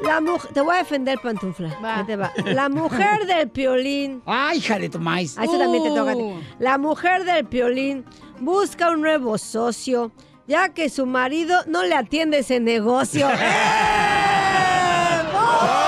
La 0.00 0.20
mujer, 0.20 0.52
te 0.52 0.60
voy 0.60 0.74
a 0.76 0.78
defender, 0.78 1.18
pantufla. 1.20 1.76
Ahí 1.82 2.04
te 2.04 2.16
va. 2.16 2.30
La 2.44 2.68
mujer 2.68 3.26
del 3.26 3.48
piolín. 3.48 4.22
Ay, 4.26 4.58
hija 4.58 4.78
de 4.78 4.88
tu 4.88 5.00
maíz. 5.00 5.36
A 5.36 5.44
eso 5.44 5.58
también 5.58 5.82
te 5.82 5.90
toca 5.90 6.12
a 6.12 6.14
ti. 6.14 6.20
Uh. 6.20 6.40
La 6.60 6.78
mujer 6.78 7.24
del 7.24 7.44
piolín 7.46 8.04
busca 8.38 8.90
un 8.90 9.00
nuevo 9.00 9.36
socio, 9.38 10.12
ya 10.46 10.68
que 10.68 10.88
su 10.88 11.04
marido 11.04 11.58
no 11.66 11.82
le 11.82 11.96
atiende 11.96 12.38
ese 12.38 12.60
negocio. 12.60 13.28
Para 15.32 15.87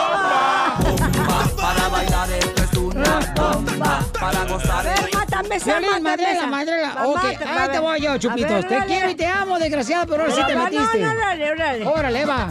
Para 3.81 4.45
gozar 4.45 4.87
A 4.87 4.91
ver, 5.01 5.11
mátame 5.15 5.57
esa, 5.57 5.65
Violín, 5.79 5.89
mátame 5.91 6.11
madrela, 6.11 6.33
esa. 6.33 6.47
madrela. 6.47 6.95
Va, 6.95 7.07
Ok, 7.09 7.25
ahí 7.25 7.69
te 7.71 7.79
voy 7.79 8.01
yo, 8.01 8.19
Chupitos. 8.19 8.51
ver, 8.51 8.67
te 8.69 8.87
quiero 8.87 9.11
y 9.11 9.15
te 9.15 9.27
amo, 9.27 9.59
desgraciado, 9.59 10.07
pero 10.07 10.23
ahora 10.23 10.35
sí 10.35 10.43
te 10.47 10.57
metiste. 10.57 10.99
No, 11.01 11.07
no, 11.15 11.21
órale, 11.21 11.51
órale. 11.51 11.87
Órale, 11.87 12.25
va. 12.27 12.47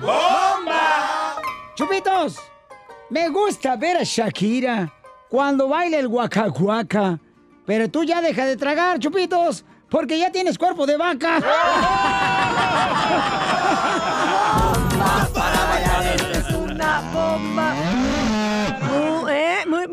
¡Bomba! 0.00 1.36
Chupitos, 1.74 2.36
me 3.10 3.28
gusta 3.30 3.76
ver 3.76 3.96
a 3.96 4.02
Shakira 4.04 4.92
cuando 5.28 5.68
baila 5.68 5.98
el 5.98 6.08
guacacuaca. 6.08 7.18
Pero 7.66 7.90
tú 7.90 8.04
ya 8.04 8.20
deja 8.20 8.44
de 8.44 8.56
tragar, 8.56 8.98
Chupitos, 8.98 9.64
porque 9.88 10.18
ya 10.18 10.30
tienes 10.30 10.58
cuerpo 10.58 10.84
de 10.86 10.96
vaca. 10.98 11.40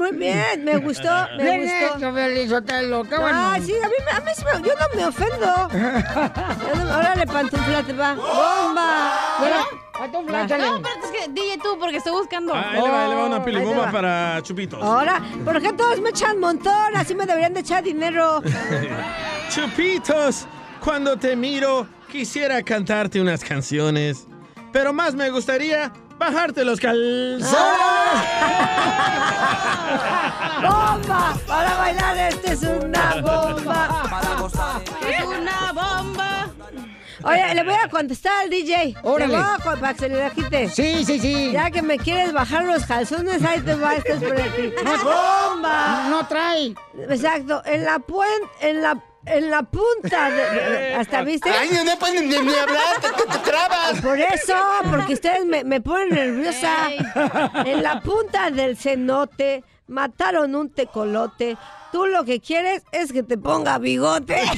Muy, 0.02 0.18
bien, 0.18 0.64
me 0.66 0.78
gustó, 0.78 1.10
me 1.38 1.43
Bien 1.43 1.62
gustó. 1.62 1.97
hecho, 1.97 2.14
Felizotelo, 2.14 3.04
qué 3.04 3.18
bueno. 3.18 3.38
Ah, 3.39 3.58
sí, 3.64 3.74
a 3.84 3.88
mí, 3.88 3.93
me- 4.06 4.12
a 4.18 4.20
mí 4.22 4.32
sí 4.36 4.43
me- 4.45 4.68
yo 4.68 4.74
no 4.76 4.86
me 4.95 5.06
ofendo. 5.06 5.70
Yo 5.72 6.76
no- 6.84 6.97
Órale, 6.97 7.26
pantufla, 7.28 7.84
te 7.84 7.93
va. 7.93 8.14
¡Bomba! 8.16 9.12
Échale. 10.43 10.64
No, 10.66 10.82
pero 10.82 10.95
es 11.06 11.12
que 11.12 11.32
DJ 11.32 11.58
tú, 11.62 11.78
porque 11.80 11.97
estoy 11.97 12.12
buscando. 12.14 12.54
Ah, 12.56 12.72
ahí 12.72 12.82
le 12.82 12.89
va, 12.89 13.04
ahí 13.04 13.10
le 13.10 13.16
va 13.16 13.26
una 13.28 13.39
te 13.39 13.45
pilibomba 13.52 13.91
para 13.91 14.41
chupitos. 14.41 14.82
Ahora, 14.84 15.22
¿por 15.45 15.62
qué 15.62 15.74
todos 15.74 15.99
me 16.02 16.10
echan 16.10 16.39
montón? 16.39 16.95
Así 16.95 17.14
me 17.14 17.26
deberían 17.28 17.54
de 17.54 17.60
echar 17.60 17.84
dinero. 17.84 18.41
Chupitos, 19.49 20.47
cuando 20.84 21.18
te 21.18 21.36
miro, 21.36 21.88
quisiera 22.12 22.62
cantarte 22.64 23.22
unas 23.22 23.43
canciones. 23.43 24.28
Pero 24.72 24.93
más 24.93 25.14
me 25.14 25.30
gustaría 25.30 25.91
bajarte 26.22 26.63
los 26.63 26.80
calzones. 26.80 27.51
¡Bomba! 30.61 31.36
Para 31.47 31.78
bailar 31.78 32.17
este 32.17 32.51
es 32.51 32.61
una 32.61 33.15
bomba. 33.22 34.07
Para 34.09 34.36
gozar 34.39 34.82
Es 35.09 35.26
una 35.26 35.74
bomba. 35.74 36.49
Oye, 37.24 37.55
le 37.55 37.63
voy 37.63 37.74
a 37.74 37.88
contestar 37.88 38.43
al 38.43 38.49
DJ. 38.49 38.95
Órale. 39.03 39.34
Le 39.34 39.39
voy 39.39 39.47
a 39.51 39.57
para 39.80 39.93
que 39.93 39.99
se 39.99 40.09
le 40.09 40.19
la 40.19 40.30
quite. 40.30 40.69
Sí, 40.69 41.03
sí, 41.05 41.19
sí. 41.19 41.51
Ya 41.51 41.72
que 41.72 41.82
me 41.82 41.97
quieres 41.97 42.34
bajar 42.34 42.65
los 42.65 42.86
calzones, 42.86 43.43
ahí 43.43 43.59
te 43.61 43.74
va, 43.76 43.95
esto 43.95 44.13
es 44.13 44.24
por 44.24 44.39
aquí. 44.39 44.74
¡Bomba! 45.03 46.07
No 46.09 46.28
trae. 46.28 46.76
Exacto, 47.09 47.63
en 47.65 47.86
la 47.86 47.99
puente, 47.99 48.47
en 48.61 48.82
la, 48.82 49.03
en 49.26 49.49
la 49.49 49.63
punta, 49.63 50.30
de- 50.32 50.95
hasta 50.95 51.22
viste. 51.24 51.49
Ay, 51.49 51.69
no 51.86 51.97
pueden 51.99 52.28
ni, 52.30 52.38
ni 52.39 52.55
hablar, 52.55 52.95
te, 53.01 53.09
te- 53.09 53.32
te 53.32 53.38
trabas. 53.39 54.01
Por 54.01 54.19
eso, 54.19 54.55
porque 54.89 55.13
ustedes 55.13 55.45
me, 55.45 55.63
me 55.63 55.80
ponen 55.82 56.09
nerviosa. 56.09 56.89
En 57.65 57.84
la 57.84 58.01
punta 58.01 58.49
del 58.51 58.78
cenote 58.78 59.63
mataron 59.88 60.55
un 60.55 60.69
tecolote. 60.72 61.57
Tú 61.91 62.05
lo 62.05 62.24
que 62.24 62.39
quieres 62.39 62.84
es 62.93 63.11
que 63.11 63.22
te 63.24 63.38
ponga 63.38 63.78
bigote. 63.78 64.41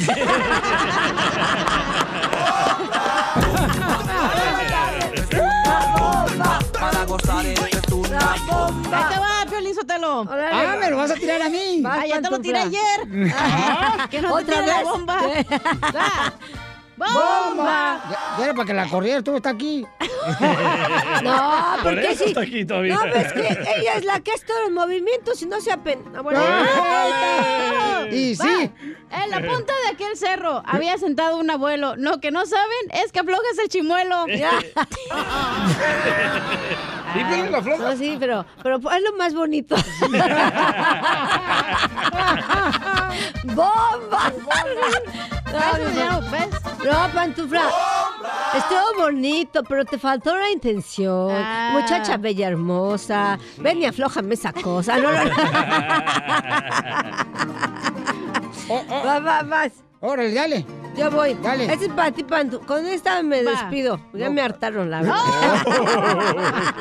Ah, 10.06 10.76
me 10.80 10.89
lo 10.89 10.97
vas 10.97 11.12
a 11.12 11.16
tirar 11.16 11.41
a 11.41 11.49
mí. 11.49 11.82
Vas, 11.82 11.99
Ah, 12.01 12.08
ya 12.08 12.22
te 12.22 12.30
lo 12.30 12.39
tiré 12.39 12.60
ayer. 12.60 12.99
Que 14.12 14.22
no 14.22 14.28
te 14.30 14.34
¿Otra 14.43 14.56
tire 14.56 14.68
la 14.68 14.78
vez? 14.78 14.84
bomba. 14.84 15.20
¡Bomba! 16.96 18.02
Ya, 18.10 18.18
ya 18.38 18.44
era 18.46 18.54
para 18.54 18.66
que 18.68 18.74
la 18.74 18.88
corriera, 18.88 19.22
tú 19.22 19.36
está 19.36 19.50
aquí. 19.50 19.86
No, 21.22 21.76
Por 21.84 21.96
porque 21.96 22.12
eso 22.12 22.24
sí. 22.24 22.30
está 22.30 22.41
aquí 22.41 22.66
todavía. 22.66 22.96
No, 22.96 23.02
pues 23.12 23.34
que 23.34 23.48
ella 23.78 23.96
es 23.98 24.06
la 24.06 24.20
que 24.22 24.32
hace 24.32 24.46
todos 24.46 24.62
los 24.64 24.72
movimientos 24.72 25.41
y 25.41 25.46
no 25.46 25.60
se 25.60 25.70
apena. 25.72 26.22
Bueno, 26.22 26.39
Y 28.10 28.36
Va. 28.36 28.46
sí. 28.46 28.72
En 29.12 29.30
la 29.30 29.41
punta 29.41 29.74
de 29.84 29.89
aquel 29.94 30.16
cerro 30.18 30.64
había 30.66 30.98
sentado 30.98 31.38
un 31.38 31.50
abuelo. 31.52 31.96
Lo 31.98 32.20
que 32.22 32.32
no 32.32 32.46
saben 32.46 32.89
es 33.04 33.12
que 33.12 33.20
aflojas 33.20 33.58
el 33.62 33.68
chimuelo. 33.70 34.26
¿Y 37.16 37.24
Piolín 37.26 37.52
la 37.52 37.62
floja? 37.62 37.84
No, 37.84 37.98
sí, 37.98 38.16
pero, 38.20 38.46
pero 38.64 38.78
es 38.78 39.04
lo 39.04 39.14
más 39.18 39.34
bonito. 39.34 39.76
¡Bomba! 43.44 44.32
No, 45.54 46.30
pan- 46.30 46.32
¿Ves? 46.32 46.49
No, 46.86 47.14
pantufla. 47.14 47.70
Estuvo 48.56 49.04
bonito, 49.06 49.64
pero 49.64 49.86
te 49.86 49.97
faltó 49.97 50.36
la 50.36 50.49
intención. 50.51 51.30
Ah. 51.32 51.70
Muchacha 51.74 52.18
bella 52.18 52.47
hermosa. 52.47 53.38
Ven 53.58 53.82
y 53.82 53.86
aflójame 53.86 54.34
esa 54.34 54.51
cosa. 54.54 54.97
No, 54.97 55.12
no, 55.12 55.24
no. 55.26 55.32
Va, 59.06 59.20
va, 59.20 59.43
vas. 59.43 59.72
Órale, 60.06 60.34
dale. 60.34 60.66
Yo 60.97 61.10
voy. 61.10 61.34
Dale. 61.41 61.72
Este 61.72 61.86
es 61.86 61.91
para 61.93 62.12
ti, 62.12 62.26
Pantu. 62.26 62.60
Con 62.66 62.86
esta 62.86 63.24
me 63.24 63.41
Va. 63.41 63.51
despido. 63.51 64.01
Ya 64.14 64.30
me 64.30 64.41
hartaron, 64.41 64.89
la 64.91 65.01
verdad. 65.01 65.16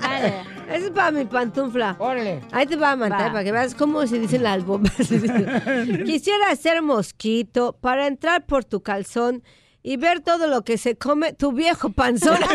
Dale. 0.00 0.34
Este 0.70 0.86
es 0.86 0.90
para 0.90 1.10
mi 1.10 1.26
pantufla. 1.26 1.96
Órale. 1.98 2.40
Ahí 2.52 2.66
te 2.66 2.76
va 2.76 2.92
a 2.92 2.96
mandar 2.96 3.26
Va. 3.28 3.32
para 3.32 3.44
que 3.44 3.52
veas 3.52 3.74
cómo 3.74 4.06
se 4.06 4.18
dicen 4.18 4.42
las 4.42 4.64
bombas. 4.64 4.94
Quisiera 6.06 6.56
ser 6.56 6.80
mosquito 6.80 7.76
para 7.78 8.06
entrar 8.06 8.46
por 8.46 8.64
tu 8.64 8.82
calzón 8.82 9.42
y 9.82 9.98
ver 9.98 10.20
todo 10.20 10.46
lo 10.48 10.64
que 10.64 10.78
se 10.78 10.96
come 10.96 11.34
tu 11.34 11.52
viejo 11.52 11.90
panzón. 11.90 12.38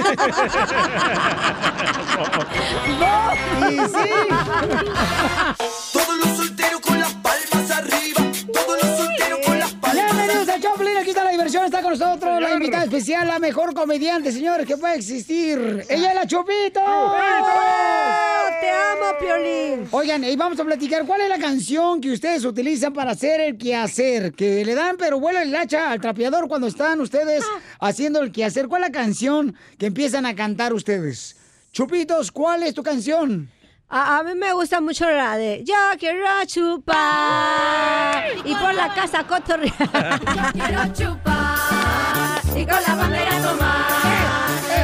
Y 3.72 3.78
sí. 3.78 4.10
Todos 5.94 6.18
los 6.18 6.28
solteros 6.38 6.81
está 11.52 11.62
la 11.62 11.62
diversión, 11.62 11.66
está 11.66 11.82
con 11.82 11.92
nosotros 11.92 12.42
la 12.42 12.54
invitada 12.54 12.84
especial, 12.84 13.28
la 13.28 13.40
mejor 13.40 13.74
comediante, 13.74 14.32
señores, 14.32 14.66
que 14.66 14.78
puede 14.78 14.96
existir. 14.96 15.86
Ella 15.90 16.10
es 16.10 16.16
la 16.16 16.28
Chupito. 16.28 16.82
¡Te 18.60 18.70
amo, 18.70 19.18
Piolín! 19.20 19.88
Oigan, 19.92 20.24
y 20.24 20.36
vamos 20.36 20.60
a 20.60 20.64
platicar 20.64 21.06
cuál 21.06 21.22
es 21.22 21.30
la 21.30 21.40
canción 21.40 22.00
que 22.00 22.12
ustedes 22.12 22.46
utilizan 22.46 22.94
para 22.94 23.12
hacer 23.12 23.42
el 23.42 23.58
quehacer, 23.58 24.34
que 24.34 24.64
le 24.64 24.76
dan 24.76 24.98
pero 24.98 25.20
vuela 25.20 25.42
el 25.42 25.56
hacha 25.56 25.92
al 25.92 26.00
trapeador 26.00 26.48
cuando 26.48 26.68
están 26.68 27.02
ustedes 27.02 27.44
haciendo 27.80 28.22
el 28.22 28.32
quehacer. 28.32 28.68
¿Cuál 28.68 28.84
es 28.84 28.90
la 28.90 28.94
canción 28.94 29.56
que 29.78 29.88
empiezan 29.88 30.26
a 30.26 30.36
cantar 30.36 30.74
ustedes? 30.74 31.38
Chupitos, 31.72 32.32
¿cuál 32.32 32.64
es 32.64 32.74
tu 32.74 32.84
canción? 32.84 33.50
A, 33.90 34.20
a 34.20 34.24
mí 34.24 34.36
me 34.36 34.54
gusta 34.54 34.80
mucho 34.80 35.10
la 35.10 35.36
de 35.36 35.64
Yo 35.66 35.76
quiero 36.00 36.26
chupar 36.46 38.24
y 38.46 38.56
por 38.56 38.74
la 38.74 38.94
casa 38.94 39.26
cotorrear. 39.26 40.22
Yo 40.54 40.66
quiero 40.66 40.94
chupar 40.94 41.41
con 42.66 42.84
la 42.88 42.96
bandera 42.96 43.42
tomar. 43.42 44.11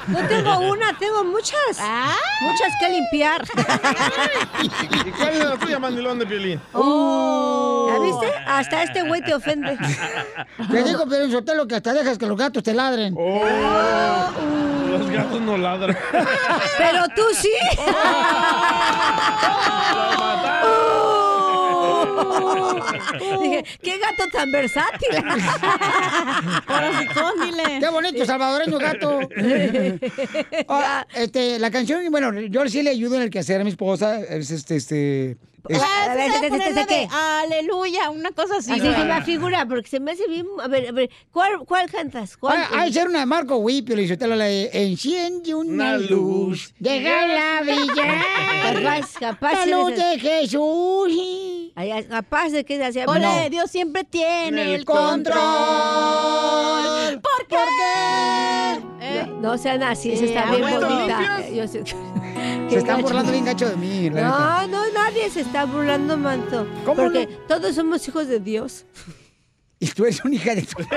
No 0.09 0.26
tengo 0.26 0.59
una, 0.70 0.96
tengo 0.99 1.22
muchas. 1.24 1.78
Muchas 2.40 2.72
que 2.80 2.88
limpiar. 2.88 3.42
¿Y 5.07 5.11
cuál 5.11 5.32
es 5.34 5.44
la 5.44 5.59
tuya, 5.59 5.78
mandilón 5.78 6.18
de 6.18 6.24
Piolín? 6.26 6.59
Oh. 6.72 7.67
¿Ya 7.99 8.05
viste? 8.05 8.26
Hasta 8.46 8.82
este 8.82 9.03
güey 9.03 9.22
te 9.22 9.34
ofende. 9.34 9.76
Te 10.70 10.82
digo, 10.84 11.05
pero 11.09 11.24
en 11.24 11.32
Sotelo, 11.32 11.66
que 11.66 11.76
hasta 11.76 11.92
dejas 11.92 12.18
que 12.18 12.26
los 12.26 12.36
gatos 12.36 12.62
te 12.62 12.74
ladren. 12.74 13.14
Los 13.14 15.11
gatos 15.11 15.40
no 15.40 15.57
ladran. 15.57 15.96
Pero 16.78 17.05
tú 17.14 17.22
sí. 17.34 17.49
Dije, 23.42 23.64
qué 23.82 23.99
gato 23.99 24.24
tan 24.32 24.51
versátil. 24.51 25.09
Dile. 27.42 27.80
Qué 27.80 27.88
bonito, 27.88 28.24
salvadoreño 28.24 28.78
gato. 28.78 29.20
Ah, 30.68 31.07
este, 31.14 31.59
la 31.59 31.70
canción, 31.70 32.03
bueno, 32.11 32.32
yo 32.40 32.66
sí 32.68 32.82
le 32.82 32.90
ayudo 32.90 33.16
en 33.16 33.22
el 33.22 33.30
quehacer 33.30 33.61
a 33.61 33.64
mi 33.64 33.70
esposa. 33.70 34.20
Es 34.20 34.51
este, 34.51 34.76
este. 34.76 35.36
Es- 35.68 35.80
Ah, 35.82 36.04
A 36.11 36.14
ver, 36.14 36.32
¿sabes 36.32 36.50
¿qué- 36.50 36.59
qué- 36.59 36.59
la 36.59 36.80
de 36.80 36.86
qué? 36.86 37.09
Aleluya, 37.11 38.11
una 38.11 38.30
cosa 38.30 38.56
así. 38.59 38.70
Así 38.72 38.80
se 38.80 39.04
me 39.04 39.22
figura, 39.22 39.66
porque 39.66 39.88
se 39.88 40.00
me 40.00 40.12
hace 40.12 40.26
bien. 40.28 40.46
A 40.62 40.68
ver, 40.68 40.88
a 40.88 40.92
ver, 40.92 41.11
¿cuál, 41.32 41.59
cuál 41.66 41.90
cantas? 41.90 42.36
¿Cuál? 42.36 42.59
Ah, 42.59 42.80
Hay 42.80 42.92
ser 42.92 43.09
una 43.09 43.20
de 43.20 43.26
Marco 43.26 43.56
Sotelo, 44.09 44.36
la 44.36 44.44
de 44.46 44.70
Enciende 44.72 45.54
una 45.54 45.68
Una 45.94 45.96
luz. 45.98 46.11
luz. 46.11 46.74
Llega 46.78 47.26
la 47.26 47.61
brilla. 47.62 48.24
Capaz, 48.72 49.12
capaz. 49.18 49.66
La 49.66 49.66
luz 49.78 49.96
de 49.96 50.18
Jesús. 50.18 51.12
Ay, 51.74 52.04
capaz 52.09 52.48
de 52.50 52.64
que 52.64 52.82
hacía. 52.84 53.04
Ole, 53.06 53.20
No. 53.44 53.50
Dios 53.50 53.70
siempre 53.70 54.04
tiene 54.04 54.74
el, 54.74 54.84
control. 54.84 55.34
control. 55.38 57.20
¿Por 57.20 57.46
qué? 57.46 57.56
Eh, 59.00 59.24
No, 59.40 59.52
no 59.52 59.59
sean 59.59 59.82
así, 59.82 60.12
esa 60.12 60.20
Sí, 60.20 60.24
está 60.32 60.50
bien 60.54 60.62
bonita. 60.80 61.48
Yo 61.50 61.66
sé- 61.68 61.82
Se 62.70 62.78
están 62.78 62.97
gacho. 62.97 63.03
burlando 63.09 63.32
bien 63.32 63.45
gacho 63.45 63.68
de 63.68 63.76
mí, 63.76 64.11
la 64.11 64.16
neta. 64.16 64.66
No, 64.66 64.66
no, 64.68 64.93
nadie 64.93 65.30
se 65.30 65.41
está 65.41 65.64
burlando, 65.64 66.16
manto. 66.16 66.66
¿Cómo 66.84 66.97
Porque 67.03 67.26
no? 67.26 67.36
todos 67.47 67.74
somos 67.74 68.07
hijos 68.09 68.28
de 68.28 68.41
Dios. 68.41 68.84
Y 69.80 69.86
tú 69.86 70.03
eres 70.05 70.24
una 70.24 70.34
hija 70.34 70.57
de 70.57 70.62
tu... 70.62 70.76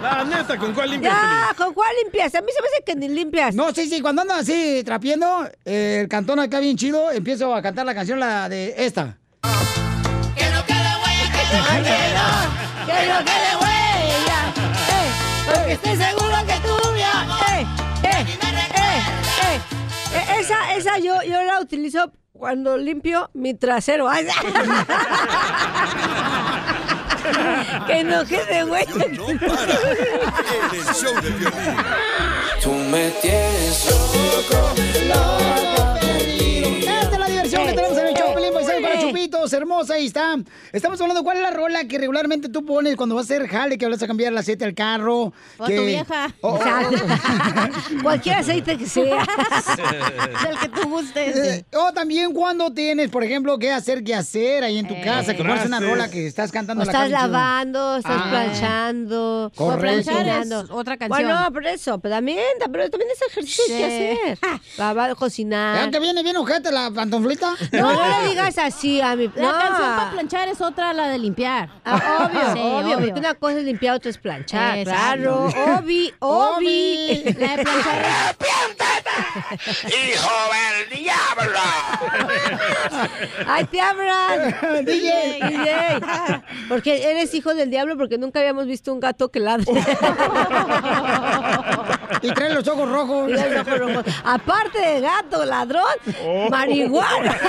La 0.00 0.22
neta, 0.24 0.56
¿con 0.56 0.72
cuál 0.72 0.90
limpias, 0.92 1.12
Ya, 1.12 1.52
¿con 1.56 1.74
cuál 1.74 1.90
limpias? 2.04 2.32
A 2.36 2.40
mí 2.40 2.46
se 2.54 2.62
me 2.62 2.68
hace 2.68 2.84
que 2.86 2.94
ni 2.94 3.08
limpias. 3.08 3.52
No, 3.52 3.74
sí, 3.74 3.88
sí, 3.88 4.00
cuando 4.00 4.22
ando 4.22 4.34
así 4.34 4.82
trapiendo, 4.84 5.48
eh, 5.64 5.98
el 6.02 6.08
cantón 6.08 6.38
acá 6.38 6.60
bien 6.60 6.76
chido, 6.76 7.10
empiezo 7.10 7.52
a 7.52 7.60
cantar 7.62 7.84
la 7.84 7.94
canción 7.96 8.20
la 8.20 8.48
de 8.48 8.74
esta. 8.78 9.18
Que 10.36 10.44
no 10.50 10.64
quede 10.64 10.92
huella 11.02 11.32
que 11.32 11.42
no, 11.58 11.64
que 12.86 13.08
no 13.08 13.18
quede 13.24 13.56
huella. 13.60 14.38
Eh, 14.88 15.10
porque 15.52 15.72
estoy 15.72 15.96
seguro 15.96 16.36
que 16.46 16.67
tú 16.67 16.67
Esa, 20.38 20.74
esa 20.74 20.98
yo, 20.98 21.22
yo 21.22 21.42
la 21.42 21.60
utilizo 21.60 22.12
cuando 22.32 22.76
limpio 22.76 23.30
mi 23.34 23.54
trasero. 23.54 24.08
Ay, 24.08 24.26
que 27.86 28.02
no 28.04 28.24
quede 28.24 28.64
huella. 28.64 29.04
No 29.12 29.26
para. 29.46 29.74
En 29.74 30.72
el 30.72 30.84
show 30.94 31.14
de 31.20 31.30
violín. 31.30 31.76
Tú 32.62 32.72
me 32.72 33.10
tienes 33.22 33.86
loco, 33.86 34.74
loco 35.08 35.98
perdido. 36.00 36.68
Esta 36.78 37.12
es 37.12 37.18
la 37.18 37.26
diversión 37.26 37.66
que 37.66 37.72
tenemos 37.72 37.98
en 37.98 38.06
el 38.06 38.14
show, 38.14 38.34
Pelín, 38.34 38.52
Paisano, 38.54 38.80
para 38.82 38.94
Hermosa, 39.52 39.94
ahí 39.94 40.06
está. 40.06 40.36
Estamos 40.72 41.00
hablando, 41.00 41.22
¿cuál 41.24 41.36
es 41.38 41.42
la 41.42 41.50
rola 41.50 41.84
que 41.84 41.98
regularmente 41.98 42.48
tú 42.48 42.64
pones 42.64 42.96
cuando 42.96 43.14
vas 43.14 43.30
a 43.30 43.34
hacer 43.34 43.48
jale, 43.48 43.78
que 43.78 43.86
vas 43.88 44.02
a 44.02 44.06
cambiar 44.06 44.32
el 44.32 44.38
aceite 44.38 44.64
del 44.64 44.74
carro? 44.74 45.32
O 45.58 45.64
que... 45.66 45.76
tu 45.76 45.82
vieja. 45.84 46.34
O- 46.40 46.50
o- 46.50 46.56
Exacto. 46.56 47.04
Cualquier 48.02 48.36
aceite 48.36 48.76
que 48.78 48.86
sea. 48.86 49.26
Del 50.46 50.58
que 50.60 50.68
tú 50.68 50.88
gustes. 50.88 51.36
Eh, 51.36 51.64
o 51.74 51.92
también 51.92 52.32
cuando 52.32 52.72
tienes, 52.72 53.10
por 53.10 53.24
ejemplo, 53.24 53.58
que 53.58 53.70
hacer, 53.72 54.02
que 54.04 54.14
hacer 54.14 54.64
ahí 54.64 54.78
en 54.78 54.86
tu 54.88 54.94
Eh. 54.94 55.02
casa, 55.04 55.34
que 55.34 55.42
pones 55.44 55.64
una 55.66 55.80
rola 55.80 56.10
que 56.10 56.26
estás 56.26 56.50
cantando 56.52 56.82
O 56.82 56.86
la 56.86 56.92
estás 56.92 57.10
canción. 57.10 57.32
lavando, 57.32 57.96
estás 57.96 58.16
Ah. 58.16 58.26
planchando, 58.30 59.52
Correcto. 59.54 60.10
o 60.70 60.76
otra 60.78 60.96
canción. 60.96 61.08
Bueno, 61.28 61.52
por 61.52 61.66
eso, 61.66 61.98
pero 61.98 62.14
también, 62.16 62.38
pero 62.72 62.90
también 62.90 63.10
es 63.12 63.22
ejercicio 63.22 63.64
Sí. 63.66 63.72
que 63.78 63.84
hacer. 63.84 64.38
Lavar, 64.78 65.14
cocinar. 65.16 65.84
¿Ya 65.86 65.90
que 65.90 66.00
viene 66.00 66.22
bien 66.22 66.36
ojete 66.36 66.70
la 66.72 66.90
pantuflita? 66.90 67.54
No, 67.72 67.92
no 67.92 68.22
le 68.22 68.28
digas 68.30 68.56
así 68.58 69.00
a 69.00 69.16
mi... 69.16 69.30
La 69.38 69.52
no. 69.52 69.58
canción 69.58 69.96
para 69.96 70.10
planchar 70.10 70.48
es 70.48 70.60
otra, 70.60 70.92
la 70.92 71.08
de 71.08 71.18
limpiar. 71.18 71.68
Ah, 71.84 72.28
obvio, 72.30 72.52
Sí, 72.52 72.58
obvio, 72.60 72.78
obvio. 72.96 72.98
porque 73.06 73.20
una 73.20 73.34
cosa 73.34 73.58
es 73.58 73.64
limpiar, 73.64 73.94
otra 73.96 74.10
es 74.10 74.18
planchar, 74.18 74.82
claro. 74.84 75.46
Obi, 75.78 76.12
obi. 76.20 77.22
La 77.38 77.56
de 77.56 77.64
planchar 77.64 78.36
¡Hijo 79.86 80.30
del 80.52 80.98
diablo! 81.00 81.60
¡Ay, 83.46 83.64
te 83.64 83.80
abran! 83.80 84.56
DJ. 84.84 85.40
DJ. 85.48 86.00
Porque 86.68 87.10
eres 87.10 87.34
hijo 87.34 87.54
del 87.54 87.70
diablo 87.70 87.96
porque 87.96 88.18
nunca 88.18 88.38
habíamos 88.40 88.66
visto 88.66 88.92
un 88.92 89.00
gato 89.00 89.30
que 89.30 89.40
ladre. 89.40 89.64
Y 92.22 92.30
trae 92.32 92.52
los 92.54 92.66
ojos 92.68 92.88
rojos. 92.90 93.30
Los 93.30 93.40
ojos 93.40 93.78
rojos. 93.78 94.04
Aparte 94.24 94.78
de 94.78 95.00
gato, 95.00 95.44
ladrón, 95.44 95.84
Oh. 96.24 96.48
marihuana. 96.50 97.36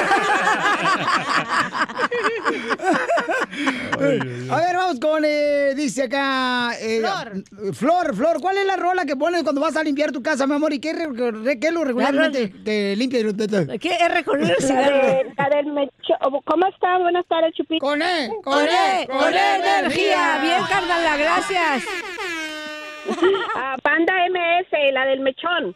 A 4.52 4.56
ver, 4.58 4.76
vamos 4.76 5.00
con, 5.00 5.24
eh, 5.26 5.74
dice 5.76 6.04
acá... 6.04 6.72
eh, 6.80 7.02
Flor. 7.74 8.16
Flor, 8.16 8.42
¿cuál 8.42 8.58
es 8.58 8.66
la 8.66 8.76
rola 8.78 9.06
que 9.06 9.16
pones 9.16 9.44
cuando 9.44 9.62
vas 9.62 9.76
a 9.76 9.84
limpiar 9.84 10.12
tu 10.12 10.22
casa, 10.24 10.48
mi 10.48 10.54
amor? 10.56 10.74
¿Y 10.74 10.80
qué, 10.80 10.94
re- 10.94 11.08
re- 11.32 11.60
qué 11.60 11.68
es 11.68 11.74
lo 11.74 11.84
regularmente 11.84 12.52
que 12.64 12.96
limpia? 12.98 13.20
¿Qué 13.22 13.26
es 13.26 14.02
el 14.02 15.66
mecho- 15.74 16.42
¿Cómo 16.46 16.68
está? 16.68 16.98
Buenas 17.00 17.26
tardes, 17.28 17.54
Chupito. 17.56 17.86
Con 17.86 18.02
E, 18.02 18.30
Con 18.44 18.64
E, 18.68 19.08
con 19.08 19.34
E 19.34 19.56
energía. 19.56 20.40
Bien, 20.42 20.62
carnala, 20.70 21.18
gracias. 21.18 21.84
Ah, 23.56 23.76
Banda 23.84 24.14
MS, 24.30 24.94
la 24.94 25.06
del 25.06 25.20
mechón. 25.22 25.76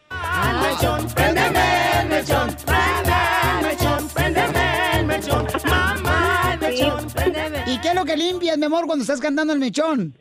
mechón, 0.62 1.08
préndeme 1.14 2.02
el 2.02 2.08
mechón, 2.08 2.56
prende 2.66 3.14
el 3.60 3.66
mechón, 3.68 4.08
préndeme 4.10 5.00
el 5.00 5.06
mechón, 5.06 5.48
mamá, 5.70 6.52
el 6.54 6.60
mechón, 6.60 7.08
préndeme. 7.12 7.64
¿Y 7.68 7.78
qué 7.80 7.90
es 7.90 7.96
lo 7.96 8.06
que 8.06 8.16
limpias, 8.18 8.58
mi 8.58 8.66
amor, 8.66 8.86
cuando 8.86 9.04
estás 9.04 9.20
cantando 9.20 9.54
el 9.54 9.60
mechón? 9.60 10.14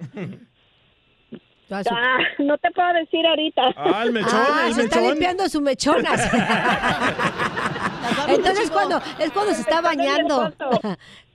Ah, 1.70 2.18
no 2.38 2.58
te 2.58 2.70
puedo 2.72 2.92
decir 2.92 3.26
ahorita. 3.26 3.62
Ah, 3.76 4.02
el 4.04 4.12
mechón, 4.12 4.30
Ah, 4.34 4.64
el 4.66 4.74
se 4.74 4.82
está 4.82 4.96
mechón. 4.96 5.10
limpiando 5.12 5.48
su 5.48 5.60
mechonas. 5.62 6.20
Entonces 8.28 8.70
cuando 8.70 9.00
es 9.18 9.30
cuando 9.32 9.54
se 9.54 9.60
está 9.62 9.80
bañando. 9.80 10.52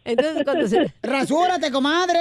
Entonces 0.07 0.43
cuando 0.43 0.67
se 0.67 0.93
Rasúrate, 1.03 1.71
comadre. 1.71 2.17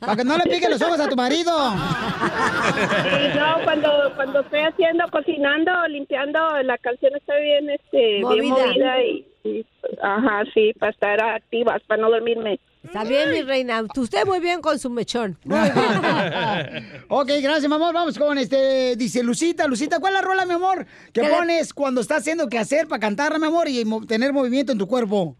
Para 0.00 0.16
que 0.16 0.24
no 0.24 0.36
le 0.36 0.44
pique 0.44 0.68
los 0.68 0.82
ojos 0.82 0.98
a 1.00 1.08
tu 1.08 1.16
marido. 1.16 1.52
Sí, 1.70 3.38
no, 3.38 3.64
cuando, 3.64 4.12
cuando 4.16 4.40
estoy 4.40 4.60
haciendo, 4.60 5.04
cocinando, 5.10 5.70
limpiando, 5.88 6.38
la 6.62 6.76
canción 6.78 7.12
está 7.16 7.34
bien, 7.36 7.70
este, 7.70 7.96
bien 7.98 8.22
Movida. 8.22 8.66
movida 8.66 9.02
y, 9.04 9.26
y- 9.44 9.66
ajá, 10.02 10.42
sí, 10.52 10.72
para 10.78 10.90
estar 10.92 11.22
activas, 11.22 11.80
para 11.86 12.02
no 12.02 12.10
dormirme. 12.10 12.58
Está 12.84 13.02
bien, 13.02 13.32
mi 13.32 13.42
reina. 13.42 13.82
Usted 13.96 14.24
muy 14.26 14.38
bien 14.38 14.60
con 14.60 14.78
su 14.78 14.88
mechón. 14.90 15.36
Muy 15.44 15.58
bien. 15.58 15.74
ok, 17.08 17.28
gracias, 17.42 17.68
mi 17.68 17.74
amor. 17.74 17.92
Vamos 17.92 18.16
con 18.16 18.38
este. 18.38 18.94
Dice 18.94 19.24
Lucita, 19.24 19.66
Lucita, 19.66 19.98
¿cuál 19.98 20.14
es 20.14 20.20
la 20.22 20.26
rola, 20.26 20.46
mi 20.46 20.54
amor? 20.54 20.86
Que 21.12 21.22
¿Qué 21.22 21.28
pones 21.28 21.74
cuando 21.74 22.00
estás 22.00 22.18
haciendo 22.18 22.48
que 22.48 22.58
hacer 22.60 22.86
para 22.86 23.00
cantarla, 23.00 23.40
mi 23.40 23.46
amor, 23.46 23.68
y 23.68 23.84
mo- 23.84 24.06
tener 24.06 24.32
movimiento 24.32 24.70
en 24.70 24.78
tu 24.78 24.86
cuerpo. 24.86 25.36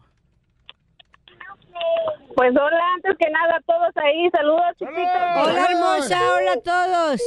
Pues 2.37 2.51
hola, 2.51 2.85
antes 2.97 3.17
que 3.19 3.31
nada, 3.31 3.59
todos 3.67 3.97
ahí, 3.97 4.29
saludos, 4.31 4.77
chiquitos. 4.79 5.07
Hola, 5.43 5.67
hermosa. 5.71 6.19
Hola 6.35 6.53
a 6.53 6.61
todos. 6.61 7.23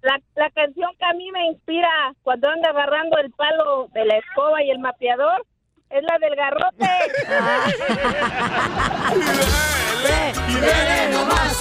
La, 0.00 0.18
la 0.34 0.50
canción 0.50 0.88
que 0.98 1.04
a 1.04 1.12
mí 1.12 1.30
me 1.30 1.48
inspira 1.48 2.14
cuando 2.22 2.48
ando 2.48 2.70
agarrando 2.70 3.18
el 3.18 3.30
palo 3.32 3.88
de 3.92 4.06
la 4.06 4.16
escoba 4.16 4.62
y 4.62 4.70
el 4.70 4.78
mapeador 4.78 5.44
es 5.90 6.02
la 6.02 6.16
del 6.18 6.34
garrote. 6.36 6.86
Y 10.48 10.54
dele 10.54 11.08
nomás, 11.10 11.60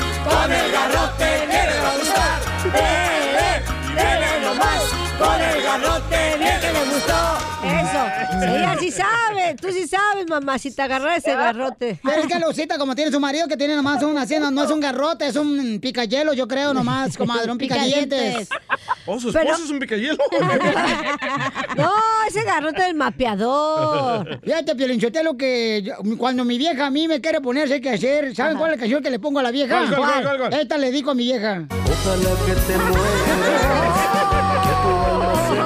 Ella 8.48 8.76
sí 8.80 8.92
sabe. 8.92 9.56
Tú 9.60 9.68
sí 9.72 9.88
sabes, 9.88 10.28
mamá, 10.28 10.58
si 10.58 10.72
te 10.74 10.82
agarras 10.82 11.18
ese 11.20 11.34
garrote. 11.36 12.00
Pero 12.04 12.22
es 12.22 12.28
que 12.28 12.40
Lucita, 12.40 12.78
como 12.78 12.96
tiene 12.96 13.12
su 13.12 13.20
marido 13.20 13.48
que 13.48 13.58
tiene 13.58 13.76
nomás 13.76 14.02
un 14.04 14.18
haciendo, 14.18 14.52
no 14.52 14.64
es 14.64 14.72
un 14.72 14.80
garrote, 14.80 15.28
es 15.28 15.36
un 15.36 15.80
picayelo, 15.82 16.34
yo 16.34 16.48
creo, 16.48 16.74
nomás, 16.74 17.18
comadre, 17.18 17.52
un 17.52 17.58
picadientes. 17.58 18.50
Oh, 19.08 19.20
su 19.20 19.32
Pero- 19.32 19.46
esposo 19.46 19.66
es 19.66 19.70
un 19.70 19.80
picayelo. 19.80 20.18
No, 21.78 21.92
ese 22.28 22.44
garrote 22.44 22.82
del 22.84 22.96
mapeador. 22.96 24.40
Fíjate, 24.44 24.76
Piolinchotelo, 24.76 25.38
que 25.38 25.84
yo- 25.84 25.96
cuando 26.18 26.44
mi 26.46 26.58
vieja 26.58 26.88
a 26.88 26.90
mí 26.90 27.08
me 27.08 27.22
quiere 27.22 27.40
ponerse 27.42 27.82
que 27.82 27.92
hacer, 27.92 28.36
¿saben 28.36 28.58
cuál 28.58 28.72
es 28.72 28.78
la 28.78 28.80
canción 28.82 29.04
que 29.04 29.10
le 29.12 29.20
pongo 29.20 29.40
a 29.40 29.44
la 29.44 29.52
vieja? 29.52 29.78
¿Cuál, 29.78 29.96
cuál, 29.96 30.00
cuál, 30.12 30.24
cuál, 30.24 30.38
cuál? 30.50 30.54
Esta 30.62 30.78
le 30.78 30.92
digo 30.92 31.12
a 31.12 31.16
mi 31.16 31.24
vieja. 31.24 31.66
Ojalá 31.70 32.30
que 32.46 32.54
te 32.54 32.78
mueras, 32.78 34.45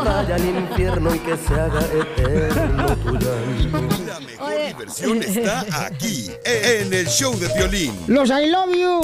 vaya 0.04 0.36
al 0.36 0.46
infierno 0.46 1.14
y 1.16 1.20
que 1.20 1.38
se 1.38 1.54
haga 1.54 1.82
eterno 1.82 2.96
tu 2.98 3.12
llanto. 3.14 3.82
La 4.06 4.20
mejor 4.20 4.52
diversión 4.68 5.24
está 5.24 5.86
aquí, 5.86 6.32
en 6.44 6.94
el 6.94 7.08
show 7.08 7.38
de 7.38 7.48
violín. 7.56 7.94
Los 8.08 8.30
I 8.30 8.48
love 8.48 8.76
you. 8.76 9.02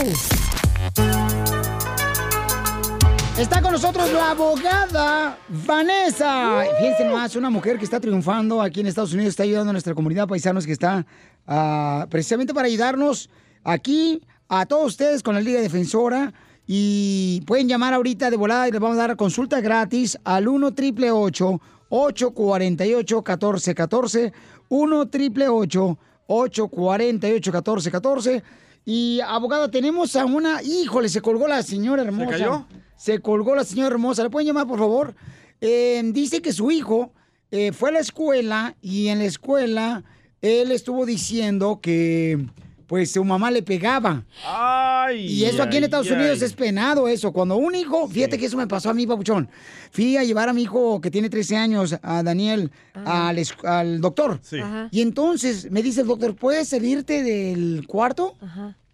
Está 3.38 3.62
con 3.62 3.74
nosotros 3.74 4.10
la 4.14 4.32
abogada 4.32 5.38
Vanessa. 5.50 6.64
Fíjense 6.80 7.04
nomás, 7.04 7.36
una 7.36 7.50
mujer 7.50 7.78
que 7.78 7.84
está 7.84 8.00
triunfando 8.00 8.62
aquí 8.62 8.80
en 8.80 8.88
Estados 8.88 9.12
Unidos, 9.12 9.32
está 9.32 9.44
ayudando 9.44 9.72
a 9.72 9.74
nuestra 9.74 9.94
comunidad 9.94 10.28
paisanos 10.28 10.66
que 10.66 10.72
está 10.72 11.06
ah, 11.46 12.08
precisamente 12.10 12.54
para 12.54 12.68
ayudarnos 12.68 13.30
aquí 13.64 14.22
a 14.48 14.66
todos 14.66 14.86
ustedes 14.88 15.22
con 15.22 15.36
la 15.36 15.42
Liga 15.42 15.60
Defensora. 15.60 16.34
Y 16.68 17.42
pueden 17.42 17.68
llamar 17.68 17.94
ahorita 17.94 18.30
de 18.30 18.38
volada 18.38 18.68
y 18.68 18.72
les 18.72 18.82
vamos 18.82 18.98
a 18.98 19.08
dar 19.08 19.16
consulta 19.16 19.62
gratis 19.62 20.18
al 20.24 20.48
1 20.48 20.74
triple 20.74 21.12
848 21.12 23.18
1414 23.18 24.34
1 24.70 25.08
triple 25.10 25.48
848 25.48 27.52
1414 27.52 28.44
Y 28.86 29.20
abogado, 29.22 29.70
tenemos 29.70 30.16
a 30.16 30.26
una, 30.26 30.62
híjole, 30.64 31.10
se 31.10 31.22
colgó 31.22 31.48
la 31.48 31.62
señora 31.62 32.04
hermosa. 32.04 32.32
cayó? 32.32 32.66
Se 32.98 33.20
colgó 33.20 33.56
la 33.56 33.64
señora 33.64 33.94
hermosa. 33.94 34.24
¿Le 34.24 34.30
pueden 34.30 34.48
llamar, 34.48 34.68
por 34.68 34.80
favor? 34.80 35.16
Eh, 35.62 36.02
dice 36.14 36.42
que 36.42 36.52
su 36.52 36.72
hijo 36.72 37.12
eh, 37.52 37.72
fue 37.72 37.90
a 37.90 37.94
la 37.94 38.00
escuela 38.00 38.76
y 38.82 39.08
en 39.10 39.20
la 39.20 39.26
escuela 39.26 40.04
él 40.42 40.72
estuvo 40.72 41.06
diciendo 41.06 41.80
que 41.82 42.46
pues 42.88 43.12
su 43.12 43.24
mamá 43.24 43.52
le 43.52 43.64
pegaba. 43.64 44.24
Ay, 44.46 45.26
Y 45.26 45.46
eso 45.46 45.64
aquí 45.64 45.78
en 45.78 45.86
Estados 45.86 46.08
ay. 46.08 46.14
Unidos 46.14 46.42
es 46.42 46.54
penado 46.54 47.08
eso. 47.08 47.32
Cuando 47.32 47.58
un 47.58 47.74
hijo, 47.76 48.08
fíjate 48.08 48.38
que 48.38 48.46
eso 48.46 48.58
me 48.58 48.68
pasó 48.68 48.90
a 48.90 48.94
mí, 48.94 49.08
papuchón. 49.08 49.50
Fui 49.92 50.18
a 50.18 50.24
llevar 50.24 50.50
a 50.50 50.54
mi 50.54 50.64
hijo 50.64 51.02
que 51.02 51.10
tiene 51.12 51.30
13 51.30 51.58
años, 51.58 51.96
a 52.02 52.24
Daniel, 52.24 52.72
al, 52.94 53.42
al 53.64 54.02
doctor. 54.02 54.40
Sí. 54.44 54.60
Ajá. 54.60 54.90
Y 54.92 55.02
entonces 55.02 55.70
me 55.72 55.82
dice 55.82 56.02
el 56.02 56.08
doctor, 56.08 56.36
¿puedes 56.36 56.70
salirte 56.70 57.24
del 57.24 57.86
cuarto? 57.88 58.36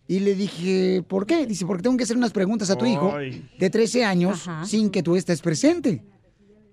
Y 0.07 0.19
le 0.19 0.35
dije, 0.35 1.03
¿por 1.07 1.25
qué? 1.25 1.45
Dice, 1.45 1.65
porque 1.65 1.83
tengo 1.83 1.95
que 1.97 2.03
hacer 2.03 2.17
unas 2.17 2.31
preguntas 2.31 2.69
a 2.69 2.75
tu 2.77 2.85
hijo 2.85 3.13
de 3.17 3.69
13 3.69 4.03
años 4.05 4.45
sin 4.65 4.89
que 4.89 5.03
tú 5.03 5.15
estés 5.15 5.41
presente. 5.41 6.03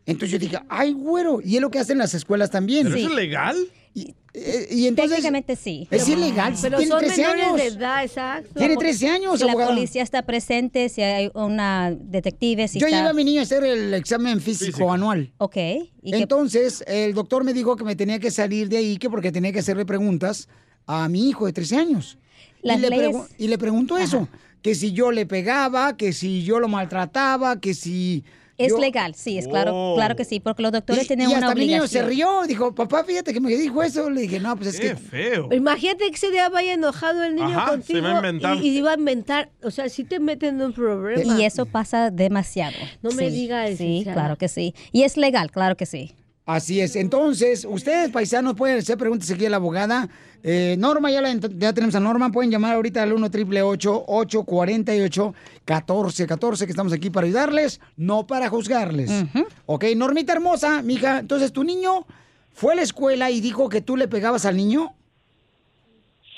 Entonces 0.06 0.30
yo 0.30 0.38
dije, 0.38 0.58
ay, 0.70 0.94
güero. 0.94 1.40
Y 1.44 1.56
es 1.56 1.60
lo 1.60 1.70
que 1.70 1.78
hacen 1.78 1.98
las 1.98 2.14
escuelas 2.14 2.50
también. 2.50 2.84
¿Pero 2.84 2.96
eso 2.96 3.08
es 3.10 3.14
legal? 3.14 3.56
Y, 3.98 4.14
eh, 4.34 4.68
y 4.70 4.86
entonces... 4.86 5.16
Técnicamente 5.16 5.56
sí. 5.56 5.88
Es 5.90 6.08
ilegal. 6.08 6.54
Pero 6.60 6.76
tiene 6.78 6.90
son 6.92 6.98
13 7.00 7.20
menores 7.22 7.44
años. 7.44 7.56
de 7.56 7.66
edad, 7.66 8.04
exacto. 8.04 8.50
Tiene 8.58 8.76
13 8.76 9.08
años, 9.08 9.38
Si 9.40 9.44
la 9.44 9.52
abogada. 9.52 9.74
policía 9.74 10.02
está 10.02 10.22
presente, 10.22 10.88
si 10.88 11.02
hay 11.02 11.30
una 11.34 11.90
detective, 11.90 12.68
si 12.68 12.78
Yo 12.78 12.86
está... 12.86 12.96
llevé 12.98 13.08
a 13.08 13.12
mi 13.12 13.24
niño 13.24 13.40
a 13.40 13.42
hacer 13.42 13.64
el 13.64 13.94
examen 13.94 14.40
físico, 14.40 14.92
anual. 14.92 15.32
Ok. 15.38 15.56
¿Y 15.56 16.12
qué- 16.12 16.18
Entonces, 16.18 16.84
el 16.86 17.14
doctor 17.14 17.42
me 17.44 17.52
dijo 17.52 17.76
que 17.76 17.84
me 17.84 17.96
tenía 17.96 18.18
que 18.18 18.30
salir 18.30 18.68
de 18.68 18.76
ahí, 18.76 18.96
que 18.98 19.10
porque 19.10 19.32
tenía 19.32 19.52
que 19.52 19.58
hacerle 19.60 19.84
preguntas 19.86 20.48
a 20.86 21.08
mi 21.08 21.28
hijo 21.28 21.46
de 21.46 21.52
13 21.52 21.76
años. 21.76 22.18
Y, 22.62 22.68
le 22.76 22.88
pregu- 22.90 23.26
y 23.38 23.48
le 23.48 23.58
preguntó 23.58 23.96
eso, 23.98 24.28
que 24.62 24.74
si 24.74 24.92
yo 24.92 25.10
le 25.12 25.26
pegaba, 25.26 25.96
que 25.96 26.12
si 26.12 26.42
yo 26.44 26.60
lo 26.60 26.68
maltrataba, 26.68 27.60
que 27.60 27.74
si... 27.74 28.24
Es 28.58 28.70
yo- 28.72 28.78
legal, 28.78 29.14
sí, 29.14 29.38
es 29.38 29.46
claro, 29.46 29.92
claro 29.96 30.16
que 30.16 30.24
sí, 30.24 30.40
porque 30.40 30.62
los 30.62 30.72
doctores 30.72 31.04
Y, 31.04 31.06
tienen 31.06 31.30
y 31.30 31.32
una 31.32 31.46
hasta 31.46 31.54
mi 31.54 31.66
niño 31.66 31.86
se 31.86 32.02
obligación. 32.02 32.08
rió, 32.40 32.46
dijo, 32.48 32.74
papá, 32.74 33.04
fíjate 33.04 33.32
que 33.32 33.40
me 33.40 33.54
dijo 33.56 33.82
eso. 33.84 34.10
Le 34.10 34.22
dije, 34.22 34.40
no, 34.40 34.56
pues 34.56 34.74
es 34.74 34.80
que... 34.80 34.96
feo. 34.96 35.48
Imagínate 35.52 36.08
que 36.10 36.16
ese 36.16 36.30
día 36.32 36.48
vaya 36.48 36.72
enojado 36.74 37.22
el 37.22 37.36
niño 37.36 37.46
Ajá, 37.56 37.70
contigo 37.70 37.98
se 37.98 38.02
va 38.02 38.10
a 38.12 38.16
inventar. 38.16 38.56
Y, 38.56 38.78
y 38.78 38.80
va 38.80 38.92
a 38.92 38.98
inventar, 38.98 39.50
o 39.62 39.70
sea, 39.70 39.88
si 39.88 40.02
te 40.04 40.18
meten 40.18 40.56
en 40.56 40.66
un 40.66 40.72
problema. 40.72 41.38
Y 41.40 41.44
eso 41.44 41.66
pasa 41.66 42.10
demasiado. 42.10 42.76
No 43.00 43.10
me 43.12 43.30
Sí, 43.30 43.36
digas, 43.36 43.68
Sí, 43.76 43.84
licenciada. 43.84 44.14
claro 44.20 44.36
que 44.36 44.48
sí. 44.48 44.74
Y 44.90 45.04
es 45.04 45.16
legal, 45.16 45.50
claro 45.52 45.76
que 45.76 45.86
sí. 45.86 46.12
Así 46.48 46.80
es. 46.80 46.96
Entonces, 46.96 47.66
ustedes, 47.68 48.08
paisanos, 48.08 48.54
pueden 48.54 48.78
hacer 48.78 48.96
preguntas 48.96 49.30
aquí 49.30 49.44
a 49.44 49.50
la 49.50 49.56
abogada. 49.56 50.08
Eh, 50.42 50.76
Norma, 50.78 51.10
ya, 51.10 51.20
la 51.20 51.34
ya 51.34 51.74
tenemos 51.74 51.94
a 51.94 52.00
Norma. 52.00 52.32
Pueden 52.32 52.50
llamar 52.50 52.76
ahorita 52.76 53.02
al 53.02 53.12
1 53.12 53.26
888 53.26 54.04
848 54.06 55.34
1414 55.66 56.64
que 56.64 56.70
estamos 56.70 56.94
aquí 56.94 57.10
para 57.10 57.26
ayudarles, 57.26 57.82
no 57.98 58.26
para 58.26 58.48
juzgarles. 58.48 59.26
Ok, 59.66 59.84
Normita 59.94 60.32
hermosa, 60.32 60.80
mija. 60.80 61.18
Entonces, 61.18 61.52
¿tu 61.52 61.64
niño 61.64 62.06
fue 62.54 62.72
a 62.72 62.76
la 62.76 62.82
escuela 62.82 63.30
y 63.30 63.42
dijo 63.42 63.68
que 63.68 63.82
tú 63.82 63.98
le 63.98 64.08
pegabas 64.08 64.46
al 64.46 64.56
niño? 64.56 64.94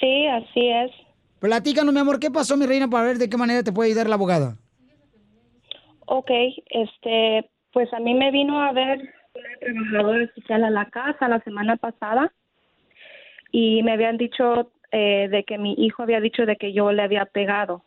Sí, 0.01 0.27
así 0.27 0.70
es. 0.70 0.91
Platícanos, 1.39 1.95
mi 1.95 2.01
amor, 2.01 2.19
¿qué 2.19 2.32
pasó, 2.32 2.57
mi 2.57 2.66
reina, 2.66 2.91
para 2.91 3.05
ver 3.05 3.19
de 3.19 3.28
qué 3.28 3.37
manera 3.37 3.62
te 3.62 3.70
puede 3.70 3.91
ayudar 3.91 4.09
la 4.09 4.16
abogada? 4.16 4.57
Ok, 6.07 6.32
este, 6.69 7.49
pues 7.73 7.89
a 7.95 8.01
mí 8.01 8.12
me 8.15 8.32
vino 8.32 8.61
a 8.61 8.73
ver 8.73 9.20
una 9.41 9.59
trabajadora 9.59 10.35
social 10.35 10.65
a 10.65 10.71
la 10.71 10.85
casa 10.87 11.29
la 11.29 11.41
semana 11.41 11.77
pasada 11.77 12.33
y 13.53 13.83
me 13.83 13.93
habían 13.93 14.17
dicho 14.17 14.71
eh, 14.93 15.29
de 15.31 15.45
que 15.45 15.59
mi 15.59 15.75
hijo 15.79 16.03
había 16.03 16.21
dicho 16.21 16.47
de 16.47 16.57
que 16.57 16.73
yo 16.73 16.93
le 16.93 17.03
había 17.03 17.27
pegado. 17.27 17.83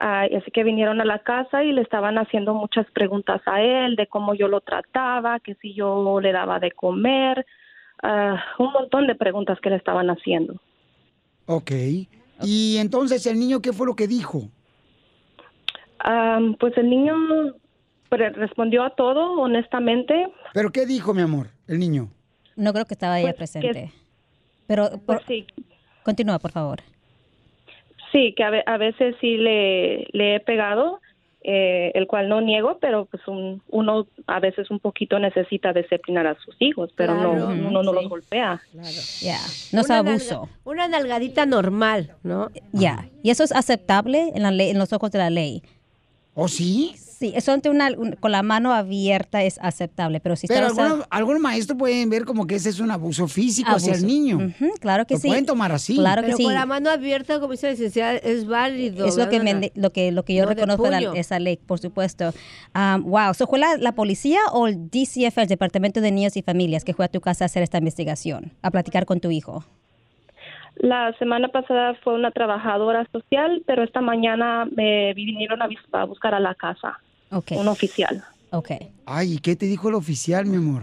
Y 0.00 0.36
así 0.36 0.52
que 0.52 0.62
vinieron 0.62 1.00
a 1.00 1.04
la 1.04 1.18
casa 1.24 1.64
y 1.64 1.72
le 1.72 1.82
estaban 1.82 2.18
haciendo 2.18 2.54
muchas 2.54 2.86
preguntas 2.92 3.42
a 3.46 3.62
él 3.62 3.96
de 3.96 4.06
cómo 4.06 4.32
yo 4.34 4.46
lo 4.46 4.60
trataba, 4.60 5.40
que 5.40 5.56
si 5.56 5.74
yo 5.74 6.20
le 6.20 6.30
daba 6.30 6.60
de 6.60 6.70
comer, 6.70 7.44
ah, 8.04 8.40
un 8.60 8.72
montón 8.72 9.08
de 9.08 9.16
preguntas 9.16 9.58
que 9.60 9.70
le 9.70 9.76
estaban 9.76 10.08
haciendo. 10.08 10.54
Ok. 11.46 11.72
Y 12.44 12.76
entonces, 12.78 13.26
¿el 13.26 13.40
niño 13.40 13.60
qué 13.60 13.72
fue 13.72 13.88
lo 13.88 13.96
que 13.96 14.06
dijo? 14.06 14.42
Ah, 15.98 16.38
pues 16.60 16.78
el 16.78 16.88
niño 16.88 17.16
respondió 18.10 18.82
a 18.84 18.90
todo, 18.90 19.40
honestamente. 19.40 20.28
¿Pero 20.54 20.70
qué 20.70 20.86
dijo, 20.86 21.14
mi 21.14 21.22
amor, 21.22 21.48
el 21.66 21.78
niño? 21.78 22.08
No 22.56 22.72
creo 22.72 22.84
que 22.86 22.94
estaba 22.94 23.18
ella 23.20 23.34
Pues, 23.36 23.52
que- 23.52 23.60
presente. 23.60 23.92
Pero, 24.66 24.90
por- 25.06 25.22
continúa, 26.02 26.38
por 26.38 26.52
favor. 26.52 26.80
Sí, 28.12 28.34
que 28.36 28.42
a, 28.44 28.50
ve- 28.50 28.64
a 28.66 28.78
veces 28.78 29.14
sí 29.20 29.36
le, 29.36 30.06
le 30.12 30.36
he 30.36 30.40
pegado, 30.40 31.00
eh, 31.42 31.92
el 31.94 32.06
cual 32.06 32.28
no 32.28 32.40
niego, 32.40 32.78
pero 32.80 33.04
pues 33.04 33.26
un- 33.28 33.62
uno 33.68 34.06
a 34.26 34.40
veces 34.40 34.70
un 34.70 34.80
poquito 34.80 35.18
necesita 35.18 35.72
disciplinar 35.72 36.26
a 36.26 36.34
sus 36.40 36.56
hijos, 36.58 36.90
pero 36.96 37.14
no, 37.14 37.30
Claro. 37.32 37.48
uno 37.48 37.82
no 37.82 37.90
Sí. 37.92 37.96
los 37.96 38.08
golpea. 38.08 38.60
Ya, 39.20 39.38
no 39.72 39.80
es 39.82 39.86
Una 39.88 39.98
abuso. 39.98 40.40
nalga- 40.46 40.48
una 40.64 40.88
nalgadita 40.88 41.46
normal, 41.46 42.14
¿no? 42.22 42.48
Ya, 42.72 43.08
y 43.22 43.30
eso 43.30 43.44
es 43.44 43.52
aceptable 43.52 44.32
en 44.34 44.42
la 44.42 44.50
ley, 44.50 44.70
en 44.70 44.78
los 44.78 44.92
ojos 44.92 45.10
de 45.12 45.18
la 45.18 45.30
ley. 45.30 45.62
¿Oh, 46.40 46.46
sí? 46.46 46.94
Sí, 47.18 47.32
eso 47.34 47.50
ante 47.50 47.68
una, 47.68 47.88
un- 47.98 48.12
con 48.12 48.30
la 48.30 48.44
mano 48.44 48.72
abierta 48.72 49.42
es 49.42 49.58
aceptable, 49.60 50.20
pero 50.20 50.36
si 50.36 50.46
Pero 50.46 50.68
está 50.68 50.84
algunos, 50.86 51.06
algunos 51.10 51.42
maestros 51.42 51.76
pueden 51.76 52.08
ver 52.10 52.24
como 52.24 52.46
que 52.46 52.54
ese 52.54 52.68
es 52.68 52.78
un 52.78 52.92
abuso 52.92 53.26
físico 53.26 53.72
hacia 53.72 53.94
el 53.94 54.06
niño. 54.06 54.54
Claro 54.78 55.04
que 55.04 55.14
Lo 55.14 55.20
sí. 55.20 55.26
pueden 55.26 55.44
tomar 55.44 55.72
así. 55.72 55.96
Claro 55.96 56.22
que 56.22 56.26
Pero 56.26 56.36
sí. 56.36 56.44
con 56.44 56.54
la 56.54 56.64
mano 56.64 56.90
abierta, 56.90 57.40
como 57.40 57.50
dice 57.54 57.66
la 57.66 57.72
licenciada, 57.72 58.12
es 58.18 58.46
válido. 58.46 59.04
Es 59.04 59.16
lo 59.16 59.28
que, 59.28 59.72
lo 59.74 59.90
que, 59.92 60.12
lo 60.12 60.24
que 60.24 60.34
yo 60.36 60.44
No 60.44 60.50
reconozco 60.50 60.84
de 60.88 61.00
la- 61.00 61.12
esa 61.18 61.40
ley, 61.40 61.56
por 61.56 61.80
supuesto. 61.80 62.32
Um, 62.72 63.02
wow, 63.10 63.34
¿so 63.34 63.48
fue 63.48 63.58
la, 63.58 63.76
la 63.78 63.90
policía 63.96 64.38
o 64.52 64.68
el 64.68 64.88
DCF, 64.88 65.38
el 65.38 65.48
Departamento 65.48 66.00
de 66.00 66.12
Niños 66.12 66.36
y 66.36 66.42
Familias, 66.42 66.84
que 66.84 66.94
fue 66.94 67.04
a 67.04 67.08
tu 67.08 67.20
casa 67.20 67.44
a 67.44 67.46
hacer 67.46 67.64
esta 67.64 67.78
investigación, 67.78 68.52
a 68.62 68.70
platicar 68.70 69.06
con 69.06 69.18
tu 69.18 69.32
hijo? 69.32 69.64
La 70.78 71.12
semana 71.18 71.48
pasada 71.48 71.94
fue 72.04 72.14
una 72.14 72.30
trabajadora 72.30 73.06
social, 73.10 73.62
pero 73.66 73.82
esta 73.82 74.00
mañana 74.00 74.66
me 74.70 75.12
vinieron 75.14 75.60
a, 75.60 76.04
buscar 76.04 76.34
a 76.34 76.40
la 76.40 76.54
casa, 76.54 77.00
Ok. 77.30 77.52
un 77.56 77.68
oficial. 77.68 78.22
Ok. 78.50 78.70
Ay, 79.04 79.34
¿y 79.34 79.38
qué 79.38 79.56
te 79.56 79.66
dijo 79.66 79.88
el 79.88 79.96
oficial, 79.96 80.46
mi 80.46 80.56
amor? 80.56 80.82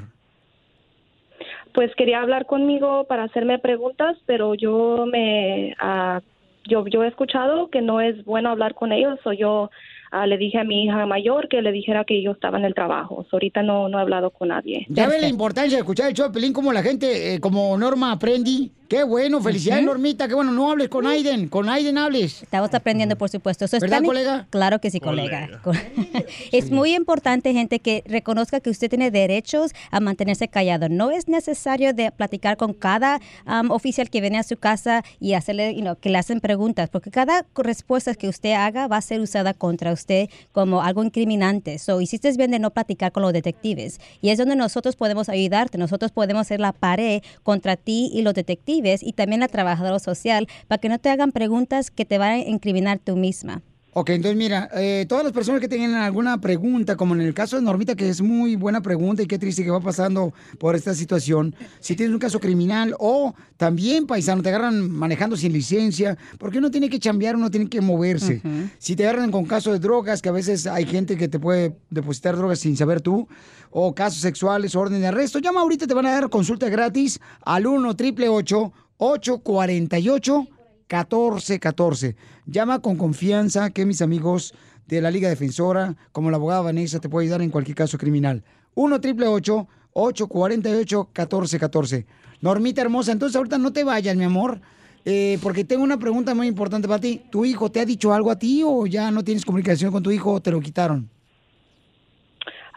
Pues 1.74 1.94
quería 1.96 2.22
hablar 2.22 2.46
conmigo 2.46 3.06
para 3.06 3.24
hacerme 3.24 3.60
preguntas, 3.60 4.18
pero 4.26 4.54
yo 4.54 5.06
me 5.06 5.76
ah, 5.80 6.22
yo 6.68 6.86
yo 6.88 7.04
he 7.04 7.08
escuchado 7.08 7.70
que 7.70 7.82
no 7.82 8.02
es 8.02 8.24
bueno 8.26 8.50
hablar 8.50 8.76
con 8.76 8.92
ellos, 8.92 9.20
o 9.26 9.34
yo 9.34 9.70
ah, 10.12 10.28
le 10.28 10.38
dije 10.38 10.58
a 10.58 10.64
mi 10.64 10.86
hija 10.86 11.06
mayor 11.06 11.48
que 11.50 11.62
le 11.62 11.72
dijera 11.72 12.06
que 12.06 12.22
yo 12.22 12.32
estaba 12.32 12.58
en 12.58 12.66
el 12.66 12.74
trabajo. 12.74 13.26
So, 13.30 13.38
ahorita 13.38 13.62
no 13.62 13.90
no 13.90 13.98
he 13.98 14.02
hablado 14.02 14.30
con 14.30 14.50
nadie. 14.50 14.86
Ya 14.90 15.08
ves 15.08 15.22
la 15.22 15.28
importancia 15.28 15.78
de 15.78 15.82
escuchar 15.82 16.10
el 16.10 16.16
show 16.16 16.28
de 16.28 16.34
Pelín, 16.34 16.54
como 16.54 16.72
la 16.72 16.84
gente, 16.84 17.34
eh, 17.34 17.40
como 17.40 17.78
Norma 17.78 18.12
aprendí. 18.12 18.72
Qué 18.88 19.04
bueno, 19.04 19.42
felicidades, 19.42 19.84
Ujú. 19.84 19.94
Normita. 19.94 20.28
Qué 20.28 20.36
bueno, 20.36 20.52
no 20.52 20.70
hables 20.70 20.90
con 20.90 21.08
Aiden, 21.08 21.48
con 21.48 21.70
Aiden 21.70 21.98
hables. 21.98 22.44
Estamos 22.44 22.72
aprendiendo, 22.74 23.16
por 23.18 23.30
supuesto. 23.30 23.66
Eso 23.66 23.78
es 23.78 23.82
¿Verdad, 23.82 23.98
tan- 23.98 24.06
colega? 24.06 24.48
Claro 24.52 24.80
que 24.80 24.92
sí, 24.92 25.00
colega. 25.00 25.50
es 26.52 26.70
muy 26.70 26.94
importante, 26.94 27.52
gente, 27.54 27.80
que 27.80 28.04
reconozca 28.06 28.60
que 28.60 28.70
usted 28.70 28.90
tiene 28.90 29.10
derechos 29.10 29.72
a 29.90 30.00
mantenerse 30.00 30.48
callado. 30.48 30.88
No 30.90 31.10
es 31.10 31.28
necesario 31.28 31.94
de 31.94 32.12
platicar 32.12 32.58
con 32.58 32.74
cada 32.74 33.20
um, 33.48 33.72
oficial 33.72 34.10
que 34.10 34.22
viene 34.22 34.38
a 34.38 34.44
su 34.44 34.58
casa 34.58 35.04
y 35.20 35.34
hacerle, 35.34 35.74
you 35.74 35.82
know, 35.82 35.96
que 35.96 36.10
le 36.10 36.18
hacen 36.20 36.40
preguntas, 36.40 36.90
porque 36.90 37.10
cada 37.10 37.46
respuesta 37.56 38.14
que 38.14 38.28
usted 38.28 38.54
haga 38.54 38.88
va 38.88 38.98
a 38.98 39.02
ser 39.02 39.20
usada 39.20 39.54
contra 39.56 39.94
usted 39.94 40.30
como 40.52 40.82
algo 40.84 41.04
incriminante. 41.04 41.80
So, 41.80 42.02
hiciste 42.02 42.32
bien 42.36 42.52
de 42.52 42.60
no 42.60 42.72
platicar 42.72 43.12
con 43.12 43.24
los 43.24 43.34
detectives. 43.34 44.00
Y 44.22 44.30
es 44.30 44.38
donde 44.38 44.56
nosotros 44.56 44.96
podemos 44.96 45.30
ayudarte. 45.30 45.78
Nosotros 45.78 46.12
podemos 46.12 46.46
ser 46.48 46.60
la 46.60 46.72
pared 46.72 47.22
contra 47.44 47.78
ti 47.78 48.12
y 48.14 48.22
los 48.22 48.34
detectives 48.34 48.75
y 49.02 49.14
también 49.14 49.40
la 49.40 49.48
trabajadora 49.48 50.00
social 50.00 50.48
para 50.68 50.80
que 50.80 50.90
no 50.90 51.00
te 51.00 51.10
hagan 51.10 51.32
preguntas 51.32 51.92
que 51.92 52.06
te 52.06 52.18
van 52.18 52.32
a 52.32 52.38
incriminar 52.40 53.00
tú 53.00 53.16
misma. 53.16 53.62
Ok, 53.98 54.10
entonces 54.10 54.38
mira, 54.38 54.70
eh, 54.74 55.06
todas 55.08 55.24
las 55.24 55.32
personas 55.32 55.62
que 55.62 55.70
tengan 55.70 55.94
alguna 55.94 56.42
pregunta, 56.42 56.98
como 56.98 57.16
en 57.16 57.22
el 57.22 57.34
caso 57.34 57.56
de 57.56 57.62
Normita, 57.62 57.96
que 57.96 58.10
es 58.10 58.22
muy 58.22 58.58
buena 58.58 58.82
pregunta 58.82 59.24
y 59.24 59.26
qué 59.26 59.40
triste 59.40 59.64
que 59.64 59.72
va 59.72 59.80
pasando 59.80 60.34
por 60.60 60.76
esta 60.76 60.94
situación, 60.94 61.56
si 61.80 61.96
tienes 61.96 62.14
un 62.14 62.20
caso 62.20 62.42
criminal 62.42 62.94
o 63.00 63.34
también, 63.56 64.06
paisano, 64.06 64.44
te 64.44 64.50
agarran 64.50 64.92
manejando 64.92 65.38
sin 65.38 65.54
licencia, 65.54 66.18
porque 66.38 66.58
uno 66.58 66.72
tiene 66.72 66.90
que 66.90 67.00
chambear, 67.00 67.38
uno 67.38 67.50
tiene 67.50 67.70
que 67.70 67.80
moverse. 67.80 68.42
Si 68.80 68.98
te 68.98 69.08
agarran 69.08 69.32
con 69.32 69.46
casos 69.46 69.72
de 69.72 69.80
drogas, 69.80 70.22
que 70.22 70.28
a 70.28 70.34
veces 70.34 70.68
hay 70.68 70.86
gente 70.86 71.16
que 71.16 71.30
te 71.30 71.40
puede 71.40 71.78
depositar 71.90 72.36
drogas 72.36 72.60
sin 72.60 72.76
saber 72.76 73.00
tú, 73.00 73.30
o 73.72 73.96
casos 73.96 74.20
sexuales, 74.20 74.76
orden 74.76 75.00
de 75.00 75.08
arresto, 75.08 75.40
llama 75.40 75.62
ahorita, 75.62 75.88
te 75.88 75.94
van 75.94 76.08
a 76.08 76.12
dar 76.12 76.30
consulta 76.30 76.68
gratis 76.68 77.22
al 77.46 77.66
1 77.66 77.92
888 77.92 78.74
848 78.98 80.48
1414. 80.88 82.16
Llama 82.46 82.80
con 82.80 82.98
confianza 82.98 83.70
que 83.72 83.86
mis 83.86 84.02
amigos 84.02 84.54
de 84.88 85.02
la 85.02 85.12
Liga 85.12 85.30
Defensora, 85.30 85.96
como 86.12 86.30
la 86.30 86.38
abogada 86.38 86.62
Vanessa, 86.62 87.00
te 87.00 87.10
puede 87.10 87.26
ayudar 87.26 87.42
en 87.42 87.50
cualquier 87.50 87.76
caso 87.76 87.98
criminal. 87.98 88.44
1 88.76 88.96
888 88.96 89.68
848 89.94 91.10
1414 91.14 92.06
Normita 92.42 92.82
hermosa, 92.82 93.12
entonces 93.12 93.36
ahorita 93.36 93.58
no 93.58 93.72
te 93.72 93.84
vayas, 93.84 94.16
mi 94.16 94.26
amor, 94.26 94.60
eh, 95.06 95.40
porque 95.42 95.64
tengo 95.64 95.84
una 95.84 95.98
pregunta 95.98 96.36
muy 96.36 96.48
importante 96.48 96.88
para 96.88 97.00
ti. 97.00 97.22
¿Tu 97.32 97.46
hijo 97.46 97.72
te 97.72 97.80
ha 97.80 97.86
dicho 97.86 98.14
algo 98.14 98.30
a 98.30 98.38
ti 98.38 98.62
o 98.64 98.86
ya 98.86 99.10
no 99.10 99.24
tienes 99.24 99.46
comunicación 99.46 99.92
con 99.92 100.04
tu 100.04 100.12
hijo 100.12 100.34
o 100.34 100.42
te 100.42 100.52
lo 100.52 100.60
quitaron? 100.60 101.10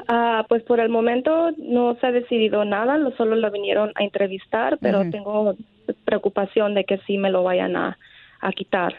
Ah, 0.06 0.46
pues 0.48 0.62
por 0.62 0.80
el 0.80 0.88
momento 0.88 1.50
no 1.58 1.96
se 2.00 2.06
ha 2.06 2.12
decidido 2.12 2.64
nada, 2.64 2.96
lo- 2.96 3.14
solo 3.16 3.36
lo 3.36 3.50
vinieron 3.50 3.90
a 3.96 4.04
entrevistar, 4.04 4.78
pero 4.80 5.10
tengo 5.10 5.54
preocupación 6.04 6.74
de 6.74 6.84
que 6.84 6.98
sí 7.06 7.18
me 7.18 7.30
lo 7.30 7.42
vayan 7.42 7.76
a, 7.76 7.98
a 8.40 8.52
quitar. 8.52 8.94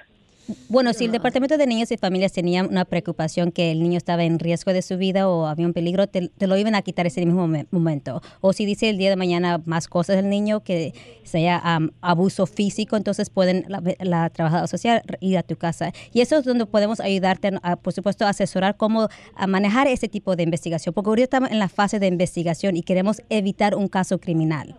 Bueno, 0.68 0.94
si 0.94 1.06
el 1.06 1.12
Departamento 1.12 1.60
de 1.60 1.68
Niños 1.68 1.92
y 1.92 1.98
Familias 1.98 2.34
tenía 2.34 2.64
una 2.64 2.84
preocupación 2.84 3.52
que 3.52 3.70
el 3.72 3.84
niño 3.84 3.98
estaba 3.98 4.24
en 4.24 4.40
riesgo 4.40 4.74
de 4.74 4.82
su 4.82 4.98
vida 4.98 5.30
o 5.30 5.46
había 5.46 5.68
un 5.68 5.74
peligro, 5.74 6.08
te, 6.08 6.32
lo 6.40 6.58
iban 6.58 6.74
a 6.74 6.82
quitar 6.82 7.06
ese 7.06 7.24
mismo 7.24 7.48
momen- 7.48 7.68
momento. 7.70 8.24
O 8.42 8.52
si 8.52 8.66
dice 8.66 8.90
el 8.90 8.98
día 8.98 9.12
de 9.12 9.16
mañana 9.16 9.62
más 9.66 9.88
cosas 9.88 10.16
del 10.16 10.28
niño 10.28 10.62
que 10.62 10.96
sea 11.24 11.62
abuso 12.02 12.48
físico, 12.48 12.98
entonces 12.98 13.30
pueden 13.30 13.66
la, 13.68 13.84
la 14.00 14.32
trabajadora 14.32 14.66
social 14.66 15.04
ir 15.20 15.38
a 15.38 15.44
tu 15.44 15.56
casa. 15.56 15.92
Y 16.14 16.22
eso 16.22 16.40
es 16.40 16.46
donde 16.46 16.66
podemos 16.66 17.00
ayudarte, 17.00 17.52
a, 17.62 17.76
por 17.76 17.94
supuesto, 17.94 18.26
a 18.26 18.30
asesorar 18.30 18.76
cómo 18.76 19.08
manejar 19.48 19.86
ese 19.86 20.08
tipo 20.08 20.36
de 20.36 20.42
investigación, 20.42 20.96
porque 20.96 21.10
ahorita 21.10 21.26
estamos 21.26 21.52
en 21.52 21.60
la 21.60 21.70
fase 21.70 22.00
de 22.00 22.08
investigación 22.08 22.76
y 22.76 22.82
queremos 22.82 23.22
evitar 23.30 23.76
un 23.76 23.88
caso 23.88 24.18
criminal. 24.18 24.76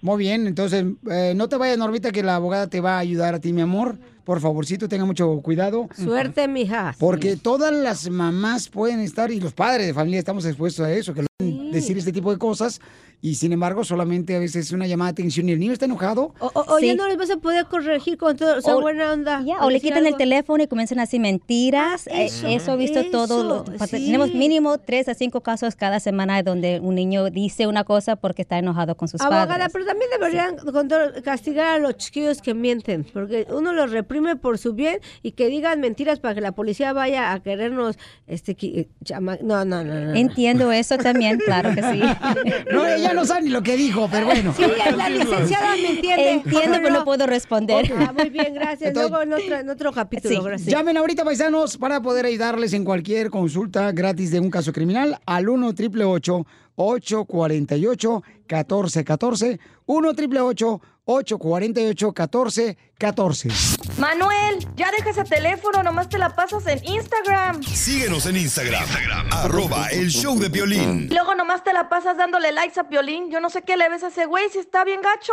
Muy 0.00 0.18
bien, 0.18 0.46
entonces 0.46 0.84
eh, 1.10 1.32
no 1.36 1.48
te 1.48 1.56
vayas, 1.56 1.78
Normita, 1.78 2.12
que 2.12 2.22
la 2.22 2.36
abogada 2.36 2.68
te 2.68 2.80
va 2.80 2.96
a 2.96 2.98
ayudar 2.98 3.34
a 3.34 3.40
ti, 3.40 3.52
mi 3.52 3.62
amor. 3.62 3.98
Por 4.24 4.40
favorcito, 4.40 4.88
tenga 4.88 5.04
mucho 5.04 5.40
cuidado. 5.40 5.88
Suerte, 5.94 6.48
mija. 6.48 6.96
Porque 6.98 7.36
todas 7.36 7.72
las 7.72 8.10
mamás 8.10 8.68
pueden 8.68 8.98
estar, 8.98 9.30
y 9.30 9.38
los 9.38 9.52
padres 9.52 9.86
de 9.86 9.94
familia 9.94 10.18
estamos 10.18 10.44
expuestos 10.44 10.84
a 10.84 10.92
eso, 10.92 11.14
que 11.14 11.22
lo 11.22 11.28
pueden 11.38 11.70
decir 11.70 11.96
este 11.96 12.10
tipo 12.10 12.32
de 12.32 12.38
cosas, 12.38 12.80
y 13.22 13.34
sin 13.36 13.52
embargo, 13.52 13.82
solamente 13.84 14.36
a 14.36 14.38
veces 14.38 14.66
es 14.66 14.72
una 14.72 14.86
llamada 14.86 15.10
de 15.10 15.12
atención 15.12 15.48
y 15.48 15.52
el 15.52 15.58
niño 15.58 15.72
está 15.72 15.86
enojado. 15.86 16.34
O, 16.38 16.50
o- 16.54 16.74
o 16.74 16.78
ya 16.78 16.92
Sí. 16.92 16.94
no 16.96 17.08
les 17.08 17.16
vas 17.16 17.30
a 17.30 17.36
poder 17.38 17.66
corregir 17.66 18.16
con 18.18 18.36
todo, 18.36 18.58
o 18.58 18.60
sea, 18.60 18.76
O- 18.76 18.80
buena 18.80 19.12
onda. 19.12 19.42
O 19.60 19.70
le 19.70 19.80
quitan 19.80 20.06
el 20.06 20.16
teléfono 20.16 20.62
y 20.62 20.66
comienzan 20.66 20.98
a 20.98 21.02
decir 21.02 21.20
mentiras. 21.20 22.06
Eh, 22.06 22.26
eso, 22.26 22.46
eso, 22.46 22.72
he 22.74 22.76
visto 22.76 23.02
todo. 23.10 23.42
lo- 23.44 23.62
eso, 23.64 23.78
pa- 23.78 23.86
sí. 23.86 24.04
Tenemos 24.06 24.32
mínimo 24.32 24.78
tres 24.78 25.08
a 25.08 25.14
cinco 25.14 25.40
casos 25.40 25.74
cada 25.76 25.98
semana 26.00 26.42
donde 26.42 26.80
un 26.80 26.94
niño 26.94 27.30
dice 27.30 27.66
una 27.66 27.84
cosa 27.84 28.16
porque 28.16 28.42
está 28.42 28.58
enojado 28.58 28.96
con 28.96 29.08
sus 29.08 29.20
Abogada, 29.20 29.46
padres. 29.46 29.68
pero 29.72 29.86
también 29.86 30.10
deberían 30.10 30.56
castigar 31.22 31.66
a 31.74 31.78
los 31.78 31.96
chiquillos 31.96 32.40
que 32.42 32.54
mienten, 32.54 33.04
porque 33.12 33.46
uno 33.50 33.72
los 33.72 33.90
reprime 33.90 34.36
por 34.36 34.58
su 34.58 34.74
bien 34.74 35.00
y 35.22 35.32
que 35.32 35.48
digan 35.48 35.80
mentiras 35.80 36.20
para 36.20 36.34
que 36.34 36.40
la 36.40 36.52
policía 36.52 36.92
vaya 36.92 37.32
a 37.32 37.40
querernos, 37.42 37.96
este, 38.26 38.56
eh, 38.62 38.88
no, 39.42 39.64
no, 39.64 39.64
no, 39.64 39.84
no. 39.84 40.14
Entiendo 40.14 40.70
eso 40.72 40.98
también, 40.98 41.38
claro 41.38 41.70
que 41.74 41.82
sí. 41.82 42.00
No, 42.72 42.84
ella 43.06 43.14
no 43.14 43.24
sabe 43.24 43.42
ni 43.42 43.50
lo 43.50 43.62
que 43.62 43.76
dijo, 43.76 44.08
pero 44.10 44.26
bueno. 44.26 44.54
Sí, 44.56 44.62
la 44.96 45.08
licenciada 45.08 45.72
me 45.76 45.90
entiende. 45.90 46.30
Entiendo, 46.32 46.78
pero 46.82 46.90
no 46.90 47.04
puedo 47.04 47.26
responder. 47.26 47.92
Ah, 47.98 48.12
muy 48.16 48.30
bien, 48.30 48.54
gracias. 48.54 48.88
Entonces- 48.88 49.10
Luego 49.10 49.22
en 49.22 49.32
otro, 49.32 49.56
en 49.56 49.70
otro 49.70 49.92
capítulo, 49.92 50.42
gracias. 50.42 50.68
Llamen 50.70 50.96
ahorita, 50.96 51.24
paisanos, 51.24 51.76
para 51.78 52.00
poder 52.02 52.26
ayudarles 52.26 52.72
en 52.72 52.84
cualquier 52.84 53.30
consulta 53.30 53.92
gratis 53.92 54.30
de 54.30 54.40
un 54.40 54.50
caso 54.50 54.72
criminal 54.72 55.18
al 55.26 55.48
1 55.48 55.68
888 55.68 56.46
848 56.76 58.22
1414 58.48 59.60
1 59.86 60.08
888 60.10 60.80
848 61.06 62.06
1414 62.08 63.56
Manuel, 63.98 64.66
ya 64.76 64.90
deja 64.90 65.10
ese 65.10 65.24
teléfono, 65.24 65.82
nomás 65.82 66.08
te 66.08 66.18
la 66.18 66.34
pasas 66.34 66.66
en 66.66 66.84
Instagram. 66.84 67.62
Síguenos 67.62 68.26
en 68.26 68.36
Instagram, 68.36 68.84
arroba 69.30 69.88
el 69.88 70.08
show 70.10 70.38
de 70.38 70.48
violín. 70.48 71.08
Y 71.10 71.14
luego 71.14 71.34
nomás 71.34 71.64
te 71.64 71.72
la 71.72 71.88
pasas 71.88 72.16
dándole 72.16 72.52
likes 72.52 72.78
a 72.78 72.88
Piolín. 72.88 73.30
Yo 73.30 73.40
no 73.40 73.48
sé 73.48 73.62
qué 73.62 73.76
le 73.76 73.88
ves 73.88 74.02
a 74.02 74.08
ese 74.08 74.26
güey 74.26 74.50
si 74.50 74.58
está 74.58 74.84
bien 74.84 75.00
gacho. 75.00 75.32